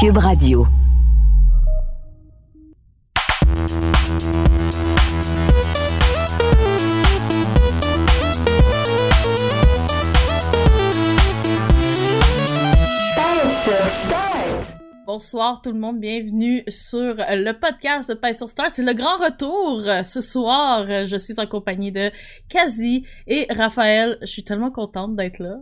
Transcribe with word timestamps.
Cube 0.00 0.16
Radio. 0.16 0.66
Bonsoir 15.06 15.60
tout 15.60 15.70
le 15.70 15.78
monde, 15.78 16.00
bienvenue 16.00 16.62
sur 16.68 17.16
le 17.18 17.52
podcast 17.52 18.10
de 18.10 18.32
sur 18.32 18.48
Star. 18.48 18.70
C'est 18.70 18.82
le 18.82 18.94
grand 18.94 19.18
retour 19.18 19.82
ce 20.06 20.22
soir. 20.22 20.86
Je 20.86 21.16
suis 21.18 21.38
en 21.38 21.46
compagnie 21.46 21.92
de 21.92 22.10
Kazi 22.48 23.06
et 23.26 23.46
Raphaël. 23.50 24.16
Je 24.22 24.28
suis 24.28 24.44
tellement 24.44 24.70
contente 24.70 25.14
d'être 25.14 25.40
là. 25.40 25.58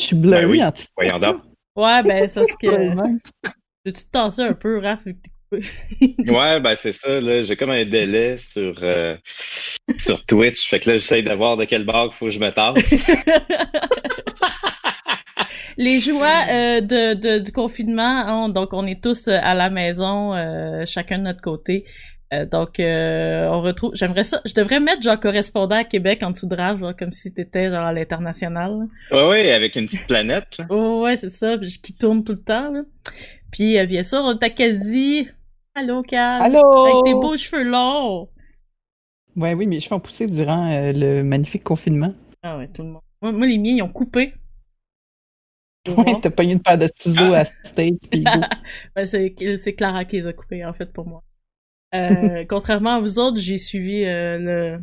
Je 0.00 0.06
suis 0.06 0.16
bleu, 0.16 0.30
ben 0.32 0.50
oui. 0.50 0.60
Voyons 0.96 1.20
donc. 1.20 1.47
Ouais, 1.78 2.02
ben 2.02 2.28
c'est 2.28 2.40
parce 2.40 2.56
que... 2.60 2.66
tu 3.86 3.92
te 3.92 4.10
tasser 4.10 4.42
un 4.42 4.52
peu, 4.52 4.80
Raph, 4.80 5.04
ouais, 5.52 6.60
ben 6.60 6.74
c'est 6.76 6.92
ça, 6.92 7.20
là. 7.20 7.40
J'ai 7.40 7.56
comme 7.56 7.70
un 7.70 7.84
délai 7.84 8.36
sur, 8.36 8.74
euh, 8.82 9.16
sur 9.96 10.26
Twitch. 10.26 10.68
Fait 10.68 10.80
que 10.80 10.90
là, 10.90 10.96
j'essaie 10.96 11.22
de 11.22 11.32
voir 11.32 11.56
de 11.56 11.64
quel 11.64 11.84
bord 11.84 12.10
il 12.12 12.14
faut 12.14 12.26
que 12.26 12.32
je 12.32 12.40
me 12.40 12.50
tasse. 12.50 12.76
les 15.78 16.00
joies 16.00 16.44
euh, 16.50 16.80
de, 16.80 17.38
du 17.38 17.52
confinement, 17.52 18.02
hein, 18.02 18.48
donc 18.48 18.72
on 18.72 18.84
est 18.84 19.02
tous 19.02 19.28
euh, 19.28 19.38
à 19.40 19.54
la 19.54 19.70
maison, 19.70 20.34
euh, 20.34 20.84
chacun 20.84 21.18
de 21.18 21.22
notre 21.22 21.40
côté. 21.40 21.84
Donc 22.50 22.76
on 22.78 23.60
retrouve. 23.60 23.92
J'aimerais 23.94 24.24
ça. 24.24 24.40
Je 24.44 24.54
devrais 24.54 24.80
mettre 24.80 25.02
genre 25.02 25.18
correspondant 25.18 25.76
à 25.76 25.84
Québec 25.84 26.22
en 26.22 26.30
dessous 26.30 26.46
de 26.46 26.54
rage, 26.54 26.80
comme 26.98 27.12
si 27.12 27.32
t'étais 27.32 27.68
genre 27.68 27.86
à 27.86 27.92
l'international. 27.92 28.86
Ouais, 29.10 29.28
ouais, 29.28 29.52
avec 29.52 29.76
une 29.76 29.86
petite 29.86 30.06
planète. 30.06 30.58
Oh, 30.70 31.02
ouais, 31.04 31.16
c'est 31.16 31.30
ça, 31.30 31.56
qui 31.82 31.94
tourne 31.96 32.24
tout 32.24 32.32
le 32.32 32.38
temps. 32.38 32.70
Là. 32.70 32.82
Puis 33.50 33.84
bien 33.86 34.02
sûr, 34.02 34.20
on 34.22 34.36
t'a 34.36 34.50
quasi. 34.50 35.28
Allô, 35.74 36.02
Cal. 36.02 36.42
Allô? 36.42 36.84
Avec 36.84 37.04
tes 37.04 37.14
beaux 37.14 37.36
cheveux 37.36 37.64
longs. 37.64 38.28
Ouais, 39.36 39.54
oui, 39.54 39.66
mes 39.68 39.78
cheveux 39.78 39.94
ont 39.94 40.00
poussé 40.00 40.26
durant 40.26 40.68
le 40.70 41.22
magnifique 41.22 41.62
confinement. 41.62 42.12
Ah 42.42 42.58
ouais, 42.58 42.68
tout 42.68 42.82
le 42.82 42.88
monde. 42.88 43.02
moi 43.22 43.46
les 43.46 43.58
miens, 43.58 43.76
ils 43.76 43.82
ont 43.82 43.88
coupé. 43.88 44.34
Ouais, 45.96 46.20
t'as 46.20 46.30
pogné 46.30 46.52
une 46.52 46.60
paire 46.60 46.76
de 46.76 46.88
ciseaux 46.94 47.32
à 47.32 47.44
steak. 47.46 48.12
ben, 48.94 49.06
c'est 49.06 49.74
Clara 49.74 50.04
qui 50.04 50.16
les 50.16 50.26
a 50.26 50.32
coupés, 50.34 50.64
en 50.64 50.74
fait, 50.74 50.92
pour 50.92 51.06
moi. 51.06 51.22
Euh, 51.94 52.44
contrairement 52.48 52.96
à 52.96 53.00
vous 53.00 53.18
autres, 53.18 53.38
j'ai 53.38 53.58
suivi 53.58 54.04
euh, 54.04 54.38
le... 54.38 54.78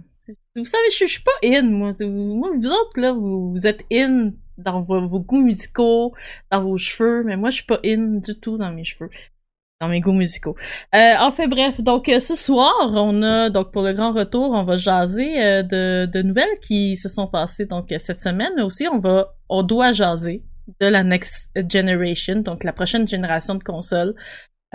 Vous 0.55 0.65
savez, 0.65 0.89
je, 0.89 1.05
suis 1.05 1.21
pas 1.21 1.31
in, 1.43 1.63
moi. 1.63 1.93
Moi, 2.01 2.49
vous 2.55 2.71
autres, 2.71 2.99
là, 2.99 3.11
vous, 3.11 3.67
êtes 3.67 3.83
in 3.91 4.31
dans 4.57 4.81
vos, 4.81 5.19
goûts 5.19 5.43
musicaux, 5.43 6.13
dans 6.51 6.63
vos 6.63 6.77
cheveux, 6.77 7.23
mais 7.23 7.37
moi, 7.37 7.49
je 7.49 7.57
suis 7.57 7.65
pas 7.65 7.79
in 7.85 8.19
du 8.19 8.39
tout 8.39 8.57
dans 8.57 8.71
mes 8.71 8.83
cheveux 8.83 9.09
dans 9.81 9.89
mes 9.89 9.99
goûts 9.99 10.13
musicaux. 10.13 10.55
Euh, 10.95 11.15
enfin 11.19 11.49
bref, 11.49 11.81
donc 11.81 12.05
ce 12.07 12.33
soir, 12.33 12.73
on 12.93 13.21
a 13.21 13.49
donc 13.49 13.73
pour 13.73 13.81
le 13.81 13.91
grand 13.91 14.13
retour, 14.13 14.51
on 14.51 14.63
va 14.63 14.77
jaser 14.77 15.63
de, 15.63 16.05
de 16.05 16.21
nouvelles 16.21 16.57
qui 16.61 16.95
se 16.95 17.09
sont 17.09 17.27
passées 17.27 17.65
donc 17.65 17.93
cette 17.97 18.21
semaine, 18.21 18.53
mais 18.55 18.61
aussi 18.61 18.87
on 18.87 18.99
va 18.99 19.35
on 19.49 19.63
doit 19.63 19.91
jaser 19.91 20.45
de 20.79 20.87
la 20.87 21.03
next 21.03 21.51
generation, 21.69 22.37
donc 22.37 22.63
la 22.63 22.71
prochaine 22.71 23.05
génération 23.05 23.55
de 23.55 23.63
consoles. 23.63 24.15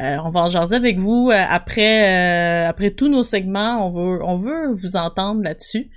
Euh, 0.01 0.17
on 0.25 0.31
va 0.31 0.41
en 0.41 0.49
jaser 0.49 0.77
avec 0.77 0.99
vous 0.99 1.29
euh, 1.31 1.45
après 1.47 2.65
euh, 2.65 2.69
après 2.69 2.91
tous 2.91 3.09
nos 3.09 3.23
segments. 3.23 3.87
On 3.87 3.91
veut 3.91 4.23
on 4.25 4.37
veut 4.37 4.73
vous 4.73 4.97
entendre 4.97 5.43
là-dessus. 5.43 5.91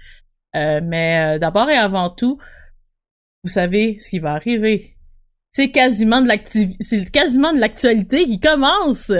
mais 0.53 1.39
d'abord 1.39 1.69
et 1.69 1.77
avant 1.77 2.09
tout, 2.09 2.37
vous 3.43 3.49
savez 3.49 3.97
ce 3.99 4.09
qui 4.11 4.19
va 4.19 4.33
arriver. 4.33 4.97
C'est 5.51 5.71
quasiment 5.71 6.21
de 6.21 6.29
c'est 6.81 7.11
quasiment 7.11 7.53
de 7.53 7.59
l'actualité 7.59 8.25
qui 8.25 8.39
commence. 8.39 9.11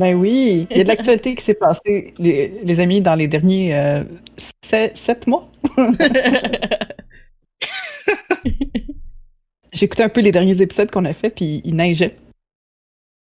Ben 0.00 0.14
oui, 0.14 0.66
il 0.70 0.78
y 0.78 0.80
a 0.80 0.84
de 0.84 0.88
l'actualité 0.88 1.34
qui 1.34 1.44
s'est 1.44 1.52
passée, 1.52 2.14
les, 2.18 2.80
amis, 2.80 3.02
dans 3.02 3.14
les 3.14 3.28
derniers 3.28 3.74
euh, 3.74 4.02
sept, 4.94 5.26
mois. 5.26 5.50
J'ai 9.72 9.84
écouté 9.84 10.02
un 10.02 10.08
peu 10.08 10.20
les 10.20 10.32
derniers 10.32 10.60
épisodes 10.60 10.90
qu'on 10.90 11.04
a 11.04 11.12
fait, 11.12 11.30
puis 11.30 11.62
il 11.64 11.76
neigeait. 11.76 12.16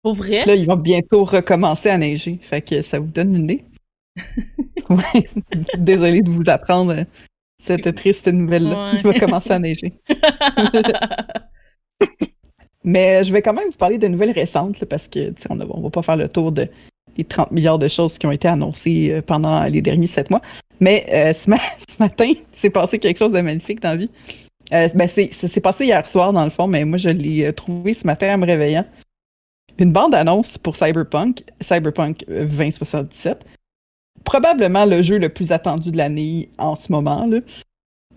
Pour 0.01 0.15
vrai? 0.15 0.43
Là, 0.45 0.55
ils 0.55 0.65
vont 0.65 0.77
bientôt 0.77 1.23
recommencer 1.23 1.89
à 1.89 1.97
neiger, 1.97 2.39
fait 2.41 2.61
que 2.61 2.81
ça 2.81 2.99
vous 2.99 3.07
donne 3.07 3.35
une 3.35 3.43
idée. 3.43 3.63
ouais, 4.89 5.25
désolé 5.77 6.21
de 6.21 6.29
vous 6.29 6.49
apprendre 6.49 7.05
cette 7.61 7.93
triste 7.95 8.27
nouvelle-là. 8.27 8.93
Il 8.95 9.03
va 9.03 9.13
commencer 9.13 9.51
à 9.51 9.59
neiger. 9.59 9.93
Mais 12.83 13.23
je 13.23 13.31
vais 13.31 13.43
quand 13.43 13.53
même 13.53 13.67
vous 13.67 13.77
parler 13.77 13.99
de 13.99 14.07
nouvelles 14.07 14.31
récentes 14.31 14.83
parce 14.85 15.07
que 15.07 15.31
on 15.49 15.55
ne 15.55 15.65
va 15.65 15.89
pas 15.91 16.01
faire 16.01 16.15
le 16.15 16.27
tour 16.27 16.51
de, 16.51 16.67
des 17.17 17.23
30 17.23 17.51
milliards 17.51 17.79
de 17.79 17.87
choses 17.87 18.17
qui 18.17 18.25
ont 18.25 18.31
été 18.31 18.47
annoncées 18.47 19.11
euh, 19.11 19.21
pendant 19.21 19.63
les 19.65 19.81
derniers 19.81 20.07
sept 20.07 20.29
mois. 20.29 20.41
Mais 20.79 21.05
euh, 21.11 21.33
ce, 21.33 21.49
matin, 21.99 22.31
c'est 22.51 22.69
passé 22.69 22.99
quelque 22.99 23.17
chose 23.17 23.31
de 23.31 23.41
magnifique 23.41 23.81
dans 23.81 23.89
la 23.89 23.95
vie. 23.97 24.09
Euh, 24.73 24.87
ben 24.95 25.09
c'est 25.09 25.59
passé 25.59 25.85
hier 25.85 26.07
soir 26.07 26.31
dans 26.31 26.45
le 26.45 26.49
fond, 26.49 26.65
mais 26.65 26.85
moi 26.85 26.97
je 26.97 27.09
l'ai 27.09 27.51
trouvé 27.51 27.93
ce 27.93 28.07
matin 28.07 28.35
en 28.35 28.37
me 28.37 28.45
réveillant. 28.45 28.85
Une 29.79 29.91
bande-annonce 29.91 30.57
pour 30.57 30.77
Cyberpunk, 30.77 31.43
Cyberpunk 31.59 32.23
2077. 32.27 33.45
Probablement 34.23 34.85
le 34.85 35.01
jeu 35.01 35.17
le 35.17 35.27
plus 35.27 35.51
attendu 35.51 35.91
de 35.91 35.97
l'année 35.97 36.49
en 36.57 36.77
ce 36.77 36.89
moment, 36.89 37.27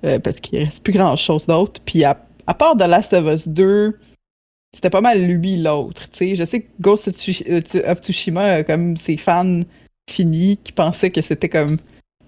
parce 0.03 0.39
qu'il 0.39 0.61
reste 0.61 0.85
plus 0.85 0.93
grand-chose 0.93 1.47
d'autre. 1.47 1.81
Puis 1.85 2.05
à, 2.05 2.25
à, 2.47 2.55
part 2.55 2.77
The 2.77 2.87
Last 2.87 3.15
of 3.15 3.27
Us 3.27 3.49
2, 3.49 3.99
c'était 4.75 4.91
pas 4.91 5.01
mal 5.01 5.23
lui 5.23 5.57
l'autre. 5.57 6.09
Je 6.21 6.45
sais 6.45 6.61
que 6.61 6.69
Ghost 6.81 7.09
of 7.09 7.15
euh, 7.49 7.95
Tsushima 7.95 8.45
a 8.45 8.63
comme 8.65 8.97
ses 8.97 9.17
fans 9.17 9.63
finis 10.11 10.59
qui 10.63 10.73
pensaient 10.73 11.11
que 11.11 11.23
c'était 11.23 11.49
comme 11.49 11.79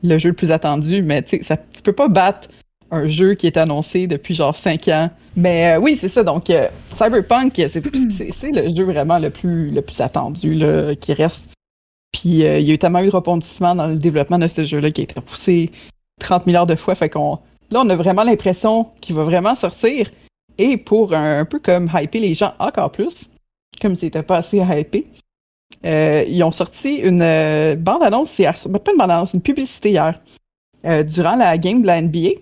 le 0.02 0.18
jeu 0.18 0.30
le 0.30 0.34
plus 0.34 0.52
attendu, 0.52 1.02
mais 1.02 1.24
ça, 1.42 1.56
tu 1.56 1.82
peux 1.82 1.92
pas 1.92 2.08
battre 2.08 2.48
un 2.90 3.08
jeu 3.08 3.34
qui 3.34 3.46
est 3.46 3.56
annoncé 3.56 4.06
depuis 4.06 4.34
genre 4.34 4.56
5 4.56 4.88
ans. 4.88 5.10
Mais 5.36 5.74
euh, 5.74 5.80
oui, 5.80 5.98
c'est 6.00 6.08
ça. 6.08 6.22
Donc, 6.22 6.50
euh, 6.50 6.68
Cyberpunk, 6.92 7.54
c'est 7.56 8.52
le 8.52 8.74
jeu 8.74 8.84
vraiment 8.84 9.18
le 9.18 9.30
plus, 9.30 9.70
le 9.70 9.82
plus 9.82 10.00
attendu 10.00 10.54
là, 10.54 10.94
qui 10.94 11.12
reste. 11.12 11.44
Puis, 12.12 12.28
il 12.28 12.62
y 12.62 12.70
a 12.70 12.74
eu 12.74 12.78
tellement 12.78 13.00
eu 13.00 13.06
de 13.06 13.10
rebondissements 13.10 13.74
dans 13.74 13.88
le 13.88 13.96
développement 13.96 14.38
de 14.38 14.46
ce 14.46 14.64
jeu-là 14.64 14.90
qui 14.90 15.02
a 15.02 15.04
été 15.04 15.14
repoussé 15.16 15.72
30 16.20 16.46
milliards 16.46 16.66
de 16.66 16.76
fois. 16.76 16.94
Fait 16.94 17.10
qu'on. 17.10 17.38
Là, 17.70 17.82
on 17.84 17.88
a 17.88 17.96
vraiment 17.96 18.22
l'impression 18.22 18.88
qu'il 19.00 19.16
va 19.16 19.24
vraiment 19.24 19.56
sortir. 19.56 20.10
Et 20.58 20.76
pour 20.76 21.12
un, 21.12 21.44
peu 21.44 21.58
comme 21.58 21.90
hyper 21.92 22.20
les 22.20 22.34
gens 22.34 22.54
encore 22.58 22.90
plus, 22.90 23.30
comme 23.80 23.94
c'était 23.94 24.22
pas 24.22 24.38
assez 24.38 24.58
hypé, 24.58 25.06
euh, 25.84 26.24
ils 26.26 26.42
ont 26.42 26.50
sorti 26.50 26.96
une 26.98 27.22
euh, 27.22 27.76
bande-annonce 27.76 28.38
hier, 28.38 28.54
pas 28.54 28.90
une 28.90 28.98
bande-annonce, 28.98 29.34
une 29.34 29.42
publicité 29.42 29.90
hier, 29.90 30.20
euh, 30.84 31.02
durant 31.02 31.36
la 31.36 31.58
game 31.58 31.82
de 31.82 31.86
la 31.86 32.00
NBA. 32.00 32.40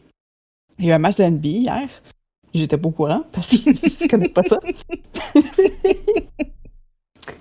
Il 0.78 0.84
y 0.84 0.88
a 0.88 0.92
eu 0.92 0.92
un 0.92 0.98
match 0.98 1.16
de 1.16 1.24
la 1.24 1.30
NBA 1.30 1.48
hier. 1.48 1.88
J'étais 2.54 2.78
pas 2.78 2.88
au 2.88 2.92
courant 2.92 3.24
parce 3.32 3.48
que 3.48 3.56
je 3.56 4.08
connais 4.08 4.28
pas 4.28 4.42
ça. 4.44 4.60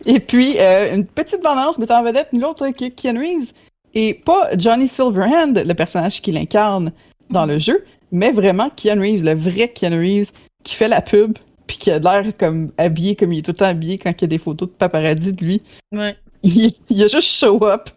et 0.05 0.19
puis, 0.19 0.57
une 0.59 1.05
petite 1.05 1.43
bande-annonce 1.43 1.77
mettant 1.77 1.99
en 1.99 2.03
vedette 2.03 2.29
l'autre 2.33 2.67
Ken 2.69 3.17
Reeves. 3.17 3.51
Et 3.95 4.15
pas 4.15 4.57
Johnny 4.57 4.87
Silverhand, 4.87 5.53
le 5.53 5.73
personnage 5.73 6.19
qu'il 6.21 6.35
incarne 6.35 6.91
dans 7.29 7.45
le 7.45 7.59
jeu, 7.59 7.85
mais 8.11 8.31
vraiment 8.31 8.69
Keanu 8.71 9.01
Reeves, 9.01 9.23
le 9.23 9.33
vrai 9.33 9.67
Keanu 9.67 9.99
Reeves, 9.99 10.31
qui 10.63 10.75
fait 10.75 10.87
la 10.87 11.01
pub, 11.01 11.37
puis 11.67 11.77
qui 11.77 11.91
a 11.91 11.99
l'air 11.99 12.35
comme 12.37 12.71
habillé 12.77 13.15
comme 13.15 13.33
il 13.33 13.39
est 13.39 13.41
tout 13.41 13.51
le 13.51 13.57
temps 13.57 13.65
habillé 13.65 13.97
quand 13.97 14.11
il 14.11 14.21
y 14.21 14.25
a 14.25 14.27
des 14.27 14.37
photos 14.37 14.69
de 14.69 14.73
paparazzi 14.73 15.33
de 15.33 15.43
lui. 15.43 15.61
Ouais. 15.91 16.17
Il, 16.43 17.01
a 17.01 17.07
juste 17.07 17.29
show 17.29 17.65
up, 17.65 17.89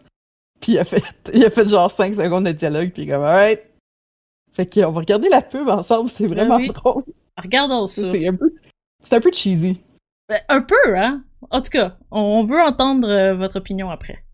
puis 0.61 0.75
il 0.75 0.79
a 0.79 0.85
fait, 0.85 1.03
il 1.35 1.45
a 1.45 1.51
fait 1.51 1.67
genre 1.67 1.91
5 1.91 2.15
secondes 2.15 2.45
de 2.45 2.53
dialogue, 2.53 2.93
puis 2.93 3.05
comme 3.05 3.25
alright. 3.25 3.61
Fait 4.53 4.73
qu'on 4.73 4.93
va 4.93 5.01
regarder 5.01 5.29
la 5.29 5.43
pub 5.43 5.69
ensemble, 5.69 6.09
c'est 6.09 6.29
vraiment 6.29 6.61
drôle. 6.61 7.03
Regardons 7.43 7.89
ça. 7.89 8.13
C'est 8.13 8.29
un 8.29 8.35
peu, 8.35 8.53
c'est 9.03 9.17
un 9.17 9.21
peu 9.21 9.33
cheesy. 9.33 9.81
Ben, 10.29 10.41
un 10.49 10.61
peu, 10.61 10.97
hein? 10.97 11.25
En 11.51 11.61
tout 11.61 11.71
cas, 11.71 11.97
on 12.11 12.45
veut 12.45 12.61
entendre 12.61 13.09
euh, 13.09 13.35
votre 13.35 13.57
opinion 13.57 13.91
après. 13.91 14.25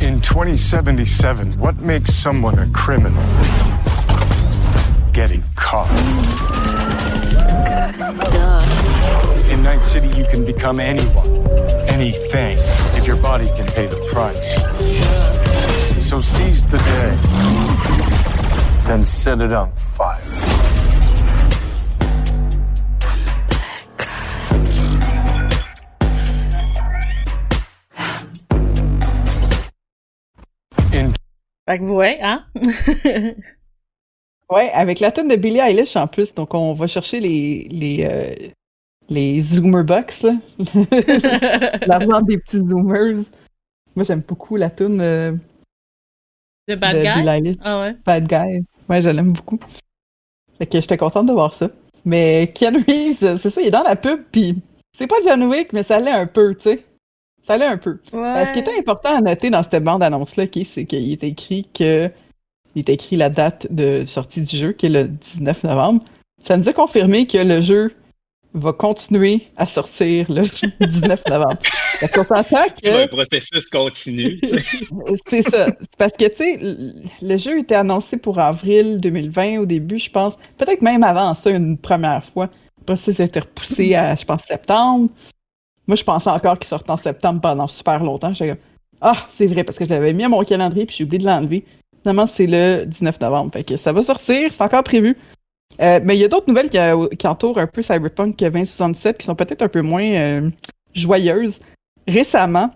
In 0.00 0.18
2077, 0.20 1.56
what 1.58 1.74
makes 1.80 2.12
someone 2.12 2.58
a 2.58 2.66
criminal? 2.72 3.22
Getting 5.12 5.42
caught. 5.56 5.88
In 9.50 9.62
Night 9.62 9.82
City, 9.82 10.08
you 10.08 10.24
can 10.24 10.44
become 10.44 10.78
anyone, 10.78 11.26
anything, 11.88 12.58
if 12.98 13.06
your 13.06 13.16
body 13.16 13.46
can 13.56 13.66
pay 13.68 13.86
the 13.86 13.96
price. 14.12 14.60
So 16.06 16.20
seize 16.20 16.66
the 16.66 16.76
day, 16.76 17.16
then 18.86 19.06
set 19.06 19.40
it 19.40 19.54
on 19.54 19.72
fire. 19.72 20.20
In 30.92 31.14
Fait 31.66 31.78
que 31.78 31.84
vous 31.84 31.94
voyez, 31.94 32.18
hein? 32.20 32.44
Ouais, 34.50 34.70
avec 34.72 35.00
la 35.00 35.12
tonne 35.12 35.28
de 35.28 35.36
Billie 35.36 35.58
Eilish 35.60 35.96
en 35.96 36.06
plus, 36.06 36.34
donc 36.34 36.54
on 36.54 36.72
va 36.74 36.86
chercher 36.86 37.20
les 37.20 37.68
les 37.70 38.04
euh, 38.04 38.34
les 39.10 39.40
Zoomer 39.42 39.84
Bucks 39.84 40.22
là, 40.22 40.36
l'argent 41.86 42.20
des 42.22 42.38
petits 42.38 42.58
Zoomers. 42.58 43.24
Moi 43.94 44.04
j'aime 44.04 44.22
beaucoup 44.26 44.56
la 44.56 44.70
tune 44.70 45.00
euh, 45.00 45.32
Le 46.66 46.76
bad 46.76 46.96
de 46.96 47.02
guy? 47.02 47.12
Billie 47.14 47.28
Eilish, 47.28 47.56
Ah 47.64 47.80
ouais. 47.80 47.96
Bad 48.06 48.26
Guy. 48.26 48.64
Ouais, 48.88 49.02
je 49.02 49.10
l'aime 49.10 49.32
beaucoup. 49.32 49.58
Fait 50.58 50.66
que 50.66 50.80
j'étais 50.80 50.96
contente 50.96 51.26
de 51.26 51.32
voir 51.32 51.54
ça. 51.54 51.68
Mais 52.04 52.50
Keanu 52.54 52.84
Reeves, 52.88 53.36
c'est 53.38 53.50
ça, 53.50 53.60
il 53.60 53.66
est 53.66 53.70
dans 53.70 53.82
la 53.82 53.96
pub, 53.96 54.22
puis 54.32 54.56
c'est 54.96 55.06
pas 55.06 55.16
John 55.24 55.42
Wick, 55.44 55.72
mais 55.74 55.82
ça 55.82 55.98
l'est 55.98 56.10
un 56.10 56.26
peu, 56.26 56.54
tu 56.54 56.62
sais. 56.70 56.84
Ça 57.46 57.58
l'est 57.58 57.66
un 57.66 57.76
peu. 57.76 57.98
Euh, 58.14 58.18
Ouais. 58.34 58.46
ce 58.46 58.52
qui 58.52 58.58
était 58.60 58.78
important 58.78 59.16
à 59.16 59.20
noter 59.20 59.50
dans 59.50 59.62
cette 59.62 59.82
bande-annonce-là, 59.84 60.44
c'est 60.64 60.84
qu'il 60.86 61.12
est 61.12 61.22
écrit 61.24 61.68
que. 61.74 62.10
Il 62.74 62.80
est 62.80 62.88
écrit 62.90 63.16
la 63.16 63.30
date 63.30 63.66
de 63.70 64.04
sortie 64.04 64.42
du 64.42 64.56
jeu, 64.56 64.72
qui 64.72 64.86
est 64.86 64.90
le 64.90 65.04
19 65.08 65.64
novembre. 65.64 66.02
Ça 66.42 66.56
nous 66.56 66.68
a 66.68 66.72
confirmé 66.72 67.26
que 67.26 67.38
le 67.38 67.60
jeu 67.60 67.94
va 68.54 68.72
continuer 68.72 69.42
à 69.56 69.66
sortir 69.66 70.26
le 70.30 70.42
19 70.86 71.22
novembre. 71.28 71.58
Parce 72.00 72.12
qu'on 72.12 72.24
s'entend 72.24 72.64
Le 72.84 73.06
que. 73.06 73.08
processus 73.08 73.66
continue. 73.66 74.40
C'est 75.28 75.42
ça. 75.42 75.66
Parce 75.98 76.12
que, 76.12 76.26
tu 76.28 76.36
sais, 76.36 76.58
le- 76.60 76.94
le 77.22 77.36
jeu 77.36 77.58
était 77.58 77.74
annoncé 77.74 78.16
pour 78.16 78.38
avril 78.38 79.00
2020 79.00 79.58
au 79.58 79.66
début, 79.66 79.98
je 79.98 80.10
pense. 80.10 80.36
Peut-être 80.56 80.82
même 80.82 81.02
avant 81.02 81.34
ça, 81.34 81.50
une 81.50 81.76
première 81.76 82.24
fois. 82.24 82.48
Après 82.82 82.96
ça, 82.96 83.10
été 83.22 83.40
repoussé 83.40 83.94
à, 83.94 84.14
je 84.14 84.24
pense, 84.24 84.44
septembre. 84.44 85.10
Moi, 85.86 85.96
je 85.96 86.04
pensais 86.04 86.30
encore 86.30 86.58
qu'il 86.58 86.68
sortait 86.68 86.90
en 86.90 86.96
septembre 86.96 87.40
pendant 87.40 87.66
super 87.66 88.02
longtemps. 88.02 88.32
J'étais 88.32 88.58
ah, 89.00 89.26
c'est 89.28 89.46
vrai, 89.46 89.62
parce 89.62 89.78
que 89.78 89.84
je 89.84 89.90
l'avais 89.90 90.12
mis 90.12 90.24
à 90.24 90.28
mon 90.28 90.42
calendrier 90.42 90.84
puis 90.84 90.96
j'ai 90.96 91.04
oublié 91.04 91.20
de 91.20 91.26
l'enlever. 91.26 91.64
Finalement, 92.08 92.26
c'est 92.26 92.46
le 92.46 92.86
19 92.86 93.20
novembre. 93.20 93.52
Fait 93.52 93.64
que 93.64 93.76
ça 93.76 93.92
va 93.92 94.02
sortir, 94.02 94.50
c'est 94.50 94.62
encore 94.62 94.82
prévu. 94.82 95.14
Euh, 95.82 96.00
mais 96.02 96.16
il 96.16 96.20
y 96.20 96.24
a 96.24 96.28
d'autres 96.28 96.48
nouvelles 96.48 96.70
qui, 96.70 96.78
qui 97.18 97.26
entourent 97.26 97.58
un 97.58 97.66
peu 97.66 97.82
Cyberpunk 97.82 98.38
2067 98.38 99.18
qui 99.18 99.26
sont 99.26 99.34
peut-être 99.34 99.60
un 99.60 99.68
peu 99.68 99.82
moins 99.82 100.10
euh, 100.10 100.50
joyeuses. 100.94 101.60
Récemment, 102.06 102.70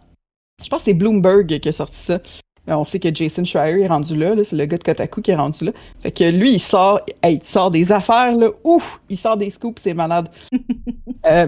je 0.63 0.69
pense 0.69 0.81
que 0.81 0.85
c'est 0.85 0.93
Bloomberg 0.93 1.47
qui 1.61 1.67
a 1.67 1.73
sorti 1.73 1.99
ça. 1.99 2.21
Euh, 2.69 2.75
On 2.75 2.85
sait 2.85 2.99
que 2.99 3.09
Jason 3.13 3.43
Schreier 3.43 3.81
est 3.81 3.87
rendu 3.87 4.15
là, 4.19 4.35
là, 4.35 4.45
c'est 4.45 4.55
le 4.55 4.67
gars 4.67 4.77
de 4.77 4.85
Kotaku 4.85 5.23
qui 5.23 5.31
est 5.31 5.37
rendu 5.37 5.65
là. 5.65 5.73
Fait 6.03 6.13
que 6.13 6.25
lui, 6.25 6.53
il 6.53 6.61
sort, 6.61 7.01
hey, 7.23 7.41
il 7.43 7.49
sort 7.49 7.71
des 7.71 7.91
affaires, 7.91 8.37
là, 8.37 8.51
ouf, 8.65 9.01
il 9.09 9.17
sort 9.17 9.39
des 9.39 9.49
scoops, 9.49 9.81
c'est 9.83 9.95
malade. 9.95 10.29
Euh, 11.25 11.47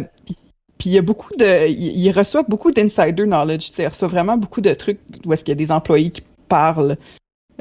puis 0.78 0.90
il 0.90 0.92
y 0.92 0.98
a 0.98 1.02
beaucoup 1.02 1.34
de, 1.37 1.69
il, 1.69 1.98
il 1.98 2.12
reçoit 2.12 2.44
beaucoup 2.44 2.70
d'insider 2.70 3.25
knowledge, 3.25 3.70
il 3.76 3.88
reçoit 3.88 4.06
vraiment 4.06 4.37
beaucoup 4.37 4.60
de 4.60 4.72
trucs 4.72 5.00
où 5.26 5.32
est-ce 5.32 5.44
qu'il 5.44 5.50
y 5.50 5.58
a 5.60 5.66
des 5.66 5.72
employés 5.72 6.10
qui 6.10 6.22
parlent, 6.48 6.96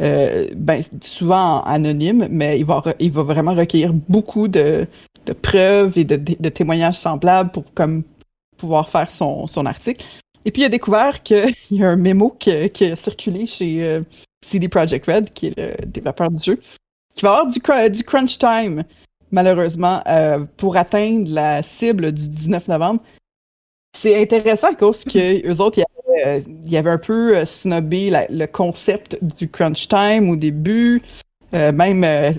euh, 0.01 0.47
ben, 0.55 0.81
souvent 1.01 1.61
anonymes, 1.63 2.27
mais 2.29 2.59
il 2.59 2.65
va, 2.65 2.83
il 2.99 3.11
va 3.11 3.23
vraiment 3.23 3.53
recueillir 3.53 3.93
beaucoup 3.93 4.47
de, 4.47 4.87
de 5.25 5.33
preuves 5.33 5.97
et 5.97 6.03
de, 6.03 6.15
de- 6.15 6.49
témoignages 6.49 6.97
semblables 6.97 7.51
pour 7.51 7.63
comme 7.73 8.03
pouvoir 8.57 8.89
faire 8.89 9.11
son, 9.11 9.47
son 9.47 9.65
article. 9.65 10.05
Et 10.45 10.51
puis 10.51 10.63
il 10.63 10.65
a 10.65 10.69
découvert 10.69 11.21
qu'il 11.23 11.53
y 11.71 11.83
a 11.83 11.89
un 11.89 11.95
mémo 11.95 12.35
que- 12.39 12.67
qui 12.67 12.85
a 12.85 12.95
circulé 12.95 13.45
chez 13.45 13.83
euh, 13.83 14.01
CD 14.43 14.67
Projekt 14.67 15.05
Red, 15.05 15.31
qui 15.33 15.47
est 15.47 15.57
le 15.57 15.85
développeur 15.85 16.31
du 16.31 16.43
jeu, 16.43 16.59
qui 17.15 17.21
va 17.23 17.37
avoir 17.37 17.47
du, 17.47 17.59
du 17.91 18.03
crunch 18.03 18.37
time, 18.37 18.83
malheureusement, 19.31 20.01
euh, 20.07 20.45
pour 20.57 20.75
atteindre 20.75 21.29
la 21.29 21.61
cible 21.63 22.11
du 22.11 22.27
19 22.27 22.67
novembre. 22.67 23.01
C'est 23.95 24.21
intéressant 24.21 24.67
à 24.71 24.75
cause 24.75 25.03
que 25.03 25.47
eux 25.47 25.61
autres, 25.61 25.79
il 25.79 25.81
y 25.81 26.23
avait, 26.23 26.43
euh, 26.75 26.79
avait 26.79 26.89
un 26.89 26.97
peu 26.97 27.37
euh, 27.37 27.45
snobé 27.45 28.09
la- 28.09 28.27
le 28.27 28.45
concept 28.47 29.17
du 29.23 29.49
crunch 29.49 29.87
time 29.87 30.29
au 30.29 30.35
début. 30.35 31.01
Euh, 31.53 31.71
même, 31.71 32.03
euh, 32.03 32.31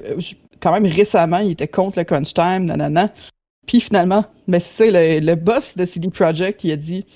quand 0.61 0.73
même 0.73 0.87
récemment, 0.87 1.39
il 1.39 1.53
était 1.53 1.69
contre 1.69 1.99
le 1.99 2.05
crunch 2.05 2.35
time, 2.35 2.65
nanana. 2.65 3.13
Puis 3.67 3.81
finalement, 3.81 4.25
mais 4.47 4.61
c'est 4.61 4.85
ça, 4.85 4.91
le, 4.91 5.21
le 5.21 5.35
boss 5.37 5.77
de 5.77 5.87
CD 5.87 6.11
Projekt, 6.11 6.65
il 6.65 6.73
a 6.73 6.77
dit 6.77 7.07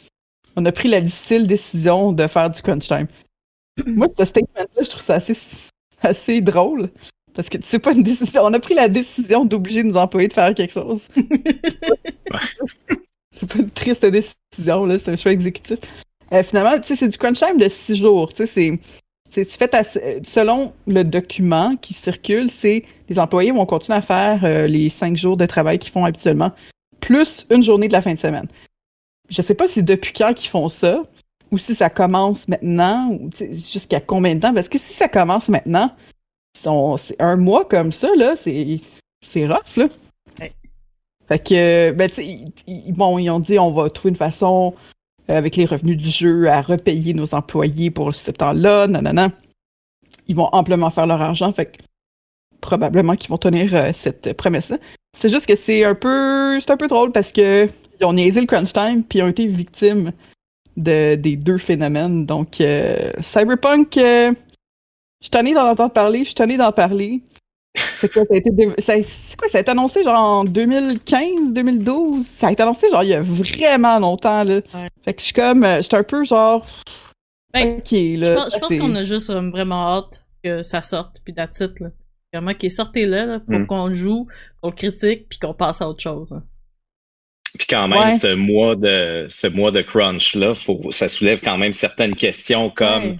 on 0.56 0.64
a 0.66 0.72
pris 0.72 0.88
la 0.88 1.00
difficile 1.00 1.46
décision 1.46 2.12
de 2.12 2.26
faire 2.26 2.50
du 2.50 2.62
crunch 2.62 2.88
time. 2.88 3.06
Moi, 3.86 4.08
ce 4.18 4.24
statement-là, 4.24 4.82
je 4.82 4.90
trouve 4.90 5.02
ça 5.02 5.14
assez, 5.14 5.36
assez 6.02 6.40
drôle. 6.40 6.90
Parce 7.34 7.48
que 7.48 7.58
c'est 7.62 7.78
pas 7.78 7.92
une 7.92 8.02
décision. 8.02 8.42
On 8.44 8.52
a 8.54 8.60
pris 8.60 8.74
la 8.74 8.88
décision 8.88 9.44
d'obliger 9.44 9.84
nos 9.84 9.96
employés 9.96 10.28
de 10.28 10.32
faire 10.32 10.54
quelque 10.54 10.72
chose. 10.72 11.08
c'est 13.38 13.52
pas 13.52 13.58
une 13.58 13.70
triste 13.70 14.04
décision, 14.04 14.84
là. 14.84 14.98
C'est 14.98 15.10
un 15.10 15.16
choix 15.16 15.32
exécutif. 15.32 15.78
Euh, 16.32 16.42
finalement, 16.42 16.78
tu 16.78 16.88
sais, 16.88 16.96
c'est 16.96 17.08
du 17.08 17.18
crunch 17.18 17.38
time 17.38 17.58
de 17.58 17.68
six 17.68 17.96
jours. 17.96 18.32
Tu 18.32 18.46
sais, 18.46 18.80
c'est. 19.32 20.24
Selon 20.24 20.72
le 20.86 21.02
document 21.02 21.76
qui 21.76 21.92
circule, 21.92 22.50
c'est 22.50 22.84
les 23.10 23.18
employés 23.18 23.52
vont 23.52 23.66
continuer 23.66 23.98
à 23.98 24.02
faire 24.02 24.40
euh, 24.44 24.66
les 24.66 24.88
cinq 24.88 25.16
jours 25.16 25.36
de 25.36 25.44
travail 25.44 25.78
qu'ils 25.78 25.92
font 25.92 26.06
habituellement, 26.06 26.50
plus 27.00 27.46
une 27.50 27.62
journée 27.62 27.88
de 27.88 27.92
la 27.92 28.00
fin 28.00 28.14
de 28.14 28.18
semaine. 28.18 28.48
Je 29.28 29.42
sais 29.42 29.54
pas 29.54 29.68
si 29.68 29.82
depuis 29.82 30.14
quand 30.14 30.32
qu'ils 30.32 30.48
font 30.48 30.70
ça, 30.70 31.02
ou 31.50 31.58
si 31.58 31.74
ça 31.74 31.90
commence 31.90 32.48
maintenant, 32.48 33.10
ou 33.10 33.30
jusqu'à 33.52 34.00
combien 34.00 34.34
de 34.34 34.40
temps. 34.40 34.54
Parce 34.54 34.70
que 34.70 34.78
si 34.78 34.94
ça 34.94 35.08
commence 35.08 35.50
maintenant, 35.50 35.94
c'est 36.54 37.20
un 37.20 37.36
mois 37.36 37.66
comme 37.66 37.92
ça, 37.92 38.08
là, 38.16 38.34
c'est 38.36 39.46
rough. 39.46 39.90
Fait 41.28 41.38
que, 41.38 41.92
ben, 41.92 42.08
tu 42.08 42.24
sais, 42.24 42.92
bon, 42.92 43.18
ils 43.18 43.30
ont 43.30 43.40
dit 43.40 43.58
on 43.58 43.70
va 43.72 43.90
trouver 43.90 44.10
une 44.10 44.16
façon, 44.16 44.74
euh, 45.30 45.36
avec 45.36 45.56
les 45.56 45.66
revenus 45.66 45.96
du 45.96 46.08
jeu, 46.08 46.48
à 46.48 46.62
repayer 46.62 47.14
nos 47.14 47.34
employés 47.34 47.90
pour 47.90 48.14
ce 48.14 48.30
temps-là, 48.30 48.86
nanana. 48.86 49.28
Ils 50.26 50.36
vont 50.36 50.48
amplement 50.52 50.90
faire 50.90 51.06
leur 51.06 51.20
argent, 51.20 51.52
fait 51.52 51.66
que 51.66 51.82
probablement 52.60 53.14
qu'ils 53.14 53.30
vont 53.30 53.38
tenir 53.38 53.74
euh, 53.74 53.90
cette 53.92 54.32
promesse-là. 54.34 54.78
C'est 55.16 55.28
juste 55.28 55.46
que 55.46 55.56
c'est 55.56 55.84
un 55.84 55.94
peu, 55.94 56.60
c'est 56.60 56.70
un 56.70 56.76
peu 56.76 56.86
drôle 56.88 57.12
parce 57.12 57.32
que 57.32 57.68
ils 58.00 58.04
ont 58.06 58.12
niaisé 58.12 58.40
le 58.40 58.46
crunch 58.46 58.72
time 58.72 59.02
puis 59.02 59.18
ils 59.18 59.22
ont 59.22 59.28
été 59.28 59.46
victimes 59.46 60.12
de, 60.76 61.16
des 61.16 61.36
deux 61.36 61.58
phénomènes. 61.58 62.26
Donc, 62.26 62.60
euh, 62.60 63.10
Cyberpunk, 63.20 63.96
euh, 63.96 64.32
je 65.20 65.24
suis 65.24 65.30
tanné 65.30 65.54
d'en 65.54 65.68
entendre 65.68 65.92
parler, 65.92 66.20
je 66.20 66.26
suis 66.26 66.34
tanné 66.34 66.56
d'en 66.56 66.72
parler. 66.72 67.22
C'est 67.74 68.12
quoi, 68.12 68.24
ça 68.24 68.34
a 68.34 68.36
été, 68.36 69.04
c'est 69.04 69.36
quoi, 69.38 69.48
ça 69.48 69.58
a 69.58 69.60
été 69.60 69.70
annoncé 69.70 70.02
genre 70.04 70.18
en 70.18 70.44
2015, 70.44 71.52
2012? 71.52 72.24
Ça 72.26 72.48
a 72.48 72.52
été 72.52 72.62
annoncé 72.62 72.88
genre 72.90 73.02
il 73.02 73.10
y 73.10 73.14
a 73.14 73.20
vraiment 73.22 73.98
longtemps, 73.98 74.44
là. 74.44 74.56
Ouais. 74.74 74.88
Fait 75.04 75.14
que 75.14 75.20
je 75.20 75.24
suis 75.26 75.34
comme, 75.34 75.64
euh, 75.64 75.76
je 75.78 75.82
suis 75.82 75.96
un 75.96 76.02
peu 76.02 76.24
genre, 76.24 76.64
Ben, 77.52 77.78
ok, 77.78 77.90
là. 77.92 78.46
Je 78.52 78.58
pense, 78.58 78.76
qu'on 78.78 78.94
a 78.94 79.04
juste 79.04 79.30
euh, 79.30 79.50
vraiment 79.50 79.96
hâte 79.96 80.24
que 80.44 80.62
ça 80.62 80.82
sorte, 80.82 81.20
puis 81.24 81.34
that's 81.34 81.60
it, 81.60 81.78
là. 81.80 81.88
Vraiment 82.32 82.54
qu'il 82.54 82.70
sortez 82.70 83.06
là, 83.06 83.24
là, 83.26 83.40
pour 83.40 83.58
Mm. 83.58 83.66
qu'on 83.66 83.86
le 83.86 83.94
joue, 83.94 84.26
qu'on 84.62 84.68
le 84.70 84.74
critique, 84.76 85.28
puis 85.28 85.38
qu'on 85.38 85.54
passe 85.54 85.80
à 85.80 85.88
autre 85.88 86.02
chose. 86.02 86.32
hein. 86.32 86.42
Puis 87.58 87.66
quand 87.68 87.88
même, 87.88 87.98
Ouais. 87.98 88.18
ce 88.18 88.34
mois 88.34 88.76
de 88.76 89.26
ce 89.28 89.46
mois 89.46 89.70
de 89.70 89.80
crunch 89.80 90.34
là, 90.34 90.54
faut, 90.54 90.90
ça 90.90 91.08
soulève 91.08 91.40
quand 91.42 91.56
même 91.58 91.72
certaines 91.72 92.14
questions 92.14 92.70
comme 92.70 93.02
Ouais. 93.12 93.16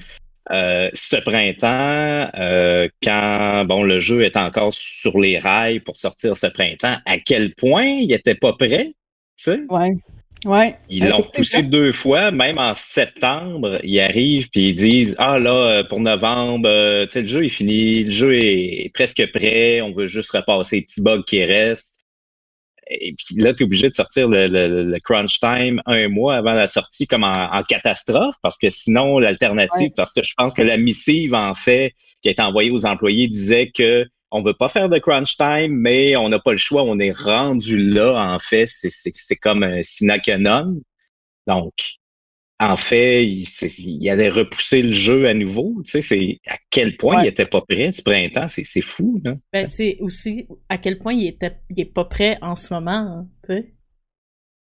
Euh, 0.50 0.88
ce 0.95 1.17
printemps, 1.17 2.31
euh, 2.38 2.88
quand 3.02 3.64
bon 3.67 3.83
le 3.83 3.99
jeu 3.99 4.23
est 4.23 4.37
encore 4.37 4.73
sur 4.73 5.19
les 5.19 5.38
rails 5.38 5.81
pour 5.81 5.97
sortir 5.97 6.37
ce 6.37 6.47
printemps, 6.47 6.97
à 7.07 7.19
quel 7.19 7.55
point 7.55 7.85
il 7.85 8.12
était 8.12 8.35
pas 8.35 8.52
prêt, 8.52 8.87
tu 8.87 8.93
sais? 9.37 9.61
Ouais. 9.69 9.95
Ouais. 10.45 10.76
Ils 10.88 11.09
l'ont 11.09 11.23
poussé 11.23 11.62
deux 11.64 11.90
fois, 11.90 12.31
même 12.31 12.59
en 12.59 12.73
septembre, 12.75 13.81
ils 13.83 13.99
arrivent 14.00 14.49
puis 14.50 14.69
ils 14.69 14.75
disent 14.75 15.17
ah 15.19 15.38
là 15.38 15.50
euh, 15.50 15.85
pour 15.85 16.00
novembre, 16.00 16.69
euh, 16.69 17.07
tu 17.07 17.12
sais 17.12 17.21
le 17.23 17.26
jeu 17.26 17.45
est 17.45 17.49
fini, 17.49 18.05
le 18.05 18.11
jeu 18.11 18.35
est 18.35 18.90
presque 18.95 19.33
prêt, 19.33 19.81
on 19.81 19.93
veut 19.93 20.07
juste 20.07 20.31
repasser 20.31 20.76
les 20.76 20.83
petits 20.83 21.00
bugs 21.00 21.25
qui 21.26 21.45
restent. 21.45 21.98
Et 22.90 23.12
puis 23.12 23.42
là, 23.42 23.52
tu 23.52 23.62
es 23.62 23.66
obligé 23.66 23.90
de 23.90 23.95
sortir 23.95 24.28
le, 24.28 24.47
le- 24.47 24.83
le 24.85 24.99
crunch 25.00 25.40
time 25.40 25.80
un 25.87 26.09
mois 26.09 26.37
avant 26.37 26.54
la 26.54 26.68
sortie 26.68 27.07
comme 27.07 27.25
en, 27.25 27.50
en 27.52 27.62
catastrophe, 27.62 28.37
parce 28.42 28.57
que 28.57 28.71
sinon, 28.71 29.18
l'alternative, 29.18 29.88
Ouais. 29.88 29.92
parce 29.97 30.12
que 30.12 30.23
je 30.23 30.33
pense 30.37 30.54
que 30.54 30.62
la 30.62 30.76
missive, 30.78 31.35
en 31.35 31.54
fait, 31.54 31.92
qui 32.23 32.28
a 32.28 32.33
été 32.33 32.42
envoyée 32.42 32.71
aux 32.71 32.87
employés 32.87 33.28
disait 33.28 33.71
que 33.71 34.07
on 34.30 34.42
veut 34.42 34.54
pas 34.54 34.68
faire 34.68 34.88
de 34.90 34.99
crunch 34.99 35.37
time, 35.38 35.73
mais 35.75 36.14
on 36.16 36.28
n'a 36.28 36.38
pas 36.38 36.52
le 36.52 36.59
choix, 36.59 36.83
on 36.83 36.99
est 36.99 37.12
rendu 37.12 37.78
là, 37.78 38.33
en 38.35 38.38
fait, 38.38 38.66
c'est, 38.66 39.37
comme 39.37 39.62
un 39.62 39.83
sine 39.83 40.14
qua 40.23 40.37
non. 40.38 40.80
Donc, 41.47 41.73
en 42.60 42.74
fait, 42.76 43.24
il, 43.24 44.08
allait 44.10 44.28
repousser 44.30 44.82
le 44.82 44.92
jeu 44.92 45.28
à 45.28 45.34
nouveau. 45.34 45.80
Tu 45.84 45.90
sais, 45.92 46.02
c'est 46.02 46.38
à 46.48 46.56
quel 46.70 46.96
point 46.96 47.16
Ouais. 47.18 47.24
il 47.24 47.28
était 47.28 47.46
pas 47.46 47.60
prêt 47.60 47.92
ce 47.92 48.02
printemps. 48.02 48.48
C'est, 48.48 48.64
c'est 48.64 48.80
fou, 48.80 49.20
là. 49.24 49.34
Ben, 49.52 49.64
c'est 49.66 49.96
aussi 50.00 50.46
à 50.68 50.76
quel 50.78 50.98
point 50.98 51.12
il 51.14 51.26
était, 51.26 51.58
il 51.70 51.78
est 51.80 51.84
pas 51.92 52.04
prêt 52.04 52.36
en 52.42 52.56
ce 52.56 52.74
moment, 52.74 52.90
hein, 52.90 53.28
tu 53.44 53.54
sais. 53.54 53.74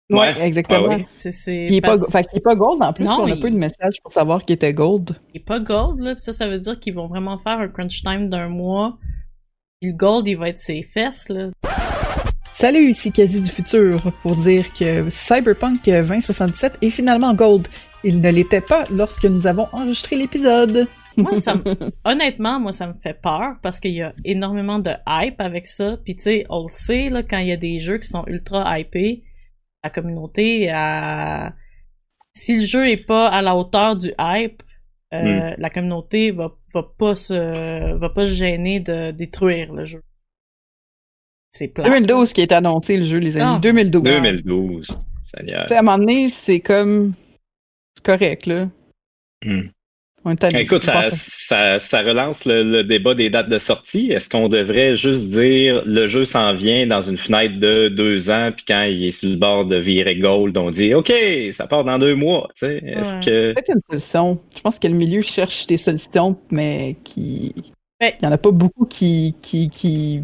Ouais, 0.09 0.17
Ouais. 0.19 0.47
exactement. 0.47 0.87
Ah 0.91 0.95
ouais. 0.97 1.05
C'est, 1.17 1.31
c'est 1.31 1.65
Puis 1.67 1.75
il 1.75 1.77
est 1.77 1.81
pas, 1.81 1.97
parce- 1.97 2.11
fait 2.11 2.23
qu'il 2.23 2.39
est 2.39 2.43
pas 2.43 2.55
gold 2.55 2.81
en 2.83 2.91
plus. 2.93 3.05
Non, 3.05 3.21
on 3.21 3.25
a 3.25 3.35
il- 3.35 3.39
pas 3.39 3.47
eu 3.47 3.51
de 3.51 3.57
message 3.57 4.01
pour 4.03 4.11
savoir 4.11 4.41
qu'il 4.41 4.53
était 4.55 4.73
gold. 4.73 5.15
il 5.33 5.41
est 5.41 5.43
pas 5.43 5.59
gold, 5.59 5.99
là, 5.99 6.15
pis 6.15 6.21
ça, 6.21 6.33
ça 6.33 6.47
veut 6.47 6.59
dire 6.59 6.79
qu'ils 6.79 6.93
vont 6.93 7.07
vraiment 7.07 7.37
faire 7.39 7.59
un 7.59 7.67
crunch 7.69 8.01
time 8.03 8.27
d'un 8.29 8.49
mois. 8.49 8.97
Puis 9.81 9.91
le 9.91 9.97
gold, 9.97 10.27
il 10.27 10.35
va 10.37 10.49
être 10.49 10.59
ses 10.59 10.83
fesses, 10.83 11.27
là. 11.29 11.49
Salut, 12.61 12.91
ici 12.91 13.11
Quasi 13.11 13.41
du 13.41 13.49
futur 13.49 14.13
pour 14.21 14.35
dire 14.35 14.71
que 14.71 15.09
Cyberpunk 15.09 15.83
2077 15.83 16.77
est 16.83 16.91
finalement 16.91 17.33
gold. 17.33 17.67
Il 18.03 18.21
ne 18.21 18.29
l'était 18.29 18.61
pas 18.61 18.85
lorsque 18.91 19.25
nous 19.25 19.47
avons 19.47 19.67
enregistré 19.71 20.15
l'épisode. 20.15 20.87
Moi, 21.17 21.41
ça 21.41 21.55
me- 21.55 21.63
honnêtement, 22.05 22.59
moi, 22.59 22.71
ça 22.71 22.85
me 22.85 22.93
fait 23.01 23.19
peur 23.19 23.55
parce 23.63 23.79
qu'il 23.79 23.93
y 23.93 24.03
a 24.03 24.13
énormément 24.23 24.77
de 24.77 24.91
hype 25.07 25.41
avec 25.41 25.65
ça. 25.65 25.97
Puis 26.05 26.15
tu 26.15 26.21
sais, 26.21 26.45
on 26.49 26.65
le 26.65 26.69
sait, 26.69 27.09
là, 27.09 27.23
quand 27.23 27.39
il 27.39 27.47
y 27.47 27.51
a 27.51 27.57
des 27.57 27.79
jeux 27.79 27.97
qui 27.97 28.07
sont 28.07 28.25
ultra 28.27 28.77
hypés, 28.79 29.23
la 29.83 29.89
communauté, 29.89 30.69
a... 30.69 31.55
si 32.33 32.57
le 32.57 32.63
jeu 32.63 32.87
est 32.91 33.07
pas 33.07 33.27
à 33.27 33.41
la 33.41 33.55
hauteur 33.55 33.95
du 33.95 34.13
hype, 34.19 34.61
euh, 35.15 35.55
la 35.57 35.69
communauté 35.71 36.29
va, 36.29 36.51
va 36.75 36.83
pas 36.95 37.15
se, 37.15 37.97
va 37.97 38.09
pas 38.09 38.25
se 38.25 38.33
gêner 38.35 38.79
de 38.79 39.09
détruire 39.09 39.73
le 39.73 39.85
jeu. 39.85 40.03
C'est 41.51 41.67
plat. 41.67 41.83
2012 41.85 42.33
qui 42.33 42.41
est 42.41 42.51
annoncé 42.51 42.97
le 42.97 43.03
jeu, 43.03 43.17
les 43.17 43.37
amis. 43.37 43.55
Ah. 43.57 43.59
2012. 43.61 44.03
2012. 44.03 44.87
Seigneur. 45.21 45.63
Tu 45.63 45.69
sais, 45.69 45.75
à 45.75 45.79
un 45.79 45.81
moment 45.83 45.97
donné, 45.97 46.29
c'est 46.29 46.59
comme. 46.59 47.13
C'est 47.95 48.05
correct, 48.05 48.45
là. 48.45 48.67
Hmm. 49.45 49.63
On 50.23 50.31
est 50.31 50.35
tanné. 50.35 50.61
Écoute, 50.61 50.83
ça, 50.83 51.09
ça, 51.09 51.79
ça 51.79 52.01
relance 52.03 52.45
le, 52.45 52.63
le 52.63 52.83
débat 52.83 53.15
des 53.15 53.31
dates 53.31 53.49
de 53.49 53.57
sortie. 53.57 54.11
Est-ce 54.11 54.29
qu'on 54.29 54.49
devrait 54.49 54.93
juste 54.93 55.29
dire 55.29 55.81
le 55.85 56.05
jeu 56.05 56.25
s'en 56.25 56.53
vient 56.53 56.85
dans 56.85 57.01
une 57.01 57.17
fenêtre 57.17 57.59
de 57.59 57.89
deux 57.89 58.29
ans, 58.29 58.51
puis 58.55 58.63
quand 58.67 58.83
il 58.83 59.03
est 59.07 59.11
sur 59.11 59.29
le 59.29 59.37
bord 59.37 59.65
de 59.65 59.77
virer 59.77 60.17
gold, 60.17 60.55
on 60.59 60.69
dit 60.69 60.93
OK, 60.93 61.11
ça 61.53 61.65
part 61.65 61.83
dans 61.85 61.97
deux 61.97 62.13
mois. 62.13 62.47
tu 62.55 62.67
sais. 62.67 62.83
Est-ce 62.85 63.13
que 63.25 63.53
peut-être 63.53 63.73
une 63.73 63.81
solution. 63.89 64.39
Je 64.55 64.61
pense 64.61 64.77
que 64.77 64.87
le 64.87 64.93
milieu 64.93 65.23
cherche 65.23 65.65
des 65.65 65.77
solutions, 65.77 66.37
mais 66.51 66.95
qui. 67.03 67.53
Ben- 67.99 68.13
Il 68.21 68.25
y 68.25 68.27
en 68.27 68.31
a 68.31 68.37
pas 68.37 68.51
beaucoup 68.51 68.85
qui, 68.85 69.33
qui, 69.41 69.69
qui, 69.69 70.23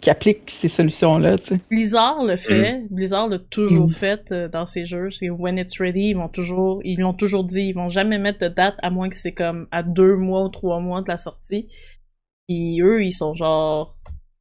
qui 0.00 0.10
appliquent 0.10 0.50
ces 0.50 0.68
solutions-là, 0.68 1.38
tu 1.38 1.44
sais. 1.54 1.60
Blizzard 1.70 2.24
le 2.24 2.36
fait. 2.36 2.82
Blizzard 2.90 3.28
l'a 3.28 3.38
toujours 3.38 3.88
Mm. 3.88 3.92
fait 3.92 4.32
euh, 4.32 4.48
dans 4.48 4.64
ses 4.66 4.86
jeux. 4.86 5.10
C'est 5.10 5.28
when 5.30 5.58
it's 5.58 5.78
ready, 5.78 6.08
ils 6.10 6.14
vont 6.16 6.28
toujours, 6.28 6.80
ils 6.84 6.98
l'ont 7.00 7.12
toujours 7.14 7.44
dit, 7.44 7.64
ils 7.68 7.74
vont 7.74 7.88
jamais 7.90 8.18
mettre 8.18 8.38
de 8.38 8.48
date 8.48 8.76
à 8.82 8.90
moins 8.90 9.08
que 9.08 9.16
c'est 9.16 9.34
comme 9.34 9.68
à 9.70 9.82
deux 9.82 10.16
mois 10.16 10.44
ou 10.44 10.48
trois 10.48 10.80
mois 10.80 11.02
de 11.02 11.08
la 11.10 11.16
sortie. 11.16 11.68
Puis 12.48 12.80
eux, 12.80 13.04
ils 13.04 13.12
sont 13.12 13.34
genre, 13.34 13.96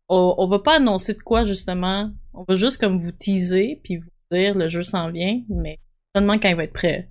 on, 0.08 0.36
on 0.38 0.48
va 0.48 0.60
pas 0.60 0.78
annoncer 0.78 1.14
de 1.14 1.20
quoi 1.20 1.44
justement. 1.46 2.10
On 2.34 2.44
va 2.48 2.56
juste 2.56 2.78
comme 2.78 2.98
vous 2.98 3.12
teaser 3.12 3.82
puis 3.84 3.98
vous 3.98 4.10
dire 4.32 4.58
le 4.58 4.70
jeu 4.70 4.84
s'en 4.84 5.12
vient, 5.12 5.42
mais 5.50 5.78
seulement 6.16 6.40
quand 6.40 6.50
il 6.50 6.56
va 6.56 6.64
être 6.64 6.74
prêt. 6.74 7.10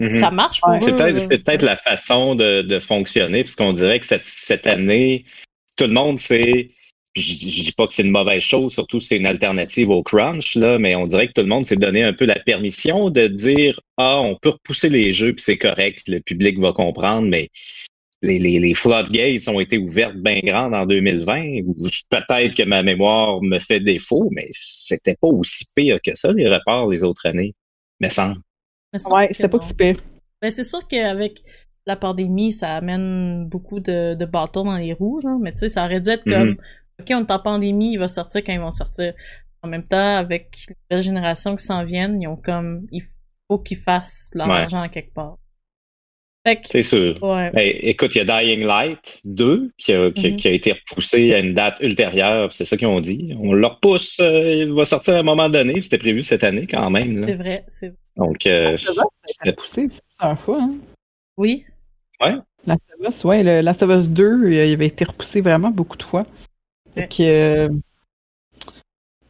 Mhm. 0.00 0.12
Ça 0.14 0.30
marche 0.30 0.60
pour 0.60 0.70
Ouais. 0.70 0.78
eux. 0.78 0.80
C'est 0.82 0.92
peut-être 0.94 1.14
là. 1.14 1.20
c'est 1.20 1.44
peut-être 1.44 1.62
la 1.62 1.76
façon 1.76 2.34
de, 2.36 2.62
de 2.62 2.78
fonctionner, 2.78 3.42
puisqu'on 3.42 3.72
dirait 3.72 3.98
que 3.98 4.06
cette, 4.06 4.22
cette 4.24 4.66
année, 4.68 5.24
tout 5.76 5.84
le 5.86 5.92
monde 5.92 6.18
sait. 6.18 6.68
Je, 7.16 7.22
je 7.22 7.62
dis 7.64 7.72
pas 7.72 7.86
que 7.86 7.92
c'est 7.92 8.02
une 8.04 8.10
mauvaise 8.12 8.42
chose, 8.42 8.72
surtout 8.72 9.00
si 9.00 9.08
c'est 9.08 9.16
une 9.16 9.26
alternative 9.26 9.90
au 9.90 10.02
crunch, 10.02 10.54
là, 10.56 10.78
mais 10.78 10.94
on 10.94 11.06
dirait 11.06 11.26
que 11.28 11.32
tout 11.32 11.40
le 11.42 11.48
monde 11.48 11.64
s'est 11.64 11.76
donné 11.76 12.04
un 12.04 12.12
peu 12.12 12.26
la 12.26 12.38
permission 12.38 13.10
de 13.10 13.26
dire 13.26 13.80
Ah, 13.96 14.20
on 14.20 14.36
peut 14.36 14.50
repousser 14.50 14.88
les 14.88 15.12
jeux, 15.12 15.32
puis 15.32 15.42
c'est 15.42 15.58
correct, 15.58 16.02
le 16.06 16.20
public 16.20 16.58
va 16.60 16.72
comprendre, 16.72 17.26
mais 17.28 17.48
les, 18.22 18.38
les, 18.38 18.58
les 18.58 18.74
floodgates 18.74 19.48
ont 19.48 19.60
été 19.60 19.78
ouvertes 19.78 20.16
bien 20.16 20.40
grandes 20.44 20.74
en 20.74 20.86
2020. 20.86 21.60
ou 21.66 21.74
Peut-être 22.10 22.54
que 22.56 22.64
ma 22.64 22.82
mémoire 22.82 23.40
me 23.42 23.58
fait 23.58 23.80
défaut, 23.80 24.28
mais 24.32 24.48
c'était 24.52 25.16
pas 25.20 25.28
aussi 25.28 25.66
pire 25.74 26.00
que 26.04 26.14
ça, 26.14 26.32
les 26.32 26.48
reports 26.48 26.90
les 26.90 27.04
autres 27.04 27.26
années, 27.26 27.54
me 28.00 28.08
semble. 28.08 28.38
Ouais, 29.10 29.28
c'était 29.32 29.48
pas 29.48 29.58
non. 29.58 29.62
si 29.62 29.74
pire. 29.74 29.96
Ben, 30.42 30.50
c'est 30.50 30.64
sûr 30.64 30.86
qu'avec 30.88 31.42
la 31.86 31.96
pandémie, 31.96 32.52
ça 32.52 32.76
amène 32.76 33.46
beaucoup 33.48 33.80
de, 33.80 34.14
de 34.14 34.24
bâtons 34.26 34.64
dans 34.64 34.76
les 34.76 34.92
roues, 34.92 35.20
genre, 35.20 35.38
mais 35.38 35.52
tu 35.52 35.58
sais, 35.60 35.68
ça 35.68 35.84
aurait 35.84 36.00
dû 36.00 36.10
être 36.10 36.26
Mhm. 36.26 36.32
comme, 36.32 36.56
OK, 37.00 37.06
on 37.12 37.24
est 37.24 37.30
en 37.30 37.38
pandémie, 37.38 37.92
il 37.92 37.98
va 37.98 38.08
sortir 38.08 38.42
quand 38.44 38.52
ils 38.52 38.60
vont 38.60 38.72
sortir. 38.72 39.12
En 39.62 39.68
même 39.68 39.86
temps, 39.86 40.16
avec 40.16 40.56
les 40.68 40.74
nouvelles 40.90 41.04
générations 41.04 41.56
qui 41.56 41.64
s'en 41.64 41.84
viennent, 41.84 42.20
ils 42.20 42.26
ont 42.28 42.36
comme, 42.36 42.86
il 42.92 43.02
faut 43.48 43.58
qu'ils 43.58 43.78
fassent 43.78 44.30
leur 44.34 44.48
Ouais. 44.48 44.54
argent 44.56 44.80
à 44.82 44.88
quelque 44.88 45.12
part. 45.14 45.36
Fait 46.46 46.56
que, 46.56 46.68
C'est 46.70 46.82
sûr. 46.82 47.20
ouais. 47.22 47.50
Écoute, 47.82 48.14
il 48.14 48.18
y 48.18 48.30
a 48.30 48.40
Dying 48.42 48.64
Light 48.64 49.20
2 49.24 49.70
qui 49.76 49.92
a, 49.92 50.10
qui, 50.12 50.26
a- 50.26 50.30
Mhm. 50.30 50.36
qui 50.36 50.48
a 50.48 50.52
été 50.52 50.72
repoussé 50.72 51.34
à 51.34 51.40
une 51.40 51.52
date 51.52 51.78
ultérieure, 51.80 52.52
c'est 52.52 52.64
ça 52.64 52.76
qu'ils 52.76 52.86
ont 52.86 53.00
dit. 53.00 53.36
On 53.40 53.52
le 53.52 53.66
repousse, 53.66 54.18
euh, 54.20 54.64
il 54.64 54.72
va 54.72 54.84
sortir 54.84 55.16
à 55.16 55.18
un 55.18 55.22
moment 55.24 55.48
donné, 55.48 55.82
c'était 55.82 55.98
prévu 55.98 56.22
cette 56.22 56.44
année 56.44 56.66
quand 56.66 56.88
même. 56.90 57.24
C'est 57.26 57.34
vrai, 57.34 57.64
c'est 57.68 57.92
Donc, 58.16 58.46
euh, 58.46 58.76
c'était- 59.24 59.52
poussé 59.52 59.88
plusieurs 59.88 60.38
fois, 60.38 60.62
hein. 60.62 60.74
Oui. 61.36 61.64
Last 62.66 62.82
of 63.00 63.08
Us, 63.08 63.24
ouais, 63.24 63.42
le 63.44 63.60
Last 63.60 63.82
of 63.82 63.90
Us 63.90 64.08
2, 64.08 64.44
euh, 64.46 64.64
il 64.66 64.72
avait 64.72 64.86
été 64.86 65.04
repoussé 65.04 65.40
vraiment 65.40 65.70
beaucoup 65.70 65.96
de 65.96 66.02
fois. 66.02 66.26
Fait 66.94 67.00
Ouais. 67.02 67.08
que, 67.08 67.22
euh, 67.22 67.68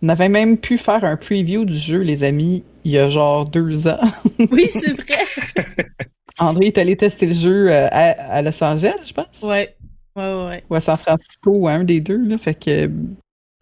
on 0.03 0.09
avait 0.09 0.29
même 0.29 0.59
pu 0.59 0.79
faire 0.79 1.05
un 1.05 1.17
preview 1.17 1.65
du 1.65 1.77
jeu, 1.77 2.00
les 2.00 2.23
amis, 2.23 2.65
il 2.85 2.93
y 2.93 2.99
a 2.99 3.09
genre 3.11 3.45
deux 3.49 3.88
ans. 3.88 3.99
Oui, 4.53 4.69
c'est 4.69 4.93
vrai. 4.93 5.87
André 6.38 6.67
est 6.67 6.79
allé 6.79 6.97
tester 6.97 7.27
le 7.27 7.35
jeu 7.35 7.73
euh, 7.73 7.88
à, 7.91 8.11
à 8.37 8.43
Los 8.43 8.62
Angeles, 8.62 8.95
je 9.07 9.12
pense. 9.12 9.43
Ouais. 9.43 9.77
Ouais, 10.15 10.23
ouais, 10.35 10.47
ouais. 10.47 10.65
Ou 10.71 10.75
à 10.77 10.81
San 10.81 10.97
Francisco, 10.97 11.50
ou 11.50 11.67
à 11.69 11.73
un 11.73 11.85
des 11.85 12.00
deux, 12.00 12.17
là. 12.25 12.38
Fait 12.38 12.55
que 12.55 12.87
euh, 12.87 12.88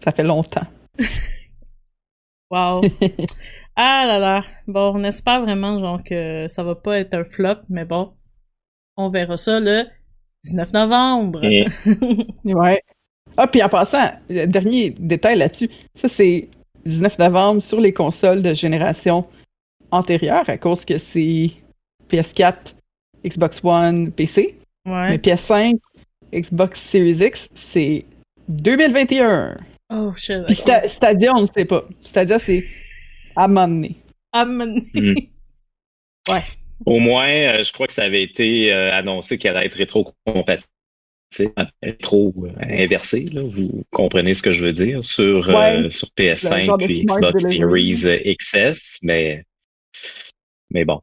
ça 0.03 0.12
fait 0.12 0.25
longtemps. 0.25 0.67
Wow. 2.50 2.83
ah 3.75 4.05
là 4.07 4.19
là. 4.21 4.45
Bon, 4.69 4.93
on 4.95 5.03
espère 5.05 5.43
vraiment, 5.43 5.81
genre, 5.81 6.00
que 6.05 6.47
ça 6.49 6.62
va 6.62 6.75
pas 6.76 6.99
être 7.00 7.15
un 7.15 7.25
flop, 7.25 7.57
mais 7.69 7.85
bon. 7.85 8.12
On 8.97 9.11
verra 9.11 9.37
ça 9.37 9.59
le 9.59 9.83
19 10.45 10.73
novembre. 10.73 11.43
Et- 11.45 11.67
Ouais. 12.45 12.83
Ah, 13.37 13.47
puis 13.47 13.62
en 13.62 13.69
passant, 13.69 14.11
le 14.28 14.47
dernier 14.47 14.90
détail 14.90 15.38
là-dessus, 15.38 15.69
ça 15.95 16.09
c'est 16.09 16.49
19 16.85 17.19
novembre 17.19 17.62
sur 17.62 17.81
les 17.81 17.93
consoles 17.93 18.43
de 18.43 18.55
génération 18.55 19.26
antérieure 19.90 20.49
à 20.49 20.57
cause 20.59 20.85
que 20.85 20.99
c'est 20.99 21.50
PS4, 22.11 22.75
Xbox 23.25 23.61
One, 23.64 24.11
PC. 24.12 24.57
Ouais. 24.87 25.11
Mais 25.11 25.16
PS5, 25.19 25.78
Xbox 26.33 26.81
Series 26.81 27.25
X, 27.26 27.49
c'est 27.55 28.05
2021. 28.49 29.57
Oh, 29.90 30.12
shit. 30.16 30.45
Puis. 30.47 30.55
Sta- 30.57 30.88
Stadia, 30.88 31.33
on 31.37 31.43
ne 31.43 31.47
sait 31.47 31.64
pas. 31.64 31.85
Stadia, 32.05 32.38
c'est 32.38 32.62
à 33.37 33.47
moment 33.49 33.69
donné. 33.69 33.97
Ah, 34.33 34.45
man- 34.45 34.81
Mhm. 34.95 35.14
Au 36.85 36.99
moins, 36.99 37.28
euh, 37.28 37.62
je 37.62 37.73
crois 37.73 37.87
que 37.87 37.93
ça 37.93 38.02
avait 38.02 38.23
été 38.23 38.73
euh, 38.73 38.93
annoncé 38.93 39.38
qu'elle 39.38 39.57
allait 39.57 39.66
être 39.66 39.75
rétro-compatible. 39.76 40.69
Rétro 41.83 42.35
euh, 42.45 42.50
inversé, 42.69 43.25
là, 43.33 43.43
vous 43.45 43.83
comprenez 43.90 44.35
ce 44.35 44.43
que 44.43 44.52
je 44.52 44.64
veux 44.64 44.73
dire, 44.73 45.02
sur, 45.02 45.49
euh, 45.50 45.55
Ouais. 45.83 45.90
sur 45.90 46.09
Le 46.16 46.23
PS5 46.25 46.62
genre 46.62 46.78
de 46.78 46.85
puis 46.87 47.05
Xbox. 47.05 47.43
Series 47.43 48.00
euh, 48.07 48.19
XS, 48.35 48.99
mais 49.02 49.45
mais 50.73 50.85
bon, 50.85 51.00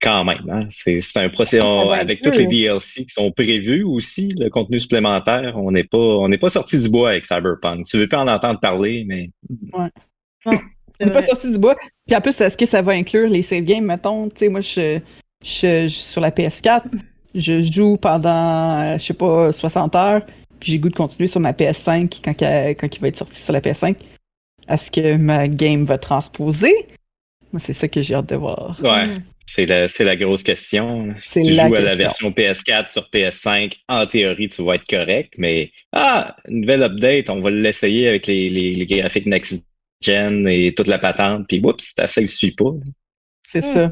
quand 0.00 0.24
même, 0.24 0.48
hein, 0.50 0.60
c'est 0.70 1.00
c'est 1.02 1.18
un 1.20 1.30
on- 1.62 1.88
va 1.88 1.96
avec 1.96 2.22
toutes 2.22 2.36
les. 2.36 2.46
DLC 2.46 3.04
qui 3.04 3.10
sont 3.12 3.30
prévus 3.30 3.82
aussi, 3.84 4.34
le 4.38 4.48
contenu 4.48 4.80
supplémentaire, 4.80 5.58
on 5.58 5.70
n'est 5.70 5.84
pas 5.84 5.98
on 5.98 6.26
n'est 6.28 6.38
pas 6.38 6.48
sorti 6.48 6.78
du 6.80 6.88
bois 6.88 7.10
avec 7.10 7.24
Cyberpunk. 7.26 7.84
Tu 7.84 7.98
veux 7.98 8.08
pas 8.08 8.20
en 8.24 8.28
entendre 8.28 8.60
parler, 8.60 9.04
mais 9.06 9.28
C'est 10.44 10.50
On 11.00 11.06
n'est 11.06 11.12
pas 11.12 11.22
sorti 11.22 11.50
du 11.52 11.58
bois. 11.58 11.76
Puis 12.06 12.16
en 12.16 12.20
plus, 12.20 12.38
est-ce 12.40 12.56
que 12.56 12.66
ça 12.66 12.82
va 12.82 12.92
inclure 12.92 13.28
les 13.28 13.42
save 13.42 13.62
games, 13.64 13.84
mettons? 13.84 14.28
Tu 14.30 14.38
sais, 14.40 14.48
moi, 14.48 14.60
je, 14.60 14.98
je, 15.44 15.86
je- 15.86 15.88
sur 15.88 16.20
la 16.20 16.30
PS4, 16.30 16.82
je 17.34 17.62
joue 17.62 17.96
pendant, 17.96 18.80
euh, 18.80 18.98
je 18.98 19.04
sais 19.04 19.14
pas, 19.14 19.52
60 19.52 19.94
heures, 19.96 20.22
puis 20.60 20.72
j'ai 20.72 20.78
goût 20.78 20.90
de 20.90 20.94
continuer 20.96 21.28
sur 21.28 21.40
ma 21.40 21.52
PS5 21.52 22.20
quand, 22.22 22.34
quand 22.40 22.96
il 22.96 23.00
va 23.00 23.08
être 23.08 23.16
sorti 23.16 23.40
sur 23.40 23.52
la 23.52 23.60
PS5. 23.60 23.96
Est-ce 24.68 24.90
que 24.90 25.16
ma 25.16 25.48
game 25.48 25.84
va 25.84 25.98
transposer? 25.98 26.72
Moi, 27.52 27.60
c'est 27.60 27.72
ça 27.74 27.88
que 27.88 28.00
j'ai 28.02 28.14
hâte 28.14 28.28
de 28.28 28.36
voir. 28.36 28.78
ouais. 28.82 29.08
Mm. 29.08 29.12
C'est 29.54 29.66
la, 29.66 29.86
c'est 29.86 30.04
la 30.04 30.16
grosse 30.16 30.42
question. 30.42 31.12
Si 31.18 31.42
tu 31.42 31.50
la 31.52 31.68
joues 31.68 31.74
à 31.74 31.80
la 31.80 31.94
version 31.94 32.30
PS4 32.30 32.90
sur 32.90 33.02
PS5, 33.12 33.74
en 33.88 34.06
théorie, 34.06 34.48
tu 34.48 34.64
vas 34.64 34.76
être 34.76 34.86
correct, 34.88 35.34
mais 35.36 35.70
ah, 35.92 36.36
une 36.48 36.62
nouvelle 36.62 36.82
update, 36.84 37.28
on 37.28 37.42
va 37.42 37.50
l'essayer 37.50 38.08
avec 38.08 38.26
les, 38.28 38.48
les, 38.48 38.74
les 38.74 38.86
graphiques 38.86 39.26
next 39.26 39.66
gen 40.00 40.48
et 40.48 40.72
toute 40.72 40.86
la 40.86 40.98
patente, 40.98 41.44
puis 41.48 41.60
oups, 41.62 41.94
ta 41.94 42.06
save 42.06 42.26
suit 42.28 42.52
pas. 42.52 42.70
C'est 43.46 43.62
Hmm. 43.62 43.74
ça. 43.74 43.90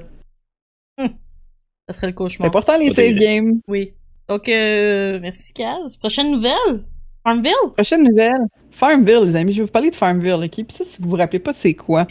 Ça 1.90 1.97
serait 1.97 2.06
le 2.06 2.12
C'est 2.12 2.14
cauchemar. 2.14 2.47
important 2.47 2.78
les 2.78 2.94
save 2.94 3.14
games. 3.14 3.61
Oui. 3.66 3.94
Donc, 4.28 4.49
euh, 4.49 5.18
merci, 5.20 5.52
Kaz. 5.52 5.97
Prochaine 5.97 6.30
nouvelle? 6.30 6.85
Farmville? 7.25 7.52
Prochaine 7.75 8.04
nouvelle. 8.04 8.47
Farmville, 8.70 9.25
les 9.25 9.35
amis. 9.35 9.52
Je 9.52 9.59
vais 9.59 9.64
vous 9.64 9.73
parler 9.73 9.90
de 9.90 9.97
Farmville, 9.97 10.35
ok? 10.44 10.50
Puis 10.50 10.66
ça, 10.70 10.85
si 10.85 11.02
vous 11.02 11.11
vous 11.11 11.16
rappelez 11.16 11.40
pas 11.40 11.52
de 11.52 11.56
c'est 11.56 11.75
quoi, 11.75 12.06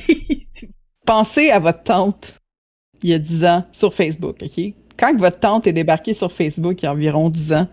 pensez 1.06 1.50
à 1.50 1.60
votre 1.60 1.84
tante 1.84 2.36
il 3.04 3.12
y 3.12 3.14
a 3.14 3.20
10 3.20 3.46
ans 3.46 3.64
sur 3.72 3.94
Facebook, 3.94 4.36
OK? 4.42 4.74
Quand 4.98 5.18
votre 5.18 5.40
tante 5.40 5.66
est 5.66 5.72
débarquée 5.72 6.14
sur 6.14 6.30
Facebook 6.30 6.82
il 6.82 6.86
y 6.86 6.88
a 6.90 6.92
environ 6.92 7.30
10 7.30 7.54
ans, 7.54 7.68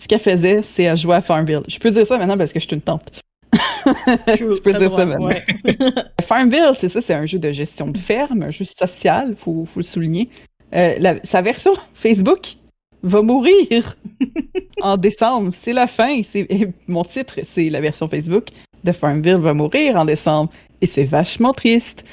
ce 0.00 0.06
qu'elle 0.06 0.20
faisait, 0.20 0.62
c'est 0.62 0.86
à 0.86 0.94
jouer 0.94 1.16
à 1.16 1.20
Farmville. 1.20 1.62
Je 1.66 1.80
peux 1.80 1.90
dire 1.90 2.06
ça 2.06 2.16
maintenant 2.16 2.38
parce 2.38 2.52
que 2.52 2.60
je 2.60 2.66
suis 2.66 2.76
une 2.76 2.82
tante. 2.82 3.20
je 3.52 4.60
peux 4.60 4.72
dire 4.72 4.94
ça 4.94 5.04
maintenant. 5.04 5.26
Ouais. 5.26 5.44
Farmville, 6.22 6.72
c'est 6.76 6.88
ça, 6.88 7.00
c'est 7.02 7.14
un 7.14 7.26
jeu 7.26 7.40
de 7.40 7.50
gestion 7.50 7.88
de 7.88 7.98
ferme, 7.98 8.44
un 8.44 8.50
jeu 8.50 8.64
social, 8.64 9.34
faut, 9.36 9.64
faut 9.64 9.80
le 9.80 9.84
souligner. 9.84 10.30
Euh, 10.74 10.94
la, 10.98 11.16
sa 11.24 11.42
version 11.42 11.72
Facebook 11.94 12.56
va 13.02 13.22
mourir 13.22 13.96
en 14.82 14.96
décembre. 14.96 15.52
C'est 15.54 15.72
la 15.72 15.86
fin. 15.86 16.22
C'est 16.22 16.46
mon 16.86 17.04
titre, 17.04 17.40
c'est 17.44 17.70
la 17.70 17.80
version 17.80 18.08
Facebook 18.08 18.48
de 18.84 18.92
Farmville 18.92 19.36
va 19.36 19.52
mourir 19.54 19.96
en 19.96 20.04
décembre 20.04 20.50
et 20.80 20.86
c'est 20.86 21.04
vachement 21.04 21.52
triste. 21.52 22.04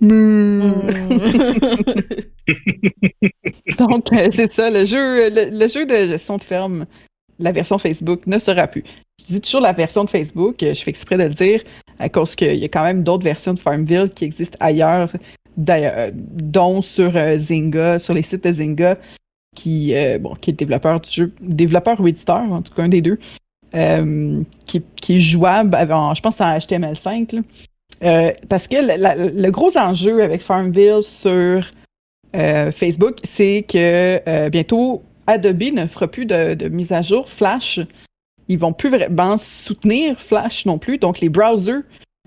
Mm. 0.00 0.60
Donc 3.78 4.12
euh, 4.12 4.28
c'est 4.32 4.52
ça, 4.52 4.70
le 4.70 4.84
jeu, 4.84 5.30
le, 5.30 5.58
le, 5.58 5.68
jeu 5.68 5.86
de 5.86 5.94
gestion 5.94 6.36
de 6.36 6.44
ferme, 6.44 6.84
la 7.38 7.52
version 7.52 7.78
Facebook 7.78 8.26
ne 8.26 8.38
sera 8.38 8.66
plus. 8.66 8.84
Je 9.20 9.34
dis 9.34 9.40
toujours 9.40 9.62
la 9.62 9.72
version 9.72 10.04
de 10.04 10.10
Facebook, 10.10 10.56
je 10.60 10.74
fais 10.74 10.90
exprès 10.90 11.16
de 11.16 11.24
le 11.24 11.30
dire 11.30 11.62
à 11.98 12.08
cause 12.08 12.34
qu'il 12.34 12.56
y 12.56 12.64
a 12.64 12.68
quand 12.68 12.84
même 12.84 13.02
d'autres 13.02 13.24
versions 13.24 13.54
de 13.54 13.58
Farmville 13.58 14.10
qui 14.14 14.24
existent 14.24 14.58
ailleurs, 14.60 15.10
dont 15.56 16.82
sur 16.82 17.16
euh, 17.16 17.38
Zynga, 17.38 17.98
sur 17.98 18.14
les 18.14 18.22
sites 18.22 18.44
de 18.44 18.52
Zynga, 18.52 18.98
qui, 19.54 19.94
euh, 19.94 20.18
bon, 20.18 20.34
qui 20.34 20.50
est 20.50 20.52
développeur 20.52 21.00
du 21.00 21.10
jeu, 21.10 21.32
développeur 21.40 22.00
ou 22.00 22.06
éditeur, 22.06 22.42
en 22.50 22.62
tout 22.62 22.74
cas 22.74 22.82
un 22.82 22.88
des 22.88 23.02
deux, 23.02 23.18
euh, 23.74 24.42
qui, 24.66 24.82
qui, 24.96 25.16
est 25.16 25.20
jouable 25.20 25.74
avant, 25.74 26.14
je 26.14 26.22
pense, 26.22 26.40
en 26.40 26.56
HTML5. 26.56 27.42
Euh, 28.04 28.30
parce 28.48 28.68
que 28.68 28.76
le 28.76 29.50
gros 29.50 29.76
enjeu 29.76 30.22
avec 30.22 30.42
Farmville 30.42 31.02
sur 31.02 31.70
euh, 32.34 32.72
Facebook, 32.72 33.16
c'est 33.24 33.64
que 33.66 34.20
euh, 34.28 34.50
bientôt 34.50 35.02
Adobe 35.26 35.72
ne 35.72 35.86
fera 35.86 36.06
plus 36.06 36.26
de, 36.26 36.54
de, 36.54 36.68
mise 36.68 36.92
à 36.92 37.02
jour 37.02 37.28
Flash. 37.28 37.80
Ils 38.48 38.58
vont 38.58 38.72
plus 38.72 38.90
vraiment 38.90 39.38
soutenir 39.38 40.20
Flash 40.20 40.66
non 40.66 40.78
plus. 40.78 40.98
Donc 40.98 41.20
les 41.20 41.28
browsers, 41.28 41.82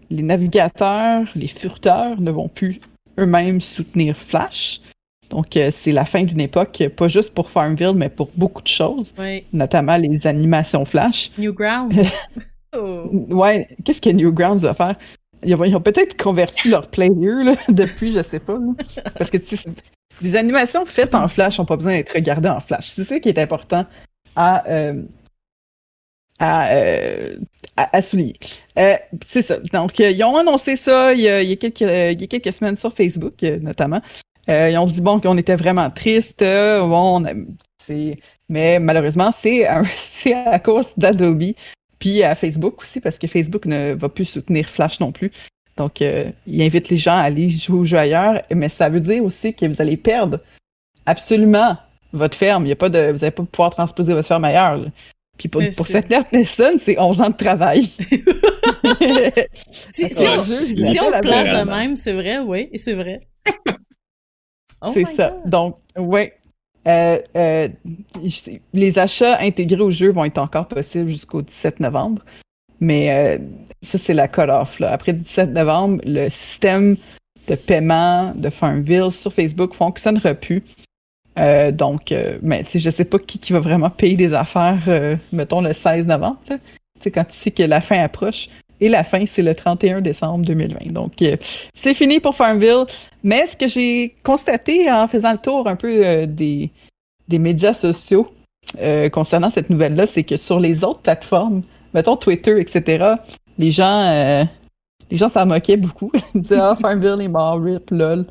les 0.10 0.24
navigateurs, 0.24 1.28
les 1.36 1.48
furteurs 1.48 2.20
ne 2.20 2.32
vont 2.32 2.50
plus 2.50 2.80
eux-mêmes 3.20 3.62
soutenir 3.62 4.16
Flash. 4.16 4.82
Donc, 5.30 5.56
euh, 5.58 5.70
c'est 5.72 5.92
la 5.92 6.06
fin 6.06 6.24
d'une 6.24 6.40
époque, 6.40 6.84
pas 6.96 7.08
juste 7.08 7.34
pour 7.34 7.52
Farmville, 7.52 7.94
mais 7.96 8.10
pour 8.10 8.30
beaucoup 8.36 8.62
de 8.62 8.68
choses, 8.68 9.14
oui. 9.20 9.44
notamment 9.54 9.98
les 9.98 10.26
animations 10.26 10.86
Flash. 10.86 11.32
Newgrounds. 11.38 11.94
oh. 12.76 13.04
Ouais, 13.30 13.68
qu'est-ce 13.86 14.02
que 14.02 14.10
Newgrounds 14.10 14.64
va 14.64 14.74
faire? 14.74 14.96
Ils 15.44 15.56
ont, 15.56 15.62
ont 15.62 15.82
peut-être 15.82 16.22
converti 16.22 16.70
leur 16.70 16.88
player 16.88 17.44
là, 17.44 17.56
depuis, 17.70 18.12
je 18.12 18.24
sais 18.24 18.40
pas. 18.40 18.54
Là. 18.54 18.74
Parce 19.18 19.30
que 19.30 19.38
tu 19.38 19.56
sais, 19.56 19.70
les 20.22 20.36
animations 20.36 20.86
faites 20.86 21.16
en 21.16 21.28
Flash 21.28 21.60
n'ont 21.60 21.66
pas 21.66 21.78
besoin 21.78 21.94
d'être 21.94 22.14
regardées 22.14 22.50
en 22.50 22.60
Flash. 22.60 22.90
C'est 22.90 23.04
ça 23.04 23.20
qui 23.20 23.30
est 23.30 23.40
important 23.40 23.86
à, 24.36 24.68
euh, 24.70 25.04
à, 26.40 26.70
euh, 26.72 27.36
à, 27.78 27.98
à, 27.98 28.02
souligner. 28.02 28.36
Euh, 28.78 28.96
c'est 29.26 29.42
ça. 29.42 29.58
Donc, 29.74 30.00
ils 30.00 30.24
ont 30.24 30.38
annoncé 30.38 30.76
ça 30.76 31.14
il 31.14 31.22
y 31.22 31.30
a, 31.30 31.42
il 31.42 31.50
y 31.50 31.54
a, 31.54 31.56
quelques, 31.56 31.82
il 31.82 32.22
y 32.22 32.24
a 32.24 32.28
quelques 32.28 32.54
semaines 32.54 32.78
sur 32.78 32.94
Facebook, 32.94 33.42
notamment. 33.62 34.02
Euh, 34.50 34.70
ils 34.72 34.78
ont 34.78 34.88
dit 34.88 35.02
bon 35.02 35.20
qu'on 35.20 35.38
était 35.38 35.56
vraiment 35.56 35.90
triste, 35.92 36.42
euh, 36.42 36.86
bon, 36.88 37.24
mais 38.50 38.80
malheureusement 38.80 39.32
c'est 39.36 39.66
à 39.66 40.60
cause 40.60 40.94
d'Adobe 40.98 41.54
puis 42.00 42.24
à 42.24 42.34
Facebook 42.34 42.82
aussi 42.82 43.00
parce 43.00 43.20
que 43.20 43.28
Facebook 43.28 43.66
ne 43.66 43.94
va 43.94 44.10
plus 44.10 44.26
soutenir 44.26 44.68
Flash 44.70 45.00
non 45.00 45.12
plus. 45.12 45.32
Donc 45.78 46.02
euh, 46.02 46.32
il 46.48 46.62
invite 46.62 46.90
les 46.90 46.98
gens 46.98 47.18
à 47.18 47.22
aller 47.22 47.50
jouer 47.50 47.80
au 47.80 47.84
jeu 47.84 47.98
ailleurs, 47.98 48.42
mais 48.54 48.70
ça 48.70 48.90
veut 48.90 49.02
dire 49.02 49.24
aussi 49.24 49.54
que 49.54 49.66
vous 49.66 49.82
allez 49.82 49.98
perdre 49.98 50.40
absolument 51.06 51.78
votre 52.14 52.38
ferme. 52.38 52.66
Il 52.66 52.70
y 52.70 52.74
a 52.74 52.76
pas 52.76 52.90
de, 52.90 53.12
vous 53.12 53.20
n'allez 53.20 53.32
pas 53.32 53.44
pouvoir 53.44 53.70
transposer 53.70 54.14
votre 54.14 54.28
ferme 54.28 54.46
ailleurs. 54.46 54.82
Puis 55.40 55.48
pour, 55.48 55.64
pour 55.76 55.88
cette 55.88 56.10
personne, 56.10 56.78
c'est 56.80 57.00
11 57.00 57.22
ans 57.22 57.30
de 57.30 57.38
travail. 57.38 57.84
si, 59.92 60.10
si, 60.10 60.28
on, 60.28 60.44
si 60.44 61.00
on 61.02 61.10
le 61.10 61.22
place 61.22 61.58
de 61.58 61.64
même, 61.64 61.96
c'est 61.96 62.12
vrai, 62.12 62.40
oui, 62.40 62.70
c'est 62.76 62.94
vrai. 62.94 63.22
Oh 64.82 64.92
c'est 64.94 65.04
ça. 65.18 65.32
God. 65.32 65.50
Donc, 65.50 65.78
ouais. 65.98 66.38
Euh, 66.88 67.20
euh, 67.36 67.68
les 68.72 68.98
achats 68.98 69.38
intégrés 69.42 69.82
au 69.82 69.92
jeu 69.92 70.10
vont 70.14 70.24
être 70.24 70.38
encore 70.38 70.70
possibles 70.70 71.10
jusqu'au 71.10 71.42
17 71.42 71.82
novembre. 71.82 72.24
Mais 72.80 73.12
euh, 73.12 73.38
ça, 73.82 73.98
c'est 73.98 74.14
la 74.14 74.30
cut-off. 74.30 74.82
Après 74.82 75.12
le 75.12 75.18
17 75.18 75.50
novembre, 75.50 76.02
le 76.06 76.30
système 76.30 76.96
de 77.50 77.56
paiement 77.56 78.32
de 78.36 78.50
Farmville 78.50 79.12
sur 79.12 79.34
Facebook 79.34 79.74
fonctionnera 79.74 80.34
plus. 80.34 80.64
Euh, 81.38 81.72
donc, 81.72 82.14
mais 82.42 82.64
tu 82.64 82.72
sais, 82.72 82.80
je 82.80 82.90
sais 82.90 83.06
pas 83.06 83.20
qui, 83.20 83.40
qui 83.40 83.54
va 83.54 83.60
vraiment 83.60 83.90
payer 83.90 84.16
des 84.16 84.34
affaires, 84.34 84.80
mettons 85.32 85.62
le 85.62 85.74
16 85.74 86.08
novembre. 86.08 86.40
Sais, 87.02 87.12
quand 87.12 87.24
tu 87.26 87.36
sais 87.36 87.52
que 87.52 87.64
la 87.64 87.82
fin 87.82 88.00
approche. 88.00 88.50
Et 88.82 88.88
la 88.88 89.04
fin, 89.04 89.26
c'est 89.26 89.42
le 89.42 89.54
31 89.54 90.02
décembre 90.02 90.46
2020. 90.46 90.94
Donc, 90.94 91.22
euh, 91.22 91.36
c'est 91.74 91.94
fini 91.94 92.20
pour 92.20 92.36
Farmville. 92.36 92.86
Mais 93.24 93.46
ce 93.48 93.58
que 93.58 93.68
j'ai 93.68 94.16
constaté 94.24 94.90
en 94.92 95.08
faisant 95.08 95.34
le 95.34 95.38
tour 95.38 95.68
un 95.68 95.76
peu 95.76 96.06
euh, 96.06 96.26
des, 96.26 96.72
des 97.28 97.40
médias 97.40 97.74
sociaux 97.74 98.28
euh, 98.82 99.10
concernant 99.10 99.50
cette 99.50 99.70
nouvelle-là, 99.70 100.08
c'est 100.08 100.24
que 100.24 100.38
sur 100.38 100.60
les 100.60 100.84
autres 100.84 101.02
plateformes, 101.02 101.62
mettons 101.94 102.16
Twitter, 102.16 102.60
etc., 102.60 103.16
les 103.58 103.72
gens, 103.72 104.48
les 105.12 105.18
gens 105.18 105.30
s'en 105.30 105.46
moquaient 105.46 105.76
beaucoup. 105.76 106.12
Ils 106.34 106.42
disaient, 106.44 106.60
ah, 106.62 106.78
Farmville 106.80 107.18
est 107.20 107.28
mort, 107.28 107.62
rip, 107.62 107.92
lol. 107.92 108.26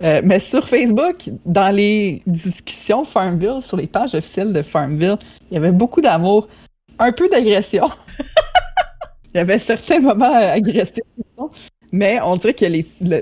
Mais 0.00 0.38
sur 0.40 0.68
Facebook, 0.68 1.30
dans 1.46 1.74
les 1.74 2.22
discussions 2.26 3.04
Farmville, 3.04 3.60
sur 3.60 3.76
les 3.76 3.86
pages 3.86 4.14
officielles 4.14 4.52
de 4.52 4.62
Farmville, 4.62 5.16
il 5.50 5.54
y 5.54 5.56
avait 5.56 5.72
beaucoup 5.72 6.00
d'amour, 6.00 6.48
un 6.98 7.12
peu 7.12 7.28
d'agression. 7.28 7.86
Il 9.34 9.38
y 9.38 9.40
avait 9.40 9.58
certains 9.58 9.98
moments 9.98 10.32
agressifs, 10.32 11.02
mais 11.90 12.20
on 12.20 12.36
dirait 12.36 12.54
que 12.54 12.66
les, 12.66 12.86
le, 13.00 13.20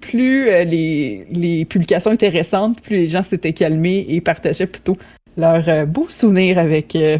plus 0.00 0.48
euh, 0.48 0.64
les, 0.64 1.26
les, 1.30 1.64
publications 1.64 2.12
étaient 2.12 2.28
récentes, 2.28 2.80
plus 2.80 2.96
les 2.96 3.08
gens 3.08 3.24
s'étaient 3.24 3.52
calmés 3.52 4.06
et 4.08 4.20
partageaient 4.20 4.66
plutôt 4.66 4.96
leurs 5.36 5.68
euh, 5.68 5.86
beaux 5.86 6.08
souvenirs 6.08 6.58
avec 6.58 6.94
euh, 6.94 7.18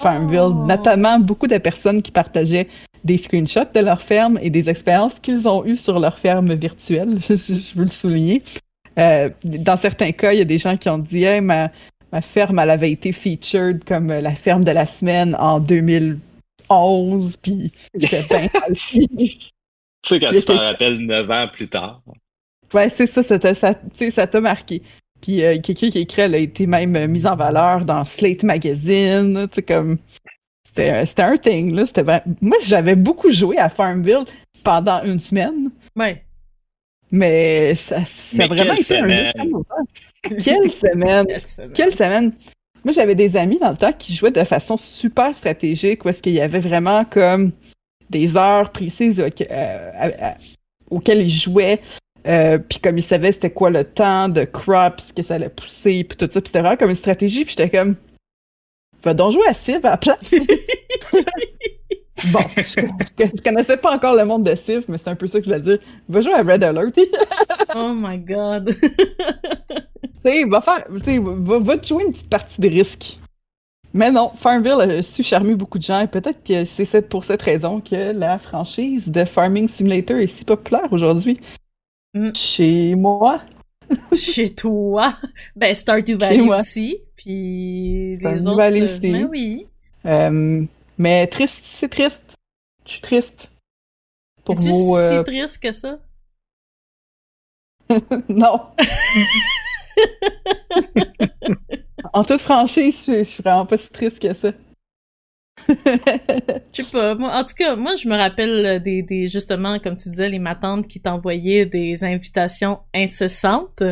Farmville, 0.00 0.38
oh. 0.40 0.66
notamment 0.66 1.18
beaucoup 1.18 1.46
de 1.46 1.58
personnes 1.58 2.02
qui 2.02 2.12
partageaient 2.12 2.68
des 3.04 3.18
screenshots 3.18 3.72
de 3.74 3.80
leur 3.80 4.02
ferme 4.02 4.38
et 4.40 4.50
des 4.50 4.68
expériences 4.68 5.18
qu'ils 5.20 5.46
ont 5.46 5.64
eues 5.64 5.76
sur 5.76 5.98
leur 5.98 6.18
ferme 6.18 6.54
virtuelle, 6.54 7.18
je, 7.28 7.74
veux 7.76 7.84
le 7.84 7.88
souligner. 7.88 8.42
Euh, 8.98 9.28
dans 9.44 9.76
certains 9.76 10.12
cas, 10.12 10.32
il 10.32 10.38
y 10.38 10.42
a 10.42 10.46
des 10.46 10.58
gens 10.58 10.76
qui 10.76 10.88
ont 10.88 10.98
dit 10.98 11.24
hey, 11.24 11.40
ma, 11.40 11.70
ma 12.12 12.20
ferme 12.20 12.58
elle 12.58 12.70
avait 12.70 12.92
été 12.92 13.12
featured 13.12 13.84
comme 13.84 14.08
la 14.08 14.34
ferme 14.34 14.64
de 14.64 14.70
la 14.70 14.86
semaine 14.86 15.36
en 15.38 15.60
2000 15.60 16.18
11, 16.68 17.36
puis 17.38 17.72
j'étais 17.94 18.24
bien 18.26 18.48
Tu 18.72 19.28
sais, 20.06 20.20
quand 20.20 20.30
tu 20.30 20.42
t'en 20.42 20.58
rappelles 20.58 20.98
9 20.98 21.30
ans 21.30 21.48
plus 21.48 21.68
tard. 21.68 22.02
Ouais, 22.72 22.90
c'est 22.90 23.06
ça, 23.06 23.22
ça 23.22 23.38
t'a 23.38 23.54
ça, 23.54 24.40
marqué. 24.40 24.82
Puis 25.20 25.44
euh, 25.44 25.58
quelqu'un 25.60 25.90
qui 25.90 25.98
écrit, 26.00 26.22
elle 26.22 26.34
a 26.34 26.38
été 26.38 26.66
même 26.66 27.06
mise 27.06 27.26
en 27.26 27.36
valeur 27.36 27.84
dans 27.84 28.04
Slate 28.04 28.42
Magazine, 28.42 29.46
tu 29.48 29.56
sais, 29.56 29.62
comme... 29.62 29.98
C'était 30.76 31.22
un 31.22 31.36
thing, 31.36 31.74
là. 31.74 31.84
Moi, 32.40 32.56
j'avais 32.62 32.96
beaucoup 32.96 33.30
joué 33.30 33.58
à 33.58 33.68
Farmville 33.68 34.24
pendant 34.64 35.02
une 35.04 35.20
semaine. 35.20 35.70
Ouais. 35.94 36.24
Mais 37.12 37.74
ça, 37.76 38.04
ça 38.04 38.36
Mais 38.36 38.44
a 38.44 38.46
vraiment 38.48 38.72
été 38.72 38.82
semaine? 38.82 39.32
un... 39.38 40.28
Quelle 40.38 40.70
semaine! 40.72 41.26
Quelle 41.26 41.44
semaine! 41.44 41.72
Quelle 41.72 41.94
semaine! 41.94 42.32
Moi, 42.84 42.92
j'avais 42.92 43.14
des 43.14 43.36
amis 43.36 43.58
dans 43.58 43.70
le 43.70 43.76
temps 43.76 43.92
qui 43.92 44.12
jouaient 44.14 44.30
de 44.30 44.44
façon 44.44 44.76
super 44.76 45.36
stratégique, 45.36 46.04
où 46.04 46.08
est-ce 46.08 46.22
qu'il 46.22 46.32
y 46.32 46.40
avait 46.40 46.58
vraiment 46.58 47.04
comme 47.04 47.52
des 48.10 48.36
heures 48.36 48.70
précises 48.72 49.20
euh, 49.20 49.30
euh, 49.50 50.10
auxquelles 50.90 51.22
ils 51.22 51.30
jouaient. 51.30 51.80
Euh, 52.26 52.58
puis 52.58 52.78
comme 52.80 52.98
ils 52.98 53.02
savaient 53.02 53.32
c'était 53.32 53.50
quoi 53.50 53.70
le 53.70 53.84
temps 53.84 54.28
de 54.28 54.44
crops, 54.44 55.12
que 55.12 55.22
ça 55.22 55.34
allait 55.34 55.48
pousser, 55.50 56.04
puis 56.04 56.16
tout 56.16 56.28
ça. 56.30 56.40
Puis 56.40 56.48
c'était 56.48 56.60
vraiment 56.60 56.76
comme 56.76 56.90
une 56.90 56.96
stratégie. 56.96 57.44
Puis 57.44 57.54
j'étais 57.56 57.70
comme, 57.70 57.96
va 59.04 59.14
donc 59.14 59.32
jouer 59.32 59.46
à 59.48 59.54
Civ 59.54 59.84
à 59.84 59.90
la 59.90 59.96
place. 59.96 60.30
bon, 62.32 62.40
je, 62.56 62.62
je, 62.62 62.80
je, 63.18 63.42
connaissais 63.42 63.76
pas 63.76 63.94
encore 63.94 64.16
le 64.16 64.24
monde 64.24 64.44
de 64.44 64.54
Civ, 64.54 64.84
mais 64.88 64.98
c'est 64.98 65.08
un 65.08 65.16
peu 65.16 65.26
ça 65.26 65.38
que 65.38 65.44
je 65.44 65.50
voulais 65.50 65.62
dire. 65.62 65.78
Va 66.08 66.20
jouer 66.20 66.34
à 66.34 66.42
Red 66.42 66.64
Alert. 66.64 66.98
oh 67.76 67.92
my 67.94 68.18
god. 68.18 68.74
sais, 70.24 70.44
va 70.44 70.60
faire, 70.60 70.86
tu 71.04 71.20
va, 71.20 71.58
va 71.58 71.76
te 71.76 71.86
jouer 71.86 72.04
une 72.04 72.10
petite 72.10 72.30
partie 72.30 72.60
de 72.60 72.68
risque. 72.68 73.18
Mais 73.92 74.10
non, 74.10 74.32
Farmville 74.34 74.80
a 74.80 75.02
su 75.02 75.22
charmer 75.22 75.54
beaucoup 75.54 75.78
de 75.78 75.84
gens 75.84 76.00
et 76.00 76.08
peut-être 76.08 76.42
que 76.42 76.64
c'est 76.64 77.08
pour 77.08 77.24
cette 77.24 77.42
raison 77.42 77.80
que 77.80 78.12
la 78.12 78.40
franchise 78.40 79.08
de 79.08 79.24
Farming 79.24 79.68
Simulator 79.68 80.16
est 80.16 80.26
si 80.26 80.44
populaire 80.44 80.92
aujourd'hui. 80.92 81.38
Mm. 82.14 82.34
Chez 82.34 82.94
moi. 82.96 83.40
Chez 84.14 84.54
toi. 84.54 85.14
Ben, 85.56 85.74
Stardew 85.74 86.18
Valley 86.18 86.48
aussi. 86.48 86.98
Puis 87.16 88.16
les 88.16 88.18
Stardew 88.18 88.48
autres. 88.48 88.56
Valley 88.56 88.82
aussi. 88.82 89.12
Ben 89.12 89.28
oui. 89.30 89.66
Euh, 90.06 90.64
mais 90.98 91.26
triste, 91.26 91.64
c'est 91.64 91.88
triste. 91.88 92.34
Je 92.86 92.92
suis 92.92 93.00
triste. 93.00 93.50
Pour 94.44 94.56
vos, 94.56 94.96
euh... 94.96 95.18
si 95.18 95.24
triste 95.24 95.62
que 95.62 95.72
ça? 95.72 95.96
non. 98.28 98.60
en 102.12 102.24
toute 102.24 102.40
franchise, 102.40 103.04
je, 103.06 103.18
je 103.18 103.22
suis 103.22 103.42
vraiment 103.42 103.66
pas 103.66 103.78
si 103.78 103.88
triste 103.88 104.18
que 104.18 104.34
ça. 104.34 104.52
Je 105.68 106.82
sais 106.82 106.90
pas. 106.90 107.14
Moi, 107.14 107.32
en 107.32 107.44
tout 107.44 107.54
cas, 107.56 107.76
moi, 107.76 107.94
je 107.96 108.08
me 108.08 108.16
rappelle 108.16 108.66
euh, 108.66 108.78
des, 108.78 109.02
des 109.02 109.28
justement, 109.28 109.78
comme 109.78 109.96
tu 109.96 110.08
disais, 110.10 110.28
les 110.28 110.38
matantes 110.38 110.86
qui 110.88 111.00
t'envoyaient 111.00 111.66
des 111.66 112.04
invitations 112.04 112.80
incessantes. 112.94 113.82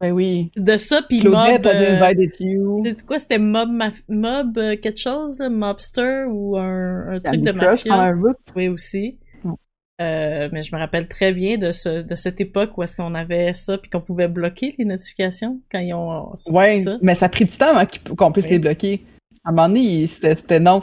Ben 0.00 0.10
oui. 0.12 0.50
De 0.56 0.76
ça, 0.76 1.00
puis 1.08 1.20
Claudette 1.20 1.64
Mob... 1.64 1.66
euh, 1.66 2.94
quoi, 3.06 3.18
c'était 3.18 3.38
Mob, 3.38 3.70
Mob 4.08 4.58
euh, 4.58 4.76
quelque 4.76 4.98
chose, 4.98 5.38
là? 5.38 5.48
Mobster 5.48 6.24
ou 6.28 6.56
un, 6.58 7.14
un 7.14 7.18
truc 7.20 7.40
de 7.40 7.52
mafia? 7.52 7.94
un. 7.94 8.20
Oui, 8.56 8.68
aussi. 8.68 9.18
Mm. 9.44 9.52
Euh, 10.00 10.48
mais 10.52 10.62
je 10.62 10.74
me 10.74 10.80
rappelle 10.80 11.06
très 11.06 11.32
bien 11.32 11.56
de 11.56 11.70
ce 11.70 12.02
de 12.02 12.14
cette 12.16 12.40
époque 12.40 12.76
où 12.76 12.82
est-ce 12.82 12.96
qu'on 12.96 13.14
avait 13.14 13.54
ça 13.54 13.78
puis 13.78 13.88
qu'on 13.90 14.00
pouvait 14.00 14.26
bloquer 14.26 14.74
les 14.76 14.84
notifications 14.84 15.60
quand 15.70 15.78
ils 15.78 15.94
ont 15.94 16.32
ça. 16.36 16.98
mais 17.00 17.14
ça 17.14 17.26
a 17.26 17.28
pris 17.28 17.44
du 17.44 17.56
temps 17.56 17.86
qu'il- 17.86 18.02
qu'on 18.16 18.32
puisse 18.32 18.46
Oui. 18.46 18.52
les 18.52 18.58
bloquer. 18.58 19.04
À 19.44 19.48
un 19.50 19.52
moment 19.52 19.68
donné, 19.68 20.06
c'était 20.06 20.60
non. 20.60 20.82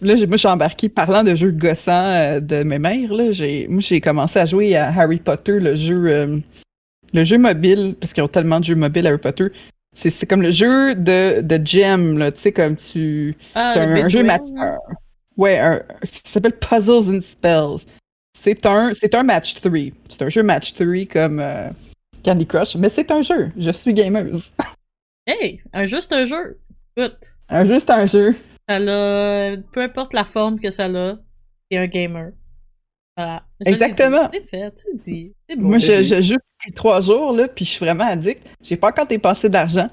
Là, 0.00 0.16
j'ai- 0.16 0.26
moi, 0.26 0.36
je 0.36 0.40
suis 0.40 0.48
embarqué 0.48 0.88
parlant 0.88 1.24
de 1.24 1.34
jeux 1.34 1.50
gossants 1.50 1.90
euh, 2.10 2.40
de 2.40 2.62
mes 2.62 2.78
mères. 2.78 3.12
Là, 3.12 3.32
j'ai, 3.32 3.66
moi, 3.68 3.80
j'ai 3.80 4.00
commencé 4.00 4.38
à 4.38 4.46
jouer 4.46 4.76
à 4.76 4.88
Harry 4.88 5.18
Potter, 5.18 5.58
le 5.60 5.74
jeu, 5.74 6.06
euh, 6.06 6.38
le 7.14 7.24
jeu 7.24 7.38
mobile, 7.38 7.94
parce 8.00 8.12
qu'ils 8.12 8.22
ont 8.22 8.28
tellement 8.28 8.60
de 8.60 8.64
jeux 8.64 8.74
mobiles 8.76 9.06
Harry 9.06 9.18
Potter. 9.18 9.46
C'est, 9.94 10.10
c'est 10.10 10.26
comme 10.26 10.42
le 10.42 10.50
jeu 10.50 10.94
de, 10.94 11.40
de 11.40 11.66
Gem, 11.66 12.18
là, 12.18 12.30
tu 12.30 12.40
sais, 12.40 12.52
comme 12.52 12.76
tu. 12.76 13.34
Ah, 13.54 13.72
c'est 13.74 13.80
un, 13.80 13.94
un 14.04 14.08
jeu 14.10 14.18
un- 14.58 14.78
ouais, 15.38 15.58
un- 15.58 15.82
ça 16.02 16.20
s'appelle 16.24 16.58
Puzzles 16.58 17.16
and 17.16 17.20
Spells. 17.22 17.86
C'est 18.38 18.66
un, 18.66 18.92
c'est 18.92 19.14
un 19.14 19.22
match 19.22 19.54
3. 19.54 19.72
C'est 20.10 20.22
un 20.22 20.28
jeu 20.28 20.42
match 20.42 20.74
3 20.74 21.06
comme 21.10 21.40
euh, 21.40 21.70
Candy 22.22 22.46
Crush, 22.46 22.76
mais 22.76 22.90
c'est 22.90 23.10
un 23.10 23.22
jeu. 23.22 23.50
Je 23.58 23.70
suis 23.70 23.92
gameuse. 23.94 24.50
Hey, 25.28 25.60
un 25.72 25.84
c'est 25.88 26.12
un 26.12 26.24
jeu. 26.24 26.56
Écoute, 26.96 27.36
Un 27.48 27.64
jeu, 27.64 27.78
c'est 27.78 27.90
un 27.90 28.06
jeu. 28.06 28.34
ça 28.68 28.78
l'a 28.78 29.56
peu 29.72 29.82
importe 29.82 30.14
la 30.14 30.24
forme 30.24 30.58
que 30.58 30.70
ça 30.70 30.86
a, 30.86 31.16
c'est 31.70 31.78
un 31.78 31.86
gamer. 31.86 32.30
Voilà. 33.16 33.42
Je 33.60 33.70
Exactement. 33.70 34.28
C'est 34.32 34.48
fait, 34.48 34.72
c'est 34.76 34.96
dit. 34.96 35.32
Beau. 35.56 35.62
Moi, 35.66 35.78
je, 35.78 36.02
je 36.02 36.22
joue 36.22 36.34
depuis 36.34 36.72
trois 36.74 37.00
jours, 37.00 37.32
là, 37.32 37.48
puis 37.48 37.64
je 37.64 37.70
suis 37.70 37.84
vraiment 37.84 38.04
addict. 38.04 38.46
J'ai 38.62 38.76
pas 38.76 38.88
encore 38.88 39.06
dépensé 39.06 39.48
d'argent, 39.48 39.88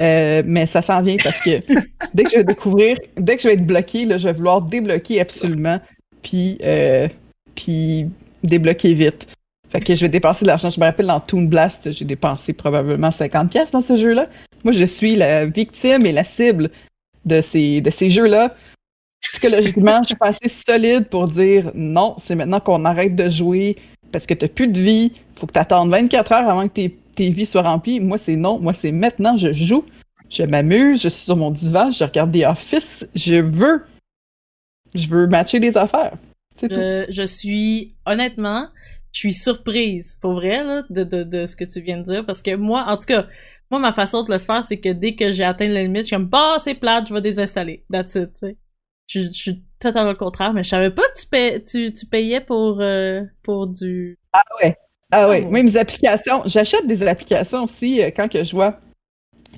euh, 0.00 0.42
mais 0.44 0.66
ça 0.66 0.82
s'en 0.82 1.02
vient 1.02 1.16
parce 1.22 1.40
que 1.40 1.60
dès 2.14 2.24
que 2.24 2.30
je 2.30 2.36
vais 2.38 2.44
découvrir, 2.44 2.98
dès 3.16 3.36
que 3.36 3.42
je 3.42 3.48
vais 3.48 3.54
être 3.54 3.66
bloqué, 3.66 4.04
là, 4.04 4.18
je 4.18 4.28
vais 4.28 4.34
vouloir 4.34 4.62
débloquer 4.62 5.20
absolument, 5.20 5.80
puis, 6.22 6.58
euh, 6.62 7.08
puis 7.54 8.06
débloquer 8.42 8.94
vite. 8.94 9.28
Fait 9.70 9.80
que 9.80 9.94
je 9.94 10.00
vais 10.00 10.08
dépenser 10.08 10.44
de 10.44 10.48
l'argent. 10.48 10.70
Je 10.70 10.80
me 10.80 10.86
rappelle 10.86 11.06
dans 11.06 11.20
Toon 11.20 11.42
Blast, 11.42 11.92
j'ai 11.92 12.04
dépensé 12.04 12.52
probablement 12.52 13.12
50 13.12 13.50
pièces 13.50 13.70
dans 13.70 13.82
ce 13.82 13.96
jeu-là. 13.96 14.26
Moi, 14.64 14.72
je 14.72 14.84
suis 14.84 15.16
la 15.16 15.46
victime 15.46 16.06
et 16.06 16.12
la 16.12 16.24
cible 16.24 16.70
de 17.24 17.40
ces, 17.40 17.80
de 17.80 17.90
ces 17.90 18.10
jeux-là. 18.10 18.54
Psychologiquement, 19.20 20.02
je 20.02 20.08
suis 20.08 20.16
pas 20.16 20.28
assez 20.28 20.48
solide 20.48 21.08
pour 21.08 21.28
dire 21.28 21.70
non, 21.74 22.14
c'est 22.18 22.34
maintenant 22.34 22.60
qu'on 22.60 22.84
arrête 22.84 23.16
de 23.16 23.28
jouer 23.28 23.76
parce 24.12 24.26
que 24.26 24.34
t'as 24.34 24.48
plus 24.48 24.68
de 24.68 24.80
vie, 24.80 25.12
faut 25.34 25.46
que 25.46 25.52
t'attendes 25.52 25.90
24 25.90 26.32
heures 26.32 26.48
avant 26.48 26.68
que 26.68 26.74
tes, 26.74 26.98
tes 27.14 27.30
vies 27.30 27.46
soient 27.46 27.62
remplies. 27.62 28.00
Moi, 28.00 28.18
c'est 28.18 28.36
non. 28.36 28.58
Moi, 28.58 28.72
c'est 28.72 28.92
maintenant, 28.92 29.36
je 29.36 29.52
joue, 29.52 29.84
je 30.30 30.44
m'amuse, 30.44 31.02
je 31.02 31.08
suis 31.08 31.24
sur 31.24 31.36
mon 31.36 31.50
divan, 31.50 31.90
je 31.90 32.04
regarde 32.04 32.30
des 32.30 32.44
Office, 32.44 33.08
je 33.14 33.36
veux, 33.36 33.84
je 34.94 35.08
veux 35.08 35.26
matcher 35.26 35.58
les 35.58 35.76
affaires. 35.76 36.14
C'est 36.56 36.68
tout. 36.68 36.76
Je, 36.76 37.06
je 37.10 37.26
suis 37.26 37.94
honnêtement, 38.06 38.68
je 39.12 39.18
suis 39.18 39.32
surprise 39.32 40.16
pour 40.20 40.34
vrai 40.34 40.62
là, 40.64 40.82
de, 40.90 41.04
de, 41.04 41.22
de 41.22 41.46
ce 41.46 41.56
que 41.56 41.64
tu 41.64 41.80
viens 41.80 41.98
de 41.98 42.04
dire 42.04 42.26
parce 42.26 42.42
que 42.42 42.54
moi, 42.56 42.84
en 42.88 42.96
tout 42.96 43.06
cas, 43.06 43.26
moi 43.70 43.80
ma 43.80 43.92
façon 43.92 44.22
de 44.22 44.32
le 44.32 44.38
faire, 44.38 44.64
c'est 44.64 44.78
que 44.80 44.88
dès 44.90 45.14
que 45.14 45.30
j'ai 45.32 45.44
atteint 45.44 45.68
la 45.68 45.82
limite, 45.82 46.02
je 46.02 46.06
suis 46.08 46.16
comme 46.16 46.26
bah 46.26 46.56
c'est 46.58 46.74
plate, 46.74 47.08
je 47.08 47.14
vais 47.14 47.20
désinstaller. 47.20 47.84
That's 47.90 48.14
it. 48.14 48.30
tu 48.34 48.46
sais. 48.46 48.56
Je, 49.10 49.20
je 49.22 49.32
suis 49.32 49.62
totalement 49.78 50.10
le 50.10 50.16
contraire, 50.16 50.52
mais 50.52 50.62
je 50.62 50.68
savais 50.68 50.90
pas 50.90 51.02
que 51.14 51.20
tu, 51.20 51.26
pay- 51.28 51.62
tu, 51.62 51.92
tu 51.92 52.06
payais 52.06 52.40
pour 52.40 52.78
euh, 52.80 53.22
pour 53.42 53.66
du. 53.66 54.18
Ah 54.32 54.42
ouais, 54.62 54.76
Ah 55.12 55.28
ouais. 55.28 55.44
même 55.46 55.66
les 55.66 55.76
applications. 55.78 56.42
J'achète 56.44 56.86
des 56.86 57.02
applications 57.06 57.64
aussi 57.64 58.02
euh, 58.02 58.10
quand 58.14 58.28
que 58.30 58.44
je 58.44 58.54
vois 58.54 58.78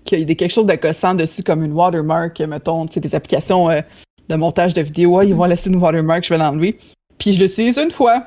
qu'il 0.04 0.20
y 0.20 0.22
a 0.22 0.24
des- 0.24 0.36
quelque 0.36 0.52
chose 0.52 0.66
de 0.66 0.74
gossant 0.74 1.14
dessus, 1.14 1.42
comme 1.42 1.64
une 1.64 1.72
watermark, 1.72 2.38
mettons, 2.40 2.86
tu 2.86 2.94
sais, 2.94 3.00
des 3.00 3.14
applications 3.14 3.68
euh, 3.70 3.80
de 4.28 4.36
montage 4.36 4.72
de 4.74 4.82
vidéos. 4.82 5.18
Ah, 5.18 5.24
ils 5.24 5.34
vont 5.34 5.44
laisser 5.46 5.68
une 5.68 5.76
watermark, 5.82 6.22
je 6.24 6.28
vais 6.34 6.38
l'enlever. 6.38 6.78
Puis 7.18 7.32
je 7.32 7.40
l'utilise 7.42 7.76
une 7.76 7.90
fois. 7.90 8.22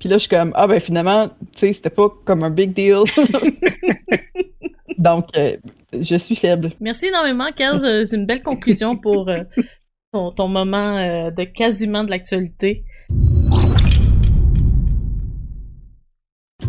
Puis 0.00 0.08
là, 0.08 0.16
je 0.16 0.20
suis 0.20 0.30
comme, 0.30 0.52
ah 0.56 0.66
ben 0.66 0.80
finalement, 0.80 1.28
tu 1.28 1.58
sais, 1.58 1.72
c'était 1.74 1.90
pas 1.90 2.08
comme 2.24 2.42
un 2.42 2.50
big 2.50 2.72
deal. 2.72 3.02
Donc, 4.98 5.26
euh, 5.36 5.56
je 5.92 6.16
suis 6.16 6.36
faible. 6.36 6.72
Merci 6.80 7.06
énormément, 7.08 7.48
Kaz. 7.54 7.84
Euh, 7.84 8.04
C'est 8.06 8.16
une 8.16 8.24
belle 8.24 8.42
conclusion 8.42 8.96
pour 8.96 9.28
euh, 9.28 9.42
ton, 10.12 10.32
ton 10.32 10.48
moment 10.48 10.96
euh, 10.96 11.30
de 11.30 11.44
quasiment 11.44 12.02
de 12.02 12.10
l'actualité. 12.10 12.82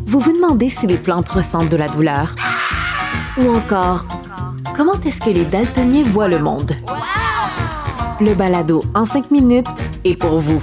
Vous 0.06 0.20
vous 0.20 0.34
demandez 0.34 0.68
si 0.68 0.86
les 0.86 0.98
plantes 0.98 1.30
ressentent 1.30 1.70
de 1.70 1.78
la 1.78 1.88
douleur? 1.88 2.36
Ou 3.38 3.48
encore, 3.56 4.08
comment 4.76 4.94
est-ce 5.06 5.22
que 5.22 5.30
les 5.30 5.46
daltoniens 5.46 6.04
voient 6.04 6.28
le 6.28 6.40
monde? 6.40 6.74
Le 8.20 8.34
balado 8.34 8.84
en 8.94 9.06
5 9.06 9.32
minutes 9.32 9.68
est 10.04 10.16
pour 10.16 10.38
vous. 10.40 10.62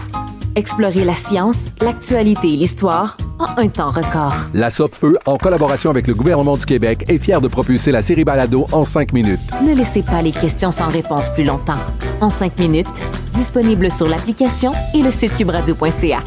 Explorez 0.58 1.04
la 1.04 1.14
science, 1.14 1.66
l'actualité 1.80 2.48
et 2.48 2.56
l'histoire 2.56 3.16
en 3.38 3.62
un 3.62 3.68
temps 3.68 3.92
record. 3.92 4.34
La 4.54 4.70
Feu, 4.70 5.16
en 5.24 5.36
collaboration 5.36 5.88
avec 5.88 6.08
le 6.08 6.14
gouvernement 6.14 6.56
du 6.56 6.66
Québec, 6.66 7.04
est 7.06 7.18
fière 7.18 7.40
de 7.40 7.46
propulser 7.46 7.92
la 7.92 8.02
série 8.02 8.24
Balado 8.24 8.66
en 8.72 8.84
cinq 8.84 9.12
minutes. 9.12 9.38
Ne 9.64 9.72
laissez 9.72 10.02
pas 10.02 10.20
les 10.20 10.32
questions 10.32 10.72
sans 10.72 10.88
réponse 10.88 11.30
plus 11.30 11.44
longtemps. 11.44 11.78
En 12.20 12.28
5 12.28 12.58
minutes, 12.58 13.04
disponible 13.34 13.88
sur 13.88 14.08
l'application 14.08 14.72
et 14.96 15.00
le 15.00 15.12
site 15.12 15.36
cubradio.ca. 15.36 16.24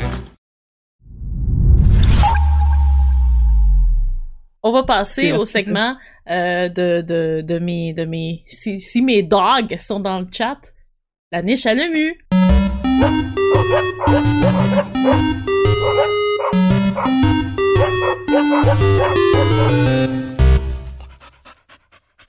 On 4.63 4.71
va 4.71 4.83
passer 4.83 5.33
au 5.33 5.43
segment 5.43 5.97
euh, 6.29 6.69
de, 6.69 7.01
de, 7.01 7.41
de 7.45 7.59
mes 7.59 7.93
de 7.93 8.05
mes 8.05 8.45
si, 8.47 8.79
si 8.79 9.01
mes 9.01 9.23
dogs 9.23 9.75
sont 9.77 9.99
dans 9.99 10.21
le 10.21 10.27
chat, 10.31 10.73
la 11.33 11.41
niche 11.41 11.65
à 11.65 11.73
l'emu. 11.73 12.17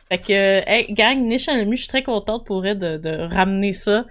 Fait 0.09 0.19
que, 0.19 0.69
hey, 0.69 0.93
gang, 0.93 1.27
niche 1.27 1.49
je 1.49 1.75
suis 1.77 1.89
très 1.89 2.03
contente 2.03 2.45
pour 2.45 2.67
elle 2.67 2.79
de, 2.79 3.35
ramener 3.35 3.73
ça. 3.73 4.05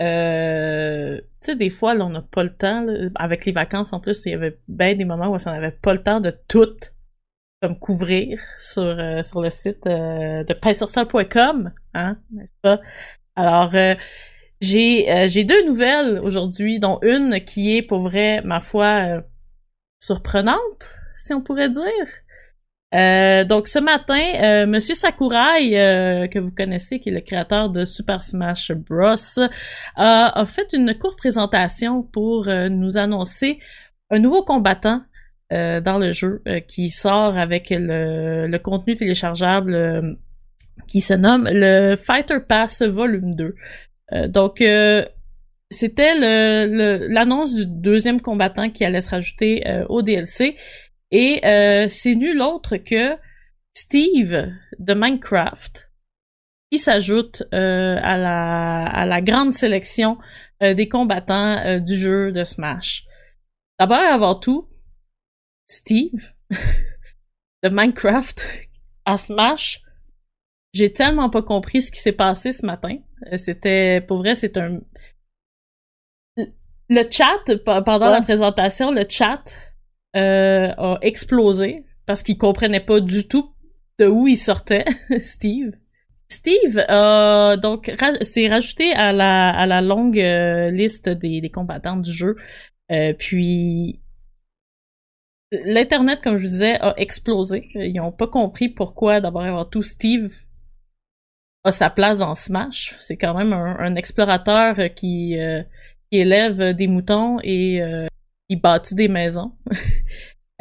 Euh, 0.00 1.18
tu 1.18 1.26
sais, 1.40 1.56
des 1.56 1.70
fois, 1.70 1.94
là, 1.94 2.04
on 2.04 2.10
n'a 2.10 2.22
pas 2.22 2.42
le 2.42 2.52
temps. 2.54 2.86
Avec 3.14 3.44
les 3.44 3.52
vacances, 3.52 3.92
en 3.92 4.00
plus, 4.00 4.26
il 4.26 4.32
y 4.32 4.34
avait 4.34 4.58
bien 4.66 4.94
des 4.94 5.04
moments 5.04 5.28
où 5.28 5.36
on 5.36 5.50
n'avait 5.50 5.70
pas 5.70 5.94
le 5.94 6.02
temps 6.02 6.20
de 6.20 6.32
tout 6.48 6.76
comme 7.64 7.78
couvrir 7.78 8.38
sur, 8.58 8.82
euh, 8.82 9.22
sur 9.22 9.40
le 9.40 9.48
site 9.48 9.86
euh, 9.86 10.44
de 10.44 10.52
painsursol.com, 10.52 11.72
hein, 11.94 12.18
n'est-ce 12.30 12.60
pas? 12.60 12.80
Alors, 13.36 13.74
euh, 13.74 13.94
j'ai 14.64 15.10
euh, 15.10 15.28
j'ai 15.28 15.44
deux 15.44 15.64
nouvelles 15.66 16.18
aujourd'hui, 16.22 16.78
dont 16.78 16.98
une 17.02 17.40
qui 17.44 17.76
est 17.76 17.82
pour 17.82 18.02
vrai, 18.02 18.40
ma 18.44 18.60
foi, 18.60 18.86
euh, 18.86 19.20
surprenante, 20.00 20.96
si 21.16 21.32
on 21.32 21.40
pourrait 21.40 21.70
dire. 21.70 22.06
Euh, 22.94 23.42
donc 23.44 23.66
ce 23.66 23.80
matin, 23.80 24.22
euh, 24.42 24.66
Monsieur 24.66 24.94
Sakurai, 24.94 25.80
euh, 25.80 26.28
que 26.28 26.38
vous 26.38 26.52
connaissez, 26.52 27.00
qui 27.00 27.08
est 27.08 27.12
le 27.12 27.20
créateur 27.20 27.68
de 27.70 27.84
Super 27.84 28.22
Smash 28.22 28.70
Bros, 28.72 29.16
a, 29.96 30.44
fait 30.46 30.72
une 30.72 30.96
courte 30.96 31.18
présentation 31.18 32.02
pour 32.02 32.48
euh, 32.48 32.68
nous 32.68 32.96
annoncer 32.96 33.58
un 34.10 34.20
nouveau 34.20 34.44
combattant 34.44 35.02
euh, 35.52 35.80
dans 35.80 35.98
le 35.98 36.12
jeu 36.12 36.42
euh, 36.46 36.60
qui 36.60 36.88
sort 36.88 37.36
avec 37.36 37.70
le, 37.70 38.46
le 38.46 38.58
contenu 38.58 38.94
téléchargeable 38.94 40.18
qui 40.86 41.00
se 41.00 41.14
nomme 41.14 41.48
le 41.50 41.96
Fighter 41.96 42.38
Pass 42.46 42.82
Volume 42.82 43.34
2. 43.34 43.54
Euh, 44.12 44.28
donc 44.28 44.60
euh, 44.60 45.04
c'était 45.70 46.14
l'annonce 47.08 47.54
du 47.54 47.66
deuxième 47.66 48.20
combattant 48.20 48.70
qui 48.70 48.84
allait 48.84 49.00
se 49.00 49.10
rajouter 49.10 49.66
euh, 49.66 49.86
au 49.88 50.02
DLC 50.02 50.56
et 51.10 51.40
c'est 51.88 52.14
nul 52.14 52.40
autre 52.40 52.76
que 52.76 53.16
Steve 53.72 54.52
de 54.78 54.94
Minecraft 54.94 55.90
qui 56.70 56.78
s'ajoute 56.78 57.44
euh, 57.54 57.98
à, 58.02 59.06
la, 59.06 59.20
grande 59.20 59.54
sélection 59.54 60.18
des 60.60 60.88
combattants 60.88 61.78
du 61.78 61.94
jeu 61.94 62.32
de 62.32 62.42
Smash. 62.42 63.04
D'abord 63.78 64.00
et 64.00 64.06
avant 64.06 64.34
tout, 64.34 64.68
Steve 65.68 66.32
de 67.62 67.68
Minecraft 67.68 68.44
à 69.04 69.18
Smash, 69.18 69.83
j'ai 70.74 70.92
tellement 70.92 71.30
pas 71.30 71.40
compris 71.42 71.80
ce 71.80 71.90
qui 71.90 71.98
s'est 72.00 72.12
passé 72.12 72.52
ce 72.52 72.66
matin. 72.66 72.96
Euh, 73.32 73.36
C'était, 73.38 74.02
pour 74.06 74.18
vrai, 74.18 74.34
c'est 74.34 74.56
un... 74.58 74.80
Le 76.90 77.02
chat, 77.10 77.38
pe- 77.46 77.82
pendant 77.82 78.06
Ouais. 78.08 78.12
la 78.12 78.20
présentation, 78.22 78.90
le 78.90 79.04
chat 79.08 79.42
euh, 80.16 80.68
a 80.76 80.98
explosé 81.00 81.84
parce 82.06 82.22
qu'il 82.22 82.36
comprenait 82.36 82.80
pas 82.84 83.00
du 83.00 83.26
tout 83.26 83.50
de 83.98 84.06
où 84.06 84.26
il 84.28 84.36
sortait, 84.36 84.84
Steve. 85.20 85.72
Steve 86.28 86.78
a 86.88 87.56
donc 87.56 87.92
s'est 88.22 88.48
rajouté 88.48 88.92
à 88.92 89.12
la 89.12 89.50
à 89.56 89.66
la 89.66 89.80
longue 89.80 90.18
euh, 90.18 90.70
liste 90.70 91.08
des, 91.08 91.40
des 91.40 91.50
combattants 91.50 91.96
du 91.96 92.12
jeu. 92.12 92.36
Euh, 92.92 93.12
puis 93.14 94.00
l'internet, 95.52 96.20
comme 96.22 96.36
je 96.36 96.42
vous 96.42 96.50
disais, 96.50 96.78
a 96.80 96.94
explosé. 96.98 97.68
Ils 97.74 98.00
ont 98.00 98.12
pas 98.12 98.26
compris 98.26 98.68
pourquoi 98.68 99.20
d'abord 99.20 99.42
avant 99.42 99.64
tout 99.64 99.82
Steve 99.82 100.34
a 101.64 101.72
sa 101.72 101.90
place 101.90 102.18
dans 102.18 102.34
Smash. 102.34 102.94
C'est 103.00 103.16
quand 103.16 103.34
même 103.34 103.52
un, 103.52 103.76
un 103.78 103.96
explorateur 103.96 104.76
qui 104.94 105.38
euh, 105.38 105.62
qui 106.10 106.18
élève 106.18 106.74
des 106.74 106.86
moutons 106.86 107.38
et 107.42 107.80
euh, 107.82 108.06
qui 108.48 108.56
bâtit 108.56 108.94
des 108.94 109.08
maisons. 109.08 109.52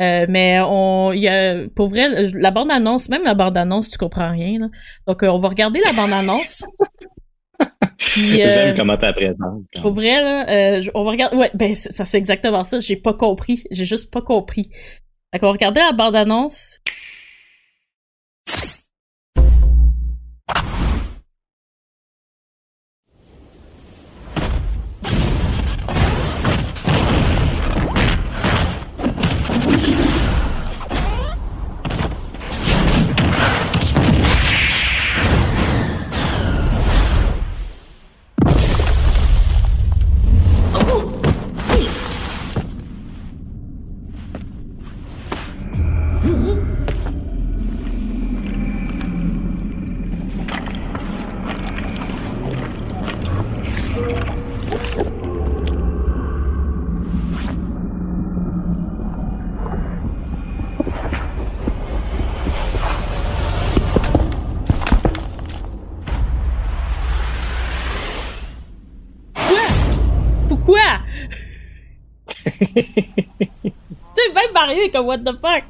Euh, 0.02 0.26
mais 0.28 0.60
on, 0.60 1.12
il 1.14 1.22
y 1.22 1.28
a, 1.28 1.68
pour 1.76 1.88
vrai, 1.88 2.10
la 2.34 2.50
bande 2.50 2.72
annonce, 2.72 3.10
même 3.10 3.24
la 3.24 3.36
bande 3.36 3.56
annonce, 3.56 3.92
tu 3.92 4.00
comprends 4.00 4.32
rien. 4.32 4.58
Là. 4.58 4.68
Donc, 5.06 5.22
on 5.22 5.38
va 5.38 5.50
regarder 5.50 5.82
la 5.86 5.94
bande 5.94 6.12
annonce. 6.12 6.64
J'aime 8.00 8.76
comment 8.76 8.98
t'as 8.98 9.14
présente. 9.14 9.66
Pour 9.84 9.94
vrai, 9.94 10.20
là, 10.20 10.82
on 10.96 11.04
va 11.04 11.12
regarder. 11.12 11.38
Ouais, 11.38 11.52
ben 11.54 11.76
c'est 11.76 12.18
exactement 12.18 12.64
ça. 12.64 12.80
J'ai 12.80 12.96
pas 12.96 13.14
compris. 13.14 13.64
J'ai 13.70 13.86
juste 13.86 14.12
pas 14.12 14.24
compris. 14.24 14.72
Donc, 15.32 15.44
on 15.44 15.46
va 15.46 15.52
regarder 15.52 15.80
la 15.80 15.92
bande 15.92 16.16
Pourquoi? 70.66 71.02
tu 72.46 72.54
sais, 74.16 74.34
même 74.34 74.54
Mario 74.54 74.84
est 74.84 74.92
comme 74.92 75.08
what 75.08 75.18
the 75.18 75.34
fuck? 75.42 75.64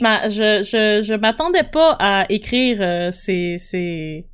Je 0.00 1.14
m'attendais 1.16 1.64
pas 1.64 1.96
à 1.98 2.26
écrire 2.28 2.78
euh, 2.80 3.10
ces, 3.10 3.56
ces, 3.58 4.26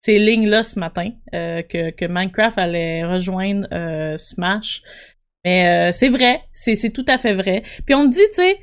ces 0.00 0.18
lignes-là 0.18 0.62
ce 0.62 0.78
matin, 0.78 1.10
euh, 1.34 1.62
que, 1.62 2.06
Minecraft 2.06 2.58
allait 2.58 3.04
rejoindre 3.04 3.66
euh, 3.72 4.16
Smash. 4.16 4.82
Mais 5.44 5.90
c'est 5.92 6.08
vrai, 6.08 6.42
c'est, 6.52 6.92
tout 6.92 7.04
à 7.08 7.18
fait 7.18 7.34
vrai. 7.34 7.64
Puis 7.84 7.96
on 7.96 8.04
me 8.04 8.12
dit, 8.12 8.20
tu 8.28 8.34
sais, 8.34 8.58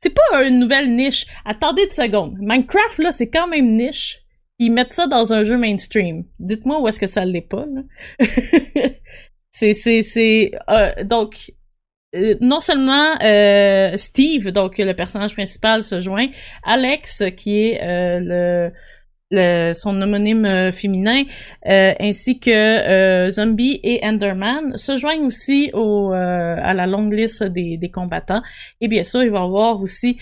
c'est 0.00 0.12
pas 0.12 0.44
une 0.44 0.58
nouvelle 0.58 0.92
niche. 0.92 1.26
Attendez 1.44 1.84
une 1.84 1.90
seconde. 1.90 2.36
Minecraft, 2.40 2.98
là, 2.98 3.12
c'est 3.12 3.30
quand 3.30 3.46
même 3.46 3.76
niche. 3.76 4.18
Ils 4.58 4.72
mettent 4.72 4.92
ça 4.92 5.06
dans 5.06 5.32
un 5.32 5.44
jeu 5.44 5.56
mainstream. 5.56 6.24
Dites-moi 6.40 6.80
où 6.80 6.88
est-ce 6.88 6.98
que 6.98 7.06
ça 7.06 7.24
l'est 7.24 7.40
pas, 7.40 7.66
là. 7.66 7.82
c'est, 9.52 9.74
c'est, 9.74 10.02
c'est... 10.02 10.50
donc, 11.04 11.52
non 12.40 12.60
seulement 12.60 13.20
euh, 13.22 13.96
Steve, 13.96 14.50
donc 14.52 14.78
le 14.78 14.92
personnage 14.92 15.34
principal, 15.34 15.82
se 15.82 16.00
joint, 16.00 16.28
Alex, 16.62 17.22
qui 17.36 17.66
est 17.66 17.82
euh, 17.82 18.20
le, 18.20 18.72
le, 19.30 19.72
son 19.72 20.00
homonyme 20.00 20.72
féminin, 20.72 21.24
ainsi 21.64 22.38
que 22.38 23.28
Zombie 23.30 23.80
et 23.82 24.00
Enderman 24.04 24.76
se 24.76 24.96
joignent 24.96 25.26
aussi 25.26 25.70
au, 25.72 26.12
à 26.12 26.74
la 26.74 26.86
longue 26.86 27.12
liste 27.12 27.42
des, 27.44 27.76
des 27.76 27.90
combattants. 27.90 28.42
Et 28.80 28.88
bien 28.88 29.02
sûr, 29.02 29.22
il 29.22 29.30
va 29.30 29.40
y 29.40 29.42
avoir 29.42 29.80
aussi 29.80 30.18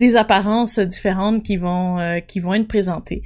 des 0.00 0.16
apparences 0.16 0.78
différentes 0.80 1.44
qui 1.44 1.56
vont 1.56 2.20
qui 2.26 2.40
vont 2.40 2.54
être 2.54 2.66
présentées. 2.66 3.22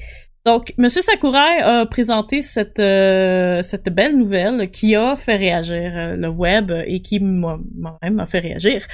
Donc, 0.49 0.73
Monsieur 0.79 1.03
Sakurai 1.03 1.61
a 1.61 1.85
présenté 1.85 2.41
cette 2.41 2.79
euh, 2.79 3.63
cette 3.63 3.91
belle 3.91 4.17
nouvelle 4.17 4.71
qui 4.71 4.97
a 4.97 5.15
fait 5.15 5.37
réagir 5.37 5.93
euh, 5.95 6.17
le 6.17 6.29
web 6.29 6.73
et 6.87 7.03
qui 7.03 7.21
moi-même 7.21 8.19
a 8.19 8.25
fait 8.25 8.39
réagir. 8.39 8.87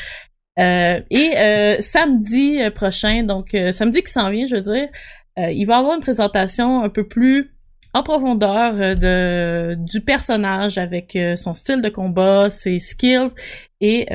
Euh, 0.59 1.01
et 1.11 1.81
samedi 1.81 2.59
prochain, 2.75 3.23
donc 3.23 3.57
samedi 3.71 4.03
qui 4.03 4.11
s'en 4.11 4.31
vient, 4.31 4.49
je 4.49 4.57
veux 4.57 4.62
dire, 4.62 4.88
il 5.37 5.64
va 5.64 5.79
avoir 5.79 5.95
une 5.95 6.01
présentation 6.01 6.83
un 6.83 6.88
peu 6.88 7.07
plus 7.07 7.55
en 7.93 8.03
profondeur 8.03 8.73
de 8.97 9.77
du 9.77 10.01
personnage 10.01 10.77
avec 10.77 11.17
son 11.37 11.55
style 11.55 11.83
de 11.83 11.88
combat, 11.88 12.51
ses 12.51 12.81
skills 12.81 13.33
et 13.81 14.09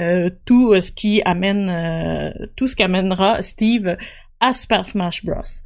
tout 0.43 0.77
ce 0.77 0.91
qui 0.91 1.21
amène 1.23 2.33
tout 2.57 2.67
ce 2.67 2.75
qu'amènera 2.75 3.41
Steve 3.41 3.95
à 4.41 4.53
Super 4.53 4.85
Smash 4.85 5.23
Bros. 5.23 5.63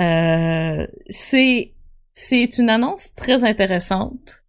Euh, 0.00 0.86
c'est 1.08 1.74
c'est 2.14 2.58
une 2.58 2.70
annonce 2.70 3.14
très 3.14 3.44
intéressante 3.44 4.44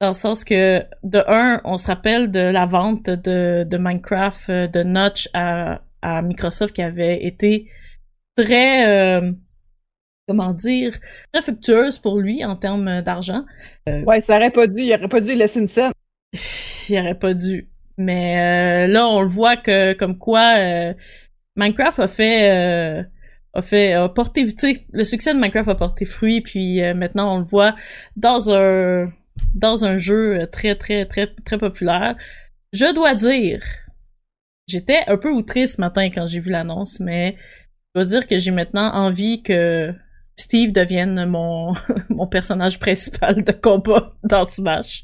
dans 0.00 0.08
le 0.08 0.14
sens 0.14 0.44
que 0.44 0.82
de 1.02 1.22
un, 1.26 1.60
on 1.64 1.76
se 1.76 1.86
rappelle 1.86 2.30
de 2.30 2.38
la 2.38 2.66
vente 2.66 3.10
de, 3.10 3.64
de 3.68 3.78
Minecraft 3.78 4.50
euh, 4.50 4.66
de 4.68 4.82
Notch 4.82 5.28
à, 5.34 5.80
à 6.02 6.22
Microsoft 6.22 6.74
qui 6.74 6.82
avait 6.82 7.24
été 7.24 7.70
très 8.36 8.86
euh, 8.86 9.32
comment 10.28 10.52
dire 10.52 10.92
très 11.32 11.42
fructueuse 11.42 11.98
pour 11.98 12.18
lui 12.18 12.44
en 12.44 12.56
termes 12.56 13.02
d'argent. 13.02 13.44
Euh, 13.88 14.02
ouais, 14.04 14.20
ça 14.20 14.36
aurait 14.36 14.50
pas 14.50 14.66
dû, 14.66 14.82
il 14.82 14.94
aurait 14.94 15.08
pas 15.08 15.20
dû 15.20 15.34
laisser 15.34 15.60
une 15.60 15.68
scène. 15.68 15.92
il 16.88 16.98
aurait 16.98 17.18
pas 17.18 17.34
dû. 17.34 17.68
Mais 17.96 18.86
là, 18.86 19.08
on 19.08 19.22
le 19.22 19.26
voit 19.26 19.56
que 19.56 19.92
comme 19.94 20.18
quoi 20.18 20.54
Minecraft 21.56 21.98
a 21.98 22.06
fait 22.06 23.04
a 23.58 23.62
fait 23.62 23.92
a 23.92 24.08
porté 24.08 24.46
tu 24.46 24.54
sais 24.56 24.86
le 24.92 25.04
succès 25.04 25.34
de 25.34 25.38
Minecraft 25.38 25.68
a 25.68 25.74
porté 25.74 26.04
fruit 26.04 26.40
puis 26.40 26.82
euh, 26.82 26.94
maintenant 26.94 27.34
on 27.34 27.38
le 27.38 27.44
voit 27.44 27.74
dans 28.16 28.50
un 28.50 29.12
dans 29.54 29.84
un 29.84 29.98
jeu 29.98 30.48
très 30.50 30.74
très 30.74 31.06
très 31.06 31.26
très 31.44 31.58
populaire 31.58 32.16
je 32.72 32.92
dois 32.94 33.14
dire 33.14 33.62
j'étais 34.66 35.00
un 35.06 35.16
peu 35.16 35.30
outré 35.30 35.66
ce 35.66 35.80
matin 35.80 36.10
quand 36.10 36.26
j'ai 36.26 36.40
vu 36.40 36.50
l'annonce 36.50 37.00
mais 37.00 37.36
je 37.94 38.00
dois 38.00 38.04
dire 38.04 38.26
que 38.26 38.38
j'ai 38.38 38.50
maintenant 38.50 38.92
envie 38.94 39.42
que 39.42 39.92
Steve 40.36 40.72
devienne 40.72 41.26
mon 41.26 41.74
mon 42.08 42.26
personnage 42.26 42.78
principal 42.78 43.42
de 43.42 43.52
combat 43.52 44.14
dans 44.24 44.44
Smash 44.44 45.02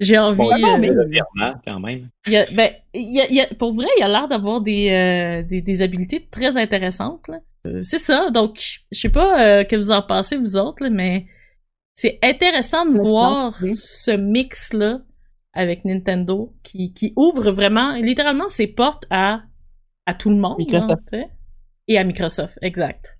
j'ai 0.00 0.18
envie. 0.18 0.38
Bon, 0.38 0.78
mais 0.78 0.90
euh, 0.90 1.52
quand 1.64 1.80
même. 1.80 2.08
A, 2.26 2.44
ben, 2.52 2.72
a, 2.94 3.42
a, 3.42 3.54
pour 3.54 3.74
vrai, 3.74 3.86
il 3.98 4.02
a 4.02 4.08
l'air 4.08 4.28
d'avoir 4.28 4.60
des, 4.60 4.90
euh, 4.90 5.42
des, 5.42 5.60
des, 5.60 5.82
habiletés 5.82 6.26
très 6.30 6.56
intéressantes. 6.56 7.28
Là. 7.28 7.38
Euh, 7.66 7.80
c'est 7.82 7.98
ça. 7.98 8.30
Donc, 8.30 8.80
je 8.92 8.98
sais 8.98 9.08
pas 9.08 9.42
euh, 9.42 9.64
que 9.64 9.76
vous 9.76 9.90
en 9.90 10.02
pensez 10.02 10.36
vous 10.36 10.56
autres, 10.56 10.86
mais 10.88 11.26
c'est 11.94 12.18
intéressant 12.22 12.84
de 12.84 12.98
voir 12.98 13.54
ce 13.54 14.10
mix 14.10 14.72
là 14.72 15.00
avec 15.52 15.84
Nintendo 15.84 16.52
qui, 16.62 16.92
qui 16.92 17.12
ouvre 17.16 17.52
vraiment 17.52 17.92
littéralement 17.92 18.50
ses 18.50 18.66
portes 18.66 19.06
à 19.10 19.42
à 20.06 20.14
tout 20.14 20.30
le 20.30 20.36
monde 20.36 20.60
hein, 20.72 21.24
et 21.88 21.98
à 21.98 22.04
Microsoft, 22.04 22.58
exact. 22.62 23.16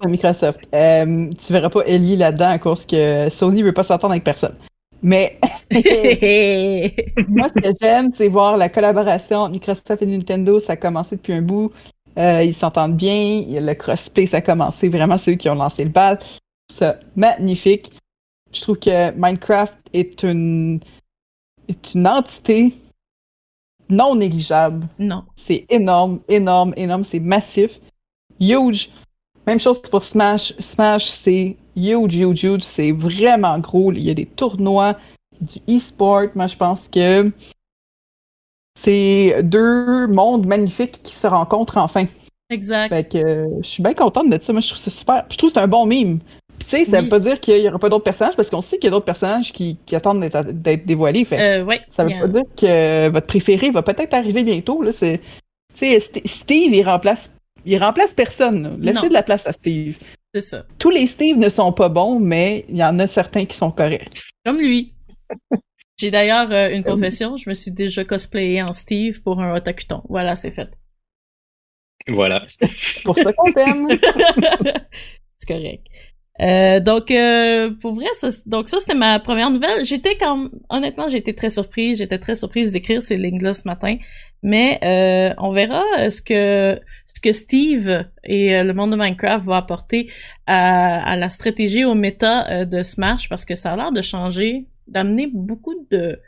À 0.00 0.08
Microsoft. 0.08 0.60
Euh, 0.74 1.30
tu 1.30 1.52
verras 1.52 1.70
pas 1.70 1.82
Ellie 1.86 2.16
là-dedans 2.16 2.48
à 2.48 2.58
cause 2.58 2.84
que 2.84 3.30
Sony 3.30 3.62
veut 3.62 3.72
pas 3.72 3.84
s'entendre 3.84 4.12
avec 4.12 4.24
personne. 4.24 4.56
Mais 5.02 5.38
moi, 7.28 7.48
ce 7.48 7.60
que 7.60 7.74
j'aime, 7.80 8.10
c'est 8.12 8.28
voir 8.28 8.56
la 8.56 8.68
collaboration 8.68 9.38
entre 9.38 9.52
Microsoft 9.52 10.02
et 10.02 10.06
Nintendo. 10.06 10.60
Ça 10.60 10.72
a 10.72 10.76
commencé 10.76 11.16
depuis 11.16 11.34
un 11.34 11.42
bout. 11.42 11.72
Euh, 12.18 12.42
ils 12.42 12.54
s'entendent 12.54 12.96
bien. 12.96 13.44
Le 13.46 13.74
crossplay, 13.74 14.26
ça 14.26 14.38
a 14.38 14.40
commencé. 14.40 14.88
Vraiment, 14.88 15.18
ceux 15.18 15.34
qui 15.34 15.48
ont 15.48 15.54
lancé 15.54 15.84
le 15.84 15.90
bal. 15.90 16.18
Ça, 16.70 16.98
magnifique. 17.14 17.92
Je 18.52 18.60
trouve 18.62 18.78
que 18.78 19.10
Minecraft 19.12 19.74
est 19.92 20.22
une, 20.22 20.80
est 21.68 21.94
une 21.94 22.06
entité 22.06 22.72
non 23.88 24.14
négligeable. 24.14 24.86
Non. 24.98 25.24
C'est 25.34 25.66
énorme, 25.68 26.20
énorme, 26.28 26.72
énorme, 26.76 27.04
c'est 27.04 27.20
massif. 27.20 27.80
Huge. 28.40 28.90
Même 29.46 29.60
chose 29.60 29.80
pour 29.82 30.02
Smash. 30.02 30.54
Smash, 30.58 31.06
c'est 31.06 31.56
huge, 31.76 32.16
huge, 32.16 32.44
huge. 32.44 32.62
C'est 32.62 32.92
vraiment 32.92 33.58
gros. 33.58 33.92
Il 33.92 34.02
y 34.02 34.10
a 34.10 34.14
des 34.14 34.26
tournois, 34.26 34.96
du 35.40 35.60
e-sport. 35.68 36.28
Moi, 36.34 36.46
je 36.46 36.56
pense 36.56 36.88
que 36.88 37.30
c'est 38.78 39.42
deux 39.42 40.06
mondes 40.06 40.46
magnifiques 40.46 41.00
qui 41.02 41.14
se 41.14 41.26
rencontrent 41.26 41.78
enfin. 41.78 42.04
Exact. 42.50 42.90
Fait 42.90 43.08
que 43.08 43.18
euh, 43.18 43.46
je 43.62 43.66
suis 43.68 43.82
bien 43.82 43.94
contente 43.94 44.28
de 44.28 44.38
ça. 44.40 44.52
Moi, 44.52 44.60
je 44.60 44.68
trouve 44.68 44.78
ça 44.78 44.90
super. 44.90 45.24
Je 45.30 45.36
trouve 45.36 45.50
que 45.50 45.54
c'est 45.54 45.60
un 45.60 45.66
bon 45.66 45.84
mime. 45.86 46.20
Puis, 46.58 46.68
tu 46.68 46.76
sais, 46.76 46.84
ça 46.84 46.98
Oui. 46.98 47.02
veut 47.04 47.08
pas 47.08 47.18
dire 47.18 47.40
qu'il 47.40 47.56
y 47.60 47.68
aura 47.68 47.78
pas 47.80 47.88
d'autres 47.88 48.04
personnages 48.04 48.36
parce 48.36 48.50
qu'on 48.50 48.62
sait 48.62 48.76
qu'il 48.78 48.84
y 48.84 48.88
a 48.88 48.90
d'autres 48.92 49.04
personnages 49.04 49.50
qui, 49.52 49.78
qui 49.84 49.96
attendent 49.96 50.20
d'être 50.24 50.86
dévoilés. 50.86 51.24
Fait 51.24 51.40
Euh, 51.60 51.64
ouais. 51.64 51.80
ça 51.90 52.04
veut 52.04 52.10
pas 52.20 52.28
dire 52.28 52.42
que 52.56 53.08
votre 53.08 53.26
préféré 53.26 53.70
va 53.72 53.82
peut-être 53.82 54.14
arriver 54.14 54.44
bientôt. 54.44 54.80
Là. 54.82 54.92
C'est, 54.92 55.18
tu 55.18 55.24
sais, 55.74 55.98
St- 55.98 56.26
Steve, 56.26 56.72
il 56.72 56.84
remplace, 56.84 57.32
il 57.64 57.76
remplace 57.82 58.12
personne. 58.14 58.78
Laissez 58.80 59.02
Non. 59.02 59.08
de 59.08 59.12
la 59.14 59.22
place 59.24 59.46
à 59.48 59.52
Steve. 59.52 59.98
C'est 60.32 60.40
ça. 60.42 60.64
Tous 60.78 60.90
les 60.90 61.06
Steve 61.08 61.38
ne 61.38 61.48
sont 61.48 61.72
pas 61.72 61.88
bons, 61.88 62.20
mais 62.20 62.64
il 62.68 62.76
y 62.76 62.84
en 62.84 62.98
a 63.00 63.06
certains 63.08 63.44
qui 63.46 63.56
sont 63.56 63.70
corrects. 63.72 64.22
Comme 64.44 64.58
lui. 64.58 64.92
J'ai 65.98 66.10
d'ailleurs 66.10 66.52
euh, 66.52 66.70
une 66.70 66.82
confession, 66.82 67.36
je 67.36 67.48
me 67.48 67.54
suis 67.54 67.70
déjà 67.70 68.04
cosplayé 68.04 68.62
en 68.62 68.72
Steve 68.72 69.22
pour 69.22 69.40
un 69.40 69.54
otakuton. 69.54 70.02
Voilà, 70.08 70.36
c'est 70.36 70.50
fait. 70.50 70.78
Voilà. 72.08 72.46
Pour 73.04 73.18
ça 73.18 73.32
qu'on 73.32 73.52
t'aime. 73.52 73.88
c'est 75.38 75.48
correct. 75.48 75.86
Euh, 76.40 76.80
donc 76.80 77.10
euh, 77.10 77.70
pour 77.80 77.94
vrai, 77.94 78.06
ça, 78.14 78.28
donc 78.44 78.68
ça 78.68 78.78
c'était 78.78 78.94
ma 78.94 79.18
première 79.20 79.50
nouvelle. 79.50 79.84
J'étais 79.84 80.16
quand 80.18 80.50
honnêtement 80.68 81.08
été 81.08 81.34
très 81.34 81.48
surprise, 81.48 81.98
j'étais 81.98 82.18
très 82.18 82.34
surprise 82.34 82.72
d'écrire 82.72 83.00
ces 83.00 83.16
lignes-là 83.16 83.54
ce 83.54 83.66
matin, 83.66 83.96
mais 84.42 84.78
euh, 84.84 85.34
on 85.38 85.52
verra 85.52 85.82
euh, 85.98 86.10
ce 86.10 86.20
que 86.20 86.78
ce 87.06 87.20
que 87.20 87.32
Steve 87.32 88.04
et 88.22 88.54
euh, 88.54 88.64
le 88.64 88.74
monde 88.74 88.90
de 88.90 88.96
Minecraft 88.96 89.46
va 89.46 89.56
apporter 89.56 90.10
à, 90.46 91.10
à 91.10 91.16
la 91.16 91.30
stratégie 91.30 91.86
au 91.86 91.94
méta 91.94 92.46
euh, 92.50 92.64
de 92.66 92.82
Smash 92.82 93.30
parce 93.30 93.46
que 93.46 93.54
ça 93.54 93.72
a 93.72 93.76
l'air 93.76 93.92
de 93.92 94.02
changer, 94.02 94.66
d'amener 94.88 95.28
beaucoup 95.32 95.74
de 95.90 96.20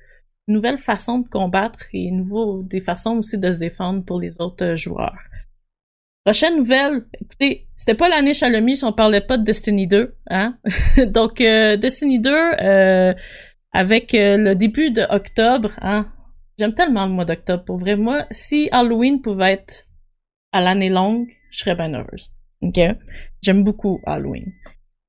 nouvelles 0.47 0.79
façons 0.79 1.18
de 1.18 1.29
combattre 1.29 1.87
et 1.92 2.11
nouveaux 2.11 2.62
des 2.62 2.81
façons 2.81 3.18
aussi 3.18 3.38
de 3.38 3.53
se 3.53 3.59
défendre 3.61 4.05
pour 4.05 4.21
les 4.21 4.40
autres 4.40 4.64
euh, 4.64 4.77
joueurs. 4.77 5.18
Prochaine 6.29 6.59
nouvelle, 6.59 7.07
écoutez, 7.18 7.68
c'était 7.75 7.97
pas 7.97 8.11
l'année 8.11 8.35
Chalomie 8.35 8.77
si 8.77 8.85
on 8.85 8.92
parlait 8.92 9.23
pas 9.23 9.38
de 9.38 9.44
Destiny 9.44 9.87
2, 9.87 10.14
hein? 10.29 10.59
Donc 11.07 11.40
euh, 11.40 11.79
Destiny 11.79 12.21
2 12.21 12.31
euh, 12.31 13.14
avec 13.73 14.12
euh, 14.12 14.37
le 14.37 14.55
début 14.55 14.90
de 14.90 15.07
octobre, 15.09 15.71
hein? 15.81 16.12
J'aime 16.59 16.75
tellement 16.75 17.07
le 17.07 17.12
mois 17.12 17.25
d'octobre 17.25 17.64
pour 17.64 17.79
vrai. 17.79 17.97
Moi, 17.97 18.27
si 18.31 18.68
Halloween 18.73 19.23
pouvait 19.23 19.53
être 19.53 19.87
à 20.53 20.61
l'année 20.61 20.90
longue, 20.90 21.29
je 21.51 21.61
serais 21.61 21.75
bien 21.75 21.94
heureuse. 21.94 22.31
OK? 22.61 22.79
J'aime 23.40 23.64
beaucoup 23.64 24.03
Halloween. 24.05 24.53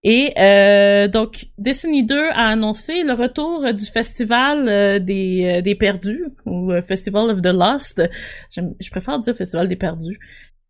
Et 0.03 0.31
euh, 0.37 1.09
donc, 1.09 1.47
Destiny 1.57 2.05
2 2.05 2.29
a 2.29 2.47
annoncé 2.49 3.03
le 3.03 3.13
retour 3.13 3.73
du 3.73 3.85
festival 3.85 4.69
euh, 4.69 4.99
des, 4.99 5.57
euh, 5.57 5.61
des 5.61 5.75
perdus, 5.75 6.23
ou 6.45 6.71
euh, 6.71 6.81
Festival 6.81 7.29
of 7.29 7.41
the 7.41 7.47
Lost. 7.47 8.01
Je 8.55 8.89
préfère 8.91 9.19
dire 9.19 9.35
Festival 9.35 9.67
des 9.67 9.75
perdus. 9.75 10.17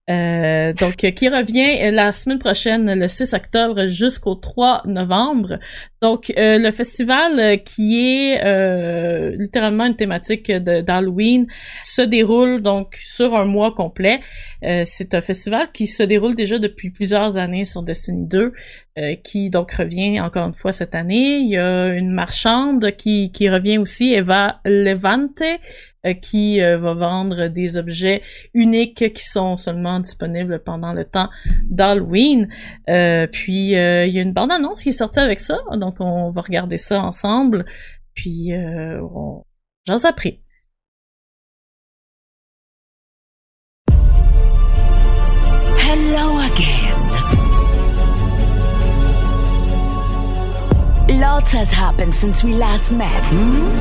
Euh, 0.09 0.73
donc, 0.73 0.95
qui 0.95 1.29
revient 1.29 1.91
la 1.91 2.11
semaine 2.11 2.39
prochaine, 2.39 2.99
le 2.99 3.07
6 3.07 3.35
octobre 3.35 3.85
jusqu'au 3.85 4.33
3 4.33 4.81
novembre. 4.85 5.59
Donc, 6.01 6.33
euh, 6.37 6.57
le 6.57 6.71
festival 6.71 7.39
euh, 7.39 7.57
qui 7.57 7.99
est 7.99 8.43
euh, 8.43 9.35
littéralement 9.37 9.85
une 9.85 9.95
thématique 9.95 10.51
d'Halloween 10.51 11.45
se 11.83 12.01
déroule 12.01 12.61
donc 12.61 12.97
sur 13.03 13.35
un 13.35 13.45
mois 13.45 13.73
complet. 13.73 14.21
C'est 14.61 15.13
un 15.13 15.21
festival 15.21 15.71
qui 15.71 15.87
se 15.87 16.03
déroule 16.03 16.35
déjà 16.35 16.57
depuis 16.57 16.89
plusieurs 16.89 17.37
années 17.37 17.65
sur 17.65 17.83
Destiny 17.83 18.27
2, 18.27 18.53
euh, 18.99 19.15
qui 19.15 19.49
donc 19.49 19.71
revient 19.71 20.19
encore 20.19 20.45
une 20.47 20.53
fois 20.53 20.73
cette 20.73 20.93
année. 20.93 21.37
Il 21.37 21.49
y 21.49 21.57
a 21.57 21.93
une 21.93 22.11
marchande 22.11 22.91
qui, 22.97 23.31
qui 23.31 23.49
revient 23.49 23.77
aussi, 23.77 24.13
Eva 24.13 24.59
Levante, 24.65 25.41
euh, 26.05 26.13
qui 26.13 26.61
euh, 26.61 26.77
va 26.77 26.95
vendre 26.95 27.47
des 27.47 27.77
objets 27.77 28.21
uniques 28.53 29.13
qui 29.13 29.23
sont 29.23 29.55
seulement 29.55 30.01
disponibles 30.01 30.61
pendant 30.65 30.91
le 30.91 31.05
temps 31.05 31.29
d'Halloween. 31.69 32.49
Puis 33.31 33.69
il 33.69 33.71
y 33.71 34.19
a 34.19 34.21
une 34.21 34.33
bande-annonce 34.33 34.83
qui 34.83 34.89
est 34.89 34.91
sortie 34.91 35.19
avec 35.19 35.39
ça, 35.39 35.59
donc 35.77 35.95
on 35.99 36.31
va 36.31 36.41
regarder 36.41 36.77
ça 36.77 37.01
ensemble. 37.01 37.65
Puis 38.15 38.51
on... 38.53 39.43
j'en 39.87 39.97
après. 40.03 40.41
Lots 51.39 51.53
has 51.53 51.71
happened 51.71 52.13
since 52.13 52.43
we 52.43 52.53
last 52.53 52.91
met, 52.91 53.23
hmm? 53.27 53.77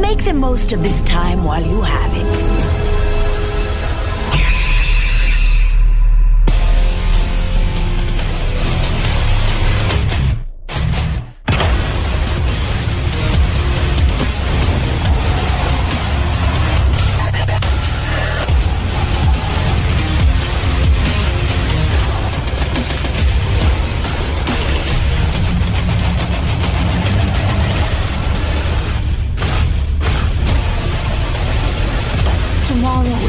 Make 0.00 0.24
the 0.24 0.32
most 0.32 0.72
of 0.72 0.82
this 0.82 1.00
time 1.02 1.44
while 1.44 1.64
you 1.64 1.80
have 1.80 2.12
it. 2.16 2.71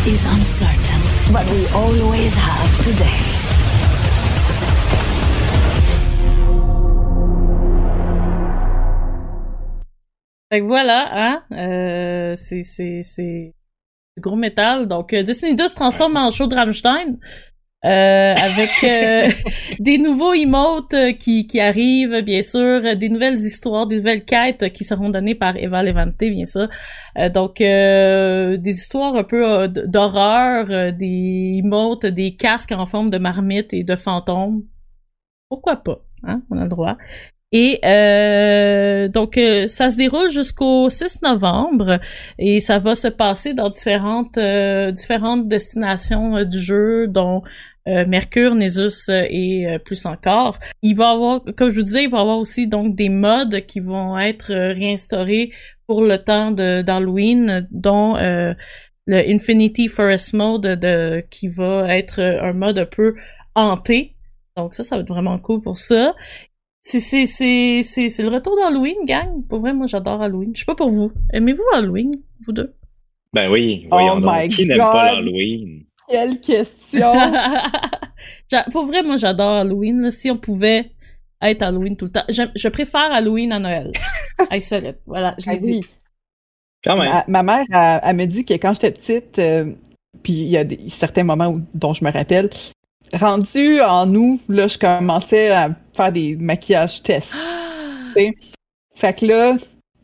Is 0.06 0.26
uncertain, 0.26 1.00
but 1.32 1.50
we 1.50 1.66
always 1.74 2.36
have 2.36 2.84
today. 2.84 3.20
Fait 10.52 10.60
que 10.60 10.66
voilà, 10.66 11.10
hein, 11.14 11.44
euh, 11.54 12.36
c'est 12.36 12.64
c'est 12.64 13.02
c'est 13.04 13.54
du 14.18 14.22
gros 14.22 14.36
métal. 14.36 14.88
Donc 14.88 15.14
euh, 15.14 15.24
Destiny 15.24 15.56
2 15.56 15.70
se 15.70 15.76
transforme 15.76 16.18
en 16.18 16.32
show 16.32 16.48
de 16.48 16.56
Rammstein. 16.56 17.18
Euh, 17.86 18.34
avec 18.34 18.70
euh, 18.86 19.30
des 19.80 19.98
nouveaux 19.98 20.34
emotes 20.34 20.94
euh, 20.94 21.12
qui, 21.12 21.48
qui 21.48 21.60
arrivent, 21.60 22.22
bien 22.22 22.42
sûr, 22.42 22.60
euh, 22.62 22.96
des 22.96 23.10
nouvelles 23.10 23.36
histoires, 23.36 23.88
des 23.88 23.98
nouvelles 23.98 24.24
quêtes 24.24 24.72
qui 24.72 24.86
seront 24.86 25.10
données 25.10 25.36
par 25.36 25.58
Eva 25.58 25.84
Levante, 25.84 26.18
bien 26.18 26.46
sûr. 26.46 26.70
Euh, 27.18 27.28
donc, 27.28 27.60
euh, 27.60 28.56
des 28.56 28.72
histoires 28.72 29.16
un 29.16 29.26
peu 29.26 29.46
euh, 29.46 29.68
d'horreur, 29.68 30.68
euh, 30.70 30.92
des 30.92 31.60
emotes, 31.62 32.06
des 32.06 32.36
casques 32.38 32.72
en 32.72 32.86
forme 32.86 33.10
de 33.10 33.18
marmite 33.18 33.74
et 33.74 33.84
de 33.84 33.98
fantômes. 33.98 34.64
Pourquoi 35.50 35.76
pas, 35.76 36.00
hein? 36.24 36.42
On 36.52 36.58
a 36.58 36.64
le 36.64 36.70
droit. 36.70 36.98
Et 37.56 37.80
euh, 37.86 39.08
donc, 39.10 39.38
euh, 39.38 39.68
ça 39.68 39.92
se 39.92 39.96
déroule 39.98 40.32
jusqu'au 40.32 40.90
6 40.90 41.22
novembre 41.22 42.00
et 42.40 42.60
ça 42.60 42.80
va 42.80 42.96
se 42.96 43.08
passer 43.08 43.54
dans 43.54 43.70
différentes 43.70 44.40
euh, 44.40 44.92
différentes 44.92 45.48
destinations 45.48 46.38
euh, 46.38 46.46
du 46.46 46.58
jeu, 46.58 47.08
dont 47.08 47.44
euh, 47.88 48.06
Mercure, 48.08 48.56
Nésus 48.56 49.10
euh, 49.10 49.26
et 49.30 49.68
euh, 49.68 49.80
plus 49.80 50.06
encore. 50.06 50.58
Il 50.82 50.96
va 50.96 51.12
y 51.12 51.16
avoir, 51.16 51.42
comme 51.58 51.72
je 51.72 51.80
vous 51.80 51.86
disais, 51.86 52.04
il 52.04 52.10
va 52.10 52.20
y 52.20 52.22
avoir 52.22 52.38
aussi 52.40 52.68
donc 52.68 52.96
des 52.96 53.10
modes 53.10 53.66
qui 53.66 53.80
vont 53.80 54.18
être 54.18 54.52
euh, 54.52 54.74
réinstaurés 54.74 55.52
pour 55.88 56.02
le 56.02 56.18
temps 56.18 56.52
de 56.52 56.82
d'Halloween, 56.82 57.68
dont 57.72 58.16
euh, 58.16 58.54
le 59.06 59.18
Infinity 59.30 59.88
Forest 59.90 60.34
Mode 60.34 60.62
de, 60.80 61.24
qui 61.30 61.50
va 61.50 61.96
être 61.96 62.22
un 62.22 62.54
mode 62.54 62.80
un 62.80 62.86
peu 62.86 63.16
hanté. 63.54 64.16
Donc 64.56 64.76
ça, 64.76 64.84
ça 64.84 64.96
va 64.96 65.02
être 65.02 65.10
vraiment 65.10 65.38
cool 65.40 65.62
pour 65.62 65.78
ça. 65.78 66.16
C'est 66.82 67.00
c'est 67.00 67.26
c'est 67.26 67.82
c'est 67.84 68.10
c'est 68.10 68.24
le 68.24 68.30
retour 68.30 68.56
d'Halloween, 68.58 69.06
gang. 69.06 69.46
Pour 69.50 69.60
vrai, 69.60 69.74
moi 69.74 69.88
j'adore 69.88 70.22
Halloween. 70.22 70.52
Je 70.54 70.60
sais 70.60 70.66
pas 70.66 70.76
pour 70.76 70.92
vous. 70.92 71.12
Aimez-vous 71.34 71.64
Halloween, 71.74 72.12
vous 72.46 72.54
deux? 72.54 72.74
Ben 73.34 73.50
oui, 73.52 73.88
voyons 73.90 74.16
Oh 74.18 74.20
donc. 74.20 74.34
my 74.34 74.48
Qui 74.48 74.66
n'aime 74.68 74.78
pas 74.78 75.16
God. 75.16 75.26
Quelle 76.14 76.40
question! 76.40 77.12
Pour 78.72 78.86
vrai, 78.86 79.02
moi 79.02 79.18
j'adore 79.18 79.58
Halloween. 79.58 80.02
là. 80.02 80.10
Si 80.12 80.30
on 80.30 80.38
pouvait 80.38 80.92
être 81.42 81.64
Halloween 81.64 81.98
tout 81.98 82.06
le 82.06 82.12
temps. 82.12 82.24
Je 82.30 82.68
préfère 82.68 83.12
Halloween 83.12 83.52
à 83.52 83.58
Noël. 83.60 83.92
solide. 84.62 84.98
Voilà, 85.08 85.36
je 85.40 85.50
l'ai 85.50 85.56
Ah 85.58 85.60
dit. 85.60 85.72
oui. 85.82 85.86
Quand 86.84 86.98
même. 86.98 87.10
Ma, 87.28 87.42
ma 87.42 87.44
mère, 87.44 87.66
elle, 87.72 88.00
elle 88.04 88.16
me 88.16 88.26
dit 88.26 88.46
que 88.46 88.54
quand 88.54 88.74
j'étais 88.76 88.92
petite, 88.92 89.40
euh, 89.40 89.74
puis 90.22 90.34
il 90.34 90.50
y 90.50 90.58
a 90.58 90.64
des, 90.64 90.78
certains 90.90 91.24
moments 91.24 91.48
où- 91.48 91.62
dont 91.74 91.94
je 91.94 92.04
me 92.06 92.12
rappelle, 92.12 92.50
rendu 93.14 93.82
en 93.82 94.14
août, 94.14 94.40
là, 94.50 94.68
je 94.68 94.78
commençais 94.78 95.50
à 95.52 95.70
faire 95.94 96.12
des 96.12 96.36
maquillages 96.36 97.02
tests. 97.02 97.34
Fait 98.96 99.14
que 99.18 99.26
là, 99.26 99.56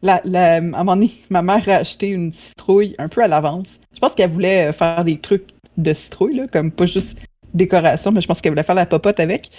la, 0.01 0.21
la, 0.23 0.53
à 0.53 0.57
un 0.57 0.61
moment 0.61 0.95
donné, 0.95 1.11
ma 1.29 1.41
mère 1.43 1.67
a 1.69 1.75
acheté 1.75 2.09
une 2.09 2.31
citrouille 2.33 2.95
un 2.97 3.07
peu 3.07 3.21
à 3.21 3.27
l'avance. 3.27 3.79
Je 3.93 3.99
pense 3.99 4.15
qu'elle 4.15 4.31
voulait 4.31 4.69
euh, 4.69 4.73
faire 4.73 5.03
des 5.03 5.19
trucs 5.19 5.45
de 5.81 5.93
citrouille, 5.93 6.35
là, 6.35 6.47
comme 6.47 6.71
pas 6.71 6.85
juste 6.85 7.17
décoration, 7.53 8.11
mais 8.11 8.21
je 8.21 8.27
pense 8.27 8.41
qu'elle 8.41 8.51
voulait 8.51 8.63
faire 8.63 8.75
la 8.75 8.85
popote 8.85 9.19
avec. 9.19 9.49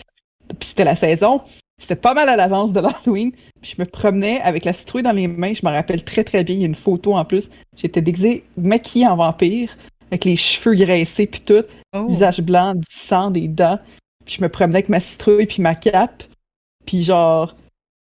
Puis 0.59 0.69
c'était 0.69 0.85
la 0.85 0.97
saison. 0.97 1.41
C'était 1.81 1.97
pas 1.97 2.13
mal 2.15 2.29
à 2.29 2.37
l'avance 2.37 2.73
de 2.73 2.81
l'Halloween. 2.81 3.33
Puis 3.63 3.75
je 3.77 3.83
me 3.83 3.87
promenais 3.87 4.41
avec 4.43 4.65
la 4.65 4.73
citrouille 4.73 5.03
dans 5.03 5.13
les 5.13 5.29
mains. 5.29 5.55
Je 5.55 5.65
me 5.65 5.71
rappelle 5.71 6.05
très 6.05 6.25
très 6.25 6.45
bien. 6.45 6.55
Il 6.55 6.61
y 6.61 6.65
a 6.65 6.67
une 6.67 6.75
photo 6.75 7.15
en 7.15 7.25
plus. 7.25 7.49
J'étais 7.77 8.03
déguisée, 8.03 8.45
maquillée 8.57 9.07
en 9.07 9.17
vampire, 9.17 9.77
avec 10.11 10.25
les 10.25 10.37
cheveux 10.37 10.75
graissés 10.75 11.27
puis 11.27 11.41
tout, 11.41 11.65
Oh. 11.93 12.07
visage 12.07 12.41
blanc, 12.41 12.75
du 12.75 12.87
sang, 12.89 13.31
des 13.31 13.49
dents. 13.49 13.79
Puis 14.25 14.37
je 14.39 14.43
me 14.45 14.49
promenais 14.49 14.77
avec 14.79 14.89
ma 14.89 15.01
citrouille 15.01 15.47
puis 15.47 15.63
ma 15.63 15.75
cape. 15.75 16.23
Puis 16.87 17.03
genre, 17.03 17.57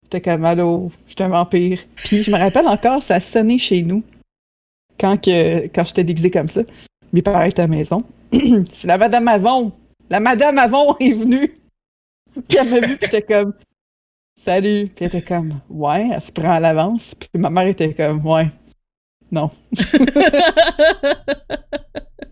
j'étais 0.04 0.20
comme 0.20 0.44
allô, 0.44 0.90
j'étais 1.08 1.24
un 1.24 1.28
vampire. 1.28 1.80
Puis 1.96 2.22
je 2.22 2.30
me 2.30 2.38
rappelle 2.38 2.66
encore, 2.66 3.02
ça 3.02 3.16
a 3.16 3.20
sonné 3.20 3.58
chez 3.58 3.82
nous 3.82 4.02
quand 4.98 5.18
que 5.22 5.66
quand 5.68 5.84
j'étais 5.84 6.04
déguisée 6.04 6.30
comme 6.30 6.48
ça. 6.48 6.62
Mes 7.12 7.22
parents 7.22 7.42
étaient 7.42 7.62
à 7.62 7.66
la 7.66 7.74
maison. 7.76 8.04
C'est 8.72 8.86
la 8.88 8.98
Madame 8.98 9.28
Avon. 9.28 9.72
La 10.10 10.20
Madame 10.20 10.58
Avon 10.58 10.96
est 11.00 11.12
venue. 11.12 11.58
Puis 12.48 12.58
elle 12.58 12.68
m'a 12.70 12.80
vu, 12.80 12.96
puis 12.96 13.08
j'étais 13.10 13.22
comme 13.22 13.54
Salut. 14.44 14.88
Puis 14.94 15.04
elle 15.04 15.16
était 15.16 15.22
comme 15.22 15.60
Ouais, 15.70 16.08
elle 16.12 16.20
se 16.20 16.30
prend 16.32 16.52
à 16.52 16.60
l'avance. 16.60 17.14
Puis 17.14 17.28
ma 17.36 17.50
mère 17.50 17.66
était 17.66 17.94
comme 17.94 18.24
Ouais. 18.26 18.50
Non. 19.32 19.50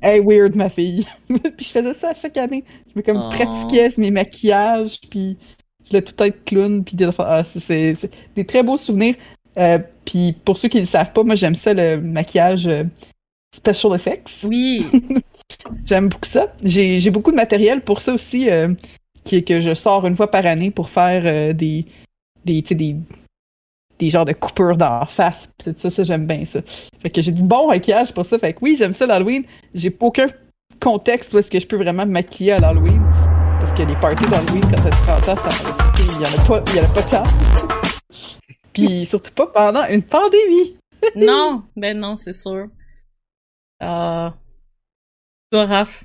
Hey, 0.04 0.20
weird, 0.20 0.54
ma 0.54 0.68
fille. 0.68 1.06
puis 1.28 1.64
je 1.64 1.70
faisais 1.70 1.94
ça 1.94 2.10
à 2.10 2.14
chaque 2.14 2.36
année. 2.36 2.62
Je 2.88 2.98
me 2.98 3.02
comme 3.02 3.16
Oh. 3.16 3.28
pratiquais 3.30 3.88
mes 3.96 4.10
maquillages, 4.10 5.00
puis 5.08 5.38
je 5.82 5.88
voulais 5.88 6.02
tout 6.02 6.22
être 6.22 6.44
clown, 6.44 6.84
puis 6.84 6.94
des 6.94 7.08
ah, 7.20 7.42
c'est 7.42 7.96
des 8.36 8.44
très 8.44 8.62
beaux 8.62 8.76
souvenirs. 8.76 9.14
Euh, 9.56 9.78
puis 10.04 10.32
pour 10.44 10.58
ceux 10.58 10.68
qui 10.68 10.76
ne 10.76 10.82
le 10.82 10.88
savent 10.88 11.14
pas, 11.14 11.22
moi 11.22 11.36
j'aime 11.36 11.54
ça 11.54 11.72
le 11.72 12.02
maquillage 12.02 12.66
euh, 12.66 12.84
special 13.54 13.94
effects. 13.94 14.42
Oui. 14.44 14.86
J'aime 15.86 16.08
beaucoup 16.08 16.28
ça. 16.28 16.48
J'ai 16.62 17.10
beaucoup 17.10 17.30
de 17.30 17.36
matériel 17.36 17.82
pour 17.82 18.00
ça 18.00 18.14
aussi, 18.14 18.50
euh, 18.50 18.74
qui 19.24 19.36
est 19.36 19.42
que 19.42 19.60
je 19.60 19.74
sors 19.74 20.06
une 20.06 20.16
fois 20.16 20.30
par 20.30 20.44
année 20.46 20.70
pour 20.70 20.88
faire 20.88 21.22
euh, 21.24 21.52
des, 21.52 21.86
des, 22.44 22.62
des, 22.62 22.96
des 23.98 24.10
genres 24.10 24.24
de 24.24 24.32
coupures 24.32 24.76
d'en 24.76 25.06
face. 25.06 25.48
tout 25.58 25.74
ça, 25.76 25.90
ça 25.90 26.04
j'aime 26.04 26.26
bien 26.26 26.44
ça. 26.44 26.60
Fait 27.00 27.10
que 27.10 27.22
j'ai 27.22 27.32
du 27.32 27.44
bon 27.44 27.68
maquillage 27.68 28.12
pour 28.12 28.26
ça. 28.26 28.38
Fait 28.38 28.52
que 28.52 28.58
oui, 28.62 28.76
j'aime 28.76 28.92
ça 28.94 29.06
l'Halloween. 29.06 29.44
J'ai 29.74 29.94
aucun 30.00 30.26
contexte 30.80 31.32
où 31.32 31.38
est-ce 31.38 31.50
que 31.50 31.60
je 31.60 31.66
peux 31.66 31.76
vraiment 31.76 32.04
me 32.04 32.12
maquiller 32.12 32.52
à 32.52 32.58
l'Halloween. 32.58 33.00
Parce 33.60 33.72
que 33.72 33.82
les 33.82 33.96
parties 33.96 34.26
d'Halloween, 34.26 34.62
quand 34.62 34.82
t'as 34.82 34.90
30 34.90 35.28
ans, 35.28 35.36
ça, 35.36 35.48
il 35.98 36.22
y 36.22 36.26
en 36.26 36.42
a 36.42 36.46
pas, 36.46 36.64
il 36.72 36.76
y 36.76 36.80
en 36.80 36.84
a 36.84 36.88
pas 36.88 37.02
de 37.02 37.10
temps. 37.10 37.30
Puis 38.72 39.06
surtout 39.06 39.30
pas 39.32 39.46
pendant 39.46 39.86
une 39.86 40.02
pandémie. 40.02 40.76
non, 41.16 41.62
ben 41.76 41.98
non, 41.98 42.16
c'est 42.16 42.32
sûr. 42.32 42.66
Euh... 43.82 44.30
Toi, 45.50 45.66
Raph? 45.66 46.04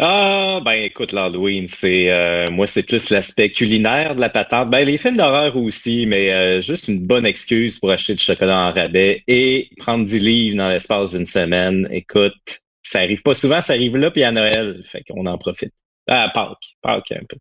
Ah, 0.00 0.60
ben 0.64 0.74
écoute, 0.84 1.10
l'Halloween, 1.12 1.66
c'est 1.66 2.10
euh, 2.12 2.50
moi, 2.52 2.66
c'est 2.68 2.84
plus 2.84 3.10
l'aspect 3.10 3.50
culinaire 3.50 4.14
de 4.14 4.20
la 4.20 4.28
patente. 4.28 4.70
Ben, 4.70 4.84
les 4.86 4.96
films 4.96 5.16
d'horreur 5.16 5.56
aussi, 5.56 6.06
mais 6.06 6.32
euh, 6.32 6.60
juste 6.60 6.86
une 6.86 7.04
bonne 7.04 7.26
excuse 7.26 7.80
pour 7.80 7.90
acheter 7.90 8.14
du 8.14 8.22
chocolat 8.22 8.68
en 8.68 8.70
rabais 8.70 9.24
et 9.26 9.70
prendre 9.78 10.04
10 10.04 10.20
livres 10.20 10.56
dans 10.56 10.68
l'espace 10.68 11.12
d'une 11.16 11.26
semaine. 11.26 11.88
Écoute, 11.90 12.32
ça 12.82 13.00
arrive 13.00 13.22
pas 13.22 13.34
souvent, 13.34 13.60
ça 13.60 13.72
arrive 13.72 13.96
là, 13.96 14.12
puis 14.12 14.22
à 14.22 14.30
Noël, 14.30 14.80
fait 14.84 15.02
qu'on 15.02 15.26
en 15.26 15.36
profite. 15.36 15.72
Ah, 16.06 16.30
Pâques, 16.32 16.76
Pâques 16.80 17.12
un 17.12 17.24
peu. 17.28 17.36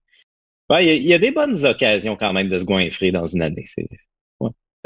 Il 0.81 1.03
y, 1.07 1.13
a- 1.13 1.19
des 1.19 1.31
bonnes 1.31 1.65
occasions 1.65 2.15
quand 2.17 2.33
même 2.33 2.49
de 2.49 2.57
se 2.57 2.65
goinfrer 2.65 3.11
dans 3.11 3.25
une 3.25 3.41
année. 3.43 3.65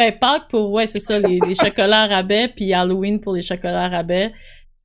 Ben, 0.02 0.18
Pâques 0.18 0.47
pour, 0.49 0.72
ouais, 0.72 0.88
c'est 0.88 0.97
ça, 0.97 1.20
les, 1.20 1.38
les 1.39 1.54
chocolats 1.54 2.08
rabais, 2.08 2.47
puis 2.47 2.74
Halloween 2.74 3.22
pour 3.22 3.36
les 3.36 3.43
chocolats 3.43 3.88
rabais. 3.88 4.32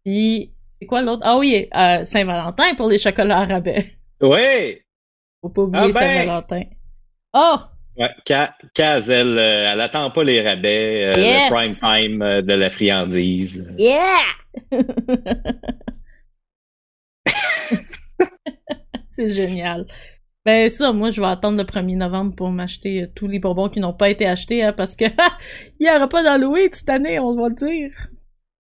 Puis, 0.04 0.52
c'est 0.70 0.84
quoi 0.84 1.00
l'autre? 1.00 1.22
Ah 1.24 1.38
oui, 1.38 1.66
euh, 1.74 2.04
Saint-Valentin 2.04 2.74
pour 2.76 2.90
les 2.90 2.98
chocolats 2.98 3.46
rabais. 3.46 3.86
Ouais! 4.20 4.82
Faut 5.40 5.48
pas 5.48 5.62
oublier 5.62 5.84
Ah 5.88 5.98
ben! 5.98 6.00
Saint-Valentin. 6.00 6.62
Oh! 7.32 7.56
Ouais, 7.96 8.10
Ka- 8.26 8.54
Kaz, 8.74 9.08
elle, 9.08 9.38
euh, 9.38 9.72
elle 9.72 9.80
attend 9.80 10.10
pas 10.10 10.22
les 10.22 10.42
rabais, 10.42 11.04
euh, 11.04 11.16
Yes! 11.16 11.50
le 11.50 11.54
prime 11.54 11.74
time 11.74 12.42
de 12.42 12.52
la 12.52 12.68
friandise. 12.68 13.74
Yeah! 13.78 14.20
c'est 19.08 19.30
génial. 19.30 19.86
Ben 20.46 20.70
ça, 20.70 20.92
moi 20.92 21.10
je 21.10 21.20
vais 21.20 21.26
attendre 21.26 21.58
le 21.58 21.64
1er 21.64 21.96
novembre 21.96 22.34
pour 22.34 22.50
m'acheter 22.50 23.02
euh, 23.02 23.06
tous 23.14 23.26
les 23.26 23.40
bonbons 23.40 23.68
qui 23.68 23.80
n'ont 23.80 23.92
pas 23.92 24.08
été 24.08 24.26
achetés, 24.26 24.62
hein, 24.62 24.72
parce 24.72 24.94
que 24.96 25.04
il 25.80 25.86
y 25.86 25.90
aura 25.90 26.08
pas 26.08 26.22
d'Halloween 26.22 26.68
cette 26.72 26.88
année, 26.88 27.18
on 27.18 27.34
va 27.34 27.48
le 27.48 27.54
dire. 27.56 27.90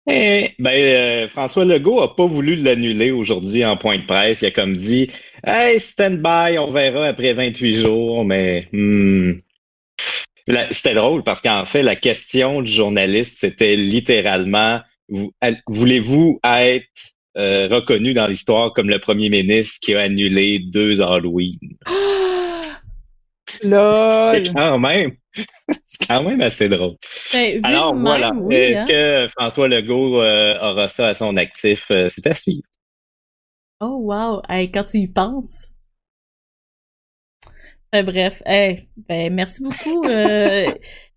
Eh, 0.08 0.50
ben, 0.58 0.72
euh, 0.72 1.28
François 1.28 1.64
Legault 1.64 2.00
a 2.00 2.16
pas 2.16 2.26
voulu 2.26 2.56
l'annuler 2.56 3.12
aujourd'hui 3.12 3.64
en 3.64 3.76
point 3.76 3.98
de 3.98 4.06
presse. 4.06 4.42
Il 4.42 4.46
a 4.46 4.50
comme 4.50 4.76
dit, 4.76 5.10
hey, 5.46 5.78
stand 5.78 6.20
by, 6.20 6.58
on 6.58 6.66
verra 6.68 7.06
après 7.06 7.34
28 7.34 7.72
jours, 7.74 8.24
mais 8.24 8.66
hmm. 8.72 9.34
C'était 10.72 10.94
drôle 10.94 11.22
parce 11.22 11.40
qu'en 11.40 11.64
fait, 11.64 11.82
la 11.82 11.96
question 11.96 12.62
du 12.62 12.72
journaliste, 12.72 13.38
c'était 13.38 13.76
littéralement, 13.76 14.80
vous- 15.08 15.32
al- 15.40 15.62
voulez-vous 15.68 16.40
être 16.44 16.86
euh, 17.36 17.68
reconnu 17.68 18.12
dans 18.12 18.26
l'histoire 18.26 18.72
comme 18.72 18.88
le 18.88 18.98
premier 18.98 19.28
ministre 19.28 19.78
qui 19.82 19.94
a 19.94 20.00
annulé 20.00 20.58
deux 20.58 21.00
Halloween? 21.00 21.58
C'est 23.62 24.52
quand 24.54 24.78
même, 24.78 25.10
c'est 25.84 26.06
quand 26.06 26.22
même 26.22 26.40
assez 26.40 26.68
drôle. 26.68 26.96
Ben, 27.32 27.64
Alors 27.64 27.94
même, 27.94 28.02
voilà, 28.02 28.32
oui, 28.32 28.54
Est-ce 28.54 28.78
hein. 28.78 28.84
que 28.86 29.28
François 29.38 29.68
Legault 29.68 30.20
euh, 30.20 30.56
aura 30.60 30.88
ça 30.88 31.08
à 31.08 31.14
son 31.14 31.36
actif? 31.36 31.90
Euh, 31.90 32.08
c'est 32.08 32.26
à 32.26 32.34
suivre. 32.34 32.62
Oh 33.80 33.98
wow, 34.02 34.42
hey, 34.48 34.70
quand 34.70 34.84
tu 34.84 34.98
y 34.98 35.08
penses. 35.08 35.68
Ben, 37.92 38.04
bref, 38.04 38.40
hey, 38.46 38.88
ben 39.08 39.34
merci 39.34 39.62
beaucoup. 39.62 40.02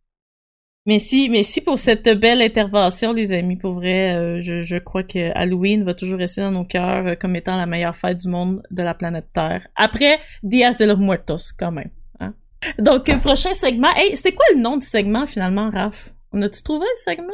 Merci, 0.85 1.29
merci 1.29 1.61
pour 1.61 1.79
cette 1.79 2.09
belle 2.19 2.41
intervention, 2.41 3.13
les 3.13 3.31
amis. 3.31 3.55
Pour 3.55 3.75
vrai, 3.75 4.15
euh, 4.15 4.41
je, 4.41 4.63
je 4.63 4.75
crois 4.75 5.03
que 5.03 5.31
Halloween 5.33 5.85
va 5.85 5.93
toujours 5.93 6.17
rester 6.19 6.41
dans 6.41 6.51
nos 6.51 6.65
cœurs 6.65 7.07
euh, 7.07 7.15
comme 7.15 7.37
étant 7.37 7.55
la 7.55 7.65
meilleure 7.65 7.95
fête 7.95 8.17
du 8.17 8.27
monde 8.27 8.61
de 8.69 8.83
la 8.83 8.93
planète 8.93 9.27
Terre. 9.33 9.65
Après 9.77 10.19
Dias 10.43 10.75
de 10.79 10.85
los 10.85 10.97
Muertos, 10.97 11.53
quand 11.57 11.71
même. 11.71 11.89
Hein? 12.19 12.33
Donc, 12.79 13.07
euh, 13.07 13.17
prochain 13.17 13.53
segment. 13.53 13.87
Hey, 13.95 14.13
c'était 14.17 14.33
quoi 14.33 14.45
le 14.53 14.59
nom 14.59 14.75
du 14.75 14.85
segment 14.85 15.25
finalement, 15.25 15.69
Raph? 15.69 16.09
On 16.33 16.41
a-tu 16.41 16.61
trouvé 16.63 16.85
le 16.85 17.13
segment? 17.13 17.33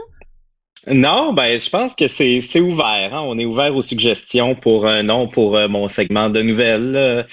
Non, 0.88 1.34
ben 1.34 1.60
je 1.60 1.70
pense 1.70 1.96
que 1.96 2.08
c'est 2.08 2.40
c'est 2.42 2.62
ouvert. 2.62 3.14
hein. 3.16 3.22
On 3.26 3.38
est 3.40 3.46
ouvert 3.46 3.76
aux 3.76 3.82
suggestions 3.82 4.54
pour 4.56 4.86
un 4.86 5.04
nom 5.04 5.28
pour 5.28 5.60
mon 5.68 5.88
segment 5.88 6.30
de 6.30 6.42
nouvelles. 6.42 7.26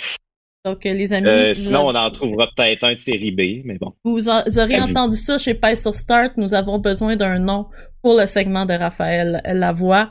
Euh. 0.67 0.71
Donc, 0.71 0.85
euh, 0.87 0.93
les 0.93 1.13
amis, 1.15 1.27
Euh, 1.29 1.47
vous 1.49 1.53
sinon, 1.55 1.89
avez- 1.89 1.99
on 1.99 2.03
en 2.03 2.11
trouvera 2.11 2.49
peut-être 2.57 2.85
un 2.85 2.95
de 2.95 2.99
série 2.99 3.31
B, 3.31 3.63
mais 3.65 3.79
bon. 3.79 3.93
Vous, 4.05 4.29
en- 4.29 4.43
vous 4.47 4.59
aurez 4.59 4.81
entendu 4.81 5.17
ça 5.17 5.39
chez 5.39 5.55
Pay 5.55 5.77
sur 5.77 5.95
Start. 5.95 6.33
Nous 6.37 6.55
avons 6.55 6.79
besoin 6.79 7.17
d'un 7.17 7.39
nom 7.39 7.67
pour 8.03 8.19
le 8.19 8.27
segment 8.27 8.65
de 8.67 8.75
Raphaël 8.75 9.41
Lavoie. 9.45 10.11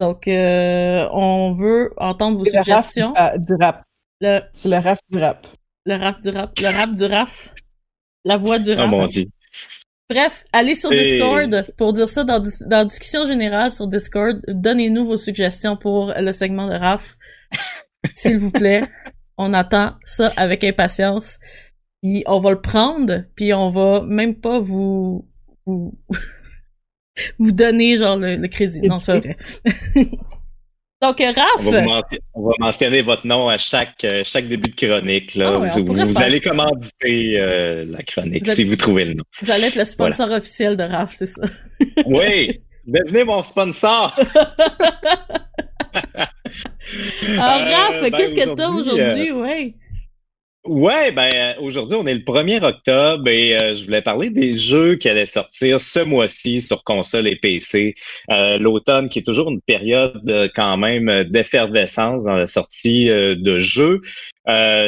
Donc, 0.00 0.26
euh, 0.28 1.06
on 1.12 1.52
veut 1.52 1.92
entendre 1.98 2.38
vos 2.38 2.44
C'est 2.44 2.52
le 2.52 2.72
rap 2.72 2.84
suggestions. 2.84 3.08
du, 3.10 3.14
ah, 3.16 3.38
du 3.38 3.54
rap. 3.60 3.82
Le, 4.22 4.40
C'est 4.54 4.68
le 4.68 4.76
rap 4.76 4.98
du 5.10 5.18
rap. 5.18 5.46
le 5.86 5.94
rap 5.96 6.20
du 6.20 6.28
rap. 6.30 6.50
Le 6.60 6.76
rap 6.76 6.92
du 6.92 7.04
raf. 7.04 7.54
La 8.24 8.36
voix 8.36 8.58
du 8.58 8.72
Oh 8.72 8.76
rap. 8.76 8.88
mon 8.90 9.06
dieu. 9.06 9.24
Bref, 10.08 10.44
allez 10.52 10.74
sur 10.74 10.90
Et- 10.92 11.02
Discord 11.02 11.62
pour 11.78 11.92
dire 11.92 12.08
ça 12.08 12.24
dans, 12.24 12.40
dans 12.66 12.84
discussion 12.86 13.26
générale 13.26 13.70
sur 13.72 13.86
Discord. 13.86 14.40
Donnez-nous 14.48 15.04
vos 15.06 15.16
suggestions 15.16 15.76
pour 15.76 16.12
le 16.16 16.32
segment 16.32 16.66
de 16.68 16.74
Raph. 16.74 17.16
S'il 18.14 18.38
vous 18.38 18.50
plaît. 18.50 18.82
On 19.42 19.54
attend 19.54 19.94
ça 20.04 20.30
avec 20.36 20.64
impatience. 20.64 21.38
Puis 22.02 22.22
on 22.26 22.40
va 22.40 22.50
le 22.50 22.60
prendre, 22.60 23.24
puis 23.36 23.54
on 23.54 23.70
va 23.70 24.02
même 24.02 24.34
pas 24.34 24.58
vous 24.58 25.26
vous, 25.66 25.98
vous 27.38 27.52
donner 27.52 27.96
genre 27.96 28.18
le, 28.18 28.36
le 28.36 28.48
crédit. 28.48 28.82
Non, 28.82 28.98
c'est 28.98 29.12
pas 29.12 29.20
vrai. 29.20 29.36
Donc 31.02 31.16
On 31.20 31.32
Raph, 31.32 31.62
va, 31.62 32.02
on 32.34 32.46
va 32.48 32.52
mentionner 32.58 33.00
votre 33.00 33.26
nom 33.26 33.48
à 33.48 33.56
chaque, 33.56 34.04
euh, 34.04 34.22
chaque 34.22 34.46
début 34.48 34.68
de 34.68 34.74
chronique. 34.74 35.34
Là. 35.34 35.54
Ah 35.54 35.58
ouais, 35.58 35.80
vous 35.80 36.18
allez 36.18 36.40
commanditer 36.40 37.40
euh, 37.40 37.84
la 37.86 38.02
chronique 38.02 38.46
Vous 38.46 38.52
si 38.52 38.64
vous 38.64 38.76
trouvez 38.76 39.06
le 39.06 39.14
nom. 39.14 39.24
vous 39.40 39.50
allez 39.50 39.68
être 39.68 39.76
le 39.76 39.86
sponsor 39.86 40.30
officiel 40.30 40.76
de 40.76 40.82
Raph, 40.82 41.14
c'est 41.14 41.26
ça. 41.26 41.42
Oui, 42.04 42.60
devenez 42.86 43.24
mon 43.24 43.42
sponsor. 43.42 44.14
Alors 47.38 47.60
Euh, 47.66 47.76
Raph, 47.76 48.00
ben, 48.02 48.10
qu'est-ce 48.12 48.34
que 48.34 48.54
t'as 48.54 48.68
aujourd'hui, 48.68 49.02
aujourd'hui, 49.02 49.32
ouais? 49.32 49.74
Ouais, 50.66 51.10
ben 51.12 51.56
aujourd'hui 51.58 51.96
on 51.96 52.04
est 52.04 52.12
le 52.12 52.20
1er 52.20 52.62
octobre 52.62 53.26
et 53.28 53.56
euh, 53.56 53.72
je 53.72 53.82
voulais 53.86 54.02
parler 54.02 54.28
des 54.28 54.52
jeux 54.52 54.96
qui 54.96 55.08
allaient 55.08 55.24
sortir 55.24 55.80
ce 55.80 56.00
mois-ci 56.00 56.60
sur 56.60 56.84
console 56.84 57.28
et 57.28 57.36
PC. 57.36 57.94
Euh, 58.30 58.58
L'automne 58.58 59.08
qui 59.08 59.20
est 59.20 59.22
toujours 59.22 59.50
une 59.50 59.62
période 59.62 60.28
euh, 60.28 60.48
quand 60.54 60.76
même 60.76 61.24
d'effervescence 61.24 62.24
dans 62.24 62.36
la 62.36 62.44
sortie 62.44 63.06
de 63.06 63.58
jeux. 63.58 64.00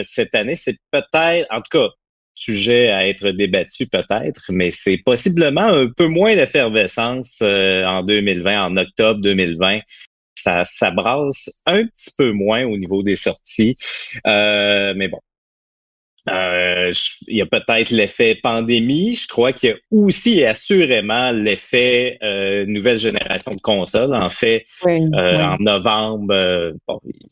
cette 0.03 0.35
année, 0.35 0.57
c'est 0.57 0.77
peut-être, 0.91 1.47
en 1.51 1.63
tout 1.63 1.79
cas, 1.79 1.89
sujet 2.35 2.91
à 2.91 3.09
être 3.09 3.31
débattu 3.31 3.87
peut-être, 3.87 4.51
mais 4.51 4.71
c'est 4.71 4.99
possiblement 4.99 5.63
un 5.63 5.89
peu 5.89 6.07
moins 6.07 6.35
d'effervescence 6.35 7.41
en 7.41 8.03
2020, 8.03 8.67
en 8.67 8.77
octobre 8.77 9.21
2020. 9.23 9.81
Ça, 10.43 10.65
ça 10.65 10.91
brasse 10.91 11.63
un 11.67 11.87
petit 11.87 12.11
peu 12.17 12.33
moins 12.33 12.65
au 12.65 12.77
niveau 12.77 13.03
des 13.03 13.17
sorties. 13.17 13.77
mais 14.25 15.09
bon, 15.09 15.21
euh, 16.29 16.93
il 17.27 17.37
y 17.37 17.43
a 17.43 17.47
peut-être 17.47 17.91
l'effet 17.91 18.39
pandémie. 18.41 19.15
Je 19.15 19.27
crois 19.27 19.53
qu'il 19.53 19.71
y 19.71 19.73
a 19.73 19.77
aussi 19.91 20.45
assurément 20.45 21.33
l'effet 21.33 22.19
euh, 22.23 22.65
nouvelle 22.67 22.99
génération 22.99 23.55
de 23.55 23.61
consoles. 23.61 24.15
En 24.15 24.29
fait, 24.29 24.65
euh, 24.87 25.41
en 25.41 25.57
novembre, 25.59 26.33
euh, 26.33 26.73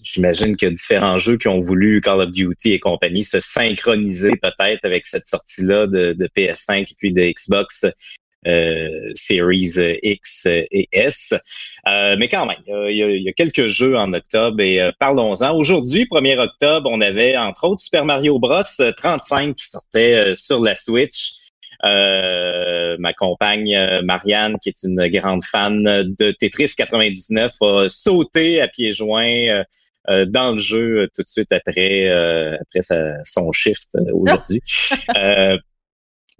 j'imagine 0.02 0.56
qu'il 0.56 0.68
y 0.68 0.70
a 0.70 0.74
différents 0.74 1.18
jeux 1.18 1.36
qui 1.36 1.48
ont 1.48 1.60
voulu 1.60 2.00
Call 2.00 2.20
of 2.20 2.30
Duty 2.30 2.72
et 2.72 2.78
compagnie 2.78 3.24
se 3.24 3.38
synchroniser 3.38 4.32
peut-être 4.42 4.84
avec 4.84 5.06
cette 5.06 5.26
sortie-là 5.26 5.86
de, 5.86 6.12
de 6.12 6.26
PS5 6.36 6.82
et 6.82 6.94
puis 6.98 7.12
de 7.12 7.22
Xbox 7.22 7.84
euh, 7.84 7.90
Series 9.14 9.98
X 10.02 10.46
et 10.46 10.88
S. 10.92 11.34
Euh, 11.86 12.16
mais 12.18 12.28
quand 12.28 12.46
même, 12.46 12.58
il 12.66 12.96
y, 12.96 13.28
a, 13.28 13.32
quelques 13.32 13.66
jeux 13.66 13.96
en 13.96 14.12
octobre 14.12 14.60
et 14.60 14.80
euh, 14.80 14.90
parlons-en. 14.98 15.54
Aujourd'hui, 15.54 16.04
1er 16.04 16.38
octobre, 16.38 16.90
on 16.92 17.00
avait 17.00 17.36
entre 17.36 17.64
autres 17.64 17.82
Super 17.82 18.04
Mario 18.04 18.38
Bros 18.38 18.62
35 18.96 19.56
qui 19.56 19.66
sortait 19.66 20.34
sur 20.34 20.60
la 20.60 20.74
Switch. 20.74 21.32
ma 21.82 23.12
compagne 23.14 23.76
Marianne, 24.04 24.56
qui 24.62 24.70
est 24.70 24.82
une 24.82 25.08
grande 25.08 25.44
fan 25.44 25.82
de 26.18 26.30
Tetris 26.32 26.72
99, 26.76 27.52
a 27.60 27.88
sauté 27.88 28.60
à 28.60 28.68
pieds 28.68 28.92
joints 28.92 29.62
dans 30.08 30.52
le 30.52 30.58
jeu 30.58 31.08
tout 31.14 31.22
de 31.22 31.28
suite 31.28 31.52
après 31.52 32.08
après 32.08 32.80
son 33.24 33.52
shift 33.52 33.96
aujourd'hui. 34.12 34.60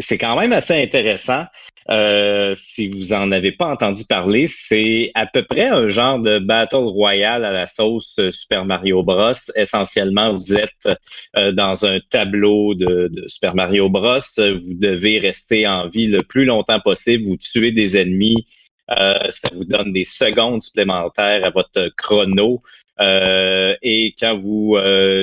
c'est 0.00 0.18
quand 0.18 0.38
même 0.38 0.52
assez 0.52 0.74
intéressant. 0.74 1.44
Euh, 1.88 2.54
si 2.56 2.88
vous 2.88 3.12
en 3.12 3.32
avez 3.32 3.52
pas 3.52 3.66
entendu 3.66 4.04
parler, 4.04 4.46
c'est 4.46 5.10
à 5.14 5.26
peu 5.26 5.42
près 5.42 5.66
un 5.66 5.88
genre 5.88 6.20
de 6.20 6.38
battle 6.38 6.76
royale 6.76 7.44
à 7.44 7.52
la 7.52 7.66
sauce 7.66 8.16
euh, 8.18 8.30
Super 8.30 8.64
Mario 8.64 9.02
Bros. 9.02 9.32
Essentiellement, 9.56 10.34
vous 10.34 10.54
êtes 10.54 10.88
euh, 11.36 11.52
dans 11.52 11.86
un 11.86 11.98
tableau 12.10 12.74
de, 12.74 13.10
Super 13.26 13.54
Mario 13.54 13.88
Bros. 13.88 14.18
Vous 14.36 14.78
devez 14.78 15.18
rester 15.18 15.66
en 15.66 15.88
vie 15.88 16.06
le 16.06 16.22
plus 16.22 16.44
longtemps 16.44 16.80
possible. 16.80 17.24
Vous 17.24 17.36
tuez 17.36 17.72
des 17.72 17.96
ennemis. 17.96 18.44
Ça 18.90 19.48
vous 19.52 19.64
donne 19.64 19.92
des 19.92 20.04
secondes 20.04 20.62
supplémentaires 20.62 21.44
à 21.44 21.50
votre 21.50 21.90
chrono. 21.96 22.60
et 23.00 24.14
quand 24.18 24.36
vous 24.36 24.76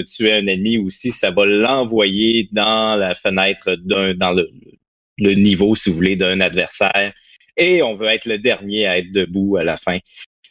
tuez 0.07 0.33
un 0.33 0.47
ennemi 0.47 0.77
aussi, 0.77 1.11
ça 1.11 1.31
va 1.31 1.45
l'envoyer 1.45 2.49
dans 2.51 2.95
la 2.95 3.13
fenêtre 3.13 3.75
d'un 3.75 4.13
dans 4.13 4.31
le, 4.31 4.49
le 5.19 5.33
niveau, 5.33 5.75
si 5.75 5.89
vous 5.89 5.95
voulez, 5.95 6.15
d'un 6.15 6.39
adversaire. 6.39 7.13
Et 7.57 7.81
on 7.81 7.93
veut 7.93 8.07
être 8.07 8.25
le 8.25 8.37
dernier 8.37 8.85
à 8.85 8.97
être 8.99 9.11
debout 9.11 9.57
à 9.57 9.63
la 9.63 9.77
fin. 9.77 9.99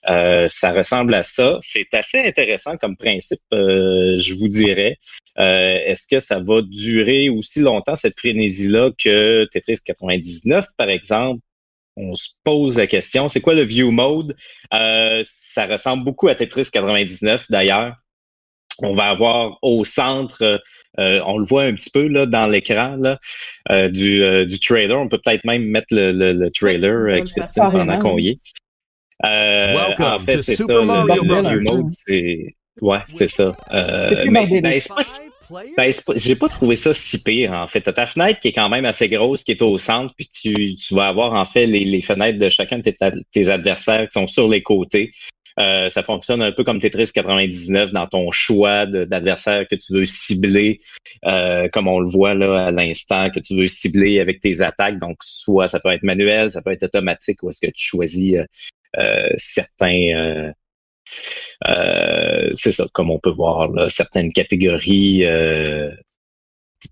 Euh, 0.09 0.47
ça 0.49 0.73
ressemble 0.73 1.15
à 1.15 1.23
ça. 1.23 1.59
C'est 1.63 1.93
assez 1.95 2.19
intéressant 2.19 2.77
comme 2.77 2.97
principe, 2.97 3.41
euh, 3.53 4.15
je 4.17 4.35
vous 4.35 4.49
dirais. 4.49 4.97
Euh, 5.39 5.79
est-ce 5.85 6.07
que 6.07 6.21
ça 6.21 6.39
va 6.39 6.63
durer 6.63 7.29
aussi 7.29 7.61
longtemps, 7.61 7.97
cette 7.97 8.19
frénésie-là, 8.19 8.91
que 8.97 9.49
Tetris 9.51 9.79
99, 9.85 10.67
par 10.77 10.91
exemple? 10.91 11.41
On 11.97 12.15
se 12.15 12.29
pose 12.45 12.77
la 12.79 12.87
question, 12.87 13.29
c'est 13.29 13.41
quoi 13.41 13.55
le 13.55 13.63
view 13.63 13.91
mode? 13.91 14.37
ça 14.71 15.67
ressemble 15.67 16.05
beaucoup 16.05 16.29
à 16.29 16.35
Tetris 16.35 16.69
99, 16.71 17.47
d'ailleurs 17.51 17.95
on 18.83 18.93
va 18.93 19.05
avoir 19.05 19.59
au 19.63 19.85
centre, 19.85 20.61
euh, 20.99 21.21
on 21.27 21.39
le 21.39 21.45
voit 21.45 21.65
un 21.65 21.75
petit 21.75 21.91
peu 21.91 22.09
là 22.09 22.27
dans 22.27 22.47
l'écran 22.47 22.95
là 22.97 23.19
euh, 23.71 23.89
du, 23.89 24.23
euh, 24.23 24.45
du 24.45 24.61
trailer. 24.61 24.99
On 24.99 25.09
peut 25.09 25.19
peut-être 25.25 25.45
même 25.45 25.65
mettre 25.65 25.89
le, 25.91 26.13
le, 26.13 26.51
trailer, 26.51 27.23
Christine, 27.25 27.71
pendant 27.71 27.99
qu'on 27.99 28.19
y 28.19 28.29
est. 28.29 28.41
en 30.01 30.19
fait, 30.19 30.39
c'est 30.39 30.57
ça. 30.57 30.65
Le, 30.69 31.61
mode, 31.63 31.93
c'est 31.93 32.55
ouais, 32.83 32.99
c'est 33.07 33.29
ça. 33.29 33.57
mais, 34.31 34.81
ben, 35.77 35.93
j'ai 36.17 36.37
pas 36.37 36.49
trouvé 36.49 36.77
ça 36.77 36.95
si 36.95 37.23
pire 37.23 37.53
en 37.53 37.67
fait. 37.67 37.81
T'as 37.81 37.93
ta 37.93 38.07
fenêtre 38.07 38.41
qui 38.41 38.49
est 38.49 38.53
quand 38.53 38.69
même 38.69 38.85
assez 38.85 39.09
grosse, 39.09 39.45
qui 39.45 39.53
est 39.53 39.63
au 39.63 39.79
centre, 39.79 40.15
puis 40.17 40.29
tu, 40.29 40.75
tu 40.75 40.95
vas 40.95 41.09
avoir 41.09 41.35
en 41.35 41.45
fait 41.45 41.67
les, 41.67 41.85
les 41.85 42.03
fenêtres 42.03 42.39
de 42.39 42.49
chacun 42.49 42.79
de 42.79 42.83
tes, 42.83 42.97
tes 43.31 43.49
adversaires 43.49 44.07
qui 44.09 44.13
sont 44.13 44.27
sur 44.27 44.49
les 44.49 44.63
côtés. 44.63 45.11
Euh, 45.59 45.89
ça 45.89 46.03
fonctionne 46.03 46.43
un 46.43 46.53
peu 46.53 46.65
comme 46.65 46.81
Tetris 46.81 47.11
99 47.15 47.91
dans 47.93 48.07
ton 48.07 48.31
choix 48.31 48.85
d'adversaire 48.85 49.67
que 49.67 49.75
tu 49.75 49.95
veux 49.95 50.05
cibler, 50.05 50.79
euh, 51.25 51.69
comme 51.73 51.89
on 51.89 51.99
le 51.99 52.09
voit 52.09 52.35
là 52.35 52.67
à 52.67 52.71
l'instant, 52.71 53.31
que 53.31 53.41
tu 53.41 53.57
veux 53.57 53.67
cibler 53.67 54.21
avec 54.21 54.41
tes 54.41 54.61
attaques. 54.61 54.99
Donc, 54.99 55.17
soit 55.23 55.69
ça 55.69 55.81
peut 55.81 55.91
être 55.91 56.03
manuel, 56.03 56.51
ça 56.51 56.61
peut 56.61 56.73
être 56.73 56.83
automatique, 56.83 57.43
ou 57.43 57.49
est-ce 57.49 57.67
que 57.67 57.73
tu 57.73 57.87
choisis 57.87 58.37
euh, 58.99 59.29
certains 59.37 60.53
c'est 61.65 62.73
ça, 62.73 62.87
comme 62.93 63.11
on 63.11 63.19
peut 63.19 63.31
voir 63.31 63.71
là, 63.73 63.89
certaines 63.89 64.33
catégories 64.33 65.25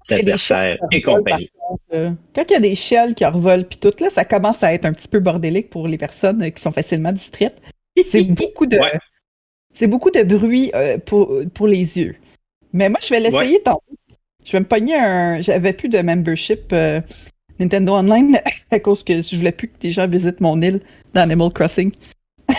d'adversaires 0.08 0.78
et 0.92 1.02
compagnie. 1.02 1.50
Quand 1.90 2.44
il 2.48 2.52
y 2.52 2.54
a 2.54 2.60
des 2.60 2.74
shells 2.74 3.14
qui 3.14 3.24
revolent 3.24 3.66
puis 3.66 3.78
tout, 3.78 3.92
là, 4.00 4.10
ça 4.10 4.24
commence 4.24 4.62
à 4.62 4.72
être 4.74 4.84
un 4.84 4.92
petit 4.92 5.08
peu 5.08 5.20
bordélique 5.20 5.70
pour 5.70 5.88
les 5.88 5.98
personnes 5.98 6.50
qui 6.50 6.62
sont 6.62 6.72
facilement 6.72 7.12
distraites. 7.12 7.60
C'est 8.10 8.24
beaucoup 8.24 8.66
de 8.66 8.78
c'est 9.74 9.88
beaucoup 9.88 10.10
de 10.10 10.22
bruit 10.22 10.70
euh, 10.74 10.98
pour, 10.98 11.32
pour 11.52 11.66
les 11.66 11.98
yeux. 11.98 12.14
Mais 12.72 12.88
moi, 12.88 12.98
je 13.02 13.10
vais 13.10 13.20
l'essayer 13.20 13.60
tantôt. 13.60 13.82
Je 14.44 14.52
vais 14.52 14.60
me 14.60 14.64
pogner 14.64 14.94
un. 14.94 15.40
J'avais 15.40 15.72
plus 15.72 15.88
de 15.88 15.98
membership 15.98 16.72
euh, 16.72 17.00
Nintendo 17.58 17.94
Online 17.94 18.38
à 18.70 18.78
cause 18.78 19.02
que 19.02 19.20
je 19.20 19.36
voulais 19.36 19.52
plus 19.52 19.68
que 19.68 19.78
des 19.78 19.90
gens 19.90 20.06
visitent 20.06 20.40
mon 20.40 20.60
île 20.62 20.80
dans 21.12 21.22
Animal 21.22 21.50
Crossing. 21.52 21.92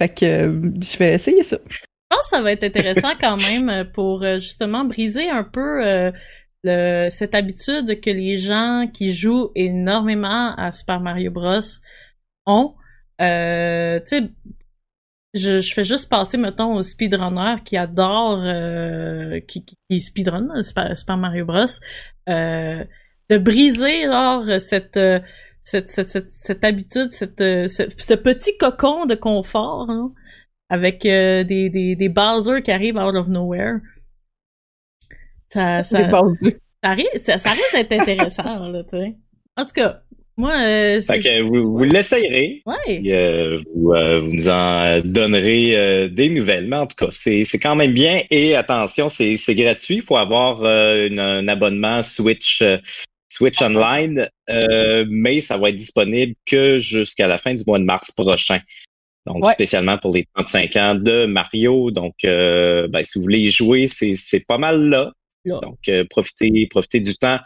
fait 0.00 0.08
que 0.08 0.24
euh, 0.24 0.70
je 0.80 0.98
vais 0.98 1.14
essayer 1.14 1.42
ça. 1.42 1.58
Je 1.68 1.78
pense 2.08 2.22
que 2.22 2.36
ça 2.36 2.42
va 2.42 2.52
être 2.52 2.64
intéressant 2.64 3.12
quand 3.20 3.36
même 3.36 3.90
pour 3.92 4.24
justement 4.38 4.84
briser 4.84 5.30
un 5.30 5.44
peu 5.44 6.12
le, 6.64 7.08
cette 7.10 7.34
habitude 7.34 8.00
que 8.00 8.10
les 8.10 8.36
gens 8.36 8.86
qui 8.92 9.12
jouent 9.12 9.50
énormément 9.54 10.54
à 10.56 10.72
Super 10.72 11.00
Mario 11.00 11.30
Bros 11.30 11.60
ont. 12.46 12.74
Euh, 13.20 14.00
tu 14.00 14.06
sais, 14.06 14.22
je, 15.34 15.60
je, 15.60 15.74
fais 15.74 15.84
juste 15.84 16.08
passer, 16.08 16.38
mettons, 16.38 16.74
aux 16.74 16.82
speedrunners 16.82 17.62
qui 17.64 17.76
adorent, 17.76 18.42
euh, 18.44 19.40
qui, 19.46 19.64
qui, 19.64 20.00
speedrun 20.00 20.62
Super, 20.62 20.96
Super, 20.96 21.16
Mario 21.16 21.44
Bros, 21.44 21.66
euh, 22.28 22.84
de 23.28 23.38
briser, 23.38 24.04
alors, 24.04 24.44
cette, 24.60 24.98
cette, 25.60 25.90
cette, 25.90 26.30
cette, 26.30 26.64
habitude, 26.64 27.12
cette, 27.12 27.38
ce, 27.38 28.14
petit 28.14 28.56
cocon 28.58 29.06
de 29.06 29.14
confort, 29.14 29.86
hein, 29.88 30.12
avec 30.68 31.02
des, 31.02 31.44
des, 31.44 31.96
des 31.96 32.08
Bowser 32.08 32.62
qui 32.62 32.72
arrivent 32.72 32.96
out 32.96 33.14
of 33.14 33.28
nowhere. 33.28 33.78
Ça, 35.48 35.82
ça, 35.82 36.10
ça, 36.10 36.22
arrive, 36.82 37.06
ça, 37.16 37.38
ça 37.38 37.50
risque 37.50 37.74
d'être 37.74 37.92
intéressant, 37.92 38.68
là, 38.68 38.84
tu 38.84 38.96
sais. 38.96 39.16
En 39.56 39.64
tout 39.64 39.72
cas, 39.74 40.00
moi, 40.40 40.52
euh, 40.52 40.98
que 41.00 41.42
vous, 41.42 41.76
vous 41.76 41.84
l'essayerez. 41.84 42.62
Ouais. 42.64 43.02
Euh, 43.12 43.58
vous, 43.74 43.92
euh, 43.92 44.16
vous, 44.16 44.32
nous 44.32 44.48
en 44.48 45.00
donnerez 45.04 46.08
des 46.08 46.30
nouvelles. 46.30 46.66
Mais 46.66 46.76
en 46.76 46.86
tout 46.86 46.96
cas, 46.96 47.08
c'est, 47.10 47.44
c'est 47.44 47.58
quand 47.58 47.76
même 47.76 47.92
bien. 47.92 48.22
Et 48.30 48.54
attention, 48.54 49.10
c'est, 49.10 49.36
c'est 49.36 49.54
gratuit. 49.54 49.96
Il 49.96 50.02
faut 50.02 50.16
avoir 50.16 50.64
un 50.64 51.46
abonnement 51.46 52.02
Switch. 52.02 52.62
Switch 53.30 53.62
Online, 53.62 54.28
mais 55.08 55.40
ça 55.40 55.56
va 55.56 55.70
être 55.70 55.76
disponible 55.76 56.34
que 56.46 56.78
jusqu'à 56.78 57.28
la 57.28 57.38
fin 57.38 57.54
du 57.54 57.62
mois 57.66 57.78
de 57.78 57.84
mars 57.84 58.10
prochain. 58.10 58.58
Donc, 59.26 59.46
spécialement 59.46 59.98
pour 59.98 60.14
les 60.14 60.26
35 60.34 60.76
ans 60.76 60.94
de 60.94 61.26
Mario. 61.26 61.90
Donc, 61.90 62.14
ben, 62.22 63.02
si 63.02 63.18
vous 63.18 63.22
voulez 63.22 63.38
y 63.38 63.50
jouer, 63.50 63.86
c'est, 63.86 64.14
c'est 64.14 64.44
pas 64.46 64.58
mal 64.58 64.88
là. 64.88 65.12
Donc, 65.46 65.88
euh, 65.88 66.04
profitez, 66.08 66.66
profitez 66.68 67.00
du 67.00 67.16
temps 67.16 67.38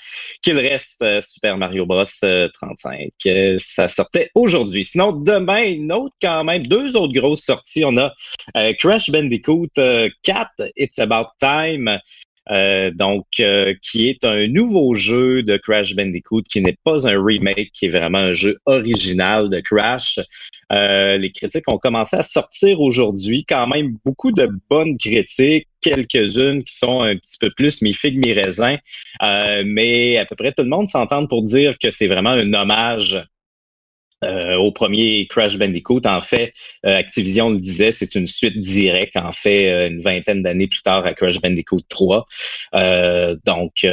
qu'il 0.42 0.58
reste 0.58 1.00
euh, 1.02 1.20
Super 1.20 1.56
Mario 1.56 1.86
Bros 1.86 2.02
35. 2.02 3.10
Euh, 3.26 3.54
ça 3.58 3.86
sortait 3.88 4.30
aujourd'hui. 4.34 4.84
Sinon, 4.84 5.12
demain, 5.12 5.64
une 5.64 5.92
autre 5.92 6.14
quand 6.20 6.42
même, 6.44 6.66
deux 6.66 6.96
autres 6.96 7.12
grosses 7.12 7.44
sorties. 7.44 7.84
On 7.84 7.96
a 7.96 8.12
Crash 8.78 9.10
Bandicoot 9.10 9.68
4, 9.74 10.10
It's 10.76 10.98
About 10.98 11.28
Time. 11.38 11.98
Euh, 12.50 12.90
donc, 12.90 13.26
euh, 13.40 13.74
qui 13.80 14.08
est 14.08 14.24
un 14.24 14.46
nouveau 14.48 14.94
jeu 14.94 15.42
de 15.42 15.56
Crash 15.56 15.94
Bandicoot, 15.96 16.42
qui 16.42 16.60
n'est 16.60 16.76
pas 16.84 17.08
un 17.08 17.22
remake, 17.22 17.70
qui 17.72 17.86
est 17.86 17.88
vraiment 17.88 18.18
un 18.18 18.32
jeu 18.32 18.56
original 18.66 19.48
de 19.48 19.60
Crash. 19.60 20.18
Euh, 20.72 21.16
les 21.16 21.30
critiques 21.30 21.68
ont 21.68 21.78
commencé 21.78 22.16
à 22.16 22.22
sortir 22.22 22.80
aujourd'hui, 22.80 23.44
quand 23.48 23.66
même 23.66 23.96
beaucoup 24.04 24.32
de 24.32 24.48
bonnes 24.68 24.96
critiques, 24.98 25.68
quelques-unes 25.80 26.62
qui 26.62 26.76
sont 26.76 27.02
un 27.02 27.16
petit 27.16 27.38
peu 27.38 27.50
plus 27.50 27.82
mi-figue, 27.82 28.18
mi-raisin, 28.18 28.76
mais 29.20 30.16
à 30.16 30.24
peu 30.24 30.34
près 30.34 30.52
tout 30.52 30.62
le 30.62 30.70
monde 30.70 30.88
s'entend 30.88 31.26
pour 31.26 31.42
dire 31.42 31.78
que 31.78 31.90
c'est 31.90 32.06
vraiment 32.06 32.30
un 32.30 32.52
hommage 32.54 33.22
euh, 34.22 34.56
au 34.56 34.72
premier 34.72 35.26
Crash 35.26 35.58
Bandicoot. 35.58 36.02
En 36.06 36.20
fait, 36.20 36.52
euh, 36.86 36.96
Activision 36.96 37.50
le 37.50 37.58
disait, 37.58 37.92
c'est 37.92 38.14
une 38.14 38.26
suite 38.26 38.58
directe, 38.58 39.16
en 39.16 39.32
fait, 39.32 39.68
euh, 39.68 39.88
une 39.88 40.00
vingtaine 40.00 40.42
d'années 40.42 40.66
plus 40.66 40.82
tard 40.82 41.04
à 41.04 41.14
Crash 41.14 41.40
Bandicoot 41.40 41.80
3. 41.88 42.26
donc, 43.44 43.86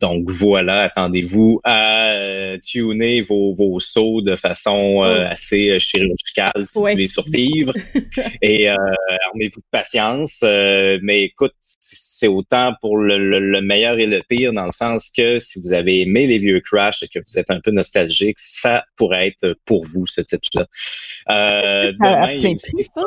donc 0.00 0.30
voilà, 0.30 0.82
attendez-vous 0.82 1.60
à 1.64 2.14
tuner 2.62 3.20
vos, 3.20 3.52
vos 3.52 3.78
sauts 3.80 4.22
de 4.22 4.36
façon 4.36 5.02
assez 5.02 5.78
chirurgicale 5.78 6.64
si 6.64 6.78
vous 6.78 6.86
voulez 6.86 7.08
survivre. 7.08 7.72
Et 8.42 8.68
armez-vous 8.68 9.60
de 9.60 9.66
patience. 9.70 10.40
mais 10.42 11.22
écoute, 11.22 11.54
c'est 11.60 12.28
autant 12.28 12.74
pour 12.80 12.96
le, 12.96 13.18
le, 13.18 13.60
meilleur 13.60 13.98
et 13.98 14.06
le 14.06 14.22
pire, 14.28 14.52
dans 14.52 14.66
le 14.66 14.70
sens 14.70 15.10
que 15.10 15.38
si 15.38 15.60
vous 15.60 15.72
avez 15.72 16.00
aimé 16.00 16.26
les 16.26 16.38
vieux 16.38 16.60
Crash 16.60 17.02
et 17.02 17.08
que 17.08 17.18
vous 17.18 17.38
êtes 17.38 17.50
un 17.50 17.60
peu 17.60 17.70
nostalgique, 17.70 18.38
ça 18.38 18.84
pourrait 18.96 19.28
être 19.28 19.47
pour 19.64 19.84
vous, 19.84 20.06
ce 20.06 20.20
titre-là. 20.20 20.66
Euh, 21.30 21.92
demain, 21.92 22.38
plein 22.38 22.54
prix, 22.56 22.84
ça? 22.94 23.02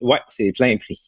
Ouais, 0.00 0.20
c'est 0.28 0.52
plein 0.52 0.76
prix. 0.76 1.00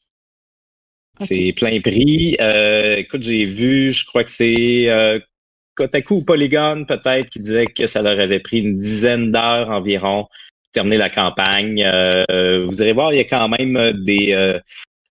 C'est 1.21 1.53
plein 1.57 1.81
prix. 1.81 2.37
Euh, 2.41 2.97
écoute, 2.97 3.23
j'ai 3.23 3.45
vu, 3.45 3.93
je 3.93 4.07
crois 4.07 4.25
que 4.25 4.31
c'est 4.31 4.89
euh, 4.89 5.19
Kotaku 5.75 6.17
ou 6.17 6.25
Polygon 6.25 6.85
peut-être 6.85 7.29
qui 7.31 7.41
disait 7.41 7.67
que 7.67 7.87
ça 7.87 8.03
leur 8.03 8.21
avait 8.21 8.41
pris 8.41 8.61
une 8.61 8.77
dizaine 8.77 9.33
d'heures 9.33 9.71
environ 9.71 10.25
pour 10.25 10.71
terminer 10.73 10.97
la 10.97 11.11
campagne. 11.11 11.83
Euh, 11.85 12.65
vous 12.67 12.83
allez 12.83 12.93
voir, 12.93 13.13
il 13.13 13.17
y 13.17 13.21
a 13.21 13.25
quand 13.25 13.49
même 13.49 13.93
des 14.05 14.61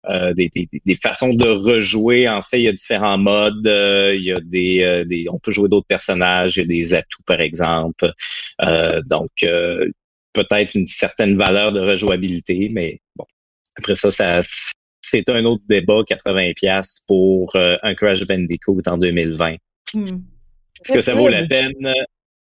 euh, 0.09 0.33
des, 0.33 0.49
des, 0.49 0.95
façons 0.95 1.33
de 1.33 1.47
rejouer. 1.47 2.29
En 2.29 2.41
fait, 2.41 2.59
il 2.59 2.63
y 2.63 2.67
a 2.67 2.73
différents 2.73 3.17
modes. 3.17 3.67
Euh, 3.67 4.15
il 4.15 4.23
y 4.23 4.31
a 4.31 4.39
des, 4.39 4.83
euh, 4.83 5.05
des, 5.05 5.27
on 5.29 5.39
peut 5.39 5.51
jouer 5.51 5.69
d'autres 5.69 5.87
personnages. 5.87 6.57
Il 6.57 6.61
y 6.61 6.63
a 6.63 6.67
des 6.67 6.93
atouts, 6.93 7.23
par 7.25 7.41
exemple. 7.41 8.11
donc, 9.05 9.31
peut-être 10.33 10.75
une 10.75 10.87
certaine 10.87 11.35
valeur 11.35 11.71
de 11.71 11.79
rejouabilité, 11.79 12.69
mais 12.71 12.99
bon. 13.15 13.25
Après 13.77 13.95
ça, 13.95 14.11
ça 14.11 14.41
c'est 15.01 15.29
un 15.29 15.45
autre 15.45 15.63
débat, 15.69 16.01
80 16.05 16.53
pièces 16.55 17.03
pour 17.07 17.55
un 17.55 17.95
Crash 17.95 18.25
Bandicoot 18.25 18.81
en 18.87 18.97
2020. 18.97 19.55
Hmm. 19.93 20.03
Est-ce 20.03 20.93
que 20.93 21.01
ça 21.01 21.15
vaut 21.15 21.27
la 21.27 21.45
peine? 21.45 21.93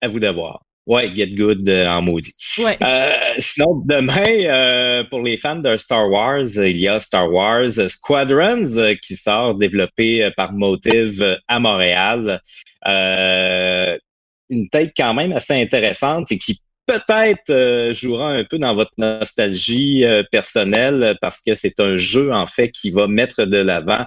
À 0.02 0.08
vous 0.08 0.20
d'avoir. 0.20 0.64
Ouais, 0.88 1.14
Get 1.14 1.28
Good 1.36 1.70
euh, 1.70 1.88
en 1.88 2.02
maudit. 2.02 2.34
Ouais. 2.58 2.78
Euh, 2.82 3.12
sinon, 3.38 3.84
demain, 3.86 4.46
euh, 4.46 5.04
pour 5.04 5.22
les 5.22 5.38
fans 5.38 5.58
de 5.58 5.76
Star 5.76 6.10
Wars, 6.10 6.46
il 6.58 6.78
y 6.78 6.88
a 6.88 7.00
Star 7.00 7.32
Wars 7.32 7.70
Squadrons 7.88 8.96
qui 9.02 9.16
sort 9.16 9.56
développé 9.56 10.30
par 10.36 10.54
Motive 10.54 11.40
à 11.48 11.60
Montréal. 11.60 12.42
une 12.86 14.70
tête 14.70 14.92
quand 14.98 15.14
même 15.14 15.34
assez 15.34 15.54
intéressante 15.54 16.32
et 16.32 16.40
qui 16.40 16.60
peut-être 16.88 17.94
jouera 17.94 18.32
un 18.32 18.44
peu 18.44 18.58
dans 18.58 18.74
votre 18.74 18.92
nostalgie 18.98 20.04
personnelle 20.32 21.16
parce 21.22 21.42
que 21.42 21.54
c'est 21.54 21.80
un 21.80 21.96
jeu 21.96 22.34
en 22.34 22.48
fait 22.48 22.70
qui 22.72 22.90
va 22.90 23.08
mettre 23.08 23.46
de 23.46 23.58
l'avant 23.58 24.06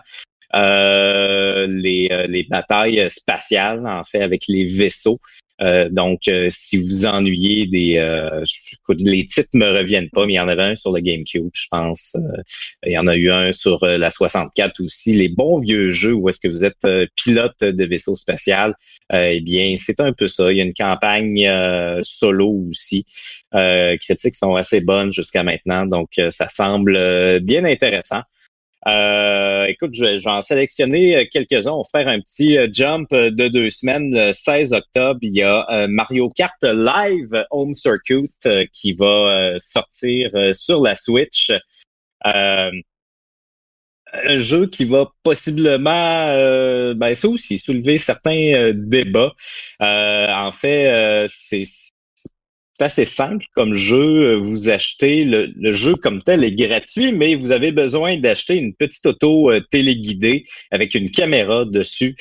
les, 0.53 2.09
les 2.29 2.47
batailles 2.51 3.09
spatiales 3.09 3.87
en 3.87 4.03
fait 4.03 4.23
avec 4.23 4.43
les 4.49 4.65
vaisseaux. 4.65 5.19
Euh, 5.63 5.89
donc, 5.91 6.27
euh, 6.29 6.49
si 6.51 6.79
vous 6.79 7.07
ennuyez 7.07 7.67
des... 7.67 7.97
Euh, 7.99 8.43
les 8.99 9.25
titres 9.25 9.51
me 9.55 9.71
reviennent 9.71 10.11
pas, 10.11 10.27
mais 10.27 10.35
il 10.35 10.37
y 10.37 10.41
en 10.41 10.49
avait 10.49 10.63
un 10.63 10.75
sur 10.75 10.93
le 10.93 11.01
GameCube, 11.01 11.51
je 11.55 11.67
pense. 11.71 12.17
il 12.85 12.93
y 12.93 12.99
en 12.99 13.07
a 13.07 13.17
eu 13.17 13.31
un 13.31 13.53
sur 13.53 13.85
la 13.85 14.11
64 14.11 14.81
aussi. 14.83 15.15
Les 15.15 15.29
bons 15.29 15.61
vieux 15.61 15.91
jeux 15.91 16.13
où 16.13 16.29
est-ce 16.29 16.41
que 16.41 16.49
vous 16.49 16.65
êtes 16.65 16.87
pilote 17.17 17.61
de 17.61 17.85
vaisseau 17.85 18.15
spatial, 18.15 18.75
eh 19.13 19.41
bien, 19.41 19.75
c'est 19.79 20.01
un 20.01 20.13
peu 20.13 20.29
ça. 20.29 20.53
Il 20.53 20.59
y 20.59 20.61
a 20.61 20.65
une 20.65 20.75
campagne 20.75 21.49
solo 22.03 22.65
aussi. 22.69 23.07
critiques 23.53 24.35
sont 24.35 24.57
assez 24.57 24.81
bonnes 24.81 25.13
jusqu'à 25.13 25.43
maintenant, 25.43 25.87
donc 25.87 26.11
ça 26.29 26.49
semble 26.49 27.41
bien 27.41 27.65
intéressant. 27.65 28.23
Euh, 28.87 29.65
écoute, 29.65 29.95
j'en 29.95 30.43
sélectionner 30.43 31.17
euh, 31.17 31.25
quelques-uns. 31.31 31.73
On 31.73 31.83
va 31.83 32.01
faire 32.01 32.09
un 32.09 32.21
petit 32.21 32.59
euh, 32.59 32.69
jump 32.71 33.11
de 33.13 33.49
deux 33.49 33.71
semaines. 33.71 34.11
Le 34.15 34.33
16 34.33 34.75
octobre, 34.75 35.21
il 35.23 35.33
y 35.33 35.43
a 35.43 35.87
Mario 35.89 36.31
Kart 36.31 36.63
Live 36.63 37.47
Home 37.51 37.73
Circuit 37.73 38.29
qui 38.73 38.93
va 38.93 39.55
sortir 39.59 40.31
sur 40.53 40.83
la 40.83 40.95
Switch. 40.95 41.51
un 42.23 42.71
jeu 44.37 44.67
qui 44.67 44.85
va 44.85 45.11
possiblement, 45.23 46.27
ben 46.95 47.15
ça 47.15 47.29
aussi, 47.29 47.59
soulever 47.59 47.99
certains 47.99 48.73
débats. 48.75 49.33
en 49.81 50.51
fait, 50.53 51.27
c'est 51.29 51.65
c'est 52.77 52.85
assez 52.85 53.05
simple 53.05 53.47
comme 53.55 53.73
jeu. 53.73 54.35
Vous 54.37 54.69
achetez 54.69 55.25
le, 55.25 55.53
jeu 55.71 55.95
comme 55.95 56.21
tel 56.21 56.43
est 56.43 56.51
gratuit, 56.51 57.13
mais 57.13 57.37
vous 57.37 57.53
avez 57.53 57.71
besoin 57.71 58.17
d'acheter 58.17 58.57
une 58.57 58.75
petite 58.75 59.07
auto 59.07 59.51
euh, 59.51 59.61
téléguidée 59.71 60.43
avec 60.73 60.95
une 60.95 61.09
caméra 61.11 61.65
dessus 61.65 62.17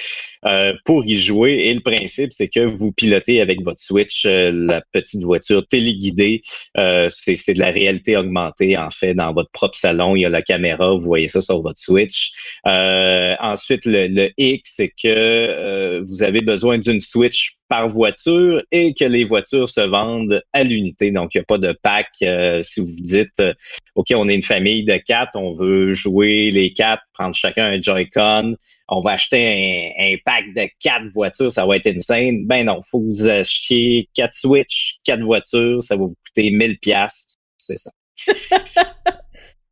euh, 0.46 0.74
pour 0.86 1.06
y 1.06 1.16
jouer. 1.16 1.54
Et 1.66 1.74
le 1.74 1.80
principe, 1.80 2.32
c'est 2.32 2.50
que 2.50 2.60
vous 2.60 2.94
pilotez 2.94 3.42
avec 3.42 3.64
votre 3.64 3.82
Switch 3.82 4.26
euh, 4.26 4.52
la 4.54 4.82
petite 4.92 5.24
voiture 5.24 5.66
téléguidée. 5.68 6.42
c'est 6.76 7.54
de 7.54 7.60
la 7.60 7.72
réalité 7.72 8.16
augmentée 8.16 8.78
en 8.78 8.92
fait 8.92 9.16
dans 9.16 9.34
votre 9.34 9.50
propre 9.52 9.76
salon. 9.76 10.16
Il 10.16 10.22
y 10.22 10.26
a 10.26 10.30
la 10.30 10.44
caméra, 10.44 10.94
vous 10.94 11.02
voyez 11.02 11.28
ça 11.28 11.42
sur 11.42 11.62
votre 11.64 11.80
Switch. 11.80 12.32
ensuite, 12.64 13.86
le, 13.86 14.08
le 14.08 14.30
X, 14.38 14.74
c'est 14.76 14.92
que 15.02 16.04
vous 16.08 16.22
avez 16.22 16.42
besoin 16.42 16.78
d'une 16.78 17.02
Switch 17.02 17.54
par 17.70 17.88
voiture 17.88 18.62
et 18.72 18.94
que 18.94 19.06
les 19.06 19.24
voitures 19.24 19.68
se 19.68 19.82
vendent 19.82 20.42
à 20.54 20.64
l'unité. 20.64 21.12
Donc, 21.12 21.34
il 21.34 21.40
n'y 21.40 21.42
a 21.42 21.46
pas 21.46 21.58
de 21.58 21.72
pack. 21.82 22.08
Euh, 22.22 22.62
si 22.62 22.82
vous 22.82 22.88
dites, 22.88 23.40
euh, 23.40 23.54
OK, 23.96 24.08
on 24.16 24.28
est 24.28 24.36
une 24.36 24.44
famille 24.44 24.86
de 24.86 24.98
quatre, 24.98 25.36
on 25.36 25.54
veut 25.54 25.92
jouer 25.92 26.52
les 26.52 26.72
quatre, 26.74 27.04
prendre 27.14 27.34
chacun 27.34 27.66
un 27.66 27.82
Joy-Con, 27.82 28.56
on 28.90 29.02
va 29.02 29.12
acheter 29.12 29.94
un, 29.98 30.16
pack 30.26 30.54
de 30.56 30.68
quatre 30.80 31.06
voitures, 31.14 31.52
ça 31.52 31.66
va 31.66 31.78
être 31.78 31.88
insane. 31.88 32.46
Ben 32.46 32.66
non, 32.66 32.80
faut 32.90 33.00
que 33.00 33.06
vous 33.06 33.28
achetiez 33.28 34.10
quatre 34.14 34.34
Switch, 34.34 34.98
quatre 35.04 35.24
voitures, 35.24 35.82
ça 35.82 35.96
va 35.96 36.04
vous 36.04 36.16
coûter 36.28 36.52
1000 36.52 36.80
pièces, 36.80 37.34
c'est 37.58 37.78
ça. 37.78 37.92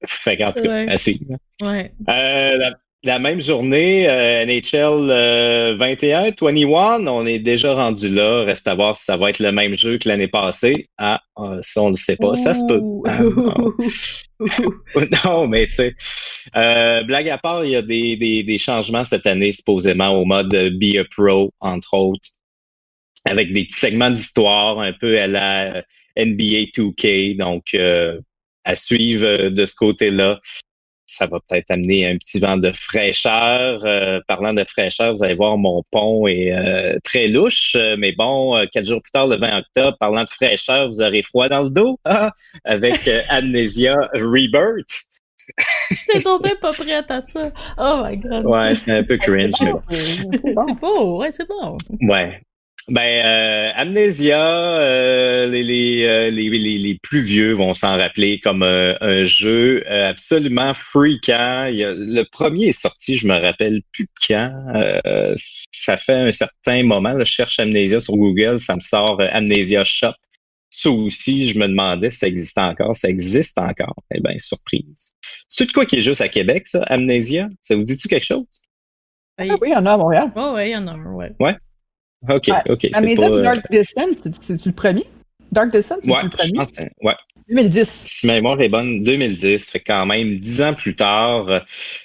fait 0.05 0.37
qu'en 0.37 0.51
tout 0.51 0.63
cas. 0.63 0.85
Ouais. 1.61 1.93
Euh, 2.09 2.57
la 2.57 2.73
même 3.03 3.39
journée, 3.39 4.07
euh, 4.07 4.45
NHL 4.45 5.75
21, 5.77 6.31
21, 6.39 7.07
on 7.07 7.25
est 7.25 7.39
déjà 7.39 7.73
rendu 7.73 8.09
là. 8.09 8.43
Reste 8.43 8.67
à 8.67 8.75
voir 8.75 8.95
si 8.95 9.05
ça 9.05 9.17
va 9.17 9.29
être 9.29 9.39
le 9.39 9.51
même 9.51 9.73
jeu 9.73 9.97
que 9.97 10.07
l'année 10.07 10.27
passée. 10.27 10.87
Ah, 10.97 11.19
ah 11.35 11.57
ça, 11.61 11.81
on 11.81 11.89
ne 11.89 11.95
sait 11.95 12.15
pas. 12.15 12.35
Ça 12.35 12.53
se 12.53 12.65
peut. 12.67 12.81
Ah, 13.07 13.21
non. 15.25 15.47
mais 15.47 15.67
tu 15.67 15.73
sais, 15.73 15.95
euh, 16.55 17.03
blague 17.03 17.29
à 17.29 17.37
part, 17.37 17.65
il 17.65 17.71
y 17.71 17.75
a 17.75 17.81
des, 17.81 18.17
des, 18.17 18.43
des, 18.43 18.57
changements 18.57 19.03
cette 19.03 19.25
année, 19.25 19.51
supposément, 19.51 20.09
au 20.09 20.25
mode 20.25 20.49
Be 20.49 20.97
a 20.97 21.05
Pro, 21.05 21.51
entre 21.59 21.95
autres, 21.95 22.29
avec 23.25 23.51
des 23.51 23.65
petits 23.65 23.79
segments 23.79 24.11
d'histoire, 24.11 24.79
un 24.79 24.93
peu 24.93 25.19
à 25.19 25.25
la 25.25 25.83
NBA 26.17 26.69
2K. 26.75 27.35
Donc, 27.37 27.73
euh, 27.73 28.19
à 28.63 28.75
suivre 28.75 29.49
de 29.49 29.65
ce 29.65 29.73
côté-là 29.73 30.39
ça 31.11 31.27
va 31.27 31.39
peut-être 31.39 31.71
amener 31.71 32.07
un 32.07 32.17
petit 32.17 32.39
vent 32.39 32.57
de 32.57 32.71
fraîcheur. 32.71 33.81
Euh, 33.85 34.19
parlant 34.27 34.53
de 34.53 34.63
fraîcheur, 34.63 35.13
vous 35.13 35.23
allez 35.23 35.35
voir, 35.35 35.57
mon 35.57 35.83
pont 35.91 36.27
est 36.27 36.53
euh, 36.53 36.97
très 37.03 37.27
louche. 37.27 37.73
Euh, 37.75 37.95
mais 37.97 38.13
bon, 38.13 38.65
quatre 38.71 38.85
jours 38.85 39.01
plus 39.01 39.11
tard, 39.11 39.27
le 39.27 39.35
20 39.35 39.59
octobre, 39.59 39.97
parlant 39.99 40.23
de 40.23 40.29
fraîcheur, 40.29 40.87
vous 40.87 41.01
aurez 41.01 41.21
froid 41.21 41.49
dans 41.49 41.63
le 41.63 41.69
dos 41.69 41.99
ah, 42.05 42.31
avec 42.63 43.07
Amnesia 43.29 43.95
Rebirth. 44.13 45.03
J'étais 45.89 46.21
tombée 46.21 46.55
pas 46.61 46.71
prête 46.71 47.11
à 47.11 47.21
ça. 47.21 47.51
Oh 47.77 48.03
my 48.05 48.17
god. 48.17 48.45
Ouais, 48.45 48.73
c'est 48.75 48.91
un 48.91 49.03
peu 49.03 49.17
cringe, 49.17 49.53
mais 49.61 49.73
C'est 49.89 50.79
beau, 50.79 51.19
ouais, 51.19 51.31
c'est 51.33 51.47
bon. 51.47 51.77
Ouais. 52.01 52.41
Ben, 52.89 53.01
euh, 53.23 53.71
Amnesia, 53.75 54.41
euh, 54.41 55.47
les, 55.47 55.63
les, 55.63 56.31
les, 56.31 56.77
les, 56.77 56.99
plus 57.03 57.21
vieux 57.21 57.53
vont 57.53 57.73
s'en 57.73 57.97
rappeler 57.97 58.39
comme 58.39 58.63
un 58.63 59.23
jeu 59.23 59.87
absolument 59.89 60.73
freakant. 60.73 61.65
Il 61.65 61.75
y 61.75 61.83
a, 61.83 61.93
le 61.93 62.23
premier 62.23 62.67
est 62.67 62.71
sorti, 62.79 63.17
je 63.17 63.27
me 63.27 63.39
rappelle 63.39 63.81
plus 63.93 64.05
de 64.05 64.09
quand. 64.27 65.43
ça 65.71 65.97
fait 65.97 66.13
un 66.13 66.31
certain 66.31 66.83
moment. 66.83 67.17
je 67.19 67.23
cherche 67.23 67.59
Amnesia 67.59 67.99
sur 67.99 68.15
Google, 68.15 68.59
ça 68.59 68.75
me 68.75 68.81
sort 68.81 69.21
Amnesia 69.21 69.83
Shop. 69.83 70.13
Ça 70.73 70.89
aussi, 70.89 71.47
je 71.47 71.59
me 71.59 71.67
demandais 71.67 72.09
si 72.09 72.19
ça 72.19 72.27
existe 72.27 72.57
encore. 72.57 72.95
Ça 72.95 73.09
existe 73.09 73.57
encore. 73.57 73.95
Eh 74.15 74.21
bien, 74.21 74.37
surprise. 74.37 75.13
C'est 75.49 75.65
de 75.65 75.71
quoi 75.71 75.85
qui 75.85 75.97
est 75.97 76.01
juste 76.01 76.21
à 76.21 76.29
Québec, 76.29 76.65
ça, 76.65 76.83
Amnesia? 76.83 77.49
Ça 77.61 77.75
vous 77.75 77.83
dit-tu 77.83 78.07
quelque 78.07 78.25
chose? 78.25 78.47
Ah 79.37 79.43
oui, 79.43 79.69
il 79.69 79.71
y 79.71 79.75
en 79.75 79.85
a 79.85 79.93
à 79.93 79.97
Montréal. 79.97 80.31
Oh, 80.35 80.53
ouais, 80.53 80.69
il 80.69 80.71
y 80.71 80.77
en 80.77 80.87
a 80.87 80.91
un, 80.91 81.13
ouais. 81.13 81.57
OK, 82.29 82.47
Ouais. 82.47 82.55
OK. 82.69 82.87
C'est 82.93 83.01
maison 83.01 83.31
pas, 83.31 83.37
euh, 83.37 83.41
Dark 83.41 83.71
Descent, 83.71 84.07
c'est- 84.23 84.43
c'est-tu 84.43 84.69
le 84.69 84.75
premier? 84.75 85.03
Dark 85.51 85.71
Descent, 85.71 85.95
c'est 86.03 86.09
Ouais, 86.11 86.23
le 86.23 86.29
je 86.31 86.37
premier? 86.37 86.51
pense 86.53 86.71
que- 86.71 86.83
ouais. 87.01 87.15
2010. 87.49 88.03
Si 88.05 88.27
ma 88.27 88.35
mémoire 88.35 88.61
est 88.61 88.69
bonne, 88.69 89.03
2010, 89.03 89.69
fait 89.69 89.79
quand 89.81 90.05
même 90.05 90.37
dix 90.37 90.61
ans 90.61 90.73
plus 90.73 90.95
tard, 90.95 91.49
euh, 91.49 91.59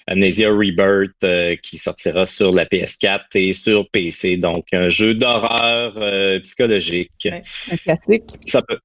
Amnesia 0.08 0.48
Rebirth 0.50 1.22
euh, 1.22 1.54
qui 1.62 1.78
sortira 1.78 2.26
sur 2.26 2.52
la 2.52 2.66
PS4 2.66 3.36
et 3.36 3.52
sur 3.52 3.88
PC. 3.90 4.36
Donc, 4.38 4.64
un 4.72 4.88
jeu 4.88 5.14
d'horreur 5.14 5.92
euh, 5.98 6.40
psychologique. 6.40 7.12
Ouais. 7.26 7.40
Un 7.70 7.76
classique. 7.76 8.24
Ça 8.46 8.62
peut, 8.62 8.78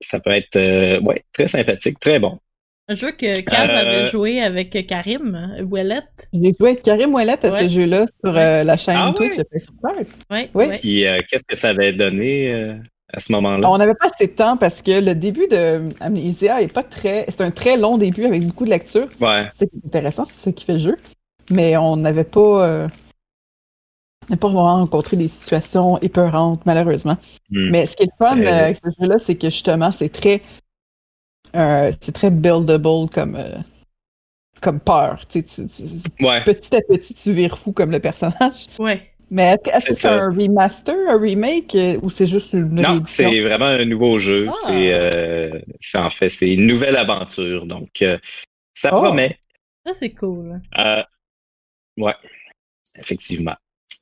ça 0.00 0.18
peut 0.18 0.30
être 0.32 0.56
euh, 0.56 0.98
ouais, 1.00 1.22
très 1.32 1.46
sympathique, 1.46 2.00
très 2.00 2.18
bon. 2.18 2.40
Un 2.90 2.94
jeu 2.94 3.10
que 3.12 3.40
Kaz 3.42 3.70
Euh, 3.70 3.76
avait 3.76 4.04
joué 4.06 4.40
avec 4.40 4.70
Karim, 4.86 5.56
Ouellette. 5.70 6.28
J'ai 6.32 6.54
joué 6.58 6.70
avec 6.70 6.82
Karim 6.82 7.14
Ouellette 7.14 7.44
à 7.44 7.50
Ouais. 7.52 7.64
ce 7.64 7.68
jeu-là 7.74 8.06
sur 8.24 8.34
euh, 8.36 8.64
la 8.64 8.76
chaîne 8.78 8.96
Ah 8.98 9.12
Twitch 9.14 9.32
ouais? 9.32 9.36
de 9.38 9.48
Facebook. 9.52 9.78
Ouais, 9.84 10.06
Oui. 10.30 10.48
ouais. 10.54 10.72
Puis, 10.78 11.06
euh, 11.06 11.20
qu'est-ce 11.28 11.44
que 11.44 11.54
ça 11.56 11.68
avait 11.70 11.92
donné 11.92 12.52
euh, 12.54 12.74
à 13.12 13.20
ce 13.20 13.30
moment-là? 13.32 13.70
On 13.70 13.76
n'avait 13.76 13.94
pas 13.94 14.08
assez 14.12 14.28
de 14.28 14.32
temps 14.32 14.56
parce 14.56 14.80
que 14.80 15.00
le 15.00 15.14
début 15.14 15.46
de 15.48 15.80
Amnesia 16.00 16.62
est 16.62 16.72
pas 16.72 16.82
très. 16.82 17.26
C'est 17.28 17.42
un 17.42 17.50
très 17.50 17.76
long 17.76 17.98
début 17.98 18.24
avec 18.24 18.46
beaucoup 18.46 18.64
de 18.64 18.70
lecture. 18.70 19.08
Ouais. 19.20 19.46
C'est 19.54 19.68
intéressant, 19.84 20.24
c'est 20.24 20.38
ça 20.38 20.52
qui 20.52 20.64
fait 20.64 20.74
le 20.74 20.78
jeu. 20.78 20.96
Mais 21.50 21.76
on 21.76 21.96
n'avait 21.96 22.24
pas. 22.24 22.66
euh, 22.66 22.88
On 24.30 24.32
n'a 24.34 24.36
pas 24.38 24.48
vraiment 24.48 24.76
rencontré 24.76 25.16
des 25.16 25.28
situations 25.28 25.98
épeurantes, 25.98 26.60
malheureusement. 26.66 27.16
Hmm. 27.50 27.70
Mais 27.70 27.86
ce 27.86 27.96
qui 27.96 28.02
est 28.04 28.10
le 28.18 28.26
fun 28.26 28.38
Euh, 28.38 28.44
euh, 28.46 28.58
avec 28.64 28.76
ce 28.76 28.90
jeu-là, 29.00 29.18
c'est 29.18 29.34
que 29.36 29.48
justement, 29.48 29.90
c'est 29.90 30.10
très. 30.10 30.40
Euh, 31.56 31.90
c'est 32.00 32.12
très 32.12 32.30
buildable 32.30 33.08
comme. 33.12 33.36
euh, 33.36 33.56
comme 34.60 34.80
peur. 34.80 35.24
Tu 35.28 35.44
sais, 35.46 35.66
tu- 35.66 35.68
tu- 35.68 36.24
Ouais. 36.24 36.42
petit 36.42 36.74
à 36.74 36.80
petit, 36.80 37.14
tu 37.14 37.32
vires 37.32 37.56
fou 37.56 37.70
comme 37.72 37.92
le 37.92 38.00
personnage. 38.00 38.66
Ouais. 38.80 39.00
Mais 39.30 39.56
est-ce 39.72 39.86
que- 39.90 39.94
C'est 39.94 40.08
un 40.08 40.28
remaster, 40.30 40.96
un 41.08 41.18
remake, 41.20 41.74
euh, 41.76 41.98
ou 42.02 42.10
c'est 42.10 42.26
juste 42.26 42.54
une 42.54 42.68
Non, 42.70 42.88
réédition? 42.94 43.30
c'est 43.30 43.40
vraiment 43.40 43.66
un 43.66 43.84
nouveau 43.84 44.18
jeu. 44.18 44.48
Ah. 44.50 44.54
C'est, 44.66 44.92
euh, 44.94 45.60
c'est 45.78 45.98
en 45.98 46.10
fait, 46.10 46.28
c'est 46.28 46.52
une 46.54 46.66
nouvelle 46.66 46.96
aventure. 46.96 47.66
Donc, 47.66 48.02
euh, 48.02 48.18
ça 48.74 48.90
Oh. 48.92 49.02
promet. 49.02 49.38
Ça, 49.86 49.92
c'est 49.94 50.10
cool. 50.10 50.60
Euh, 50.78 51.02
ouais, 51.98 52.14
effectivement. 52.96 53.54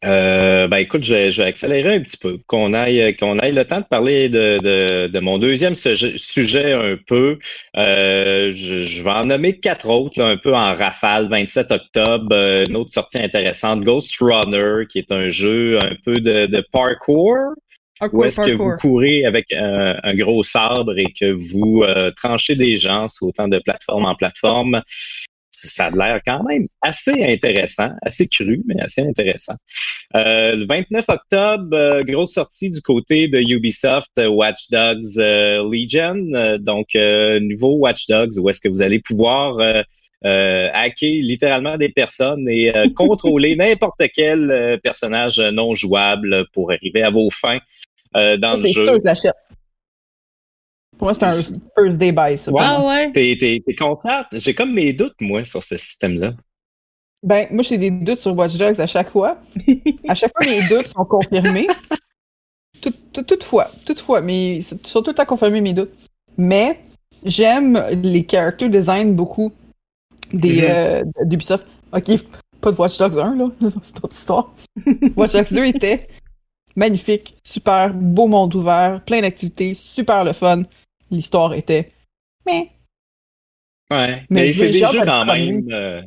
Euh, 0.05 0.68
ben 0.68 0.76
écoute, 0.76 1.03
je 1.05 1.14
vais, 1.14 1.30
je 1.30 1.43
vais 1.43 1.49
accélérer 1.49 1.95
un 1.95 2.01
petit 2.01 2.18
peu, 2.18 2.39
qu'on 2.47 2.74
aille, 2.74 3.16
qu'on 3.16 3.39
aille 3.39 3.55
le 3.55 3.64
temps 3.64 3.80
de 3.80 3.87
parler 3.87 4.28
de, 4.28 4.59
de, 4.59 5.09
de 5.09 5.20
mon 5.20 5.39
deuxième 5.39 5.74
sujet, 5.74 6.14
sujet 6.18 6.72
un 6.72 6.97
peu. 7.07 7.39
Euh, 7.76 8.53
je, 8.53 8.80
je 8.80 9.03
vais 9.03 9.11
en 9.11 9.26
nommer 9.26 9.59
quatre 9.59 9.89
autres, 9.89 10.18
là, 10.18 10.26
un 10.26 10.37
peu 10.37 10.55
en 10.55 10.74
rafale. 10.74 11.28
27 11.28 11.72
octobre, 11.72 12.28
euh, 12.32 12.66
une 12.66 12.76
autre 12.76 12.93
sortie 12.93 13.18
intéressante, 13.18 13.82
Ghost 13.82 14.14
Runner, 14.20 14.84
qui 14.89 14.99
est 14.99 15.11
un 15.12 15.28
jeu 15.28 15.80
un 15.80 15.95
peu 16.05 16.20
de, 16.20 16.47
de 16.47 16.64
parkour. 16.72 17.34
Parkour, 17.99 18.20
Où 18.20 18.24
est-ce 18.24 18.43
que 18.43 18.51
vous 18.51 18.74
courez 18.78 19.24
avec 19.24 19.51
un, 19.53 19.97
un 20.03 20.14
gros 20.14 20.43
sabre 20.43 20.99
et 20.99 21.12
que 21.18 21.32
vous 21.32 21.82
euh, 21.82 22.11
tranchez 22.14 22.55
des 22.55 22.76
gens 22.76 23.09
sautant 23.09 23.49
de 23.49 23.59
plateforme 23.59 24.05
en 24.05 24.14
plateforme? 24.14 24.82
Ça 25.57 25.87
a 25.87 25.91
l'air 25.91 26.21
quand 26.25 26.43
même 26.45 26.65
assez 26.83 27.25
intéressant, 27.25 27.91
assez 28.03 28.29
cru, 28.29 28.63
mais 28.67 28.81
assez 28.81 29.03
intéressant. 29.03 29.55
Euh, 30.15 30.55
le 30.55 30.67
29 30.67 31.05
octobre, 31.09 31.75
euh, 31.75 32.05
grosse 32.05 32.35
sortie 32.35 32.71
du 32.71 32.81
côté 32.83 33.29
de 33.29 33.41
Ubisoft, 33.41 34.11
euh, 34.19 34.29
Watch 34.29 34.71
Dogs 34.71 35.19
euh, 35.19 35.69
Legion. 35.69 36.23
Euh, 36.35 36.59
donc, 36.59 36.95
euh, 36.95 37.41
nouveau 37.41 37.77
Watch 37.77 38.07
Dogs 38.07 38.39
où 38.39 38.49
est-ce 38.51 38.61
que 38.61 38.69
vous 38.69 38.83
allez 38.83 39.01
pouvoir 39.01 39.59
hacker 40.23 41.23
littéralement 41.23 41.77
des 41.77 41.89
personnes 41.89 42.49
et 42.49 42.77
euh, 42.77 42.89
contrôler 42.95 43.57
n'importe 43.57 44.03
quel 44.13 44.79
personnage 44.83 45.39
non 45.39 45.73
jouable 45.73 46.47
pour 46.53 46.73
arriver 46.73 47.03
à 47.03 47.11
vos 47.11 47.31
fins 47.31 47.61
euh, 48.17 48.37
dans 48.37 48.57
le 48.57 48.67
jeu. 48.67 48.85
sûr 49.15 49.33
que 49.33 49.45
moi, 51.01 51.14
c'est 51.14 51.24
un 51.24 51.42
first 51.76 51.99
day 51.99 52.12
buy, 52.12 52.38
ça. 52.38 52.51
pour 52.51 52.61
Ouais. 52.61 52.66
Ah 52.68 52.84
ouais? 52.84 53.12
T'es, 53.12 53.36
t'es, 53.38 53.62
t'es 53.66 53.74
contente? 53.74 54.26
J'ai 54.32 54.55
comme 54.55 54.72
mes 54.72 54.92
doutes, 54.92 55.20
moi, 55.20 55.44
sur 55.44 55.62
ce 55.62 55.76
système-là. 55.76 56.32
Ben, 57.22 57.47
moi, 57.51 57.62
j'ai 57.62 57.78
des 57.78 57.90
doutes 57.90 58.20
sur 58.20 58.36
Watch 58.36 58.57
Dogs 58.57 58.80
à 58.80 58.86
chaque 58.86 59.11
fois. 59.11 59.38
À 60.09 60.14
chaque 60.14 60.32
fois, 60.36 60.47
mes 60.47 60.66
doutes 60.68 60.86
sont 60.88 61.05
confirmés. 61.05 61.66
Tout- 62.80 62.92
tout- 63.12 63.22
toutefois, 63.22 63.70
toutefois, 63.84 64.20
mais 64.20 64.57
ils 64.59 64.62
sont 64.62 65.03
tout 65.03 65.14
à 65.16 65.24
confirmer 65.24 65.61
mes 65.61 65.72
doutes. 65.72 65.92
Mais 66.36 66.80
j'aime 67.24 67.82
les 68.03 68.26
character 68.30 68.68
design 68.68 69.14
beaucoup 69.14 69.53
des 70.32 70.61
Mhm. 70.61 70.66
euh, 70.68 71.03
d'Ubisoft. 71.24 71.66
Ok, 71.92 72.11
pas 72.61 72.72
de 72.72 72.76
Watch 72.76 72.99
Dogs 72.99 73.18
1, 73.18 73.34
là, 73.36 73.49
c'est 73.82 73.97
autre 74.05 74.14
histoire. 74.14 74.55
Watch 75.16 75.32
Dogs 75.32 75.53
2 75.53 75.64
était 75.64 76.07
magnifique, 76.76 77.36
super, 77.44 77.92
beau 77.94 78.26
monde 78.28 78.55
ouvert, 78.55 79.03
plein 79.05 79.22
d'activités, 79.22 79.74
super 79.74 80.22
le 80.24 80.32
fun. 80.34 80.62
L'histoire 81.11 81.55
était. 81.55 81.93
Mais 82.47 82.71
Ouais. 83.91 84.25
Mais 84.31 84.47
Mais, 84.47 84.53
c'est 84.53 84.71
des 84.73 84.79
jeux 84.81 85.05
quand 85.05 85.25
même. 85.27 85.69
euh, 85.71 86.03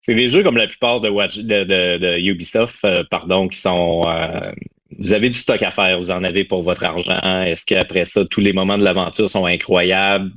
c'est 0.00 0.14
des 0.14 0.28
jeux 0.28 0.42
comme 0.42 0.56
la 0.56 0.66
plupart 0.66 1.00
de, 1.00 1.08
Watch, 1.08 1.38
de, 1.38 1.64
de, 1.64 1.96
de 1.98 2.18
Ubisoft, 2.18 2.84
euh, 2.84 3.04
pardon, 3.10 3.48
qui 3.48 3.58
sont. 3.58 4.04
euh, 4.06 4.52
vous 4.98 5.12
avez 5.12 5.28
du 5.28 5.34
stock 5.38 5.62
à 5.62 5.70
faire, 5.70 5.98
vous 5.98 6.10
en 6.10 6.24
avez 6.24 6.44
pour 6.44 6.62
votre 6.62 6.84
argent. 6.84 7.42
Est-ce 7.42 7.64
qu'après 7.66 8.04
ça, 8.04 8.24
tous 8.26 8.40
les 8.40 8.52
moments 8.52 8.78
de 8.78 8.84
l'aventure 8.84 9.28
sont 9.30 9.44
incroyables? 9.46 10.30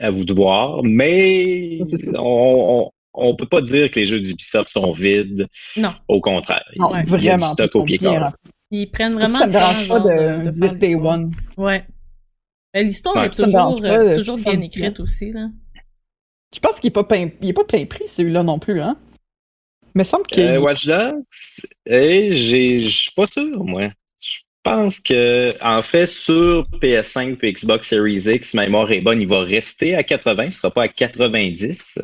À 0.00 0.10
vous 0.10 0.24
de 0.24 0.32
voir? 0.32 0.80
Mais 0.84 1.80
on, 2.14 2.86
on, 2.86 2.90
on 3.12 3.34
peut 3.36 3.46
pas 3.46 3.60
dire 3.60 3.90
que 3.90 4.00
les 4.00 4.06
jeux 4.06 4.20
d'Ubisoft 4.20 4.70
sont 4.70 4.92
vides. 4.92 5.46
Non. 5.76 5.92
Au 6.08 6.20
contraire. 6.20 6.64
non, 6.76 6.90
il 6.94 6.96
y 6.96 7.00
a 7.00 7.02
du 7.02 7.10
vraiment. 7.10 7.52
stock 7.52 7.74
au 7.74 7.84
pied 7.84 7.98
remplis. 8.02 8.30
Ils 8.70 8.90
prennent 8.90 9.14
vraiment 9.14 9.34
ça 9.36 9.46
me 9.46 9.52
dérange 9.52 9.88
pas 9.88 10.00
de, 10.00 10.44
de, 10.50 10.50
de 10.68 10.74
Day. 10.76 10.94
One. 10.94 11.32
Ouais. 11.56 11.84
Ben, 12.72 12.86
L'histoire 12.86 13.16
Ouais, 13.16 13.26
est 13.26 13.30
toujours, 13.30 13.80
pas, 13.80 13.98
euh, 13.98 14.16
toujours 14.16 14.36
bien 14.36 14.44
70 14.52 14.66
écrite 14.66 15.00
aussi, 15.00 15.32
là. 15.32 15.48
Je 16.54 16.58
pense 16.60 16.76
qu'il 16.80 16.88
est 16.88 16.92
pas 16.94 17.04
plein, 17.04 17.28
il 17.40 17.48
est 17.48 17.52
pas 17.52 17.64
plein 17.64 17.84
prix 17.86 18.08
celui-là 18.08 18.42
non 18.42 18.58
plus, 18.58 18.80
hein. 18.80 18.96
Il 19.94 19.98
me 19.98 20.04
semble 20.04 20.26
qu'il 20.26 20.42
Euh, 20.44 20.60
Watch 20.60 20.86
Dogs, 20.86 21.22
eh, 21.86 22.32
j'ai, 22.32 22.78
je 22.78 22.88
suis 22.88 23.10
pas 23.12 23.26
sûr, 23.26 23.64
moi. 23.64 23.88
Je 24.18 24.38
pense 24.62 25.00
que, 25.00 25.48
en 25.64 25.82
fait, 25.82 26.06
sur 26.06 26.68
PS5 26.80 27.38
et 27.42 27.52
Xbox 27.52 27.88
Series 27.88 28.22
X, 28.34 28.54
ma 28.54 28.64
mémoire 28.66 28.90
est 28.92 29.00
bonne, 29.00 29.20
il 29.20 29.26
va 29.28 29.40
rester 29.40 29.94
à 29.96 30.02
80, 30.04 30.44
il 30.44 30.52
sera 30.52 30.70
pas 30.70 30.82
à 30.84 30.88
90. 30.88 31.98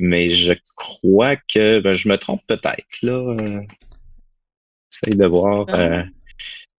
Mais 0.00 0.28
je 0.28 0.52
crois 0.76 1.36
que, 1.36 1.78
ben, 1.80 1.92
je 1.92 2.08
me 2.08 2.16
trompe 2.16 2.42
peut-être, 2.48 3.02
là. 3.02 3.12
Euh, 3.40 3.60
J'essaie 4.90 5.16
de 5.16 5.26
voir, 5.26 5.66
Ah. 5.68 5.78
euh, 5.80 6.02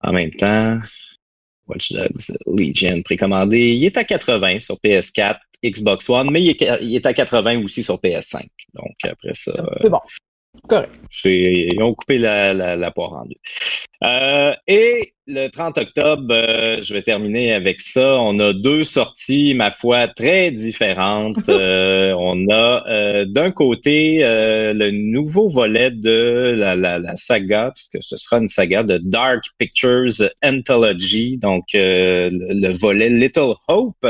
en 0.02 0.12
même 0.12 0.32
temps. 0.32 0.78
Watch 1.68 1.92
Dogs 1.92 2.36
Legion 2.46 3.02
précommandé. 3.02 3.58
Il 3.58 3.84
est 3.84 3.96
à 3.96 4.04
80 4.04 4.58
sur 4.60 4.76
PS4, 4.76 5.38
Xbox 5.64 6.08
One, 6.08 6.30
mais 6.30 6.42
il 6.42 6.50
est, 6.50 6.78
il 6.80 6.94
est 6.94 7.06
à 7.06 7.12
80 7.12 7.62
aussi 7.62 7.82
sur 7.82 7.96
PS5. 7.96 8.42
Donc, 8.74 8.94
après 9.04 9.32
ça, 9.32 9.52
C'est 9.82 9.90
bon. 9.90 10.00
Correct. 10.68 10.90
ils 11.24 11.82
ont 11.82 11.94
coupé 11.94 12.18
la, 12.18 12.52
la, 12.54 12.76
la 12.76 12.90
poire 12.90 13.12
en 13.14 13.24
deux. 13.24 13.34
Euh, 14.04 14.54
et 14.68 15.12
le 15.26 15.48
30 15.48 15.78
octobre, 15.78 16.26
euh, 16.30 16.80
je 16.80 16.94
vais 16.94 17.02
terminer 17.02 17.52
avec 17.52 17.80
ça. 17.80 18.16
On 18.20 18.38
a 18.38 18.52
deux 18.52 18.84
sorties, 18.84 19.54
ma 19.54 19.70
foi, 19.70 20.08
très 20.08 20.50
différentes. 20.50 21.36
Euh, 21.58 22.14
on 22.18 22.46
a 22.50 23.24
d'un 23.24 23.50
côté 23.50 24.20
le 24.22 24.90
nouveau 24.90 25.48
volet 25.48 25.90
de 25.90 26.54
la, 26.56 26.76
la, 26.76 26.98
la 26.98 27.16
saga, 27.16 27.72
puisque 27.74 27.98
ce 28.00 28.16
sera 28.16 28.38
une 28.38 28.48
saga 28.48 28.82
de 28.84 28.98
Dark 29.02 29.44
Pictures 29.58 30.28
Anthology, 30.44 31.38
donc 31.38 31.64
le, 31.74 32.28
le 32.30 32.72
volet 32.78 33.08
Little 33.08 33.54
Hope. 33.66 34.06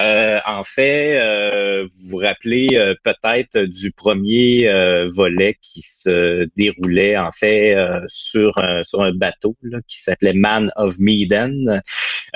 Euh, 0.00 0.38
en 0.46 0.62
fait, 0.64 1.16
euh, 1.18 1.84
vous 1.84 2.10
vous 2.10 2.16
rappelez 2.18 2.70
euh, 2.74 2.94
peut-être 3.02 3.58
du 3.58 3.92
premier 3.92 4.68
euh, 4.68 5.04
volet 5.04 5.56
qui 5.60 5.82
se 5.82 6.48
déroulait 6.56 7.16
en 7.16 7.30
fait 7.30 7.76
euh, 7.76 8.00
sur, 8.06 8.58
un, 8.58 8.82
sur 8.82 9.02
un 9.02 9.12
bateau 9.12 9.56
là, 9.62 9.78
qui 9.86 9.98
s'appelait 10.00 10.32
Man 10.32 10.70
of 10.76 10.98
Medan. 10.98 11.80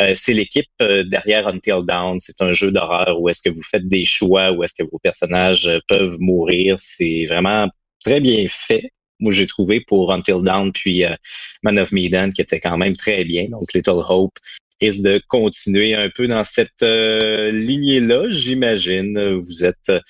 Euh, 0.00 0.12
c'est 0.14 0.32
l'équipe 0.32 0.70
derrière 0.78 1.48
Until 1.48 1.84
Dawn. 1.84 2.18
C'est 2.20 2.40
un 2.40 2.52
jeu 2.52 2.70
d'horreur 2.70 3.20
où 3.20 3.28
est-ce 3.28 3.42
que 3.42 3.50
vous 3.50 3.62
faites 3.62 3.88
des 3.88 4.04
choix, 4.04 4.52
où 4.52 4.62
est-ce 4.62 4.74
que 4.74 4.88
vos 4.88 4.98
personnages 4.98 5.70
peuvent 5.88 6.16
mourir. 6.20 6.76
C'est 6.78 7.24
vraiment 7.28 7.68
très 8.04 8.20
bien 8.20 8.46
fait. 8.48 8.90
Moi, 9.20 9.32
j'ai 9.32 9.48
trouvé 9.48 9.80
pour 9.80 10.12
Until 10.12 10.42
Dawn 10.42 10.70
puis 10.72 11.04
euh, 11.04 11.14
Man 11.62 11.78
of 11.78 11.90
Medan 11.90 12.30
qui 12.30 12.40
était 12.42 12.60
quand 12.60 12.78
même 12.78 12.94
très 12.94 13.24
bien. 13.24 13.48
Donc 13.48 13.72
Little 13.74 14.02
Hope 14.08 14.38
risque 14.80 15.02
de 15.02 15.20
continuer 15.28 15.94
un 15.94 16.08
peu 16.10 16.28
dans 16.28 16.44
cette 16.44 16.82
euh, 16.82 17.50
lignée-là, 17.50 18.28
j'imagine. 18.28 19.36
Vous 19.36 19.64
êtes... 19.64 19.88
Euh, 19.90 20.00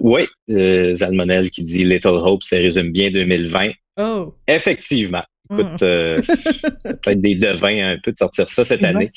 oui, 0.00 0.26
euh, 0.50 0.94
Zalmonel 0.94 1.50
qui 1.50 1.64
dit 1.64 1.84
Little 1.84 2.08
Hope, 2.08 2.42
ça 2.42 2.56
résume 2.56 2.90
bien 2.90 3.10
2020. 3.10 3.70
Oh. 3.98 4.34
Effectivement. 4.46 5.24
Écoute, 5.50 5.82
euh, 5.82 6.20
c'est 6.78 7.00
peut-être 7.00 7.20
des 7.20 7.34
devins 7.34 7.92
un 7.92 7.98
peu 8.02 8.12
de 8.12 8.16
sortir 8.16 8.48
ça 8.48 8.64
cette 8.64 8.84
année. 8.84 9.10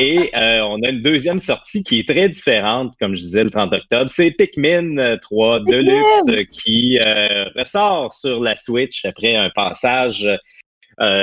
Et 0.00 0.30
euh, 0.34 0.62
on 0.62 0.82
a 0.82 0.88
une 0.88 1.02
deuxième 1.02 1.38
sortie 1.38 1.82
qui 1.82 2.00
est 2.00 2.08
très 2.08 2.28
différente, 2.30 2.94
comme 2.98 3.14
je 3.14 3.20
disais, 3.20 3.44
le 3.44 3.50
30 3.50 3.74
octobre. 3.74 4.08
C'est 4.08 4.30
Pikmin 4.30 5.18
3 5.18 5.60
Deluxe 5.60 6.48
qui 6.50 6.98
ressort 6.98 8.10
sur 8.12 8.40
la 8.40 8.56
Switch 8.56 9.04
après 9.04 9.36
un 9.36 9.50
passage 9.50 10.26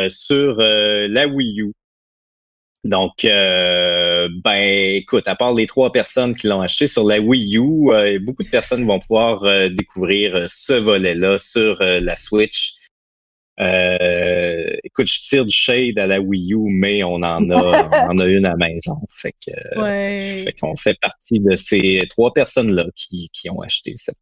sur 0.07 0.57
la 0.59 1.27
Wii 1.27 1.61
U. 1.61 1.73
Donc, 2.83 3.23
euh, 3.23 4.27
ben, 4.43 4.95
écoute, 4.95 5.27
à 5.27 5.35
part 5.35 5.53
les 5.53 5.67
trois 5.67 5.91
personnes 5.91 6.35
qui 6.35 6.47
l'ont 6.47 6.59
acheté 6.59 6.87
sur 6.87 7.05
la 7.05 7.19
Wii 7.19 7.57
U, 7.57 7.91
euh, 7.91 8.19
beaucoup 8.19 8.43
de 8.43 8.49
personnes 8.49 8.85
vont 8.85 8.99
pouvoir 8.99 9.43
euh, 9.43 9.69
découvrir 9.69 10.49
ce 10.49 10.73
volet-là 10.73 11.37
sur 11.37 11.81
la 11.81 12.15
Switch. 12.17 12.73
écoute, 13.57 15.07
je 15.07 15.21
tire 15.21 15.45
du 15.45 15.55
shade 15.55 15.97
à 15.97 16.07
la 16.07 16.19
Wii 16.19 16.53
U, 16.53 16.57
mais 16.71 17.03
on 17.05 17.15
en 17.15 17.49
a, 17.49 18.01
on 18.09 18.11
en 18.11 18.17
a 18.17 18.25
une 18.25 18.45
à 18.45 18.49
la 18.49 18.57
maison. 18.57 18.95
Fait 19.13 19.31
que, 19.31 20.43
fait 20.43 20.53
qu'on 20.59 20.75
fait 20.75 20.99
partie 20.99 21.39
de 21.39 21.55
ces 21.55 22.05
trois 22.09 22.33
personnes-là 22.33 22.85
qui, 22.95 23.29
qui 23.31 23.49
ont 23.49 23.61
acheté 23.61 23.93
cette, 23.95 24.17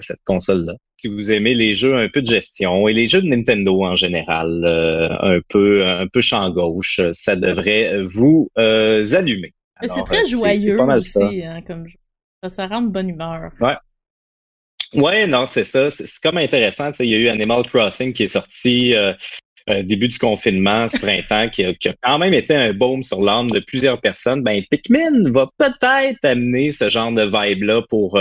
cette 0.00 0.24
console-là 0.24 0.72
si 1.06 1.14
vous 1.14 1.30
aimez 1.30 1.54
les 1.54 1.72
jeux 1.72 1.96
un 1.96 2.08
peu 2.08 2.20
de 2.20 2.26
gestion 2.26 2.88
et 2.88 2.92
les 2.92 3.06
jeux 3.06 3.22
de 3.22 3.28
Nintendo 3.28 3.84
en 3.84 3.94
général, 3.94 4.64
euh, 4.64 5.08
un 5.20 5.40
peu 5.48 5.86
un 5.86 6.08
peu 6.08 6.20
champ 6.20 6.50
gauche, 6.50 7.00
ça 7.12 7.36
devrait 7.36 8.02
vous 8.02 8.50
euh, 8.58 9.04
allumer. 9.14 9.52
C'est 9.86 10.04
très 10.04 10.22
euh, 10.22 10.26
joyeux 10.26 10.80
aussi, 10.80 11.44
hein, 11.44 11.60
comme 11.66 11.86
ça, 12.42 12.48
ça 12.48 12.66
rend 12.66 12.82
de 12.82 12.88
bonne 12.88 13.10
humeur. 13.10 13.52
Ouais. 13.60 13.76
Ouais, 14.94 15.26
non, 15.26 15.46
c'est 15.46 15.64
ça. 15.64 15.90
C'est 15.90 16.06
comme 16.22 16.38
intéressant. 16.38 16.90
Il 17.00 17.06
y 17.06 17.14
a 17.14 17.18
eu 17.18 17.28
Animal 17.28 17.66
Crossing 17.66 18.12
qui 18.12 18.24
est 18.24 18.28
sorti 18.28 18.94
début 19.82 20.08
du 20.08 20.18
confinement 20.18 20.86
ce 20.86 20.98
printemps, 20.98 21.48
qui 21.50 21.64
a, 21.64 21.74
qui 21.74 21.88
a, 21.88 21.94
quand 22.02 22.18
même 22.18 22.32
été 22.32 22.54
un 22.54 22.72
baume 22.72 23.02
sur 23.02 23.20
l'âme 23.20 23.50
de 23.50 23.58
plusieurs 23.60 24.00
personnes. 24.00 24.42
Ben, 24.42 24.62
Pikmin 24.70 25.30
va 25.32 25.48
peut-être 25.58 26.24
amener 26.24 26.70
ce 26.70 26.88
genre 26.88 27.12
de 27.12 27.22
vibe-là 27.22 27.82
pour 27.88 28.18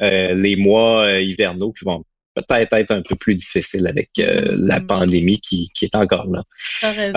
les 0.00 0.56
mois 0.56 1.20
hivernaux 1.20 1.72
qui 1.72 1.84
vont 1.84 2.04
peut-être 2.34 2.72
être 2.74 2.90
un 2.90 3.02
peu 3.02 3.16
plus 3.16 3.34
difficile 3.34 3.86
avec 3.86 4.10
euh, 4.18 4.54
la 4.56 4.80
mm. 4.80 4.86
pandémie 4.86 5.40
qui, 5.40 5.70
qui, 5.74 5.84
est 5.84 5.94
encore 5.94 6.26
là. 6.26 6.42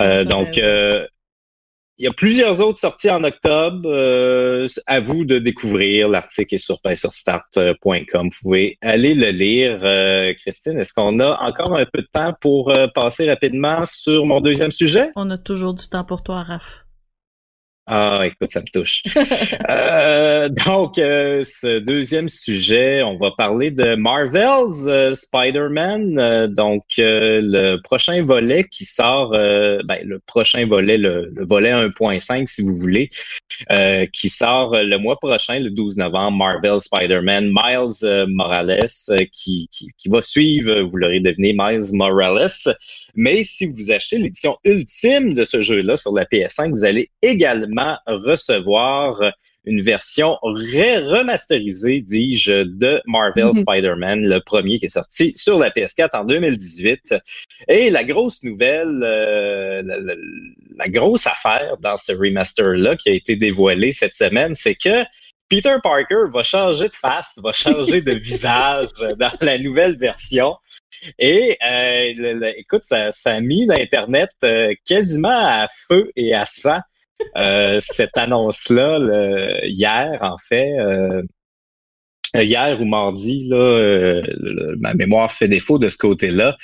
Euh, 0.00 0.24
donc, 0.24 0.58
euh, 0.58 1.06
il 1.98 2.04
y 2.04 2.08
a 2.08 2.12
plusieurs 2.12 2.58
autres 2.60 2.80
sorties 2.80 3.10
en 3.10 3.22
octobre. 3.22 3.88
à 4.86 5.00
vous 5.00 5.24
de 5.24 5.38
découvrir. 5.38 6.08
L'article 6.08 6.56
est 6.56 6.58
sur 6.58 7.12
start.com. 7.12 8.28
Vous 8.28 8.36
pouvez 8.42 8.78
aller 8.82 9.14
le 9.14 9.30
lire. 9.30 10.34
Christine, 10.36 10.78
est-ce 10.80 10.92
qu'on 10.92 11.20
a 11.20 11.40
encore 11.40 11.76
un 11.76 11.84
peu 11.84 12.02
de 12.02 12.08
temps 12.12 12.34
pour 12.40 12.74
passer 12.94 13.30
rapidement 13.30 13.86
sur 13.86 14.26
mon 14.26 14.40
deuxième 14.40 14.72
sujet? 14.72 15.10
On 15.14 15.30
a 15.30 15.38
toujours 15.38 15.72
du 15.72 15.86
temps 15.86 16.04
pour 16.04 16.24
toi, 16.24 16.42
Raph. 16.42 16.83
Ah, 17.86 18.22
écoute, 18.24 18.50
ça 18.50 18.60
me 18.60 18.66
touche. 18.72 19.02
euh, 19.68 20.48
donc, 20.48 20.96
euh, 20.96 21.44
ce 21.44 21.80
deuxième 21.80 22.30
sujet, 22.30 23.02
on 23.02 23.18
va 23.18 23.30
parler 23.36 23.70
de 23.70 23.94
Marvel's 23.94 24.86
euh, 24.86 25.14
Spider-Man. 25.14 26.54
Donc, 26.54 26.84
le 26.96 27.76
prochain 27.82 28.24
volet 28.24 28.64
qui 28.64 28.86
sort, 28.86 29.32
ben, 29.32 29.98
le 30.02 30.18
prochain 30.20 30.66
volet, 30.66 30.96
le, 30.96 31.30
volet 31.46 31.72
1.5, 31.72 32.46
si 32.46 32.62
vous 32.62 32.74
voulez, 32.74 33.10
qui 34.14 34.30
sort 34.30 34.74
le 34.74 34.96
mois 34.96 35.18
prochain, 35.18 35.60
le 35.60 35.68
12 35.68 35.98
novembre, 35.98 36.38
Marvel 36.38 36.80
Spider-Man, 36.80 37.52
Miles 37.52 38.26
Morales, 38.28 38.88
qui, 39.30 39.68
qui, 39.70 39.90
qui, 39.98 40.08
va 40.08 40.22
suivre, 40.22 40.80
vous 40.80 40.96
l'aurez 40.96 41.20
deviné, 41.20 41.54
Miles 41.58 41.92
Morales. 41.92 42.48
Mais 43.16 43.44
si 43.44 43.66
vous 43.66 43.92
achetez 43.92 44.18
l'édition 44.18 44.56
ultime 44.64 45.34
de 45.34 45.44
ce 45.44 45.62
jeu-là 45.62 45.96
sur 45.96 46.12
la 46.12 46.24
PS5, 46.24 46.70
vous 46.70 46.84
allez 46.84 47.10
également 47.22 47.96
recevoir 48.06 49.22
une 49.66 49.80
version 49.80 50.36
remasterisée, 50.42 52.02
dis-je, 52.02 52.64
de 52.64 53.00
Marvel 53.06 53.46
mhm. 53.46 53.52
Spider-Man, 53.52 54.26
le 54.26 54.40
premier 54.40 54.78
qui 54.78 54.86
est 54.86 54.90
sorti 54.90 55.32
sur 55.34 55.58
la 55.58 55.70
PS4 55.70 56.10
en 56.14 56.24
2018. 56.24 57.14
Et 57.68 57.90
la 57.90 58.04
grosse 58.04 58.42
nouvelle, 58.42 59.00
euh, 59.02 59.82
la, 60.76 60.88
grosse 60.88 61.26
affaire 61.26 61.76
dans 61.80 61.96
ce 61.96 62.12
remaster-là 62.12 62.96
qui 62.96 63.08
a 63.08 63.12
été 63.12 63.36
dévoilé 63.36 63.92
cette 63.92 64.14
semaine, 64.14 64.54
c'est 64.54 64.74
que 64.74 65.04
Peter 65.48 65.76
Parker 65.82 66.26
va 66.32 66.42
changer 66.42 66.88
de 66.88 66.94
face, 66.94 67.38
va 67.42 67.52
changer 67.52 68.02
de 68.02 68.12
visage 68.14 68.88
dans 69.18 69.32
la 69.40 69.58
nouvelle 69.58 69.96
version. 69.96 70.54
Et 71.18 71.58
euh, 71.64 72.52
écoute, 72.56 72.82
ça, 72.82 73.10
ça, 73.10 73.34
a 73.34 73.40
mis 73.40 73.66
l'Internet 73.66 74.30
euh, 74.42 74.72
quasiment 74.84 75.28
à 75.28 75.66
feu 75.88 76.10
et 76.16 76.34
à 76.34 76.44
sang 76.44 76.80
euh, 77.36 77.78
cette 77.80 78.16
annonce-là 78.16 78.98
hier, 79.64 80.18
en 80.22 80.36
fait. 80.36 80.70
Euh, 82.36 82.42
hier 82.42 82.80
ou 82.80 82.84
mardi, 82.84 83.46
là, 83.48 83.56
euh, 83.56 84.22
ma 84.78 84.94
mémoire 84.94 85.30
fait 85.30 85.48
défaut 85.48 85.78
de 85.78 85.88
ce 85.88 85.96
côté-là. 85.96 86.56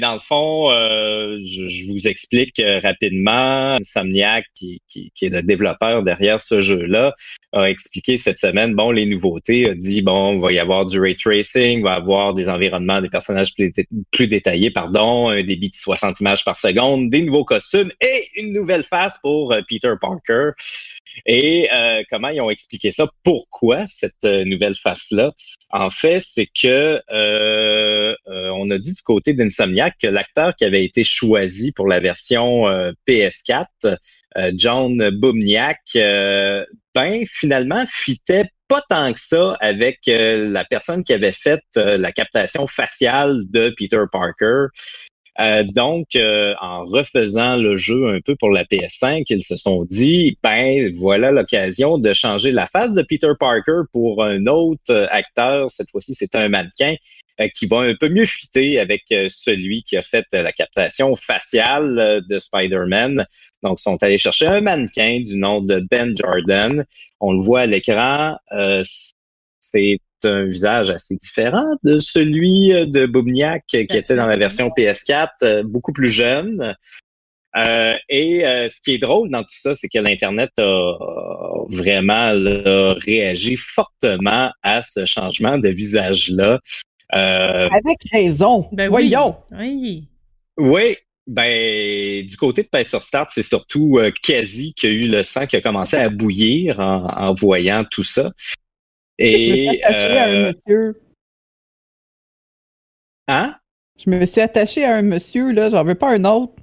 Dans 0.00 0.12
le 0.12 0.18
fond, 0.18 0.70
euh, 0.70 1.38
je, 1.42 1.90
vous 1.90 2.08
explique 2.08 2.60
rapidement. 2.82 3.74
Insomniac, 3.74 4.44
qui, 4.54 4.80
qui, 4.88 5.10
est 5.22 5.28
le 5.30 5.42
développeur 5.42 6.02
derrière 6.02 6.40
ce 6.40 6.60
jeu-là, 6.60 7.14
a 7.52 7.64
expliqué 7.70 8.16
cette 8.16 8.38
semaine, 8.38 8.74
bon, 8.74 8.90
les 8.90 9.06
nouveautés, 9.06 9.70
a 9.70 9.74
dit, 9.74 10.02
bon, 10.02 10.34
il 10.34 10.40
va 10.40 10.52
y 10.52 10.58
avoir 10.58 10.84
du 10.84 11.00
ray 11.00 11.16
tracing, 11.16 11.78
il 11.78 11.84
va 11.84 11.94
y 11.94 11.96
avoir 11.96 12.34
des 12.34 12.48
environnements, 12.48 13.00
des 13.00 13.08
personnages 13.08 13.54
plus, 13.54 13.72
plus 14.10 14.28
détaillés, 14.28 14.70
pardon, 14.70 15.28
un 15.28 15.42
débit 15.42 15.70
de 15.70 15.74
60 15.74 16.20
images 16.20 16.44
par 16.44 16.58
seconde, 16.58 17.10
des 17.10 17.22
nouveaux 17.22 17.44
costumes 17.44 17.90
et 18.00 18.28
une 18.36 18.52
nouvelle 18.52 18.82
face 18.82 19.18
pour 19.22 19.54
Peter 19.68 19.92
Parker. 20.00 20.50
Et 21.26 21.68
comment 22.10 22.28
ils 22.28 22.40
ont 22.40 22.50
expliqué 22.50 22.90
ça? 22.90 23.06
Pourquoi 23.22 23.86
cette 23.86 24.24
nouvelle 24.24 24.74
face 24.74 25.13
en 25.70 25.90
fait, 25.90 26.20
c'est 26.20 26.46
que 26.46 27.00
euh, 27.10 28.14
euh, 28.28 28.48
on 28.56 28.70
a 28.70 28.78
dit 28.78 28.92
du 28.92 29.02
côté 29.02 29.34
d'Insomniac 29.34 29.94
que 30.00 30.06
l'acteur 30.06 30.54
qui 30.56 30.64
avait 30.64 30.84
été 30.84 31.02
choisi 31.04 31.72
pour 31.72 31.88
la 31.88 32.00
version 32.00 32.68
euh, 32.68 32.92
PS4, 33.06 33.96
John 34.54 35.10
Boomniak, 35.10 35.80
ben 36.94 37.24
finalement 37.26 37.84
fitait 37.88 38.46
pas 38.66 38.82
tant 38.88 39.12
que 39.12 39.20
ça 39.20 39.56
avec 39.60 40.00
la 40.06 40.64
personne 40.64 41.04
qui 41.04 41.12
avait 41.12 41.32
fait 41.32 41.62
la 41.76 42.10
captation 42.10 42.66
faciale 42.66 43.38
de 43.50 43.72
Peter 43.76 44.02
Parker. 44.10 44.66
Euh, 45.40 45.64
donc, 45.74 46.14
euh, 46.14 46.54
en 46.60 46.84
refaisant 46.84 47.56
le 47.56 47.74
jeu 47.74 48.08
un 48.08 48.20
peu 48.20 48.36
pour 48.36 48.50
la 48.50 48.64
PS5, 48.64 49.24
ils 49.28 49.42
se 49.42 49.56
sont 49.56 49.84
dit, 49.84 50.38
ben 50.42 50.94
voilà 50.96 51.32
l'occasion 51.32 51.98
de 51.98 52.12
changer 52.12 52.52
la 52.52 52.66
face 52.66 52.94
de 52.94 53.02
Peter 53.02 53.32
Parker 53.38 53.82
pour 53.92 54.22
un 54.22 54.46
autre 54.46 54.90
euh, 54.90 55.06
acteur. 55.10 55.70
Cette 55.70 55.90
fois-ci, 55.90 56.14
c'est 56.14 56.36
un 56.36 56.48
mannequin 56.48 56.94
qui 57.54 57.66
va 57.66 57.78
un 57.80 57.94
peu 57.98 58.08
mieux 58.08 58.26
fitter 58.26 58.78
avec 58.78 59.02
celui 59.08 59.82
qui 59.82 59.96
a 59.96 60.02
fait 60.02 60.24
la 60.30 60.52
captation 60.52 61.16
faciale 61.16 62.22
de 62.28 62.38
Spider-Man. 62.38 63.26
Donc, 63.64 63.80
ils 63.80 63.82
sont 63.82 64.00
allés 64.04 64.18
chercher 64.18 64.46
un 64.46 64.60
mannequin 64.60 65.20
du 65.20 65.36
nom 65.36 65.60
de 65.60 65.84
Ben 65.90 66.14
Jordan. 66.16 66.84
On 67.18 67.32
le 67.32 67.40
voit 67.40 67.62
à 67.62 67.66
l'écran. 67.66 68.36
c'est 69.58 69.98
un 70.26 70.44
visage 70.44 70.90
assez 70.90 71.16
différent 71.16 71.64
de 71.82 71.98
celui 71.98 72.72
euh, 72.72 72.86
de 72.86 73.06
Boubniak 73.06 73.64
qui 73.66 73.78
était 73.78 74.16
dans 74.16 74.26
la 74.26 74.36
version 74.36 74.68
PS4, 74.68 75.28
euh, 75.42 75.62
beaucoup 75.62 75.92
plus 75.92 76.10
jeune. 76.10 76.74
Euh, 77.56 77.94
et 78.08 78.40
ce 78.68 78.80
qui 78.80 78.94
est 78.94 78.98
drôle 78.98 79.30
dans 79.30 79.42
tout 79.42 79.48
ça, 79.50 79.76
c'est 79.76 79.88
que 79.88 80.00
l'Internet 80.00 80.50
a 80.58 80.96
vraiment 81.68 82.32
réagi 82.96 83.54
fortement 83.54 84.50
à 84.64 84.82
ce 84.82 85.04
changement 85.04 85.56
de 85.58 85.68
visage-là. 85.68 86.58
Avec 87.10 87.98
raison. 88.10 88.68
Ben 88.72 88.88
Voyons. 88.88 89.36
Oui. 89.52 90.08
oui. 90.56 90.96
Ben, 91.28 92.26
du 92.26 92.36
côté 92.36 92.64
de 92.64 92.68
Pace 92.68 92.88
sur 92.88 93.04
Start, 93.04 93.30
c'est 93.32 93.44
surtout 93.44 94.00
Quasi 94.20 94.74
qui 94.74 94.86
a 94.88 94.90
eu 94.90 95.06
le 95.06 95.22
sang 95.22 95.46
qui 95.46 95.54
a 95.54 95.60
commencé 95.60 95.96
à 95.96 96.08
bouillir 96.08 96.80
en 96.80 97.34
voyant 97.34 97.84
tout 97.88 98.02
ça. 98.02 98.32
Et, 99.18 99.46
je 99.46 99.50
me 99.50 99.56
suis 99.56 99.82
attaché 99.82 100.18
à 100.18 100.24
un 100.24 100.34
euh, 100.34 100.52
monsieur. 100.52 101.00
Hein? 103.28 103.56
Je 103.96 104.10
me 104.10 104.26
suis 104.26 104.40
attaché 104.40 104.84
à 104.84 104.96
un 104.96 105.02
monsieur, 105.02 105.52
là, 105.52 105.70
j'en 105.70 105.84
veux 105.84 105.94
pas 105.94 106.10
un 106.10 106.24
autre. 106.24 106.54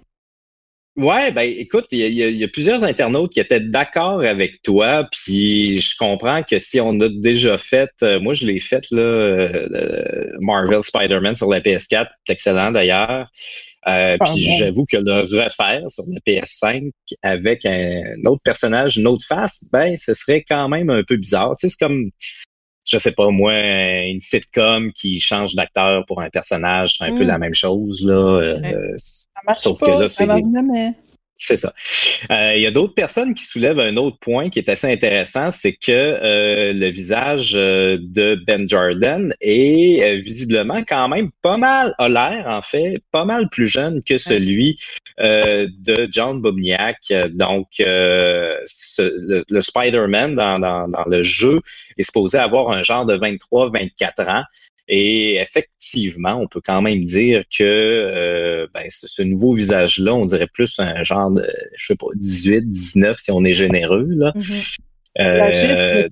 Ouais, 0.97 1.32
ben 1.32 1.43
écoute, 1.43 1.86
il 1.91 1.99
y, 1.99 2.43
a 2.43 2.47
plusieurs 2.49 2.84
internautes 2.84 3.32
qui 3.32 3.39
étaient 3.39 3.62
d'accord 3.62 4.22
avec 4.24 4.62
toi, 4.62 5.08
puis 5.10 5.80
je 5.80 5.95
comprends 5.97 6.43
que 6.43 6.60
si 6.60 6.82
on 6.82 6.99
a 6.99 7.08
déjà 7.08 7.58
fait, 7.58 7.89
euh, 8.04 8.20
moi 8.20 8.34
je 8.34 8.45
l'ai 8.45 8.60
fait 8.60 8.86
là, 8.91 9.02
euh, 9.02 10.38
Marvel 10.41 10.84
Spider-Man 10.84 11.36
sur 11.36 11.49
la 11.49 11.62
PS4, 11.62 12.10
c'est 12.28 12.34
excellent 12.34 12.72
d'ailleurs. 12.72 13.32
Euh, 13.88 14.16
puis 14.24 14.44
j'avoue 14.58 14.86
que 14.86 14.98
le 14.98 15.22
refaire 15.22 15.90
sur 15.90 16.04
la 16.08 16.20
PS5 16.20 16.92
avec 17.24 17.66
un 17.66 18.04
autre 18.28 18.42
personnage, 18.44 18.98
une 18.98 19.08
autre 19.08 19.26
face, 19.28 19.66
ben 19.74 19.98
ce 19.98 20.14
serait 20.14 20.44
quand 20.48 20.70
même 20.70 20.90
un 20.92 21.04
peu 21.04 21.18
bizarre. 21.18 21.56
Tu 21.60 21.68
sais, 21.68 21.76
c'est 21.78 21.84
comme 21.86 22.10
je 22.88 22.98
sais 22.98 23.12
pas 23.12 23.30
moi, 23.30 23.54
une 23.54 24.20
sitcom 24.20 24.92
qui 24.94 25.20
change 25.20 25.56
d'acteur 25.56 26.04
pour 26.08 26.22
un 26.22 26.30
personnage, 26.30 26.96
c'est 26.98 27.06
un 27.06 27.16
peu 27.16 27.24
Mm. 27.24 27.28
la 27.28 27.38
même 27.38 27.54
chose 27.54 28.04
là. 28.06 28.14
euh, 28.14 28.60
Ouais. 28.62 28.76
Ça 28.98 29.40
marche 29.46 29.60
Sauf 29.60 29.80
pas, 29.80 29.86
que 29.86 29.92
là, 30.02 30.08
ça 30.08 30.26
c'est-. 30.26 30.28
C'est 31.44 31.58
ça. 31.58 31.74
Euh, 32.30 32.54
Il 32.56 32.62
y 32.62 32.68
a 32.68 32.72
d'autres 32.72 32.94
personnes 32.94 33.34
qui 33.34 33.46
soulèvent 33.46 33.80
un 33.80 33.98
autre 33.98 34.18
point 34.20 34.50
qui 34.50 34.60
est 34.60 34.70
assez 34.70 34.92
intéressant, 34.92 35.50
c'est 35.52 35.74
que 35.74 35.92
euh, 35.92 36.72
le 36.74 36.88
visage 36.89 37.54
euh, 37.56 37.98
de 38.00 38.36
Ben 38.46 38.68
Jordan 38.70 39.34
est 39.42 40.04
euh, 40.04 40.20
visiblement 40.22 40.84
quand 40.88 41.08
même 41.10 41.32
pas 41.42 41.58
mal, 41.58 41.94
a 41.98 42.08
l'air 42.10 42.46
en 42.48 42.62
fait, 42.62 43.02
pas 43.12 43.26
mal 43.26 43.50
plus 43.50 43.68
jeune 43.68 44.04
que 44.04 44.18
celui 44.18 44.78
euh, 45.20 45.68
de 45.80 46.08
John 46.12 46.42
Bobniak. 46.42 47.12
Donc, 47.34 47.68
euh, 47.80 48.56
ce- 48.66 49.02
le, 49.28 49.44
le 49.50 49.62
Spider-Man 49.62 50.36
dans, 50.36 50.60
dans, 50.60 50.88
dans 50.88 51.06
le 51.08 51.24
jeu 51.24 51.60
est 51.98 52.04
supposé 52.04 52.38
avoir 52.38 52.70
un 52.70 52.84
genre 52.84 53.06
de 53.08 53.16
23-24 53.18 54.30
ans. 54.30 54.44
Et 54.88 55.36
effectivement, 55.38 56.36
on 56.36 56.48
peut 56.48 56.62
quand 56.64 56.82
même 56.82 57.00
dire 57.04 57.44
que 57.58 57.64
euh, 57.64 58.68
ben, 58.74 58.84
ce, 58.90 59.08
ce 59.08 59.22
nouveau 59.22 59.54
visage-là, 59.54 60.14
on 60.14 60.26
dirait 60.26 60.48
plus 60.48 60.80
un 60.80 61.04
genre 61.04 61.32
de, 61.32 61.48
je 61.76 61.86
sais 61.88 61.96
pas, 61.96 62.08
18, 62.16 62.70
19 62.70 63.18
si 63.20 63.32
on 63.32 63.44
est 63.46 63.54
généreux. 63.54 64.08
Là. 64.10 64.34
Mhm. 64.36 64.44
La 65.16 65.48
Euh, 65.48 65.52
fait, 65.52 66.10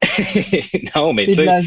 non, 0.94 1.12
mais 1.12 1.26
tu 1.26 1.34
sais, 1.34 1.44
la 1.44 1.60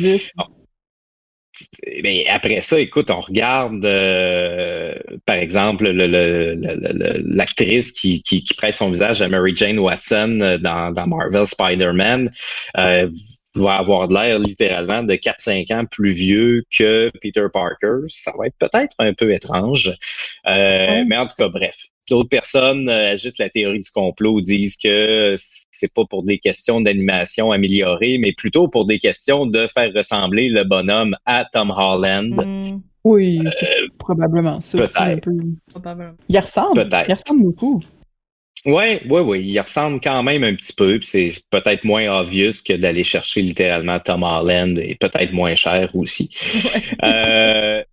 mais 2.04 2.26
après 2.28 2.62
ça, 2.62 2.80
écoute, 2.80 3.10
on 3.12 3.20
regarde, 3.22 3.84
euh, 3.86 4.96
par 5.26 5.36
exemple, 5.36 5.90
le- 5.90 6.08
le- 6.08 6.56
le- 6.56 6.94
le- 6.94 7.36
l'actrice 7.36 7.92
qui, 7.92 8.22
qui, 8.24 8.44
qui 8.44 8.54
prête 8.54 8.76
son 8.76 8.90
visage 8.90 9.22
à 9.22 9.28
Mary 9.30 9.54
Jane 9.56 9.80
Watson 9.80 10.40
euh, 10.42 10.58
dans, 10.58 10.92
dans 10.92 11.08
Marvel 11.08 11.46
Spider-Man. 11.46 12.30
euh, 12.78 13.10
va 13.56 13.76
avoir 13.76 14.08
de 14.08 14.14
l'air 14.14 14.40
littéralement 14.40 15.04
de 15.04 15.14
4-5 15.14 15.74
ans 15.74 15.86
plus 15.86 16.12
vieux 16.12 16.64
que 16.76 17.12
Peter 17.22 17.46
Parker. 17.52 18.06
Ça 18.08 18.32
va 18.38 18.48
être 18.48 18.58
peut-être 18.58 18.96
un 19.00 19.14
peu 19.14 19.32
étrange. 19.32 19.92
Euh. 20.48 21.04
Mais 21.08 21.18
en 21.18 21.28
tout 21.28 21.36
cas, 21.38 21.50
bref. 21.50 21.76
D'autres 22.10 22.30
personnes 22.30 22.90
euh, 22.90 23.12
agitent 23.12 23.38
la 23.38 23.50
théorie 23.50 23.80
du 23.80 23.90
complot, 23.92 24.42
disent 24.42 24.76
que 24.76 25.36
c'est 25.38 25.94
pas 25.94 26.04
pour 26.06 26.24
des 26.24 26.40
questions 26.40 26.82
d'animation 26.82 27.52
améliorée, 27.52 28.18
mais 28.18 28.34
plutôt 28.34 28.68
pour 28.68 28.86
des 28.86 28.98
questions 29.00 29.46
de 29.46 29.68
faire 29.68 29.94
ressembler 29.94 30.50
le 30.50 30.64
bonhomme 30.64 31.16
à 31.26 31.46
Tom 31.46 31.72
Holland. 31.72 32.36
Mhm. 32.36 32.82
Oui, 33.04 33.40
c'est 33.60 33.88
probablement 33.98 34.60
peut-être. 34.60 35.00
un 35.00 35.18
peu. 35.18 35.32
Probablement. 35.70 36.14
Il 36.28 36.40
ressemble. 36.40 36.84
Peut-être. 36.84 37.10
Il 37.10 37.14
ressemble 37.14 37.44
beaucoup. 37.44 37.80
Oui, 38.66 39.00
oui, 39.06 39.22
oui, 39.22 39.42
il 39.42 39.60
ressemble 39.60 40.00
quand 40.02 40.22
même 40.22 40.44
un 40.44 40.54
petit 40.54 40.74
peu, 40.74 41.00
puis 41.00 41.08
c'est 41.08 41.32
peut-être 41.50 41.84
moins 41.84 42.08
obvious 42.20 42.62
que 42.64 42.74
d'aller 42.74 43.04
chercher 43.04 43.42
littéralement 43.42 44.00
Tom 44.00 44.22
Holland 44.22 44.78
et 44.78 44.96
peut-être 44.96 45.34
moins 45.34 45.56
cher 45.56 45.90
aussi. 45.96 46.30
Euh, 47.04 47.84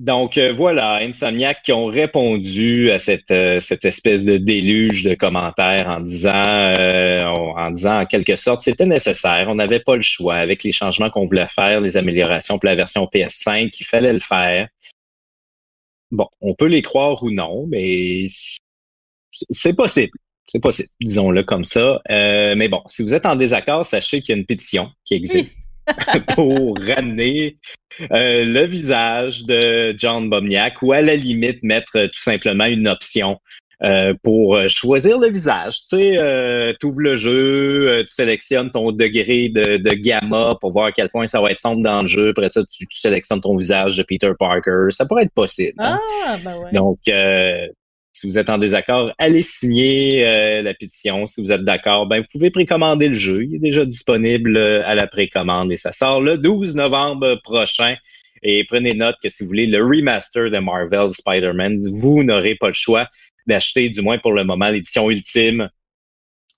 donc 0.00 0.38
euh, 0.38 0.52
voilà, 0.52 0.96
Insomniac 0.96 1.62
qui 1.62 1.72
ont 1.72 1.86
répondu 1.86 2.90
à 2.90 2.98
cette, 2.98 3.30
euh, 3.30 3.60
cette 3.60 3.84
espèce 3.84 4.24
de 4.24 4.38
déluge 4.38 5.04
de 5.04 5.14
commentaires 5.14 5.88
en 5.88 6.00
disant, 6.00 6.32
euh, 6.34 7.24
en 7.24 7.70
disant 7.70 8.00
en 8.00 8.04
quelque 8.04 8.34
sorte, 8.34 8.62
c'était 8.62 8.86
nécessaire, 8.86 9.46
on 9.48 9.54
n'avait 9.54 9.78
pas 9.78 9.94
le 9.94 10.02
choix 10.02 10.34
avec 10.34 10.64
les 10.64 10.72
changements 10.72 11.10
qu'on 11.10 11.26
voulait 11.26 11.46
faire, 11.46 11.80
les 11.80 11.96
améliorations 11.96 12.58
pour 12.58 12.66
la 12.66 12.74
version 12.74 13.04
PS5, 13.04 13.70
il 13.78 13.86
fallait 13.86 14.12
le 14.12 14.20
faire. 14.20 14.68
Bon, 16.10 16.28
on 16.40 16.54
peut 16.54 16.66
les 16.66 16.82
croire 16.82 17.22
ou 17.22 17.30
non, 17.30 17.66
mais 17.68 18.24
c'est 19.50 19.72
possible. 19.74 20.12
C'est 20.46 20.60
possible, 20.60 20.88
disons-le 21.00 21.42
comme 21.42 21.64
ça. 21.64 22.00
Euh, 22.10 22.54
mais 22.56 22.68
bon, 22.68 22.82
si 22.86 23.02
vous 23.02 23.14
êtes 23.14 23.24
en 23.24 23.34
désaccord, 23.34 23.86
sachez 23.86 24.20
qu'il 24.20 24.34
y 24.34 24.36
a 24.36 24.40
une 24.40 24.46
pétition 24.46 24.90
qui 25.04 25.14
existe 25.14 25.70
pour 26.34 26.78
ramener 26.78 27.56
euh, 28.12 28.44
le 28.44 28.64
visage 28.64 29.44
de 29.44 29.94
John 29.96 30.28
Bomniak 30.28 30.82
ou 30.82 30.92
à 30.92 31.00
la 31.02 31.14
limite 31.14 31.62
mettre 31.62 31.96
euh, 31.96 32.06
tout 32.08 32.20
simplement 32.22 32.66
une 32.66 32.88
option 32.88 33.38
euh, 33.82 34.14
pour 34.22 34.56
euh, 34.56 34.68
choisir 34.68 35.18
le 35.18 35.28
visage. 35.28 35.80
Tu 35.80 35.86
sais, 35.96 36.18
euh, 36.18 36.72
tu 36.78 36.86
ouvres 36.86 37.00
le 37.00 37.14
jeu, 37.16 37.88
euh, 37.88 38.02
tu 38.02 38.10
sélectionnes 38.10 38.70
ton 38.70 38.92
degré 38.92 39.48
de, 39.48 39.76
de 39.78 39.90
gamma 39.94 40.56
pour 40.60 40.72
voir 40.72 40.86
à 40.86 40.92
quel 40.92 41.08
point 41.10 41.26
ça 41.26 41.40
va 41.40 41.50
être 41.50 41.58
sombre 41.58 41.82
dans 41.82 42.00
le 42.02 42.06
jeu. 42.06 42.30
Après 42.30 42.48
ça, 42.50 42.62
tu, 42.64 42.86
tu 42.86 42.98
sélectionnes 42.98 43.40
ton 43.40 43.56
visage 43.56 43.96
de 43.96 44.02
Peter 44.02 44.30
Parker. 44.38 44.86
Ça 44.90 45.06
pourrait 45.06 45.24
être 45.24 45.34
possible. 45.34 45.74
hein. 45.78 45.98
Ah, 46.26 46.36
ben 46.44 46.56
ouais. 46.62 46.72
Donc, 46.72 46.98
euh, 47.08 47.66
si 48.14 48.28
vous 48.28 48.38
êtes 48.38 48.48
en 48.48 48.58
désaccord, 48.58 49.12
allez 49.18 49.42
signer 49.42 50.26
euh, 50.26 50.62
la 50.62 50.72
pétition. 50.72 51.26
Si 51.26 51.42
vous 51.42 51.50
êtes 51.52 51.64
d'accord, 51.64 52.06
ben 52.06 52.20
vous 52.20 52.28
pouvez 52.30 52.50
précommander 52.50 53.08
le 53.08 53.14
jeu. 53.14 53.44
Il 53.44 53.56
est 53.56 53.58
déjà 53.58 53.84
disponible 53.84 54.56
euh, 54.56 54.86
à 54.86 54.94
la 54.94 55.06
précommande 55.06 55.72
et 55.72 55.76
ça 55.76 55.92
sort 55.92 56.20
le 56.20 56.38
12 56.38 56.76
novembre 56.76 57.40
prochain. 57.42 57.96
Et 58.42 58.64
prenez 58.68 58.94
note 58.94 59.16
que 59.22 59.28
si 59.28 59.42
vous 59.42 59.48
voulez 59.48 59.66
le 59.66 59.84
remaster 59.84 60.50
de 60.50 60.58
Marvel 60.58 61.08
Spider-Man, 61.10 61.76
vous 62.00 62.22
n'aurez 62.22 62.54
pas 62.54 62.68
le 62.68 62.74
choix 62.74 63.08
d'acheter, 63.46 63.90
du 63.90 64.00
moins 64.00 64.18
pour 64.18 64.32
le 64.32 64.44
moment, 64.44 64.68
l'édition 64.68 65.10
ultime 65.10 65.68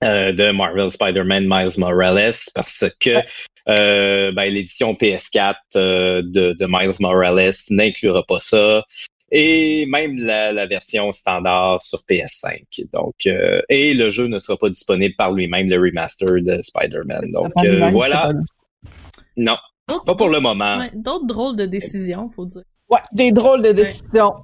euh, 0.05 0.33
de 0.33 0.51
Marvel 0.51 0.91
Spider-Man 0.91 1.47
Miles 1.49 1.79
Morales 1.79 2.35
parce 2.55 2.85
que 3.01 3.19
euh, 3.69 4.31
ben, 4.31 4.45
l'édition 4.53 4.93
PS4 4.93 5.55
euh, 5.77 6.23
de, 6.23 6.53
de 6.53 6.67
Miles 6.69 6.97
Morales 7.01 7.55
n'inclura 7.71 8.23
pas 8.23 8.39
ça 8.39 8.85
et 9.31 9.87
même 9.87 10.17
la, 10.17 10.53
la 10.53 10.67
version 10.67 11.11
standard 11.13 11.83
sur 11.83 11.99
PS5. 12.09 12.91
Donc, 12.93 13.15
euh, 13.27 13.61
et 13.69 13.95
le 13.95 14.11
jeu 14.11 14.27
ne 14.27 14.39
sera 14.39 14.57
pas 14.57 14.69
disponible 14.69 15.15
par 15.17 15.33
lui-même, 15.33 15.69
le 15.69 15.77
remaster 15.79 16.43
de 16.43 16.61
Spider-Man. 16.63 17.31
Donc, 17.33 17.53
euh, 17.65 17.89
voilà. 17.91 18.33
Non, 19.37 19.57
pas 19.87 20.15
pour 20.15 20.29
le 20.29 20.41
moment. 20.41 20.79
ouais, 20.79 20.91
D'autres 20.95 21.27
drôles 21.27 21.57
de 21.57 21.67
décisions, 21.67 22.31
faut 22.31 22.47
dire. 22.47 22.63
Ouais, 22.89 23.01
des 23.13 23.33
drôles 23.33 23.63
de 23.63 23.73
décisions. 23.73 24.35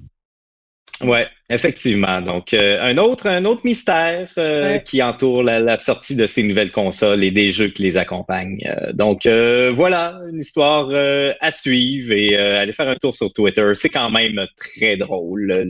Ouais, 1.05 1.27
effectivement. 1.51 2.21
Donc, 2.21 2.55
euh, 2.55 2.81
un 2.81 2.97
autre, 2.99 3.27
un 3.27 3.45
autre 3.45 3.63
mystère 3.65 4.29
euh, 4.39 4.75
Ouais. 4.75 4.83
qui 4.85 5.03
entoure 5.03 5.43
la, 5.43 5.59
la 5.61 5.77
sortie 5.77 6.15
de 6.15 6.27
ces 6.27 6.43
nouvelles 6.43 6.71
consoles 6.71 7.25
et 7.25 7.31
des 7.31 7.49
jeux 7.49 7.69
qui 7.69 7.83
les 7.83 7.97
accompagnent. 7.97 8.59
Euh, 8.67 8.93
donc, 8.93 9.27
euh, 9.27 9.71
voilà, 9.75 10.19
une 10.31 10.41
histoire 10.41 10.89
euh, 10.91 11.33
à 11.41 11.51
suivre 11.51 12.13
et 12.13 12.39
euh, 12.39 12.61
allez 12.61 12.73
faire 12.73 12.89
un 12.89 12.97
tour 12.97 13.15
sur 13.15 13.33
Twitter. 13.33 13.69
C'est 13.75 13.89
quand 13.89 14.11
même 14.11 14.47
très 14.57 14.97
drôle 14.97 15.43
le, 15.47 15.67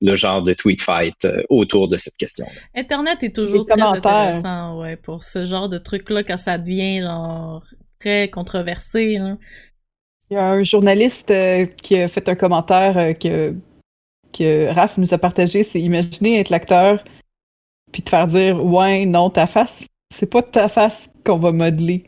le 0.00 0.14
genre 0.14 0.42
de 0.42 0.52
tweet 0.54 0.80
fight 0.82 1.24
euh, 1.24 1.42
autour 1.48 1.88
de 1.88 1.96
cette 1.96 2.16
question. 2.16 2.46
Internet 2.76 3.22
est 3.22 3.34
toujours 3.34 3.66
très 3.66 3.80
intéressant, 3.80 4.80
ouais, 4.80 4.96
pour 4.96 5.24
ce 5.24 5.44
genre 5.44 5.68
de 5.68 5.78
truc-là 5.78 6.22
quand 6.22 6.38
ça 6.38 6.58
devient 6.58 7.00
genre 7.02 7.62
très 7.98 8.28
controversé. 8.28 9.18
Là. 9.18 9.36
Il 10.30 10.34
y 10.34 10.36
a 10.36 10.44
un 10.44 10.62
journaliste 10.62 11.32
euh, 11.32 11.66
qui 11.82 11.96
a 12.00 12.06
fait 12.06 12.28
un 12.28 12.36
commentaire 12.36 12.96
euh, 12.96 13.12
que, 13.14 13.52
que 14.32 14.66
Raph 14.72 14.96
nous 14.98 15.12
a 15.14 15.18
partagé, 15.18 15.64
c'est 15.64 15.80
imaginer 15.80 16.38
être 16.40 16.50
l'acteur 16.50 17.02
puis 17.92 18.02
te 18.02 18.10
faire 18.10 18.26
dire 18.26 18.64
ouais, 18.64 19.04
non, 19.06 19.30
ta 19.30 19.46
face, 19.46 19.86
c'est 20.14 20.30
pas 20.30 20.42
ta 20.42 20.68
face 20.68 21.10
qu'on 21.24 21.38
va 21.38 21.50
modeler 21.52 22.04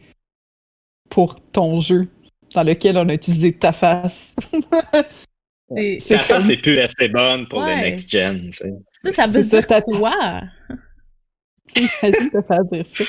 pour 1.11 1.41
ton 1.53 1.81
jeu 1.81 2.09
dans 2.55 2.63
lequel 2.63 2.97
on 2.99 3.09
a 3.09 3.15
utilisé 3.15 3.53
ta 3.53 3.73
face. 3.73 4.35
C'est- 5.75 6.11
La 6.11 6.19
face 6.19 6.43
comme- 6.43 6.51
est 6.51 6.63
plus 6.63 6.79
assez 6.81 7.09
bonne 7.09 7.49
pour 7.49 7.61
Ouais. 7.61 7.75
le 7.77 7.81
next 7.83 8.11
gen. 8.11 8.41
tu 8.43 8.53
sais. 8.53 8.73
Tu 9.03 9.11
sais, 9.11 9.17
ça 9.17 9.27
veut 9.27 9.43
dire 9.43 9.63
ça, 9.63 9.81
quoi? 9.81 10.43
Imagine 11.77 12.31
te 12.31 12.43
faire 12.43 12.65
dire 12.71 12.85
ça. 12.93 13.05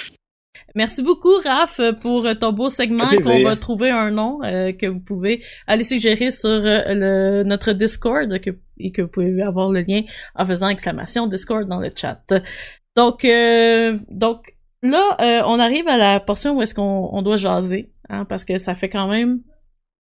Merci 0.76 1.02
beaucoup, 1.04 1.34
Raph, 1.44 1.82
pour 2.02 2.28
ton 2.40 2.52
beau 2.52 2.70
segment 2.70 3.08
qu'on 3.24 3.44
va 3.44 3.56
trouver 3.56 3.90
un 3.90 4.12
nom 4.12 4.40
euh, 4.44 4.72
que 4.72 4.86
vous 4.86 5.02
pouvez 5.02 5.44
aller 5.68 5.84
suggérer 5.84 6.32
sur 6.32 6.50
euh, 6.50 6.82
le, 6.88 7.44
notre 7.44 7.74
Discord 7.74 8.40
que, 8.40 8.52
et 8.78 8.92
que 8.92 9.02
vous 9.02 9.08
pouvez 9.08 9.42
avoir 9.44 9.70
le 9.70 9.82
lien 9.82 10.02
en 10.36 10.46
faisant 10.46 10.68
exclamation 10.70 11.28
Discord 11.28 11.68
dans 11.68 11.80
le 11.80 11.90
chat. 11.96 12.22
Donc, 12.96 13.26
euh, 13.26 13.98
donc 14.10 14.56
là, 14.84 15.04
euh, 15.22 15.42
on 15.46 15.60
arrive 15.60 15.88
à 15.88 15.98
la 15.98 16.20
portion 16.20 16.58
où 16.58 16.62
est-ce 16.62 16.76
qu'on 16.76 17.10
on 17.12 17.22
doit 17.24 17.38
jaser, 17.38 17.92
hein, 18.10 18.26
parce 18.26 18.46
que 18.46 18.58
ça 18.58 18.76
fait 18.76 18.90
quand 18.90 19.08
même 19.08 19.42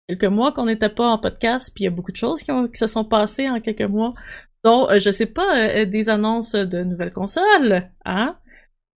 quelques 0.08 0.26
mois 0.26 0.52
qu'on 0.52 0.66
n'était 0.66 0.90
pas 0.90 1.08
en 1.08 1.18
podcast, 1.18 1.72
puis 1.74 1.84
il 1.84 1.86
y 1.86 1.88
a 1.88 1.92
beaucoup 1.92 2.12
de 2.12 2.18
choses 2.18 2.44
qui, 2.44 2.52
ont- 2.52 2.68
qui 2.68 2.78
se 2.78 2.88
sont 2.88 3.06
passées 3.06 3.50
en 3.50 3.60
quelques 3.60 3.82
mois. 3.82 4.14
Donc, 4.64 4.90
euh, 4.92 5.00
je 5.00 5.10
sais 5.10 5.26
pas, 5.26 5.58
euh, 5.58 5.86
des 5.86 6.10
annonces 6.10 6.54
de 6.54 6.84
nouvelles 6.84 7.12
consoles, 7.14 7.90
hein, 8.06 8.38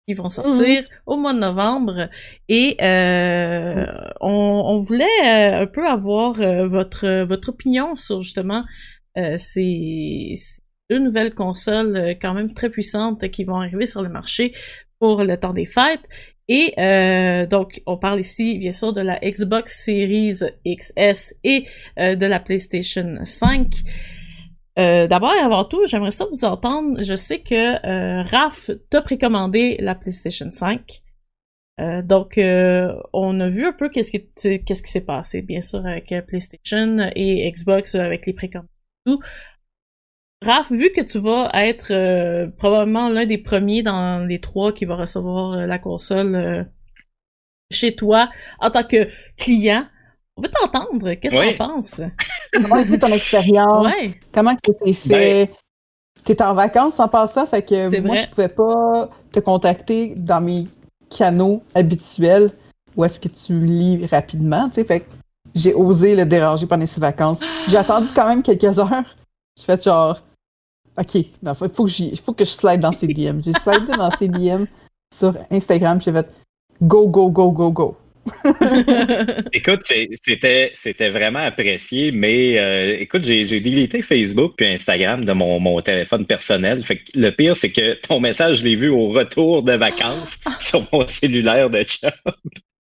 qui 0.08 0.14
vont 0.14 0.30
sortir 0.30 0.84
au 1.06 1.18
mois 1.18 1.34
de 1.34 1.40
novembre. 1.40 2.10
Et 2.48 2.78
euh, 2.82 3.86
on, 4.22 4.30
on 4.30 4.80
voulait 4.80 5.06
euh, 5.26 5.64
un 5.64 5.68
peu 5.68 5.86
avoir 5.86 6.40
euh, 6.40 6.68
votre 6.68 7.24
votre 7.26 7.50
opinion 7.50 7.96
sur 7.96 8.22
justement 8.22 8.62
euh, 9.18 9.36
ces, 9.38 10.34
ces 10.38 10.62
deux 10.90 11.00
nouvelles 11.00 11.34
consoles 11.34 11.96
euh, 11.98 12.14
quand 12.20 12.34
même 12.34 12.54
très 12.54 12.70
puissantes 12.70 13.30
qui 13.30 13.44
vont 13.44 13.58
arriver 13.58 13.86
sur 13.86 14.02
le 14.02 14.10
marché 14.10 14.54
pour 15.00 15.24
le 15.24 15.38
temps 15.38 15.54
des 15.54 15.66
fêtes. 15.66 16.08
Et 16.50 16.74
euh, 16.78 17.46
donc, 17.46 17.82
on 17.86 17.98
parle 17.98 18.22
ici, 18.22 18.58
bien 18.58 18.72
sûr, 18.72 18.94
de 18.94 19.02
la 19.02 19.20
Xbox 19.20 19.84
Series 19.84 20.40
XS 20.66 21.34
et 21.44 21.66
euh, 22.00 22.16
de 22.16 22.26
la 22.26 22.40
PlayStation 22.40 23.18
5. 23.22 23.68
Euh, 24.78 25.08
D'abord 25.08 25.34
et 25.34 25.40
avant 25.40 25.66
tout, 25.66 25.86
j'aimerais 25.88 26.12
ça 26.12 26.26
vous 26.26 26.46
entendre. 26.46 27.02
Je 27.02 27.16
sais 27.16 27.40
que 27.42 27.86
euh, 27.86 28.22
Raph 28.24 28.70
t'a 28.90 29.02
précommandé 29.02 29.78
la 29.80 29.96
PlayStation 29.96 30.52
5. 30.52 31.02
Euh, 31.80 32.02
donc, 32.02 32.38
euh, 32.38 32.96
on 33.14 33.40
a 33.40 33.50
vu 33.50 33.66
un 33.66 33.72
peu 33.72 33.90
qu'est-ce 33.90 34.12
qui 34.12 34.92
s'est 34.92 35.06
passé, 35.06 35.42
bien 35.42 35.62
sûr, 35.62 35.86
avec 35.86 36.12
euh, 36.12 36.22
PlayStation 36.22 37.10
et 37.16 37.52
Xbox 37.52 37.96
avec 37.96 38.26
les 38.26 38.34
précommandes 38.34 38.68
et 39.06 39.12
tout. 39.12 39.20
Raph, 40.46 40.72
vu 40.72 40.92
que 40.92 41.02
tu 41.02 41.18
vas 41.20 41.50
être 41.54 41.92
euh, 41.92 42.48
probablement 42.48 43.10
l'un 43.10 43.26
des 43.26 43.40
premiers 43.40 43.82
dans 43.82 44.24
les 44.24 44.40
trois 44.40 44.72
qui 44.72 44.86
va 44.86 44.96
recevoir 44.96 45.66
la 45.66 45.80
console 45.80 46.68
chez 47.72 47.96
toi 47.96 48.30
en 48.60 48.70
tant 48.70 48.84
que 48.84 49.08
client, 49.38 49.88
on 50.38 50.42
veut 50.42 50.50
t'entendre. 50.50 51.14
Qu'est-ce 51.14 51.36
que 51.36 51.52
tu 51.52 51.58
penses? 51.58 52.02
Comment 52.54 52.76
a 52.76 52.98
ton 52.98 53.08
expérience? 53.08 53.86
Ouais. 53.86 54.08
Comment 54.32 54.56
que 54.56 54.72
t'es 54.72 54.94
fait? 54.94 55.46
Ben... 55.46 55.56
T'es 56.24 56.42
en 56.42 56.54
vacances 56.54 57.00
en 57.00 57.08
passant, 57.08 57.46
fait 57.46 57.62
que 57.62 58.02
moi, 58.02 58.16
vrai. 58.16 58.24
je 58.24 58.30
pouvais 58.30 58.50
pas 58.50 59.10
te 59.32 59.40
contacter 59.40 60.14
dans 60.16 60.42
mes 60.42 60.68
canaux 61.10 61.64
habituels 61.74 62.52
où 62.98 63.06
est-ce 63.06 63.20
que 63.20 63.30
tu 63.30 63.58
lis 63.58 64.06
rapidement, 64.08 64.68
tu 64.68 64.76
sais, 64.76 64.84
fait 64.84 65.02
que 65.02 65.14
j'ai 65.56 65.74
osé 65.74 66.16
le 66.16 66.26
déranger 66.26 66.66
pendant 66.66 66.86
ces 66.88 67.00
vacances. 67.00 67.40
J'ai 67.68 67.78
attendu 67.78 68.12
quand 68.14 68.28
même 68.28 68.44
quelques 68.44 68.78
heures. 68.78 69.04
Je 69.58 69.64
fais 69.64 69.80
genre, 69.82 70.20
ok, 71.00 71.16
il 71.16 71.26
faut, 71.56 71.70
faut, 71.70 71.86
que 71.86 71.90
j'y- 71.90 72.18
faut 72.18 72.34
que 72.34 72.44
je 72.44 72.50
slide 72.50 72.82
dans 72.82 72.92
ces 72.92 73.08
DM. 73.08 73.42
J'ai 73.44 73.54
slidé 73.64 73.94
dans 73.98 74.12
ces 74.12 74.28
DM 74.28 74.66
sur 75.16 75.34
Instagram, 75.50 76.02
j'ai 76.02 76.12
fait 76.12 76.30
go, 76.82 77.08
go, 77.08 77.30
go, 77.30 77.52
go, 77.52 77.72
go. 77.72 77.98
Écoute, 79.54 79.82
c'était 80.24 80.72
c'était 80.76 81.10
vraiment 81.10 81.40
apprécié, 81.40 82.12
mais 82.12 82.58
euh, 82.60 82.98
écoute, 83.00 83.24
j'ai 83.26 83.44
j'ai 83.44 83.60
délité 83.60 84.02
Facebook 84.02 84.54
puis 84.58 84.68
Instagram 84.68 85.24
de 85.26 85.32
mon, 85.34 85.60
mon 85.60 85.80
téléphone 85.82 86.26
personnel. 86.26 86.84
Fait 86.84 86.98
que 86.98 87.04
le 87.20 87.32
pire, 87.32 87.56
c'est 87.56 87.72
que 87.72 87.94
ton 87.96 88.20
message, 88.20 88.58
je 88.60 88.64
l'ai 88.64 88.76
vu 88.76 88.90
au 88.90 89.10
retour 89.10 89.64
de 89.64 89.74
vacances 89.74 90.38
sur 90.60 90.88
mon 90.92 91.08
cellulaire 91.08 91.70
de 91.70 91.80
job. 91.80 92.14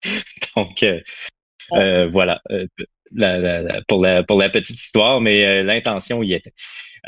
Donc 0.57 0.83
euh, 0.83 1.01
euh, 1.73 2.07
voilà. 2.09 2.41
la- 3.13 3.39
la- 3.39 3.63
la- 3.63 3.83
pour 3.89 4.03
la 4.03 4.23
pour 4.23 4.39
la 4.39 4.49
petite 4.49 4.77
histoire, 4.81 5.21
mais 5.21 5.45
euh, 5.47 5.63
l'intention 5.63 6.23
y 6.23 6.35
était. 6.35 6.53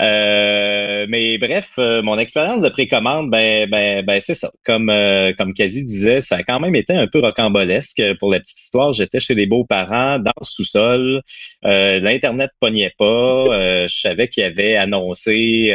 Euh, 0.01 1.07
mais 1.09 1.39
bref, 1.39 1.73
euh, 1.79 2.03
mon 2.03 2.19
expérience 2.19 2.63
de 2.63 2.69
précommande, 2.69 3.31
ben, 3.31 3.69
ben, 3.69 4.05
ben 4.05 4.21
c'est 4.21 4.35
ça. 4.35 4.51
Comme 4.65 4.91
euh, 4.91 5.33
comme 5.37 5.53
disait, 5.53 6.21
ça 6.21 6.37
a 6.37 6.43
quand 6.45 6.61
même 6.61 6.75
été 6.77 6.93
un 6.93 7.07
peu 7.09 7.19
rocambolesque. 7.21 8.03
Pour 8.21 8.31
la 8.33 8.41
petite 8.41 8.61
histoire, 8.61 8.93
j'étais 8.93 9.21
chez 9.21 9.35
les 9.35 9.47
beaux-parents 9.47 10.19
dans 10.21 10.33
le 10.41 10.45
sous-sol. 10.45 11.23
Euh, 11.65 11.99
L'internet 12.01 12.51
pognait 12.61 12.95
pas. 12.97 13.05
Euh, 13.05 13.89
je 13.89 13.99
savais 14.01 14.29
qu'il 14.29 14.45
avait 14.45 14.77
annoncé. 14.77 15.75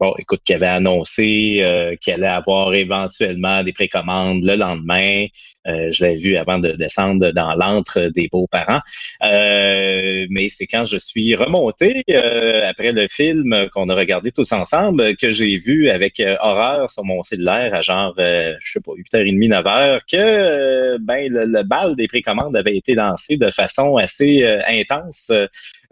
Bon, 0.00 0.14
écoute, 0.16 0.42
qu'il 0.44 0.54
avait 0.54 0.66
annoncé 0.66 1.58
euh, 1.60 1.96
qu'il 1.96 2.12
allait 2.12 2.26
avoir 2.28 2.72
éventuellement 2.72 3.64
des 3.64 3.72
précommandes 3.72 4.44
le 4.44 4.54
lendemain. 4.54 5.26
Euh, 5.66 5.90
je 5.90 6.04
l'ai 6.04 6.14
vu 6.14 6.36
avant 6.36 6.60
de 6.60 6.70
descendre 6.70 7.32
dans 7.32 7.52
l'antre 7.54 8.08
des 8.14 8.28
beaux-parents. 8.28 8.80
Euh, 9.24 10.26
mais 10.30 10.48
c'est 10.48 10.68
quand 10.68 10.84
je 10.84 10.98
suis 10.98 11.34
remonté 11.34 12.04
euh, 12.10 12.62
après 12.64 12.92
le 12.92 13.08
film 13.08 13.68
qu'on 13.74 13.88
a 13.88 13.94
regardé 13.96 14.30
tous 14.30 14.52
ensemble 14.52 15.16
que 15.16 15.32
j'ai 15.32 15.56
vu 15.56 15.90
avec 15.90 16.20
euh, 16.20 16.36
horreur 16.40 16.88
sur 16.88 17.04
mon 17.04 17.24
cellulaire 17.24 17.74
à 17.74 17.80
genre, 17.80 18.14
euh, 18.20 18.54
je 18.60 18.72
sais 18.72 18.80
pas, 18.80 18.92
8h30, 18.92 19.48
9h, 19.48 20.00
que 20.08 20.98
ben 20.98 21.28
le, 21.32 21.62
bal 21.64 21.96
des 21.96 22.06
précommandes 22.06 22.54
avait 22.54 22.76
été 22.76 22.94
lancé 22.94 23.36
de 23.36 23.50
façon 23.50 23.96
assez 23.96 24.44
intense. 24.68 25.32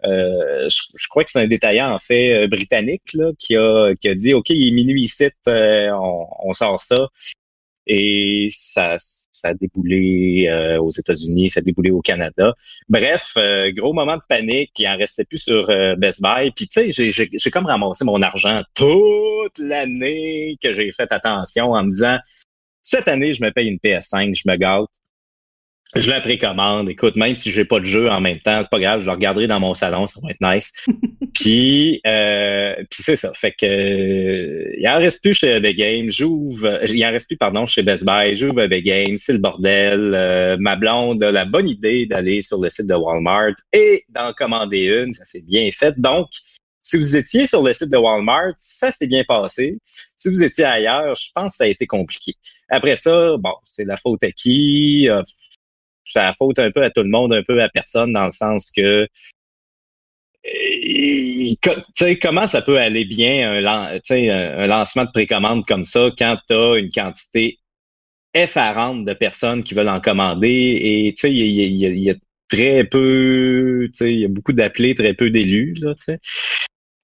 Je, 0.03 0.67
je 0.69 1.07
crois 1.09 1.23
que 1.23 1.29
c'est 1.29 1.41
un 1.41 1.47
détaillant 1.47 1.93
en 1.93 1.97
fait 1.97 2.47
britannique 2.47 3.13
là, 3.13 3.31
qui 3.37 3.57
a 3.57 3.93
qui 3.97 4.09
a 4.09 4.15
dit 4.15 4.33
OK, 4.33 4.49
il 4.49 4.67
est 4.69 4.71
minuit 4.71 5.03
ici, 5.03 5.27
euh, 5.47 5.89
on, 5.91 6.27
on 6.43 6.53
sort 6.53 6.79
ça. 6.79 7.07
Et 7.89 8.47
ça, 8.51 8.95
ça 9.31 9.49
a 9.49 9.53
déboulé 9.53 10.47
euh, 10.49 10.77
aux 10.81 10.89
États-Unis, 10.89 11.49
ça 11.49 11.59
a 11.61 11.63
déboulé 11.63 11.89
au 11.91 12.01
Canada. 12.01 12.53
Bref, 12.89 13.31
euh, 13.37 13.71
gros 13.71 13.93
moment 13.93 14.17
de 14.17 14.21
panique, 14.27 14.71
il 14.77 14.87
en 14.87 14.97
restait 14.97 15.23
plus 15.23 15.37
sur 15.37 15.69
euh, 15.69 15.95
Best 15.95 16.21
Buy. 16.21 16.51
Puis 16.51 16.67
tu 16.67 16.91
sais, 16.91 17.11
j'ai- 17.11 17.51
comme 17.51 17.65
ramassé 17.65 18.03
mon 18.03 18.21
argent 18.21 18.61
toute 18.73 19.57
l'année 19.57 20.57
que 20.61 20.73
j'ai 20.73 20.91
fait 20.91 21.11
attention 21.13 21.71
en 21.71 21.83
me 21.83 21.89
disant 21.89 22.17
cette 22.81 23.07
année, 23.07 23.33
je 23.33 23.41
me 23.43 23.51
paye 23.51 23.69
une 23.69 23.79
PS5, 23.79 24.33
je 24.35 24.49
me 24.49 24.57
gâte. 24.57 24.89
Je 25.95 26.09
la 26.09 26.19
précommande. 26.19 26.89
Écoute, 26.89 27.15
même 27.15 27.35
si 27.37 27.49
j'ai 27.49 27.63
pas 27.63 27.79
de 27.79 27.85
jeu 27.85 28.09
en 28.09 28.19
même 28.19 28.39
temps, 28.39 28.61
c'est 28.61 28.69
pas 28.69 28.79
grave, 28.79 28.99
je 28.99 29.05
le 29.05 29.11
regarderai 29.11 29.47
dans 29.47 29.59
mon 29.59 29.73
salon, 29.73 30.05
ça 30.05 30.19
va 30.21 30.31
être 30.31 30.41
nice. 30.41 30.73
puis, 31.33 32.01
euh, 32.05 32.75
puis 32.89 33.03
c'est 33.03 33.15
ça. 33.15 33.31
Fait 33.33 33.53
que 33.53 33.65
euh, 33.65 34.75
il 34.77 34.87
en 34.87 34.97
reste 34.97 35.21
plus 35.21 35.33
chez 35.33 35.59
Big 35.61 35.77
Game. 35.77 36.09
J'ouvre, 36.09 36.65
euh, 36.65 36.85
il 36.87 37.05
en 37.05 37.11
reste 37.11 37.27
plus, 37.27 37.37
pardon, 37.37 37.65
chez 37.65 37.83
Best 37.83 38.05
Buy. 38.05 38.33
J'ouvre 38.33 38.67
Big 38.67 38.85
Game, 38.85 39.15
c'est 39.15 39.33
le 39.33 39.39
bordel. 39.39 40.11
Euh, 40.13 40.57
ma 40.59 40.75
blonde 40.75 41.23
a 41.23 41.31
la 41.31 41.45
bonne 41.45 41.69
idée 41.69 42.05
d'aller 42.05 42.41
sur 42.41 42.59
le 42.59 42.69
site 42.69 42.87
de 42.87 42.95
Walmart 42.95 43.53
et 43.71 44.03
d'en 44.09 44.33
commander 44.33 44.85
une. 44.85 45.13
Ça 45.13 45.23
s'est 45.23 45.43
bien 45.47 45.69
fait. 45.71 45.97
Donc, 45.97 46.27
si 46.81 46.97
vous 46.97 47.15
étiez 47.15 47.47
sur 47.47 47.63
le 47.63 47.71
site 47.71 47.91
de 47.91 47.97
Walmart, 47.97 48.53
ça 48.57 48.91
s'est 48.91 49.07
bien 49.07 49.23
passé. 49.25 49.77
Si 49.83 50.29
vous 50.29 50.43
étiez 50.43 50.65
ailleurs, 50.65 51.15
je 51.15 51.29
pense 51.33 51.51
que 51.51 51.57
ça 51.57 51.63
a 51.63 51.67
été 51.67 51.87
compliqué. 51.87 52.33
Après 52.69 52.97
ça, 52.97 53.35
bon, 53.37 53.53
c'est 53.63 53.85
la 53.85 53.95
faute 53.95 54.23
à 54.23 54.31
qui? 54.31 55.09
La 56.15 56.31
faute 56.31 56.59
un 56.59 56.71
peu 56.71 56.83
à 56.83 56.89
tout 56.89 57.03
le 57.03 57.09
monde, 57.09 57.33
un 57.33 57.43
peu 57.43 57.61
à 57.61 57.69
personne, 57.69 58.13
dans 58.13 58.25
le 58.25 58.31
sens 58.31 58.71
que 58.71 58.81
euh, 58.81 59.07
tu 60.45 61.73
sais, 61.93 62.17
comment 62.19 62.47
ça 62.47 62.61
peut 62.61 62.77
aller 62.77 63.05
bien 63.05 63.51
un, 63.51 63.65
un, 63.65 64.67
lancement 64.67 65.05
de 65.05 65.11
précommande 65.11 65.65
comme 65.65 65.83
ça 65.83 66.09
quand 66.17 66.37
tu 66.47 66.53
as 66.53 66.77
une 66.77 66.89
quantité 66.89 67.59
effarante 68.33 69.03
de 69.03 69.13
personnes 69.13 69.63
qui 69.63 69.73
veulent 69.73 69.89
en 69.89 69.99
commander 69.99 70.79
et 70.81 71.13
tu 71.13 71.21
sais, 71.21 71.33
il 71.33 71.37
y 71.37 71.65
y 71.65 72.03
y 72.03 72.09
a 72.11 72.15
très 72.49 72.83
peu, 72.85 73.89
tu 73.91 73.97
sais, 73.97 74.13
il 74.13 74.19
y 74.19 74.25
a 74.25 74.29
beaucoup 74.29 74.53
d'appelés, 74.53 74.95
très 74.95 75.13
peu 75.13 75.29
d'élus. 75.29 75.75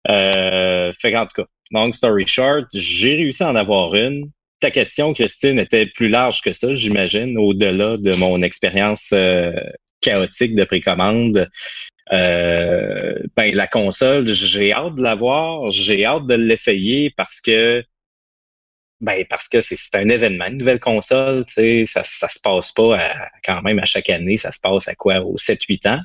Euh, 0.10 0.92
fait 0.92 1.12
qu'en 1.12 1.26
tout 1.26 1.42
cas, 1.42 1.48
long 1.72 1.92
story 1.92 2.28
short, 2.28 2.68
j'ai 2.74 3.16
réussi 3.16 3.44
à 3.44 3.52
en 3.52 3.56
avoir 3.56 3.96
une. 3.96 4.32
Ta 4.64 4.72
question, 4.72 5.12
Christine, 5.12 5.60
était 5.60 5.88
plus 5.88 6.08
large 6.08 6.42
que 6.42 6.54
ça, 6.54 6.74
j'imagine, 6.74 7.38
au-delà 7.38 7.98
de 7.98 8.16
mon 8.16 8.42
expérience 8.42 9.10
euh, 9.12 9.52
chaotique 10.00 10.56
de 10.56 10.64
précommande. 10.64 11.50
Euh, 12.14 13.14
ben, 13.36 13.54
la 13.54 13.68
console, 13.68 14.26
j'ai 14.26 14.72
hâte 14.72 14.96
de 14.96 15.02
l'avoir, 15.02 15.70
j'ai 15.70 16.06
hâte 16.06 16.28
de 16.28 16.36
l'essayer 16.36 17.14
parce 17.18 17.42
que 17.42 17.84
ben 19.02 19.26
parce 19.30 19.50
que 19.50 19.60
c'est 19.60 19.96
un 19.96 20.08
événement, 20.08 20.46
une 20.46 20.60
nouvelle 20.60 20.80
console, 20.80 21.46
tu 21.46 21.86
sais, 21.86 21.86
ça, 21.86 22.04
se 22.06 22.40
passe 22.42 22.72
pas 22.72 23.18
quand 23.44 23.62
même 23.64 23.80
à 23.80 23.86
chaque 23.86 24.10
année, 24.10 24.38
ça 24.38 24.54
se 24.54 24.62
passe 24.62 24.88
à 24.88 24.96
quoi, 24.96 25.20
aux 25.20 25.36
7-8 25.36 25.90
ans. 25.90 26.00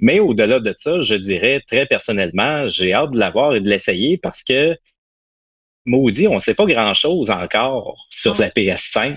Mais 0.00 0.18
au-delà 0.18 0.60
de 0.60 0.72
ça, 0.78 1.02
je 1.02 1.14
dirais 1.14 1.60
très 1.66 1.84
personnellement, 1.84 2.66
j'ai 2.66 2.94
hâte 2.94 3.10
de 3.10 3.18
l'avoir 3.18 3.54
et 3.54 3.60
de 3.60 3.68
l'essayer 3.68 4.16
parce 4.16 4.42
que 4.44 4.78
maudit, 5.84 6.28
on 6.28 6.38
sait 6.40 6.54
pas 6.54 6.66
grand-chose 6.66 7.30
encore 7.30 8.06
sur 8.10 8.38
la 8.40 8.50
PS5. 8.50 9.16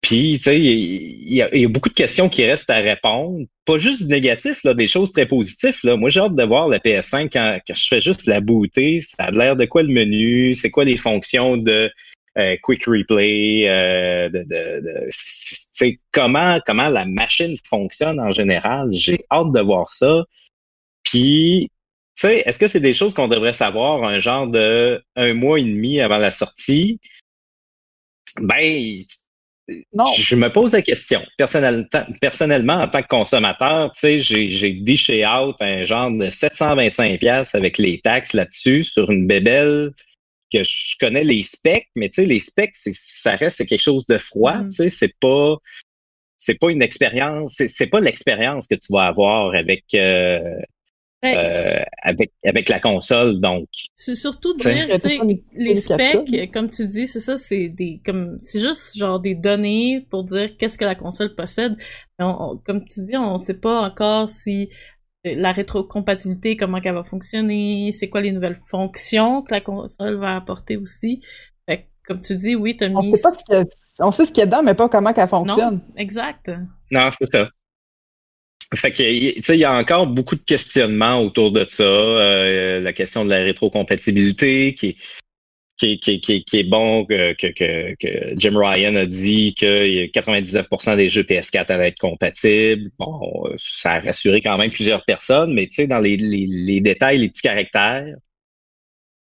Puis, 0.00 0.34
tu 0.36 0.44
sais, 0.44 0.60
il 0.60 1.32
y, 1.32 1.40
a- 1.40 1.54
il 1.54 1.62
y 1.62 1.64
a 1.64 1.68
beaucoup 1.68 1.88
de 1.88 1.94
questions 1.94 2.28
qui 2.28 2.44
restent 2.44 2.68
à 2.68 2.76
répondre. 2.78 3.46
Pas 3.64 3.78
juste 3.78 4.02
du 4.02 4.08
négatif, 4.08 4.62
là, 4.62 4.74
des 4.74 4.86
choses 4.86 5.12
très 5.12 5.24
positives. 5.26 5.78
Là. 5.82 5.96
Moi, 5.96 6.10
j'ai 6.10 6.20
hâte 6.20 6.34
de 6.34 6.42
voir 6.42 6.68
la 6.68 6.78
PS5 6.78 7.30
quand, 7.32 7.58
quand 7.66 7.74
je 7.74 7.86
fais 7.88 8.02
juste 8.02 8.26
la 8.26 8.42
booter. 8.42 9.00
Ça 9.00 9.24
a 9.24 9.30
l'air 9.30 9.56
de 9.56 9.64
quoi 9.64 9.82
le 9.82 9.88
menu? 9.88 10.54
C'est 10.54 10.70
quoi 10.70 10.84
les 10.84 10.98
fonctions 10.98 11.56
de 11.56 11.90
euh, 12.36 12.56
quick 12.62 12.84
replay? 12.84 13.66
euh, 13.66 14.28
de, 14.28 14.40
de, 14.40 14.80
de- 14.84 15.96
comment, 16.12 16.58
comment 16.66 16.88
la 16.88 17.06
machine 17.06 17.56
fonctionne 17.66 18.20
en 18.20 18.28
général? 18.28 18.88
J'ai 18.92 19.18
hâte 19.30 19.52
de 19.52 19.60
voir 19.60 19.88
ça. 19.88 20.22
Puis, 21.02 21.70
tu 22.16 22.28
sais, 22.28 22.42
est-ce 22.46 22.58
que 22.58 22.68
c'est 22.68 22.80
des 22.80 22.92
choses 22.92 23.14
qu'on 23.14 23.28
devrait 23.28 23.52
savoir 23.52 24.04
un 24.04 24.18
genre 24.18 24.46
de 24.46 25.02
un 25.16 25.34
mois 25.34 25.58
et 25.58 25.64
demi 25.64 26.00
avant 26.00 26.18
la 26.18 26.30
sortie? 26.30 27.00
Ben, 28.40 28.96
Non. 29.94 30.06
je 30.18 30.36
me 30.36 30.48
pose 30.48 30.72
la 30.72 30.82
question. 30.82 31.24
Personnel- 31.38 31.88
personnellement, 32.20 32.74
en 32.74 32.88
tant 32.88 33.02
que 33.02 33.08
consommateur, 33.08 33.90
tu 33.92 34.00
sais, 34.00 34.18
j'ai, 34.18 34.72
diché 34.72 35.26
out 35.26 35.56
un 35.60 35.84
genre 35.84 36.10
de 36.10 36.28
725 36.30 37.18
pièces 37.18 37.54
avec 37.54 37.78
les 37.78 38.00
taxes 38.00 38.32
là-dessus 38.32 38.84
sur 38.84 39.10
une 39.10 39.26
bébelle 39.26 39.92
que 40.52 40.62
je 40.62 40.94
connais 41.00 41.24
les 41.24 41.42
specs, 41.42 41.88
mais 41.96 42.08
tu 42.10 42.16
sais, 42.22 42.26
les 42.26 42.40
specs, 42.40 42.76
ça 42.76 43.34
reste 43.36 43.66
quelque 43.66 43.80
chose 43.80 44.06
de 44.06 44.18
froid, 44.18 44.58
Mhm. 44.58 44.68
tu 44.68 44.76
sais, 44.76 44.90
c'est 44.90 45.18
pas, 45.18 45.56
c'est 46.36 46.58
pas 46.58 46.70
une 46.70 46.82
expérience, 46.82 47.54
c'est, 47.68 47.86
pas 47.86 48.00
l'expérience 48.00 48.66
que 48.68 48.74
tu 48.74 48.92
vas 48.92 49.06
avoir 49.06 49.54
avec, 49.54 49.84
euh, 49.94 50.40
euh, 51.24 51.82
avec, 52.02 52.32
avec 52.44 52.68
la 52.68 52.80
console, 52.80 53.40
donc. 53.40 53.66
c'est 53.94 54.14
surtout 54.14 54.54
dire, 54.74 54.86
tu 54.96 55.08
sais, 55.08 55.16
les 55.56 55.74
specs, 55.94 56.52
comme 56.52 56.68
tu 56.70 56.86
dis, 56.86 57.06
c'est 57.06 57.20
ça, 57.20 57.36
c'est 57.36 57.68
des, 57.68 58.00
comme, 58.04 58.36
c'est 58.40 58.60
juste 58.60 58.96
genre 58.96 59.20
des 59.20 59.34
données 59.34 60.06
pour 60.10 60.24
dire 60.24 60.56
qu'est-ce 60.58 60.76
que 60.78 60.84
la 60.84 60.94
console 60.94 61.34
possède. 61.34 61.76
Mais 62.18 62.24
on- 62.24 62.50
on- 62.52 62.56
comme 62.58 62.84
tu 62.86 63.02
dis, 63.02 63.16
on 63.16 63.38
sait 63.38 63.58
pas 63.58 63.80
encore 63.82 64.28
si 64.28 64.68
euh, 65.26 65.34
la 65.36 65.52
rétrocompatibilité, 65.52 66.56
comment 66.56 66.80
qu'elle 66.80 66.94
va 66.94 67.04
fonctionner, 67.04 67.90
c'est 67.92 68.08
quoi 68.10 68.20
les 68.20 68.32
nouvelles 68.32 68.60
fonctions 68.68 69.42
que 69.42 69.54
la 69.54 69.60
console 69.60 70.16
va 70.16 70.36
apporter 70.36 70.76
aussi. 70.76 71.22
Fait 71.66 71.78
que 71.78 71.84
comme 72.06 72.20
tu 72.20 72.36
dis, 72.36 72.54
oui, 72.54 72.76
t'as 72.76 72.88
mis. 72.88 72.96
On 72.96 73.02
sait 73.02 73.22
pas 73.22 73.30
ce 73.30 73.44
qu'il 73.44 73.54
y 73.54 73.58
a- 73.58 73.64
on 74.06 74.12
sait 74.12 74.26
ce 74.26 74.32
qu'il 74.32 74.40
y 74.40 74.42
a 74.42 74.46
dedans, 74.46 74.62
mais 74.62 74.74
pas 74.74 74.88
comment 74.88 75.12
qu'elle 75.14 75.28
fonctionne. 75.28 75.76
Non, 75.76 75.80
exact. 75.96 76.50
Non, 76.90 77.08
c'est 77.18 77.30
ça. 77.32 77.48
Fait 78.74 78.92
que, 78.92 79.02
il 79.02 79.58
y 79.58 79.64
a 79.64 79.76
encore 79.76 80.06
beaucoup 80.06 80.36
de 80.36 80.42
questionnements 80.42 81.20
autour 81.20 81.52
de 81.52 81.64
ça. 81.68 81.82
Euh, 81.82 82.80
la 82.80 82.92
question 82.92 83.24
de 83.24 83.30
la 83.30 83.36
rétrocompatibilité 83.36 84.74
qui 84.74 84.88
est, 84.88 84.96
qui 85.76 85.98
qui 85.98 86.20
qui 86.20 86.44
qui 86.44 86.58
est 86.58 86.64
bon 86.64 87.04
que, 87.04 87.34
que, 87.34 87.94
que, 87.94 88.34
Jim 88.36 88.56
Ryan 88.56 88.94
a 88.96 89.06
dit 89.06 89.54
que 89.54 90.06
99% 90.06 90.96
des 90.96 91.08
jeux 91.08 91.22
PS4 91.22 91.72
allaient 91.72 91.88
être 91.88 91.98
compatibles. 91.98 92.90
Bon, 92.98 93.44
ça 93.56 93.94
a 93.94 94.00
rassuré 94.00 94.40
quand 94.40 94.56
même 94.58 94.70
plusieurs 94.70 95.04
personnes, 95.04 95.52
mais 95.52 95.66
tu 95.66 95.74
sais, 95.74 95.86
dans 95.86 96.00
les, 96.00 96.16
les, 96.16 96.46
les 96.46 96.80
détails, 96.80 97.18
les 97.18 97.28
petits 97.28 97.42
caractères, 97.42 98.14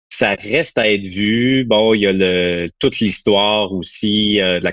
ça 0.08 0.34
reste 0.34 0.78
à 0.78 0.90
être 0.90 1.06
vu. 1.06 1.64
Bon, 1.64 1.94
il 1.94 2.02
y 2.02 2.06
a 2.06 2.12
le, 2.12 2.68
toute 2.78 3.00
l'histoire 3.00 3.72
aussi 3.72 4.40
euh, 4.40 4.60
de 4.60 4.64
la 4.64 4.72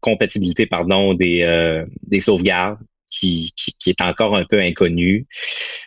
compatibilité 0.00 0.66
pardon, 0.66 1.14
des, 1.14 1.42
euh, 1.42 1.84
des 2.06 2.20
sauvegardes 2.20 2.78
qui, 3.12 3.52
qui, 3.56 3.72
qui 3.78 3.90
est 3.90 4.00
encore 4.00 4.36
un 4.36 4.44
peu 4.44 4.60
inconnue. 4.60 5.26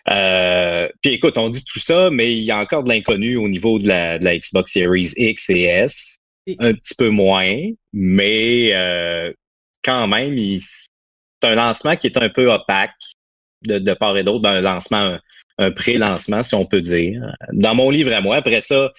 Euh, 0.10 0.88
puis 1.02 1.14
écoute, 1.14 1.38
on 1.38 1.50
dit 1.50 1.64
tout 1.66 1.80
ça, 1.80 2.10
mais 2.12 2.32
il 2.36 2.44
y 2.44 2.52
a 2.52 2.60
encore 2.60 2.84
de 2.84 2.90
l'inconnu 2.90 3.38
au 3.38 3.50
niveau 3.50 3.80
de 3.80 3.88
la, 3.88 4.20
de 4.20 4.26
la 4.26 4.38
Xbox 4.38 4.72
Series 4.74 5.12
X 5.18 5.50
et 5.50 5.64
S. 5.64 6.16
Un 6.60 6.74
petit 6.74 6.94
peu 6.96 7.10
moins, 7.10 7.56
mais 7.92 8.72
euh, 8.74 9.34
quand 9.84 10.06
même, 10.08 10.38
il- 10.38 10.62
c'est 10.62 11.50
un 11.50 11.56
lancement 11.56 11.96
qui 11.96 12.08
est 12.08 12.18
un 12.18 12.30
peu 12.30 12.52
opaque 12.52 12.94
de, 13.64 13.80
de 13.80 13.94
part 13.94 14.16
et 14.16 14.24
d'autre, 14.24 14.42
d'un 14.42 14.62
lancement, 14.62 14.98
un, 15.00 15.20
un 15.58 15.72
pré-lancement, 15.72 16.44
si 16.44 16.54
on 16.54 16.66
peut 16.66 16.82
dire. 16.82 17.20
Dans 17.52 17.74
mon 17.74 17.90
livre 17.90 18.14
à 18.14 18.22
moi, 18.22 18.36
après 18.38 18.62
ça, 18.62 18.92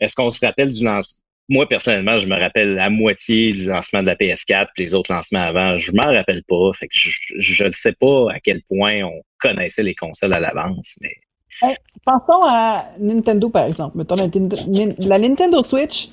est-ce 0.00 0.14
qu'on 0.14 0.30
se 0.30 0.44
rappelle 0.44 0.72
du 0.72 0.82
lancement? 0.84 1.20
Moi, 1.48 1.66
personnellement, 1.66 2.18
je 2.18 2.26
me 2.26 2.38
rappelle 2.38 2.74
la 2.74 2.90
moitié 2.90 3.52
du 3.52 3.66
lancement 3.66 4.02
de 4.02 4.06
la 4.06 4.16
PS4, 4.16 4.68
puis 4.74 4.84
les 4.84 4.94
autres 4.94 5.12
lancements 5.12 5.40
avant, 5.40 5.76
je 5.76 5.92
m'en 5.92 6.12
rappelle 6.12 6.42
pas. 6.46 6.72
Fait 6.74 6.88
que 6.88 6.94
je 6.94 7.64
ne 7.64 7.70
sais 7.70 7.92
pas 7.92 8.30
à 8.32 8.40
quel 8.40 8.62
point 8.62 9.02
on 9.02 9.22
connaissait 9.40 9.82
les 9.82 9.94
consoles 9.94 10.34
à 10.34 10.40
l'avance, 10.40 10.98
mais 11.00 11.14
Pensons 12.04 12.44
à 12.44 12.86
Nintendo, 13.00 13.48
par 13.48 13.64
exemple. 13.64 13.96
Mettons 13.96 14.14
la, 14.14 14.26
la 14.98 15.18
Nintendo 15.18 15.62
Switch, 15.62 16.10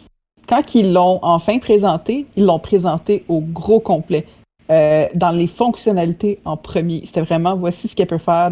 quand 0.48 0.74
ils 0.76 0.92
l'ont 0.92 1.20
enfin 1.22 1.60
présenté, 1.60 2.26
ils 2.36 2.46
l'ont 2.46 2.60
présenté 2.60 3.24
au 3.28 3.42
gros 3.42 3.80
complet. 3.80 4.26
Euh, 4.72 5.08
dans 5.14 5.30
les 5.30 5.46
fonctionnalités 5.46 6.40
en 6.44 6.58
premier. 6.58 7.04
C'était 7.06 7.22
vraiment 7.22 7.56
voici 7.56 7.88
ce 7.88 7.96
qu'elle 7.96 8.08
peut 8.08 8.18
faire. 8.18 8.50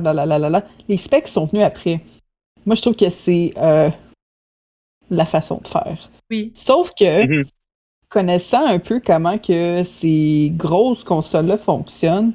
Les 0.88 0.98
specs 0.98 1.28
sont 1.28 1.46
venus 1.46 1.64
après. 1.64 2.02
Moi, 2.68 2.76
je 2.76 2.82
trouve 2.84 2.96
que 2.96 3.10
c'est 3.10 3.52
euh, 3.58 3.90
la 5.18 5.26
façon 5.26 5.60
de 5.64 5.68
faire. 5.68 6.10
Oui. 6.30 6.52
Sauf 6.56 6.92
que, 6.98 7.26
Mhm. 7.26 7.46
connaissant 8.10 8.66
un 8.66 8.80
peu 8.80 9.00
comment 9.00 9.38
que 9.38 9.84
ces 9.84 10.52
grosses 10.56 11.04
consoles-là 11.04 11.58
fonctionnent, 11.58 12.34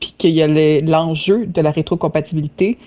puis 0.00 0.12
qu'il 0.18 0.30
y 0.30 0.42
a 0.42 0.46
le- 0.46 0.80
l'enjeu 0.80 1.46
de 1.46 1.60
la 1.60 1.70
rétrocompatibilité, 1.70 2.78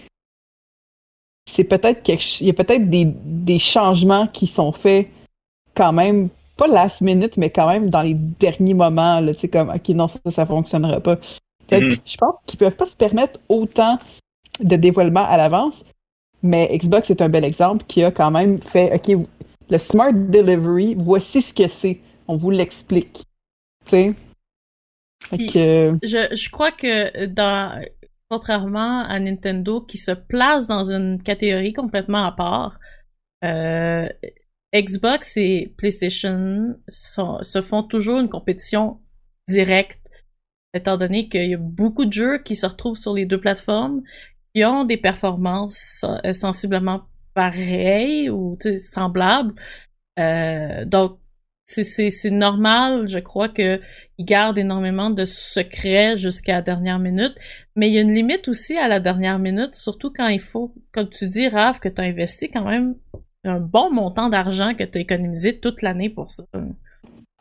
c'est 1.48 1.64
peut-être 1.64 2.08
il 2.42 2.48
y 2.48 2.50
a 2.50 2.54
peut-être 2.54 2.90
des, 2.90 3.06
des 3.06 3.60
changements 3.60 4.28
qui 4.28 4.46
sont 4.48 4.72
faits 4.72 5.08
quand 5.76 5.92
même 5.94 6.30
pas 6.58 6.68
last 6.68 7.02
minute 7.02 7.38
mais 7.38 7.50
quand 7.50 7.68
même 7.68 7.90
dans 7.90 8.02
les 8.02 8.14
derniers 8.14 8.74
moments 8.76 9.20
là 9.20 9.34
tu 9.34 9.40
sais 9.42 9.48
comme 9.48 9.70
ok 9.70 9.90
non 9.90 10.08
ça 10.08 10.20
ça 10.30 10.46
fonctionnera 10.46 11.00
pas 11.00 11.18
fait 11.70 11.82
Mhm. 11.82 11.98
je 12.06 12.18
pense 12.18 12.36
qu'ils 12.46 12.60
peuvent 12.60 12.76
pas 12.76 12.86
se 12.86 12.96
permettre 12.96 13.40
autant 13.50 13.98
de 14.60 14.76
dévoilement 14.76 15.26
à 15.26 15.38
l'avance 15.38 15.84
mais 16.44 16.70
Xbox 16.78 17.10
est 17.10 17.22
un 17.22 17.30
bel 17.30 17.44
exemple 17.46 17.86
qui 17.88 18.04
a 18.04 18.12
quand 18.12 18.32
même 18.32 18.62
fait 18.62 18.94
ok 18.94 19.26
le 19.70 19.78
smart 19.78 20.14
delivery 20.14 20.96
voici 20.98 21.42
ce 21.42 21.54
que 21.54 21.68
c'est. 21.68 22.00
On 22.28 22.38
vous 22.38 22.50
l'explique. 22.52 23.24
Tu 23.86 23.90
sais? 23.92 24.14
Que, 25.32 25.98
Je, 26.04 26.36
je 26.36 26.50
crois 26.50 26.72
que 26.72 27.26
dans 27.26 27.84
contrairement 28.32 29.02
à 29.02 29.20
Nintendo 29.20 29.82
qui 29.82 29.98
se 29.98 30.12
place 30.12 30.68
dans 30.68 30.92
une 30.92 31.22
catégorie 31.22 31.74
complètement 31.74 32.26
à 32.26 32.32
part, 32.32 32.80
euh, 33.44 34.08
Xbox 34.76 35.38
et 35.38 35.74
PlayStation 35.78 36.76
sont- 36.88 37.42
se 37.42 37.62
font 37.62 37.84
toujours 37.84 38.20
une 38.20 38.30
compétition 38.30 39.00
directe, 39.48 40.00
étant 40.76 40.98
donné 40.98 41.28
qu'il 41.30 41.50
y 41.50 41.56
a 41.56 41.58
beaucoup 41.58 42.06
de 42.06 42.14
jeux 42.14 42.38
qui 42.44 42.56
se 42.56 42.68
retrouvent 42.68 42.98
sur 42.98 43.14
les 43.14 43.26
deux 43.26 43.40
plateformes, 43.40 44.02
qui 44.54 44.64
ont 44.66 44.84
des 44.86 44.98
performances 44.98 46.04
euh, 46.26 46.34
sensiblement 46.34 47.04
pareilles 47.34 48.30
ou 48.30 48.58
semblables. 48.78 49.54
Euh, 50.20 50.86
donc, 50.86 51.20
c'est- 51.68 52.30
normal, 52.32 53.08
je 53.08 53.20
crois, 53.20 53.48
que 53.48 53.80
ils 54.18 54.26
gardent 54.26 54.58
énormément 54.58 55.12
de 55.12 55.24
secrets 55.24 56.18
jusqu'à 56.18 56.54
la 56.54 56.62
dernière 56.64 57.00
minute. 57.00 57.36
Mais 57.76 57.90
il 57.90 57.94
y 57.94 57.98
a 58.00 58.02
une 58.02 58.14
limite 58.14 58.48
aussi 58.48 58.76
à 58.78 58.88
la 58.88 59.00
dernière 59.00 59.40
minute, 59.40 59.76
surtout 59.76 60.12
quand 60.12 60.28
il 60.28 60.40
faut, 60.42 60.74
comme 60.92 61.10
tu 61.10 61.28
dis, 61.28 61.48
Raph, 61.48 61.80
que 61.80 61.88
tu 61.90 62.02
as 62.02 62.06
investi 62.06 62.50
quand 62.50 62.66
même 62.66 62.96
un 63.46 63.60
bon 63.60 63.92
montant 63.92 64.30
d'argent 64.30 64.74
que 64.74 64.84
tu 64.84 64.98
as 64.98 65.02
économisé 65.02 65.60
toute 65.60 65.82
l'année 65.84 66.10
pour 66.10 66.32
ça. 66.32 66.44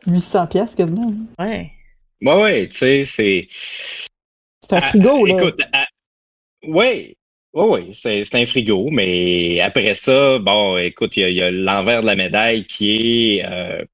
800 0.06 0.46
pièces 0.46 0.74
quasiment 0.74 1.10
Ouais. 1.38 1.72
ouais, 2.22 2.42
ouais, 2.42 2.68
tu 2.68 2.76
sais, 2.76 3.04
c'est. 3.04 3.46
c'est 3.50 4.72
un 4.72 4.76
Ah, 4.76 4.88
frigo 4.90 5.26
là 5.26 5.34
Écoute, 5.34 5.60
ah, 5.72 5.86
ouais, 6.64 7.16
ouais, 7.52 7.64
ouais, 7.64 7.88
c'est 7.92 8.34
un 8.34 8.46
frigo, 8.46 8.90
mais 8.90 9.60
après 9.60 9.94
ça, 9.94 10.38
bon, 10.38 10.76
écoute, 10.78 11.16
il 11.16 11.30
y 11.30 11.42
a, 11.42 11.46
a 11.46 11.50
l'envers 11.50 12.02
de 12.02 12.06
la 12.06 12.16
médaille 12.16 12.64
qui 12.66 13.38
est. 13.38 13.44
euh, 13.44 13.84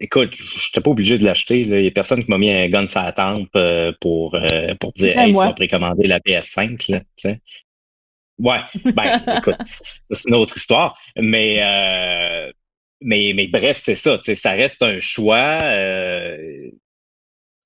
écoute, 0.00 0.36
je 0.36 0.42
n'étais 0.68 0.82
pas 0.82 0.90
obligé 0.90 1.18
de 1.18 1.24
l'acheter. 1.24 1.62
Il 1.62 1.82
y 1.84 1.88
a 1.88 1.90
personne 1.92 2.24
qui 2.24 2.30
m'a 2.30 2.38
mis 2.38 2.50
un 2.50 2.68
gun 2.68 2.86
sur 2.88 3.02
la 3.02 3.12
tempe 3.12 3.50
euh, 3.56 3.92
pour, 4.00 4.34
euh, 4.36 4.74
pour 4.80 4.92
dire 4.94 5.18
Hey, 5.18 5.34
tu 5.34 5.44
vas 5.46 5.54
précommander 5.54 6.08
la 6.08 6.20
PS5, 6.20 6.88
là. 6.90 7.00
Ouais, 8.38 8.60
ben, 8.94 9.12
écoute, 9.32 9.58
c'est 10.10 10.28
une 10.28 10.34
autre 10.34 10.56
histoire. 10.56 10.98
Mais, 11.16 11.58
euh, 11.62 12.52
mais, 13.00 13.32
mais 13.34 13.46
bref, 13.48 13.78
c'est 13.78 13.94
ça. 13.94 14.18
tu 14.18 14.24
sais, 14.24 14.34
Ça 14.34 14.52
reste 14.52 14.82
un 14.82 14.98
choix. 15.00 15.60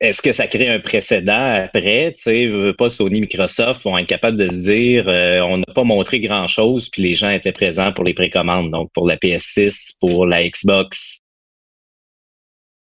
Est-ce 0.01 0.21
que 0.21 0.33
ça 0.33 0.47
crée 0.47 0.69
un 0.69 0.81
précédent 0.81 1.65
après? 1.65 2.13
Tu 2.17 2.23
sais, 2.23 2.73
pas 2.77 2.89
Sony, 2.89 3.21
Microsoft 3.23 3.83
vont 3.83 3.97
être 3.97 4.09
capables 4.09 4.37
de 4.37 4.49
se 4.49 4.63
dire 4.71 5.09
euh, 5.09 5.41
on 5.41 5.59
n'a 5.59 5.73
pas 5.75 5.85
montré 5.85 6.21
grand-chose, 6.21 6.89
puis 6.89 7.03
les 7.03 7.15
gens 7.15 7.31
étaient 7.31 7.53
présents 7.53 7.93
pour 7.93 8.05
les 8.05 8.15
précommandes. 8.15 8.71
Donc, 8.71 8.93
pour 8.93 9.07
la 9.07 9.17
PS6, 9.17 9.97
pour 10.01 10.27
la 10.27 10.47
Xbox. 10.47 11.19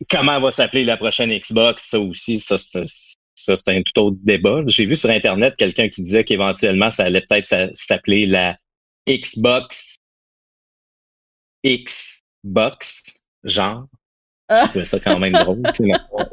Comment 0.10 0.40
va 0.40 0.52
s'appeler 0.52 0.84
la 0.84 0.98
prochaine 0.98 1.31
Xbox? 1.31 1.90
Ça 1.90 1.99
aussi, 1.99 2.40
ça, 2.40 2.57
c'est 2.57 2.84
ça, 3.35 3.56
c'est 3.56 3.69
un 3.69 3.81
tout 3.81 3.99
autre 4.02 4.18
débat. 4.22 4.61
J'ai 4.68 4.85
vu 4.85 4.95
sur 4.95 5.10
Internet 5.10 5.56
quelqu'un 5.57 5.90
qui 5.90 6.02
disait 6.02 6.23
qu'éventuellement, 6.23 6.90
ça 6.90 7.03
allait 7.06 7.22
peut-être 7.22 7.45
s'a- 7.45 7.73
s'appeler 7.73 8.26
la 8.26 8.57
Xbox 9.07 9.95
Xbox, 11.65 13.23
genre. 13.44 13.88
Ah. 14.49 14.64
Je 14.65 14.70
trouvais 14.70 14.86
ça 14.86 14.99
quand 14.99 15.20
même 15.20 15.34
drôle. 15.34 15.61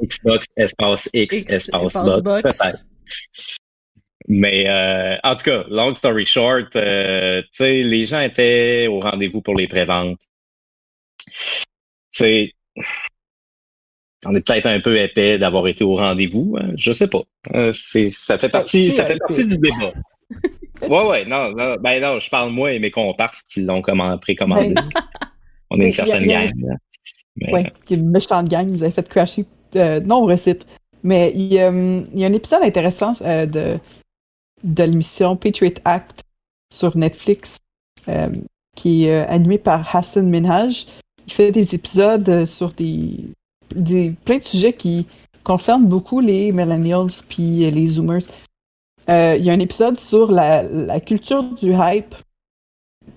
Xbox, 0.03 0.47
espace 0.57 1.09
X, 1.12 1.37
X, 1.37 1.53
espace 1.53 1.82
espace 1.87 2.05
box, 2.23 2.43
box. 2.43 2.59
peut-être. 2.59 2.85
Mais 4.28 4.69
euh, 4.69 5.16
en 5.24 5.35
tout 5.35 5.45
cas, 5.45 5.65
long 5.69 5.95
story 5.95 6.24
short, 6.24 6.77
euh, 6.77 7.43
tu 7.43 7.49
sais, 7.53 7.82
les 7.82 8.05
gens 8.05 8.20
étaient 8.20 8.87
au 8.89 9.01
rendez-vous 9.01 9.41
pour 9.41 9.55
les 9.57 9.66
préventes. 9.66 10.20
Sais, 12.11 12.53
on 14.27 14.35
est 14.35 14.47
peut-être 14.47 14.66
un 14.66 14.81
peu 14.81 14.97
épais 14.99 15.39
d'avoir 15.39 15.66
été 15.69 15.85
au 15.85 15.95
rendez-vous. 15.97 16.57
hein, 16.61 16.70
je 16.77 16.93
sais 16.93 17.09
pas. 17.09 17.23
Euh, 17.55 17.73
c'est, 17.73 18.11
ça 18.11 18.39
fait 18.39 18.49
partie, 18.49 18.91
ça 18.91 19.07
fait 19.07 19.19
partie 19.19 19.47
du 19.47 19.59
débat. 19.59 19.93
Ouais, 20.89 21.07
ouais, 21.07 21.24
non, 21.27 21.51
non, 21.53 21.77
ben 21.78 22.01
non, 22.01 22.19
je 22.19 22.31
parle 22.31 22.53
moi 22.53 22.73
et 22.73 22.78
mes 22.78 22.91
comparses 22.91 23.43
qui 23.43 23.61
l'ont 23.61 23.82
précommandé. 24.19 24.73
Ben, 24.73 24.89
On 25.69 25.77
est 25.77 25.81
une 25.81 25.85
mais 25.85 25.91
certaine 25.93 26.27
gang. 26.27 26.49
Mais, 27.41 27.53
Ouais, 27.53 27.73
qui 27.85 27.95
est 27.95 27.97
une 27.97 28.11
méchante 28.11 28.49
gang, 28.49 28.69
ils 28.71 28.83
avaient 28.83 28.93
fait 28.93 29.09
crasher 29.09 29.45
euh, 29.77 30.01
nombreux 30.01 30.37
sites. 30.37 30.67
Mais 31.03 31.33
il 31.35 31.53
y, 31.53 31.59
a, 31.59 31.69
hum, 31.69 32.07
il 32.12 32.21
y 32.21 32.25
a 32.25 32.29
un 32.29 32.33
épisode 32.33 32.62
intéressant 32.62 33.15
euh, 33.23 33.47
de, 33.47 33.79
de 34.65 34.83
l'émission 34.83 35.37
Patriot 35.37 35.75
Act 35.85 36.23
sur 36.73 36.97
Netflix 36.97 37.59
euh, 38.09 38.29
qui 38.77 39.07
est 39.07 39.23
euh, 39.23 39.27
animé 39.29 39.59
par 39.59 39.95
Hassan 39.95 40.29
Minhaj. 40.29 40.87
Il 41.27 41.33
fait 41.33 41.51
des 41.53 41.75
épisodes 41.75 42.29
euh, 42.29 42.47
sur 42.47 42.73
des, 42.73 43.17
des 43.75 44.11
plein 44.25 44.39
de 44.39 44.45
sujets 44.45 44.73
qui 44.73 45.07
concernent 45.43 45.87
beaucoup 45.87 46.21
les 46.21 46.53
millennials 46.53 47.11
puis 47.29 47.65
euh, 47.65 47.71
les 47.71 47.89
zoomers. 47.89 48.23
Euh, 49.09 49.37
il 49.39 49.45
y 49.45 49.51
a 49.51 49.53
un 49.53 49.61
épisode 49.61 49.99
sur 49.99 50.31
la, 50.31 50.62
la 50.62 51.01
culture 51.01 51.43
du 51.43 51.73
hype, 51.73 52.15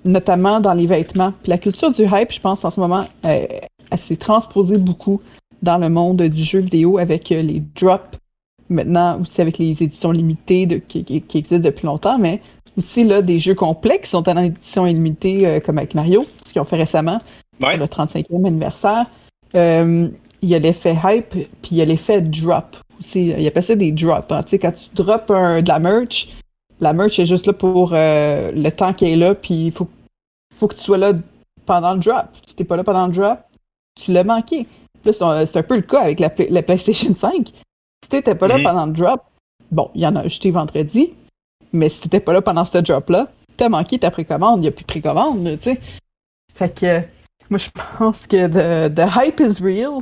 notamment 0.06 0.60
dans 0.60 0.74
les 0.74 0.88
vêtements. 0.88 1.34
Puis 1.44 1.50
la 1.50 1.58
culture 1.58 1.92
du 1.92 2.04
hype, 2.04 2.32
je 2.32 2.40
pense 2.40 2.64
en 2.66 2.72
ce 2.72 2.80
moment, 2.80 3.06
euh, 3.26 3.46
elle 3.94 4.00
s'est 4.00 4.18
transposée 4.18 4.78
beaucoup 4.78 5.22
dans 5.62 5.78
le 5.78 5.88
monde 5.90 6.22
du 6.24 6.44
jeu 6.44 6.60
vidéo 6.60 6.98
avec 6.98 7.32
euh, 7.32 7.42
les 7.42 7.62
drops, 7.80 8.18
maintenant 8.70 9.20
aussi 9.22 9.40
avec 9.40 9.58
les 9.60 9.82
éditions 9.84 10.12
limitées 10.12 10.66
de, 10.66 10.78
qui, 10.78 11.04
qui- 11.04 11.22
qui 11.22 11.38
existent 11.38 11.64
depuis 11.64 11.86
longtemps, 11.86 12.18
mais 12.18 12.42
aussi 12.78 13.04
là, 13.04 13.22
des 13.22 13.38
jeux 13.40 13.54
complets 13.56 14.00
qui 14.02 14.10
sont 14.10 14.28
en 14.28 14.38
édition 14.38 14.86
illimitée, 14.88 15.48
euh, 15.48 15.60
comme 15.60 15.78
avec 15.78 15.94
Mario, 15.96 16.26
ce 16.44 16.52
qu'ils 16.52 16.62
ont 16.62 16.66
fait 16.66 16.76
récemment. 16.78 17.20
pour 17.60 17.70
le 17.78 17.86
35e 17.86 18.46
anniversaire. 18.48 19.06
Euh, 19.56 20.10
il 20.42 20.50
y 20.50 20.56
a 20.56 20.60
l'effet 20.60 20.98
hype, 21.04 21.30
puis 21.30 21.70
il 21.72 21.78
y 21.78 21.82
a 21.82 21.86
l'effet 21.86 22.20
drop 22.20 22.76
aussi. 23.00 23.28
Il 23.30 23.42
y 23.42 23.48
a 23.48 23.52
passé 23.52 23.76
des 23.76 23.92
drops. 23.92 24.26
Hein. 24.32 24.42
Tu 24.44 24.50
sais, 24.50 24.60
quand 24.60 24.72
tu 24.74 24.86
drops 24.96 25.30
un, 25.30 25.62
de 25.62 25.68
la 25.68 25.78
merch, 25.80 26.30
la 26.82 26.92
merch 26.94 27.20
est 27.20 27.28
juste 27.28 27.46
là 27.46 27.54
pour 27.54 27.92
euh, 27.94 28.52
le 28.52 28.70
temps 28.72 28.92
qu'elle 28.92 29.10
est 29.14 29.16
là, 29.18 29.36
puis 29.36 29.68
il 29.68 29.72
faut, 29.72 29.88
faut 30.58 30.68
que 30.68 30.76
tu 30.76 30.82
sois 30.82 30.98
là 30.98 31.14
pendant 31.68 31.94
le 31.94 32.00
drop. 32.00 32.26
Si 32.46 32.56
t'es 32.56 32.64
pas 32.66 32.76
là 32.76 32.84
pendant 32.84 33.06
le 33.08 33.14
drop, 33.14 33.40
tu 34.06 34.12
l'as 34.12 34.24
manqué. 34.24 34.68
Plus, 35.04 35.14
c'est 35.14 35.58
un 35.58 35.64
peu 35.64 35.76
le 35.76 35.82
cas 35.82 36.02
avec 36.02 36.20
la, 36.20 36.32
la 36.50 36.62
PlayStation 36.64 37.14
5. 37.16 37.48
Si 38.04 38.10
t'étais 38.10 38.36
pas 38.36 38.48
là 38.48 38.58
Mhm. 38.58 38.64
pendant 38.64 38.86
le 38.86 38.94
drop, 38.94 39.24
bon, 39.72 39.90
il 39.96 40.02
y 40.02 40.08
en 40.08 40.16
a 40.16 40.22
acheté 40.22 40.52
vendredi, 40.52 41.14
mais 41.74 41.90
si 41.90 42.00
t'étais 42.02 42.20
pas 42.20 42.34
là 42.34 42.42
pendant 42.42 42.64
ce 42.66 42.78
drop-là, 42.78 43.30
t'as 43.58 43.70
manqué 43.70 44.00
ta 44.00 44.12
précommande. 44.12 44.62
Il 44.62 44.66
y 44.66 44.68
a 44.68 44.72
plus 44.72 44.84
de 44.84 44.88
précommande, 44.88 45.44
là, 45.44 45.58
tu 45.58 45.64
sais. 45.72 45.80
Fait 46.54 46.74
que, 46.74 47.02
moi, 47.50 47.58
je 47.60 47.70
pense 48.00 48.28
que 48.28 48.48
the, 48.48 48.94
the 48.94 49.06
hype 49.16 49.40
is 49.40 49.62
real. 49.62 50.02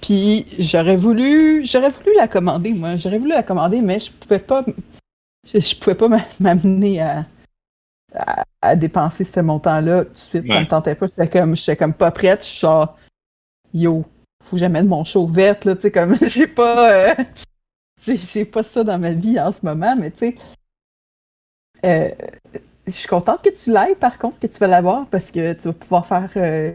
Puis 0.00 0.46
j'aurais 0.58 0.96
voulu, 0.96 1.64
j'aurais 1.64 1.88
voulu 1.90 2.10
la 2.16 2.28
commander, 2.28 2.72
moi. 2.74 2.96
J'aurais 2.96 3.18
voulu 3.18 3.30
la 3.32 3.42
commander, 3.42 3.80
mais 3.80 3.98
je 3.98 4.12
pouvais 4.12 4.38
pas, 4.38 4.64
je, 5.46 5.58
je 5.58 5.76
pouvais 5.76 5.96
pas 5.96 6.08
m'a- 6.08 6.24
m'amener 6.38 7.00
à, 7.00 7.24
à, 8.14 8.44
à 8.62 8.76
dépenser 8.76 9.24
ce 9.24 9.40
montant-là 9.40 10.04
tout 10.04 10.12
de 10.12 10.16
suite. 10.16 10.48
Ça 10.48 10.54
Ouais. 10.54 10.60
me 10.60 10.66
tentait 10.66 10.94
pas. 10.94 11.06
J'étais 11.06 11.38
comme, 11.38 11.56
j'étais 11.56 11.76
comme 11.76 11.94
pas 11.94 12.10
prête. 12.10 12.42
Je 12.42 12.48
suis 12.48 12.60
genre, 12.60 12.96
yo, 13.74 14.04
faut 14.44 14.56
que 14.56 14.60
j'amène 14.60 14.86
mon 14.86 15.04
show 15.04 15.26
verte, 15.26 15.64
là, 15.64 15.74
tu 15.76 15.82
sais, 15.82 15.90
comme, 15.92 16.16
j'ai 16.22 16.46
pas, 16.46 16.92
euh, 17.10 17.14
j'ai 18.06 18.44
pas 18.44 18.62
ça 18.62 18.84
dans 18.84 18.98
ma 18.98 19.10
vie 19.10 19.38
en 19.40 19.52
ce 19.52 19.64
moment, 19.66 19.96
mais 19.96 20.10
tu 20.10 20.18
sais, 20.18 20.36
euh, 21.84 22.10
je 22.86 22.92
suis 22.92 23.08
contente 23.08 23.42
que 23.42 23.50
tu 23.50 23.70
l'ailles, 23.70 23.96
par 23.96 24.18
contre, 24.18 24.38
que 24.38 24.46
tu 24.46 24.58
vas 24.58 24.66
l'avoir, 24.66 25.06
parce 25.08 25.30
que 25.30 25.52
tu 25.52 25.68
vas 25.68 25.74
pouvoir 25.74 26.06
faire 26.06 26.30
euh, 26.36 26.72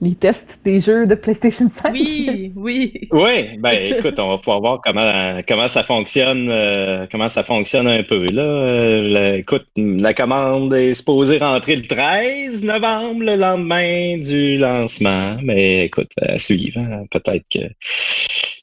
les 0.00 0.14
tests 0.14 0.58
des 0.64 0.80
jeux 0.80 1.06
de 1.06 1.14
PlayStation 1.14 1.70
5. 1.82 1.92
Oui, 1.92 2.52
oui. 2.56 2.92
Oui, 3.10 3.56
ben 3.58 3.94
écoute, 3.96 4.18
on 4.18 4.28
va 4.28 4.38
pouvoir 4.38 4.60
voir 4.60 4.80
comment 4.84 5.40
comment 5.48 5.68
ça 5.68 5.82
fonctionne, 5.82 6.48
euh, 6.50 7.06
comment 7.10 7.28
ça 7.28 7.42
fonctionne 7.44 7.86
un 7.88 8.02
peu 8.02 8.26
là. 8.26 8.42
Euh, 8.42 9.00
la- 9.02 9.36
écoute, 9.38 9.66
la 9.76 10.12
commande 10.12 10.74
est 10.74 10.92
supposée 10.92 11.38
rentrer 11.38 11.76
le 11.76 11.82
13 11.86 12.62
novembre, 12.64 13.24
le 13.24 13.36
lendemain 13.36 14.18
du 14.18 14.56
lancement. 14.56 15.36
Mais 15.42 15.86
écoute, 15.86 16.10
à 16.20 16.38
suivre. 16.38 16.80
hein. 16.80 17.04
Peut-être 17.10 17.44
que 17.52 17.60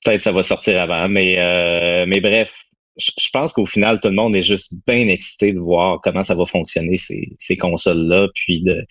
peut-être 0.05 0.21
ça 0.21 0.31
va 0.31 0.43
sortir 0.43 0.81
avant. 0.81 1.07
Mais 1.09 1.37
euh, 1.39 2.05
mais 2.07 2.19
bref, 2.21 2.53
je 2.97 3.29
pense 3.33 3.53
qu'au 3.53 3.65
final, 3.65 3.99
tout 4.01 4.09
le 4.09 4.15
monde 4.15 4.35
est 4.35 4.41
juste 4.41 4.73
bien 4.85 5.07
excité 5.07 5.53
de 5.53 5.59
voir 5.59 6.01
comment 6.03 6.23
ça 6.23 6.35
va 6.35 6.45
fonctionner 6.45 6.97
ces, 6.97 7.29
ces 7.39 7.55
consoles-là, 7.57 8.27
puis 8.35 8.61
de 8.61 8.85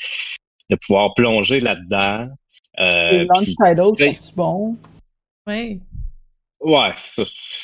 de 0.71 0.77
pouvoir 0.77 1.15
plonger 1.15 1.61
là-dedans. 1.61 2.29
Euh, 2.79 3.27
Les 3.27 3.29
titles 3.45 4.21
sont 4.21 4.33
bons? 4.37 4.77
Oui. 5.47 5.81
Ouais, 6.61 6.91
ça, 6.95 7.23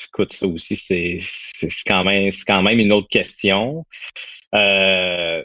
écoute, 0.08 0.32
ça 0.32 0.46
aussi, 0.46 0.74
c'est 0.76 1.16
c'est 1.20 1.68
c'est 1.68 1.84
quand 1.86 2.02
même 2.04 2.30
c'est 2.30 2.46
quand 2.46 2.62
même 2.62 2.78
une 2.78 2.92
autre 2.92 3.08
question. 3.08 3.84
Euh, 4.54 5.42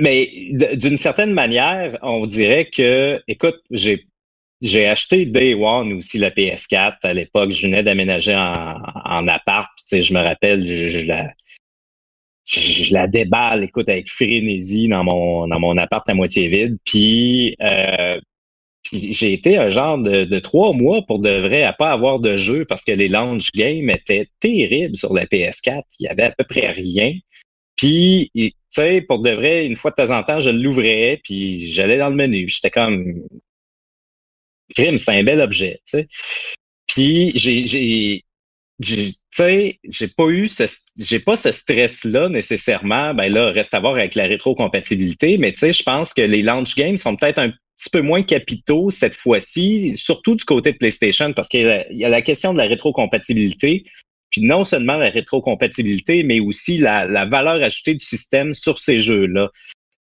mais 0.00 0.30
d'une 0.74 0.96
certaine 0.96 1.32
manière, 1.32 1.98
on 2.02 2.26
dirait 2.26 2.66
que, 2.66 3.20
écoute, 3.26 3.60
j'ai 3.70 4.02
j'ai 4.60 4.86
acheté 4.86 5.24
Day 5.26 5.54
One 5.54 5.92
aussi 5.92 6.18
la 6.18 6.30
PS4 6.30 6.96
à 7.02 7.14
l'époque. 7.14 7.50
Je 7.52 7.66
venais 7.66 7.82
d'aménager 7.82 8.34
en, 8.34 8.76
en 9.04 9.26
appart. 9.28 9.68
puis, 9.76 9.84
Tu 9.84 9.96
sais, 9.96 10.02
je 10.02 10.14
me 10.14 10.20
rappelle, 10.20 10.66
je, 10.66 10.88
je 10.88 11.06
la 11.06 11.32
je, 12.48 12.92
la 12.94 13.06
déballe, 13.06 13.64
écoute, 13.64 13.88
avec 13.88 14.10
frénésie 14.10 14.88
dans 14.88 15.04
mon 15.04 15.46
dans 15.48 15.60
mon 15.60 15.76
appart 15.76 16.08
à 16.08 16.14
moitié 16.14 16.48
vide. 16.48 16.78
Puis 16.84 17.56
euh, 17.62 18.18
j'ai 18.92 19.32
été 19.34 19.58
un 19.58 19.68
genre 19.70 19.98
de, 19.98 20.24
de 20.24 20.38
trois 20.38 20.72
mois 20.72 21.02
pour 21.06 21.20
de 21.20 21.30
vrai 21.30 21.62
à 21.62 21.72
pas 21.72 21.92
avoir 21.92 22.20
de 22.20 22.36
jeu 22.36 22.64
parce 22.66 22.84
que 22.84 22.92
les 22.92 23.08
launch 23.08 23.50
games 23.52 23.90
étaient 23.90 24.28
terribles 24.40 24.96
sur 24.96 25.12
la 25.14 25.26
PS4. 25.26 25.82
Il 26.00 26.04
y 26.04 26.08
avait 26.08 26.24
à 26.24 26.32
peu 26.32 26.44
près 26.44 26.68
rien. 26.70 27.14
Puis, 27.76 28.30
tu 28.34 28.52
sais, 28.70 29.02
pour 29.02 29.20
de 29.20 29.30
vrai, 29.30 29.66
une 29.66 29.76
fois 29.76 29.92
de 29.92 29.96
temps 29.96 30.16
en 30.16 30.22
temps, 30.24 30.40
je 30.40 30.50
l'ouvrais, 30.50 31.20
puis 31.24 31.70
j'allais 31.72 31.98
dans 31.98 32.10
le 32.10 32.16
menu. 32.16 32.48
J'étais 32.48 32.70
comme, 32.70 33.14
crime, 34.74 34.98
c'est 34.98 35.12
un 35.18 35.22
bel 35.24 35.40
objet, 35.40 35.78
tu 35.86 35.98
sais. 35.98 36.08
Puis 36.86 37.32
j'ai- 37.34 38.24
tu 38.80 38.94
j'ai 39.90 40.08
pas 40.16 40.28
eu 40.28 40.48
ce, 40.48 40.64
j'ai 40.96 41.18
pas 41.18 41.36
ce 41.36 41.52
stress-là 41.52 42.28
nécessairement. 42.28 43.14
Ben 43.14 43.32
là, 43.32 43.50
reste 43.50 43.74
à 43.74 43.80
voir 43.80 43.94
avec 43.94 44.14
la 44.14 44.24
rétrocompatibilité, 44.24 45.38
mais 45.38 45.52
tu 45.52 45.58
sais, 45.58 45.72
je 45.72 45.82
pense 45.82 46.14
que 46.14 46.22
les 46.22 46.42
launch 46.42 46.74
games 46.76 46.96
sont 46.96 47.16
peut-être 47.16 47.38
un 47.38 47.50
petit 47.50 47.90
peu 47.90 48.00
moins 48.00 48.22
capitaux 48.22 48.90
cette 48.90 49.14
fois-ci, 49.14 49.96
surtout 49.96 50.34
du 50.34 50.44
côté 50.44 50.72
de 50.72 50.78
PlayStation, 50.78 51.32
parce 51.32 51.48
qu'il 51.48 51.60
y 51.60 51.64
a 51.64 51.78
la, 51.78 51.92
il 51.92 51.98
y 51.98 52.04
a 52.04 52.08
la 52.08 52.22
question 52.22 52.52
de 52.52 52.58
la 52.58 52.66
rétrocompatibilité. 52.66 53.84
Puis 54.30 54.42
non 54.42 54.64
seulement 54.64 54.98
la 54.98 55.08
rétrocompatibilité, 55.08 56.22
mais 56.22 56.38
aussi 56.38 56.76
la, 56.76 57.06
la 57.06 57.24
valeur 57.24 57.62
ajoutée 57.62 57.94
du 57.94 58.04
système 58.04 58.52
sur 58.52 58.78
ces 58.78 59.00
jeux-là. 59.00 59.50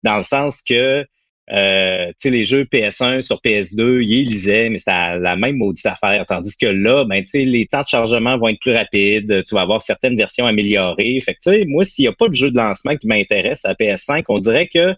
Dans 0.04 0.18
le 0.18 0.24
sens 0.24 0.62
que 0.62 1.06
euh, 1.52 2.08
tu 2.08 2.14
sais, 2.18 2.30
les 2.30 2.44
jeux 2.44 2.66
PS1 2.66 3.22
sur 3.22 3.40
PS2, 3.42 4.02
ils 4.02 4.26
lisaient, 4.30 4.70
mais 4.70 4.78
c'est 4.78 4.92
la- 4.92 5.36
même 5.38 5.58
maudite 5.58 5.86
affaire. 5.86 6.26
Tandis 6.28 6.58
que 6.58 6.66
là, 6.66 7.06
ben, 7.06 7.24
tu 7.24 7.32
sais, 7.32 7.46
les 7.46 7.66
temps 7.68 7.82
de 7.84 7.88
chargement 7.88 8.38
vont 8.38 8.50
être 8.50 8.60
plus 8.60 8.74
rapides. 8.74 9.44
Tu 9.48 9.56
vas 9.56 9.62
avoir 9.62 9.82
certaines 9.82 10.18
versions 10.18 10.46
améliorées. 10.46 11.20
Fait 11.22 11.36
que, 11.36 11.40
tu 11.44 11.52
sais, 11.52 11.66
moi, 11.66 11.86
s'il 11.86 12.04
n'y 12.04 12.10
a 12.10 12.14
pas 12.14 12.28
de 12.28 12.34
jeu 12.34 12.52
de 12.52 12.58
lancement 12.58 12.96
qui 12.98 13.08
m'intéresse 13.08 13.64
à 13.66 13.74
PS5, 13.76 14.26
on 14.30 14.40
dirait 14.40 14.68
que 14.68 14.94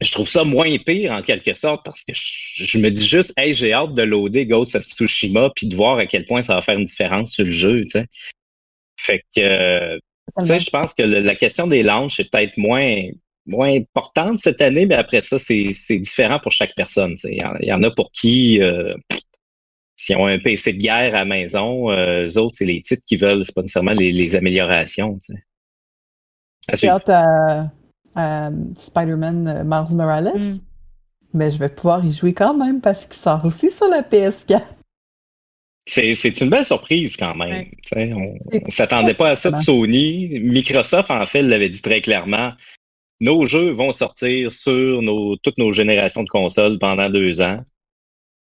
je 0.00 0.10
trouve 0.10 0.28
ça 0.28 0.42
moins 0.44 0.76
pire 0.78 1.12
en 1.12 1.22
quelque 1.22 1.54
sorte 1.54 1.84
parce 1.84 2.02
que 2.04 2.12
je, 2.14 2.64
je 2.64 2.78
me 2.78 2.90
dis 2.90 3.06
juste, 3.06 3.32
hey, 3.36 3.52
j'ai 3.52 3.72
hâte 3.72 3.94
de 3.94 4.02
loader 4.02 4.46
Ghost 4.46 4.74
of 4.74 4.82
Tsushima 4.84 5.50
puis 5.54 5.68
de 5.68 5.76
voir 5.76 5.98
à 5.98 6.06
quel 6.06 6.24
point 6.24 6.42
ça 6.42 6.56
va 6.56 6.62
faire 6.62 6.76
une 6.78 6.84
différence 6.86 7.32
sur 7.32 7.44
le 7.44 7.50
jeu, 7.52 7.82
tu 7.82 7.90
sais. 7.90 8.06
Fait 8.98 9.20
que, 9.36 9.40
euh, 9.40 9.98
tu 10.38 10.46
sais, 10.46 10.58
je 10.60 10.70
pense 10.70 10.94
que 10.94 11.02
le- 11.02 11.20
la 11.20 11.34
question 11.34 11.66
des 11.66 11.82
launches 11.82 12.18
est 12.18 12.30
peut-être 12.30 12.56
moins 12.56 13.04
moins 13.46 13.74
importante 13.74 14.38
cette 14.38 14.60
année, 14.60 14.86
mais 14.86 14.94
après 14.94 15.22
ça, 15.22 15.38
c'est 15.38 15.72
c'est 15.74 15.98
différent 15.98 16.38
pour 16.40 16.52
chaque 16.52 16.74
personne. 16.76 17.16
Il 17.24 17.34
y, 17.34 17.44
en- 17.44 17.56
il 17.60 17.68
y 17.68 17.72
en 17.72 17.82
a 17.82 17.90
pour 17.90 18.10
qui, 18.12 18.62
euh, 18.62 18.94
s'ils 19.96 20.16
ont 20.16 20.26
un 20.26 20.38
PC 20.38 20.72
de 20.74 20.78
guerre 20.78 21.14
à 21.14 21.18
la 21.20 21.24
maison, 21.24 21.90
euh, 21.90 22.26
eux 22.26 22.38
autres, 22.38 22.56
c'est 22.58 22.64
les 22.66 22.80
titres 22.82 23.02
qu'ils 23.06 23.18
veulent, 23.20 23.44
c'est 23.44 23.54
pas 23.54 23.62
nécessairement 23.62 23.92
les, 23.92 24.12
les 24.12 24.36
améliorations. 24.36 25.18
J'ai 26.72 26.88
hâte 26.88 27.08
à, 27.08 27.70
à 28.14 28.50
Spider-Man 28.76 29.48
euh, 29.48 29.64
Miles 29.64 29.96
Morales, 29.96 30.32
Mm. 30.34 30.56
mais 31.34 31.50
je 31.50 31.58
vais 31.58 31.68
pouvoir 31.68 32.04
y 32.04 32.12
jouer 32.12 32.32
quand 32.34 32.54
même 32.54 32.80
parce 32.80 33.06
qu'il 33.06 33.16
sort 33.16 33.44
aussi 33.44 33.70
sur 33.70 33.88
la 33.88 34.02
PS4. 34.02 34.62
C'est 35.84 36.14
c'est 36.14 36.40
une 36.40 36.48
belle 36.50 36.64
surprise 36.64 37.16
quand 37.16 37.34
même. 37.34 37.66
Ouais. 37.96 38.10
On, 38.14 38.34
on 38.64 38.70
s'attendait 38.70 39.14
pas 39.14 39.30
à 39.30 39.34
ça 39.34 39.50
de 39.50 39.60
Sony. 39.60 40.38
Microsoft, 40.38 41.10
en 41.10 41.26
fait, 41.26 41.42
l'avait 41.42 41.70
dit 41.70 41.82
très 41.82 42.00
clairement. 42.00 42.52
Nos 43.22 43.46
jeux 43.46 43.70
vont 43.70 43.92
sortir 43.92 44.50
sur 44.50 45.00
nos, 45.00 45.36
toutes 45.36 45.56
nos 45.56 45.70
générations 45.70 46.24
de 46.24 46.28
consoles 46.28 46.80
pendant 46.80 47.08
deux 47.08 47.40
ans. 47.40 47.62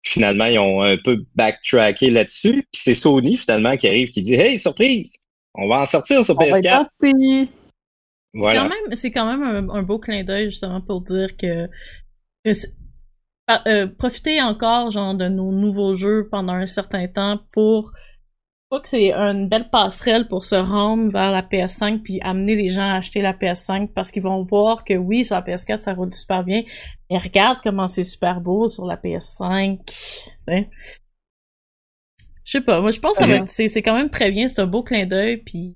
Finalement, 0.01 0.45
ils 0.45 0.57
ont 0.57 0.81
un 0.81 0.97
peu 0.97 1.23
backtracké 1.35 2.09
là-dessus. 2.09 2.63
Puis 2.71 2.81
c'est 2.81 2.95
Sony, 2.95 3.37
finalement, 3.37 3.77
qui 3.77 3.87
arrive, 3.87 4.09
qui 4.09 4.23
dit 4.23 4.33
Hey, 4.33 4.57
surprise! 4.57 5.13
On 5.53 5.67
va 5.67 5.81
en 5.81 5.85
sortir 5.85 6.25
sur 6.25 6.33
On 6.35 6.39
va 6.39 6.57
être 6.57 6.65
PS4. 6.65 6.87
gentils. 7.03 7.49
Voilà. 8.33 8.67
C'est 8.93 9.11
quand 9.11 9.27
même 9.27 9.43
un, 9.43 9.69
un 9.75 9.83
beau 9.83 9.99
clin 9.99 10.23
d'œil 10.23 10.49
justement 10.49 10.81
pour 10.81 11.01
dire 11.01 11.37
que, 11.37 11.69
euh, 12.47 13.87
profiter 13.99 14.41
encore 14.41 14.89
genre 14.89 15.13
de 15.13 15.27
nos 15.27 15.51
nouveaux 15.51 15.93
jeux 15.93 16.27
pendant 16.31 16.53
un 16.53 16.65
certain 16.65 17.07
temps 17.07 17.39
pour 17.51 17.91
que 18.81 18.89
c'est 18.89 19.13
une 19.13 19.47
belle 19.47 19.69
passerelle 19.69 20.27
pour 20.27 20.45
se 20.45 20.55
rendre 20.55 21.11
vers 21.11 21.31
la 21.31 21.41
PS5 21.41 22.01
puis 22.01 22.19
amener 22.21 22.55
les 22.55 22.69
gens 22.69 22.89
à 22.89 22.95
acheter 22.95 23.21
la 23.21 23.33
PS5 23.33 23.89
parce 23.93 24.11
qu'ils 24.11 24.23
vont 24.23 24.43
voir 24.43 24.83
que 24.83 24.93
oui 24.93 25.23
sur 25.23 25.35
la 25.35 25.41
PS4 25.41 25.77
ça 25.77 25.93
roule 25.93 26.11
super 26.11 26.43
bien 26.43 26.63
mais 27.09 27.17
regarde 27.17 27.59
comment 27.63 27.87
c'est 27.87 28.03
super 28.03 28.41
beau 28.41 28.67
sur 28.67 28.85
la 28.85 28.97
PS5 28.97 29.79
tu 29.85 29.93
sais. 30.47 30.69
je 32.43 32.51
sais 32.51 32.61
pas 32.61 32.81
moi 32.81 32.91
je 32.91 32.99
pense 32.99 33.17
que 33.17 33.45
c'est 33.45 33.67
c'est 33.67 33.81
quand 33.81 33.95
même 33.95 34.09
très 34.09 34.31
bien 34.31 34.47
c'est 34.47 34.61
un 34.61 34.67
beau 34.67 34.83
clin 34.83 35.05
d'œil 35.05 35.37
puis 35.37 35.75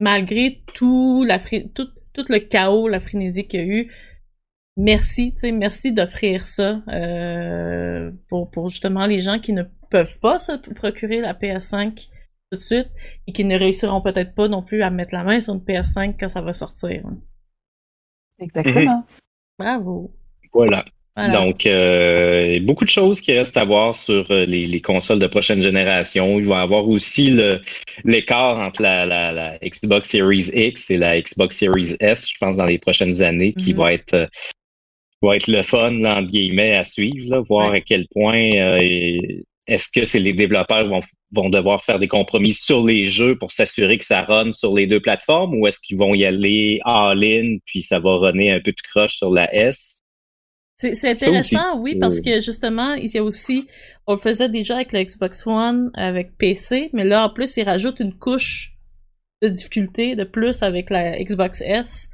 malgré 0.00 0.62
tout 0.74 1.24
la 1.24 1.38
tout, 1.38 1.88
tout 2.12 2.24
le 2.28 2.38
chaos, 2.38 2.88
la 2.88 3.00
frénésie 3.00 3.46
qu'il 3.46 3.60
y 3.60 3.62
a 3.62 3.66
eu, 3.66 3.92
merci, 4.76 5.32
tu 5.32 5.40
sais, 5.40 5.52
merci 5.52 5.92
d'offrir 5.92 6.44
ça 6.44 6.82
euh, 6.88 8.10
pour, 8.28 8.50
pour 8.50 8.68
justement 8.68 9.06
les 9.06 9.20
gens 9.20 9.38
qui 9.38 9.52
ne 9.52 9.62
peuvent 9.90 10.18
pas 10.20 10.38
se 10.38 10.52
procurer 10.74 11.20
la 11.20 11.34
PS5 11.34 12.08
tout 12.50 12.56
de 12.56 12.60
suite 12.62 12.88
et 13.26 13.32
qui 13.32 13.44
ne 13.44 13.58
réussiront 13.58 14.00
peut-être 14.00 14.34
pas 14.34 14.48
non 14.48 14.62
plus 14.62 14.82
à 14.82 14.90
mettre 14.90 15.14
la 15.14 15.24
main 15.24 15.40
sur 15.40 15.54
une 15.54 15.60
PS5 15.60 16.16
quand 16.18 16.28
ça 16.28 16.40
va 16.42 16.52
sortir. 16.52 17.02
Exactement. 18.38 19.04
Bravo. 19.58 20.12
Voilà. 20.52 20.84
Voilà. 21.16 21.32
Donc, 21.32 21.64
euh, 21.64 22.60
beaucoup 22.60 22.84
de 22.84 22.90
choses 22.90 23.22
qui 23.22 23.32
restent 23.32 23.56
à 23.56 23.64
voir 23.64 23.94
sur 23.94 24.30
euh, 24.30 24.44
les, 24.44 24.66
les 24.66 24.80
consoles 24.82 25.18
de 25.18 25.26
prochaine 25.26 25.62
génération. 25.62 26.38
Il 26.38 26.46
va 26.46 26.56
y 26.56 26.62
avoir 26.62 26.86
aussi 26.86 27.34
l'écart 28.04 28.58
entre 28.58 28.82
la, 28.82 29.06
la, 29.06 29.32
la 29.32 29.58
Xbox 29.60 30.10
Series 30.10 30.50
X 30.52 30.90
et 30.90 30.98
la 30.98 31.18
Xbox 31.18 31.56
Series 31.56 31.96
S, 32.00 32.28
je 32.30 32.36
pense, 32.38 32.58
dans 32.58 32.66
les 32.66 32.78
prochaines 32.78 33.22
années, 33.22 33.54
qui 33.54 33.72
Mhm. 33.72 33.78
va 33.78 33.92
être 33.94 34.12
euh, 34.12 34.26
va 35.22 35.36
être 35.36 35.48
le 35.48 35.62
fun, 35.62 35.92
là, 35.92 36.18
entre 36.18 36.32
guillemets, 36.32 36.74
à 36.74 36.84
suivre, 36.84 37.30
là, 37.30 37.42
voir 37.48 37.72
à 37.72 37.80
quel 37.80 38.06
point 38.08 38.52
euh, 38.56 39.18
est-ce 39.66 39.88
que 39.90 40.04
c'est 40.04 40.20
les 40.20 40.32
développeurs 40.32 40.86
vont, 40.88 41.00
vont 41.32 41.48
devoir 41.48 41.82
faire 41.82 41.98
des 41.98 42.08
compromis 42.08 42.52
sur 42.52 42.84
les 42.84 43.04
jeux 43.04 43.36
pour 43.36 43.50
s'assurer 43.50 43.98
que 43.98 44.04
ça 44.04 44.22
run 44.22 44.52
sur 44.52 44.74
les 44.74 44.86
deux 44.86 45.00
plateformes 45.00 45.54
ou 45.54 45.66
est-ce 45.66 45.80
qu'ils 45.80 45.98
vont 45.98 46.14
y 46.14 46.24
aller 46.24 46.80
all-in 46.84 47.56
puis 47.64 47.82
ça 47.82 47.98
va 47.98 48.16
runner 48.16 48.52
un 48.52 48.60
peu 48.60 48.72
de 48.72 48.80
croche 48.82 49.16
sur 49.16 49.32
la 49.32 49.52
S? 49.54 50.00
C'est 50.78 51.08
intéressant, 51.08 51.80
oui, 51.80 51.98
parce 51.98 52.20
que 52.20 52.40
justement, 52.42 52.92
il 52.94 53.10
y 53.10 53.16
a 53.16 53.24
aussi, 53.24 53.66
on 54.06 54.14
le 54.14 54.20
faisait 54.20 54.50
déjà 54.50 54.74
avec 54.76 54.92
la 54.92 55.04
Xbox 55.04 55.46
One, 55.46 55.90
avec 55.94 56.36
PC, 56.36 56.90
mais 56.92 57.04
là, 57.04 57.24
en 57.24 57.30
plus, 57.30 57.56
ils 57.56 57.62
rajoutent 57.62 58.00
une 58.00 58.12
couche 58.12 58.74
de 59.40 59.48
difficulté 59.48 60.16
de 60.16 60.24
plus 60.24 60.62
avec 60.62 60.90
la 60.90 61.18
Xbox 61.18 61.62
S, 61.62 62.10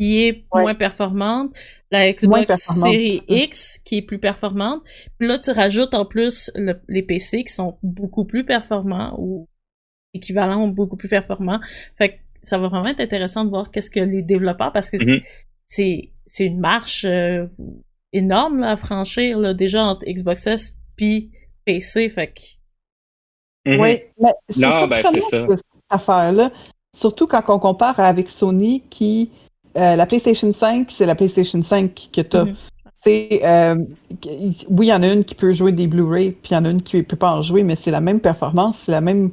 qui 0.00 0.24
est 0.24 0.46
moins 0.54 0.74
performante, 0.74 1.54
la 1.90 2.10
Xbox 2.10 2.56
Series 2.56 3.22
X, 3.28 3.78
qui 3.84 3.98
est 3.98 4.02
plus 4.02 4.18
performante, 4.18 4.80
puis 5.18 5.28
là, 5.28 5.38
tu 5.38 5.50
rajoutes 5.50 5.92
en 5.92 6.06
plus 6.06 6.50
les 6.88 7.02
PC 7.02 7.44
qui 7.44 7.52
sont 7.52 7.78
beaucoup 7.82 8.24
plus 8.24 8.44
performants, 8.44 9.14
ou 9.18 9.46
équivalents 10.14 10.64
ou 10.64 10.72
beaucoup 10.72 10.96
plus 10.96 11.08
performants. 11.08 11.60
Fait 11.98 12.14
que 12.14 12.14
ça 12.42 12.56
va 12.56 12.68
vraiment 12.68 12.88
être 12.88 13.00
intéressant 13.00 13.44
de 13.44 13.50
voir 13.50 13.70
qu'est-ce 13.70 13.90
que 13.90 14.00
les 14.00 14.22
développeurs, 14.22 14.72
parce 14.72 14.88
que 14.88 14.96
c'est 14.96 15.20
mm-hmm. 15.82 16.10
c'est 16.26 16.44
une 16.46 16.60
marche... 16.60 17.04
Euh, 17.04 17.46
énorme 18.12 18.60
là, 18.60 18.72
à 18.72 18.76
franchir 18.76 19.38
là, 19.38 19.54
déjà 19.54 19.84
entre 19.84 20.06
Xbox 20.06 20.46
S 20.46 20.76
puis 20.96 21.30
PC. 21.64 22.08
Fait 22.08 22.28
que... 22.28 23.70
Mhm. 23.70 23.80
Oui, 23.80 24.00
mais 24.18 24.32
c'est 24.48 24.60
non, 24.60 24.86
ben, 24.86 25.04
c'est 25.10 25.20
ça. 25.20 25.46
cette 25.48 25.60
affaire-là. 25.90 26.50
Surtout 26.96 27.26
quand 27.26 27.42
on 27.48 27.58
compare 27.58 28.00
avec 28.00 28.28
Sony 28.28 28.82
qui. 28.88 29.30
Euh, 29.76 29.96
la 29.96 30.06
PlayStation 30.06 30.52
5, 30.52 30.90
c'est 30.90 31.06
la 31.06 31.14
PlayStation 31.14 31.62
5 31.62 32.10
que 32.12 32.20
tu 32.20 32.36
as. 32.36 32.44
Mhm. 32.44 32.54
C'est 33.02 33.40
euh, 33.44 33.76
oui, 34.68 34.86
il 34.86 34.90
y 34.90 34.92
en 34.92 35.02
a 35.02 35.12
une 35.12 35.24
qui 35.24 35.34
peut 35.34 35.52
jouer 35.52 35.72
des 35.72 35.86
Blu-ray, 35.86 36.32
puis 36.32 36.50
il 36.50 36.54
y 36.54 36.56
en 36.56 36.64
a 36.66 36.70
une 36.70 36.82
qui 36.82 36.96
ne 36.96 37.02
peut 37.02 37.16
pas 37.16 37.32
en 37.32 37.40
jouer, 37.40 37.62
mais 37.62 37.76
c'est 37.76 37.90
la 37.90 38.02
même 38.02 38.20
performance, 38.20 38.78
c'est 38.78 38.92
la 38.92 39.00
même 39.00 39.30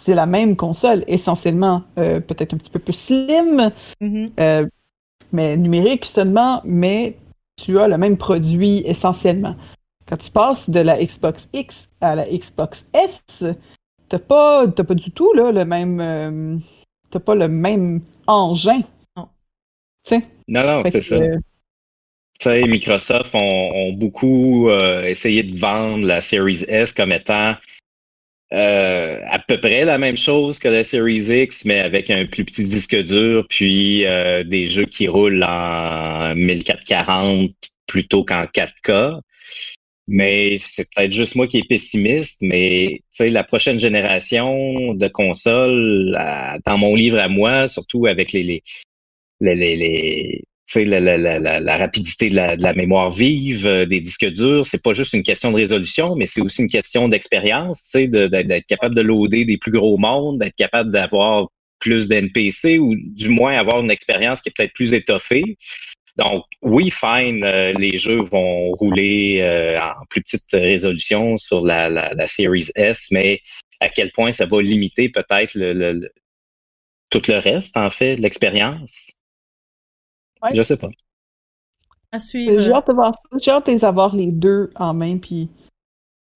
c'est 0.00 0.14
la 0.14 0.26
même 0.26 0.56
console, 0.56 1.04
essentiellement, 1.06 1.82
euh, 1.98 2.20
peut-être 2.20 2.54
un 2.54 2.56
petit 2.56 2.70
peu 2.70 2.78
plus 2.78 2.94
slim, 2.94 3.72
mhm. 4.00 4.30
mais 5.32 5.56
numérique 5.56 6.04
seulement, 6.04 6.60
mais 6.64 7.16
tu 7.56 7.78
as 7.78 7.88
le 7.88 7.98
même 7.98 8.16
produit 8.16 8.78
essentiellement. 8.84 9.54
Quand 10.06 10.16
tu 10.16 10.30
passes 10.30 10.70
de 10.70 10.80
la 10.80 11.02
Xbox 11.04 11.48
X 11.52 11.88
à 12.00 12.14
la 12.14 12.26
Xbox 12.26 12.86
S, 12.94 13.44
t'as 14.08 14.18
pas, 14.18 14.66
pas 14.66 14.94
du 14.94 15.10
tout 15.10 15.32
là, 15.34 15.52
le 15.52 15.64
même, 15.64 16.60
t'as 17.10 17.20
pas 17.20 17.34
le 17.34 17.48
même 17.48 18.00
engin. 18.26 18.82
Non. 20.10 20.22
Non, 20.48 20.62
non, 20.62 20.82
c'est 20.90 21.02
ça. 21.02 21.18
Tu 21.18 22.44
sais, 22.44 22.62
Microsoft 22.62 23.34
ont, 23.34 23.92
beaucoup 23.92 24.70
euh, 24.70 25.04
essayé 25.04 25.42
de 25.42 25.58
vendre 25.58 26.06
la 26.06 26.20
Series 26.20 26.64
S 26.68 26.92
comme 26.92 27.12
étant 27.12 27.54
euh, 28.54 29.20
à 29.28 29.38
peu 29.40 29.60
près 29.60 29.84
la 29.84 29.98
même 29.98 30.16
chose 30.16 30.58
que 30.58 30.68
la 30.68 30.84
Series 30.84 31.42
X, 31.42 31.64
mais 31.64 31.80
avec 31.80 32.10
un 32.10 32.24
plus 32.26 32.44
petit 32.44 32.64
disque 32.64 32.96
dur, 32.96 33.44
puis 33.48 34.06
euh, 34.06 34.44
des 34.44 34.64
jeux 34.66 34.86
qui 34.86 35.08
roulent 35.08 35.44
en 35.44 36.34
1440 36.34 37.50
plutôt 37.86 38.24
qu'en 38.24 38.44
4K. 38.44 39.20
Mais 40.06 40.56
c'est 40.56 40.86
peut-être 40.94 41.12
juste 41.12 41.34
moi 41.34 41.46
qui 41.46 41.58
est 41.58 41.68
pessimiste, 41.68 42.40
mais 42.40 42.94
tu 42.94 43.02
sais, 43.10 43.28
la 43.28 43.44
prochaine 43.44 43.78
génération 43.78 44.94
de 44.94 45.08
consoles, 45.08 46.16
dans 46.64 46.78
mon 46.78 46.94
livre 46.94 47.18
à 47.18 47.28
moi, 47.28 47.68
surtout 47.68 48.06
avec 48.06 48.32
les, 48.32 48.42
les, 48.42 48.62
les, 49.40 49.76
les 49.76 50.42
la, 50.76 51.00
la, 51.00 51.16
la, 51.16 51.60
la, 51.60 51.76
rapidité 51.76 52.28
de 52.28 52.34
la, 52.34 52.74
mémoire 52.74 53.10
vive, 53.10 53.66
euh, 53.66 53.86
des 53.86 54.00
disques 54.00 54.26
durs, 54.26 54.66
c'est 54.66 54.82
pas 54.82 54.92
juste 54.92 55.14
une 55.14 55.22
question 55.22 55.50
de 55.50 55.56
résolution, 55.56 56.14
mais 56.14 56.26
c'est 56.26 56.40
aussi 56.40 56.62
une 56.62 56.68
question 56.68 57.08
d'expérience, 57.08 57.90
d'être 57.94 58.66
capable 58.66 58.94
de 58.94 59.00
loader 59.00 59.44
des 59.44 59.56
plus 59.56 59.72
gros 59.72 59.96
mondes, 59.96 60.38
d'être 60.38 60.56
capable 60.56 60.90
d'avoir 60.90 61.48
plus 61.78 62.08
d'NPC 62.08 62.78
ou 62.78 62.94
du 62.96 63.28
moins 63.28 63.56
avoir 63.56 63.80
une 63.80 63.90
expérience 63.90 64.42
qui 64.42 64.50
est 64.50 64.56
peut-être 64.56 64.74
plus 64.74 64.92
étoffée. 64.92 65.56
Donc, 66.16 66.44
oui, 66.62 66.90
fine, 66.90 67.44
euh, 67.44 67.72
les 67.78 67.96
jeux 67.96 68.20
vont 68.20 68.72
rouler 68.72 69.38
euh, 69.40 69.80
en 69.80 70.04
plus 70.10 70.20
petite 70.20 70.50
résolution 70.50 71.36
sur 71.36 71.64
la, 71.64 71.88
la, 71.88 72.26
Series 72.26 72.70
S, 72.74 73.08
mais 73.12 73.40
à 73.80 73.88
quel 73.88 74.10
point 74.10 74.32
ça 74.32 74.44
va 74.44 74.60
limiter 74.60 75.08
peut-être 75.08 75.52
le, 75.54 76.10
tout 77.10 77.22
le 77.28 77.38
reste, 77.38 77.76
en 77.76 77.88
fait, 77.88 78.16
de 78.16 78.22
l'expérience? 78.22 79.12
Ouais. 80.42 80.54
Je 80.54 80.62
sais 80.62 80.76
pas. 80.76 80.88
À 82.10 82.18
suivre. 82.18 82.60
J'ai 82.60 82.72
hâte 82.72 82.88
de 82.88 82.92
voir 82.92 83.12
J'ai 83.40 83.50
hâte 83.50 83.66
de 83.66 83.84
avoir 83.84 84.14
les 84.14 84.32
deux 84.32 84.70
en 84.76 84.94
main, 84.94 85.18
puis 85.18 85.50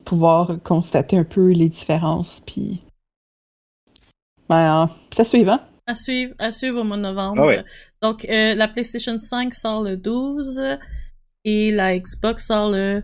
pouvoir 0.05 0.61
constater 0.63 1.17
un 1.17 1.25
peu 1.25 1.51
les 1.51 1.69
différences, 1.69 2.41
puis. 2.41 2.83
Ben, 4.49 4.91
c'est 5.13 5.21
à 5.21 5.25
suivre, 5.25 5.53
hein? 5.53 5.61
À 5.87 5.95
suivre, 5.95 6.35
à 6.39 6.51
suivre 6.51 6.81
au 6.81 6.85
mois 6.85 6.97
de 6.97 7.03
novembre. 7.03 7.51
Ah 7.59 7.63
Donc, 8.03 8.25
euh, 8.27 8.55
la 8.55 8.69
PlayStation 8.69 9.19
5 9.19 9.55
sort 9.55 9.83
le 9.83 9.97
12 9.97 10.63
et 11.45 11.73
la 11.73 11.99
Xbox 11.99 12.47
sort 12.47 12.71
le 12.71 13.03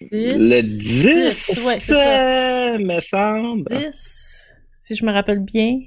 10. 0.00 0.34
Le 0.36 0.62
10? 0.62 1.54
10 1.54 1.66
ouais, 1.66 1.78
c'est 1.80 1.94
ça. 1.94 2.78
me 2.78 3.00
semble. 3.00 3.64
10, 3.68 4.52
si 4.72 4.94
je 4.94 5.04
me 5.04 5.12
rappelle 5.12 5.40
bien. 5.40 5.80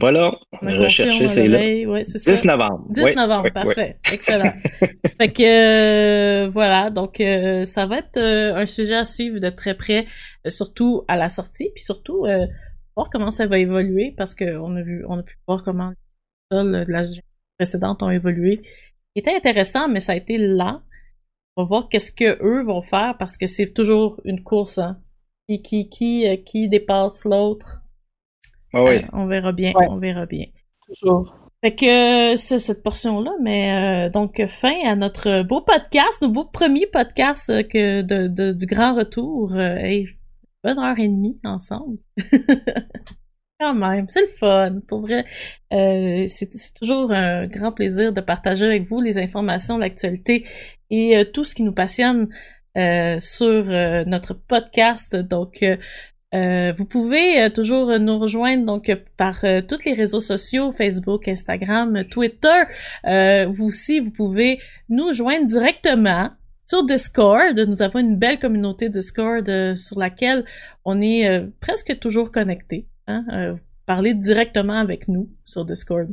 Voilà, 0.00 0.38
rechercher, 0.62 1.28
c'est 1.28 1.48
là. 1.48 1.90
Ouais, 1.90 2.02
10 2.02 2.44
novembre. 2.44 2.86
10 2.90 3.16
novembre, 3.16 3.50
parfait. 3.52 3.98
Excellent. 4.12 4.52
fait 5.16 5.32
que 5.32 6.44
euh, 6.44 6.48
voilà, 6.48 6.90
donc 6.90 7.20
euh, 7.20 7.64
ça 7.64 7.86
va 7.86 7.98
être 7.98 8.18
euh, 8.18 8.54
un 8.54 8.66
sujet 8.66 8.96
à 8.96 9.04
suivre 9.04 9.38
de 9.38 9.48
très 9.48 9.74
près, 9.74 10.06
surtout 10.46 11.04
à 11.08 11.16
la 11.16 11.30
sortie, 11.30 11.70
puis 11.74 11.82
surtout 11.82 12.26
voir 12.96 13.08
comment 13.10 13.30
ça 13.30 13.46
va 13.46 13.58
évoluer, 13.58 14.14
parce 14.16 14.34
qu'on 14.34 14.76
a 14.76 14.82
vu, 14.82 15.04
on 15.08 15.18
a 15.18 15.22
pu 15.22 15.36
voir 15.46 15.64
comment 15.64 15.92
les 16.50 16.58
de 16.58 16.92
la 16.92 17.02
précédente 17.58 18.02
ont 18.02 18.10
évolué. 18.10 18.60
C'était 19.16 19.34
intéressant, 19.34 19.88
mais 19.88 20.00
ça 20.00 20.12
a 20.12 20.16
été 20.16 20.38
lent. 20.38 20.82
On 21.56 21.62
va 21.62 21.68
voir 21.68 21.88
qu'est-ce 21.88 22.12
que 22.12 22.38
eux 22.44 22.62
vont 22.62 22.82
faire, 22.82 23.16
parce 23.18 23.36
que 23.36 23.46
c'est 23.46 23.72
toujours 23.72 24.20
une 24.24 24.42
course, 24.42 24.78
hein. 24.78 25.00
Qui, 25.48 25.62
qui, 25.62 25.88
qui, 25.88 26.44
qui 26.44 26.68
dépasse 26.68 27.24
l'autre? 27.24 27.80
Ah 28.72 28.84
oui. 28.84 28.96
Euh, 28.96 29.02
on 29.12 29.26
verra 29.26 29.52
bien, 29.52 29.72
on 29.76 29.98
verra 29.98 30.26
bien. 30.26 30.46
Toujours. 30.86 31.34
Fait 31.64 31.74
que 31.74 32.36
c'est 32.36 32.58
cette 32.58 32.84
portion-là, 32.84 33.32
mais 33.42 34.06
euh, 34.06 34.10
donc 34.10 34.40
fin 34.46 34.76
à 34.86 34.94
notre 34.94 35.42
beau 35.42 35.60
podcast, 35.60 36.22
nos 36.22 36.28
beau 36.28 36.44
premier 36.44 36.86
podcast 36.86 37.50
euh, 37.50 37.64
que 37.64 38.02
de, 38.02 38.52
du 38.52 38.66
grand 38.66 38.94
retour. 38.94 39.52
Euh, 39.54 40.04
bonne 40.62 40.78
heure 40.78 40.98
et 41.00 41.08
demie 41.08 41.40
ensemble. 41.42 41.98
Quand 43.60 43.74
même, 43.74 44.06
c'est 44.06 44.20
le 44.20 44.28
fun, 44.28 44.78
pour 44.86 45.00
vrai. 45.00 45.24
c'est 45.72 46.74
toujours 46.80 47.10
un 47.10 47.48
grand 47.48 47.72
plaisir 47.72 48.12
de 48.12 48.20
partager 48.20 48.64
avec 48.64 48.84
vous 48.84 49.00
les 49.00 49.18
informations, 49.18 49.78
l'actualité 49.78 50.46
et 50.90 51.24
tout 51.32 51.42
ce 51.42 51.56
qui 51.56 51.64
nous 51.64 51.72
passionne 51.72 52.28
sur 52.76 53.64
notre 54.06 54.34
podcast. 54.34 55.16
Donc, 55.16 55.64
euh, 56.34 56.72
vous 56.76 56.84
pouvez 56.84 57.42
euh, 57.42 57.48
toujours 57.48 57.98
nous 57.98 58.18
rejoindre 58.18 58.66
donc 58.66 58.94
par 59.16 59.44
euh, 59.44 59.62
tous 59.62 59.84
les 59.86 59.94
réseaux 59.94 60.20
sociaux, 60.20 60.72
Facebook, 60.72 61.26
Instagram, 61.26 62.04
Twitter. 62.04 62.64
vous 63.48 63.66
aussi, 63.66 64.00
vous 64.00 64.10
pouvez 64.10 64.60
nous 64.88 65.12
joindre 65.12 65.46
directement 65.46 66.30
sur 66.66 66.84
Discord. 66.84 67.58
Nous 67.58 67.80
avons 67.80 68.00
une 68.00 68.16
belle 68.16 68.38
communauté 68.38 68.90
Discord 68.90 69.74
sur 69.74 69.98
laquelle 69.98 70.44
on 70.84 71.00
est 71.00 71.46
presque 71.60 71.98
toujours 71.98 72.30
connecté. 72.30 72.86
Hein? 73.06 73.56
parler 73.86 74.12
directement 74.12 74.74
avec 74.74 75.08
nous 75.08 75.30
sur 75.46 75.64
Discord. 75.64 76.10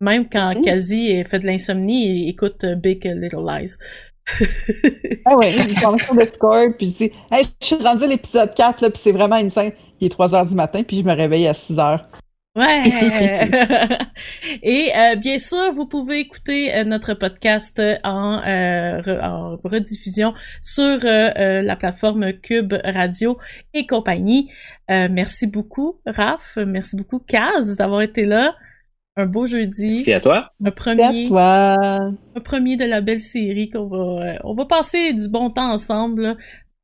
Même 0.00 0.26
quand 0.26 0.58
Kazi 0.62 1.22
fait 1.24 1.38
de 1.38 1.46
l'insomnie 1.46 2.08
et 2.08 2.28
écoute 2.30 2.64
Big 2.64 3.04
Little 3.04 3.44
Lies 3.46 3.76
ah 5.26 5.36
ouais, 5.36 5.52
il 5.52 5.78
sur 5.78 6.14
le 6.14 6.26
score, 6.26 6.68
puis 6.78 6.88
je 6.88 6.94
dis, 6.94 7.12
hey, 7.30 7.44
je 7.60 7.66
suis 7.66 7.76
rendu 7.76 8.04
à 8.04 8.06
l'épisode 8.06 8.54
4, 8.54 8.80
là, 8.80 8.90
puis 8.90 9.00
c'est 9.02 9.12
vraiment 9.12 9.36
une 9.36 9.50
scène. 9.50 9.72
Il 10.00 10.06
est 10.06 10.10
3 10.10 10.28
h 10.28 10.48
du 10.48 10.54
matin, 10.54 10.82
puis 10.82 10.98
je 10.98 11.04
me 11.04 11.12
réveille 11.14 11.46
à 11.46 11.54
6 11.54 11.74
h. 11.74 12.00
Ouais. 12.56 12.84
Et 14.62 14.92
euh, 14.96 15.16
bien 15.16 15.38
sûr, 15.40 15.72
vous 15.74 15.86
pouvez 15.86 16.20
écouter 16.20 16.72
euh, 16.72 16.84
notre 16.84 17.14
podcast 17.14 17.82
en, 18.04 18.42
euh, 18.46 19.00
en 19.20 19.56
rediffusion 19.64 20.34
sur 20.62 21.00
la 21.02 21.76
plateforme 21.76 22.32
Cube 22.34 22.74
Radio 22.84 23.38
et 23.72 23.86
compagnie. 23.86 24.50
merci 24.88 25.48
beaucoup, 25.48 26.00
Raph. 26.06 26.56
Merci 26.64 26.96
beaucoup, 26.96 27.18
Kaz, 27.18 27.76
d'avoir 27.76 28.02
été 28.02 28.24
là 28.24 28.54
un 29.16 29.26
beau 29.26 29.46
jeudi. 29.46 30.00
C'est 30.00 30.14
à 30.14 30.20
toi. 30.20 30.52
Un 30.64 30.70
premier. 30.70 31.24
À 31.24 31.28
toi. 31.28 31.76
Un 32.36 32.40
premier 32.42 32.76
de 32.76 32.84
la 32.84 33.00
belle 33.00 33.20
série 33.20 33.70
qu'on 33.70 33.86
va, 33.86 33.96
euh, 33.96 34.38
on 34.44 34.54
va 34.54 34.64
passer 34.64 35.12
du 35.12 35.28
bon 35.28 35.50
temps 35.50 35.72
ensemble, 35.72 36.36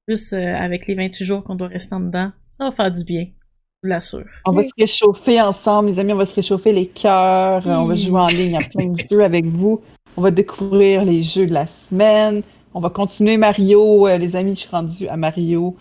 plus 0.06 0.32
euh, 0.32 0.54
avec 0.54 0.86
les 0.86 0.94
28 0.94 1.24
jours 1.24 1.44
qu'on 1.44 1.56
doit 1.56 1.68
rester 1.68 1.94
en 1.94 2.00
dedans. 2.00 2.32
Ça 2.56 2.64
va 2.64 2.72
faire 2.72 2.90
du 2.90 3.04
bien. 3.04 3.24
Je 3.24 3.88
vous 3.88 3.90
l'assure. 3.90 4.26
On 4.46 4.52
va 4.52 4.62
se 4.62 4.72
réchauffer 4.78 5.40
ensemble, 5.40 5.88
les 5.88 5.98
amis, 5.98 6.12
on 6.12 6.16
va 6.16 6.26
se 6.26 6.34
réchauffer 6.34 6.72
les 6.72 6.86
cœurs, 6.86 7.62
on 7.66 7.86
va 7.86 7.94
jouer 7.94 8.20
en 8.20 8.26
ligne 8.26 8.56
à 8.56 8.60
plein 8.60 8.88
de 8.88 9.02
jeux 9.10 9.24
avec 9.24 9.46
vous. 9.46 9.80
On 10.16 10.22
va 10.22 10.30
découvrir 10.30 11.04
les 11.04 11.22
jeux 11.22 11.46
de 11.46 11.54
la 11.54 11.66
semaine. 11.66 12.42
On 12.74 12.80
va 12.80 12.90
continuer 12.90 13.36
Mario, 13.36 14.06
euh, 14.06 14.18
les 14.18 14.36
amis, 14.36 14.54
je 14.54 14.60
suis 14.60 14.70
rendue 14.70 15.08
à 15.08 15.16
Mario 15.16 15.76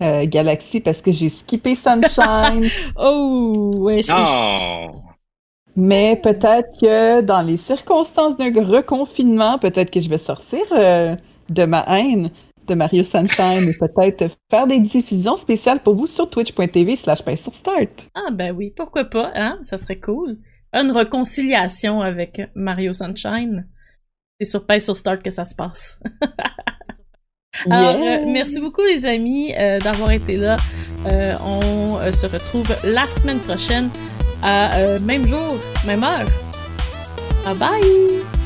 euh, 0.00 0.24
Galaxy 0.26 0.80
parce 0.80 1.02
que 1.02 1.12
j'ai 1.12 1.28
skippé 1.28 1.74
Sunshine. 1.74 2.66
oh, 2.96 3.72
ouais, 3.76 4.00
je... 4.00 4.10
Non! 4.12 5.09
Mais 5.76 6.16
peut-être 6.22 6.68
que 6.80 7.20
dans 7.20 7.42
les 7.42 7.56
circonstances 7.56 8.36
d'un 8.36 8.52
reconfinement, 8.64 9.58
peut-être 9.58 9.90
que 9.90 10.00
je 10.00 10.08
vais 10.08 10.18
sortir 10.18 10.60
euh, 10.72 11.14
de 11.48 11.64
ma 11.64 11.84
haine 11.88 12.30
de 12.66 12.74
Mario 12.74 13.02
Sunshine 13.02 13.68
et 13.68 13.74
peut-être 13.78 14.36
faire 14.50 14.66
des 14.66 14.78
diffusions 14.78 15.36
spéciales 15.36 15.80
pour 15.80 15.94
vous 15.94 16.06
sur 16.06 16.28
twitch.tv 16.30 16.96
slash 16.96 17.22
sur 17.36 17.54
start. 17.54 18.08
Ah 18.14 18.30
ben 18.32 18.52
oui, 18.54 18.72
pourquoi 18.76 19.04
pas, 19.04 19.30
hein? 19.34 19.58
Ça 19.62 19.76
serait 19.76 19.98
cool. 19.98 20.38
Une 20.72 20.90
réconciliation 20.92 22.00
avec 22.00 22.40
Mario 22.54 22.92
Sunshine. 22.92 23.66
C'est 24.40 24.48
sur 24.48 24.66
Pay 24.66 24.80
sur 24.80 24.96
Start 24.96 25.22
que 25.22 25.30
ça 25.30 25.44
se 25.44 25.54
passe. 25.54 25.98
Alors, 27.70 28.00
Yeah. 28.00 28.22
euh, 28.22 28.24
merci 28.28 28.60
beaucoup 28.60 28.80
les 28.82 29.04
amis 29.04 29.52
euh, 29.58 29.80
d'avoir 29.80 30.12
été 30.12 30.36
là. 30.36 30.56
Euh, 31.10 31.34
on 31.44 32.12
se 32.12 32.26
retrouve 32.26 32.68
la 32.84 33.06
semaine 33.08 33.40
prochaine 33.40 33.90
euh, 34.44 34.98
même 35.00 35.26
jour, 35.26 35.58
même 35.86 36.02
heure. 36.04 36.26
Bye 37.44 37.56
bye! 37.56 38.39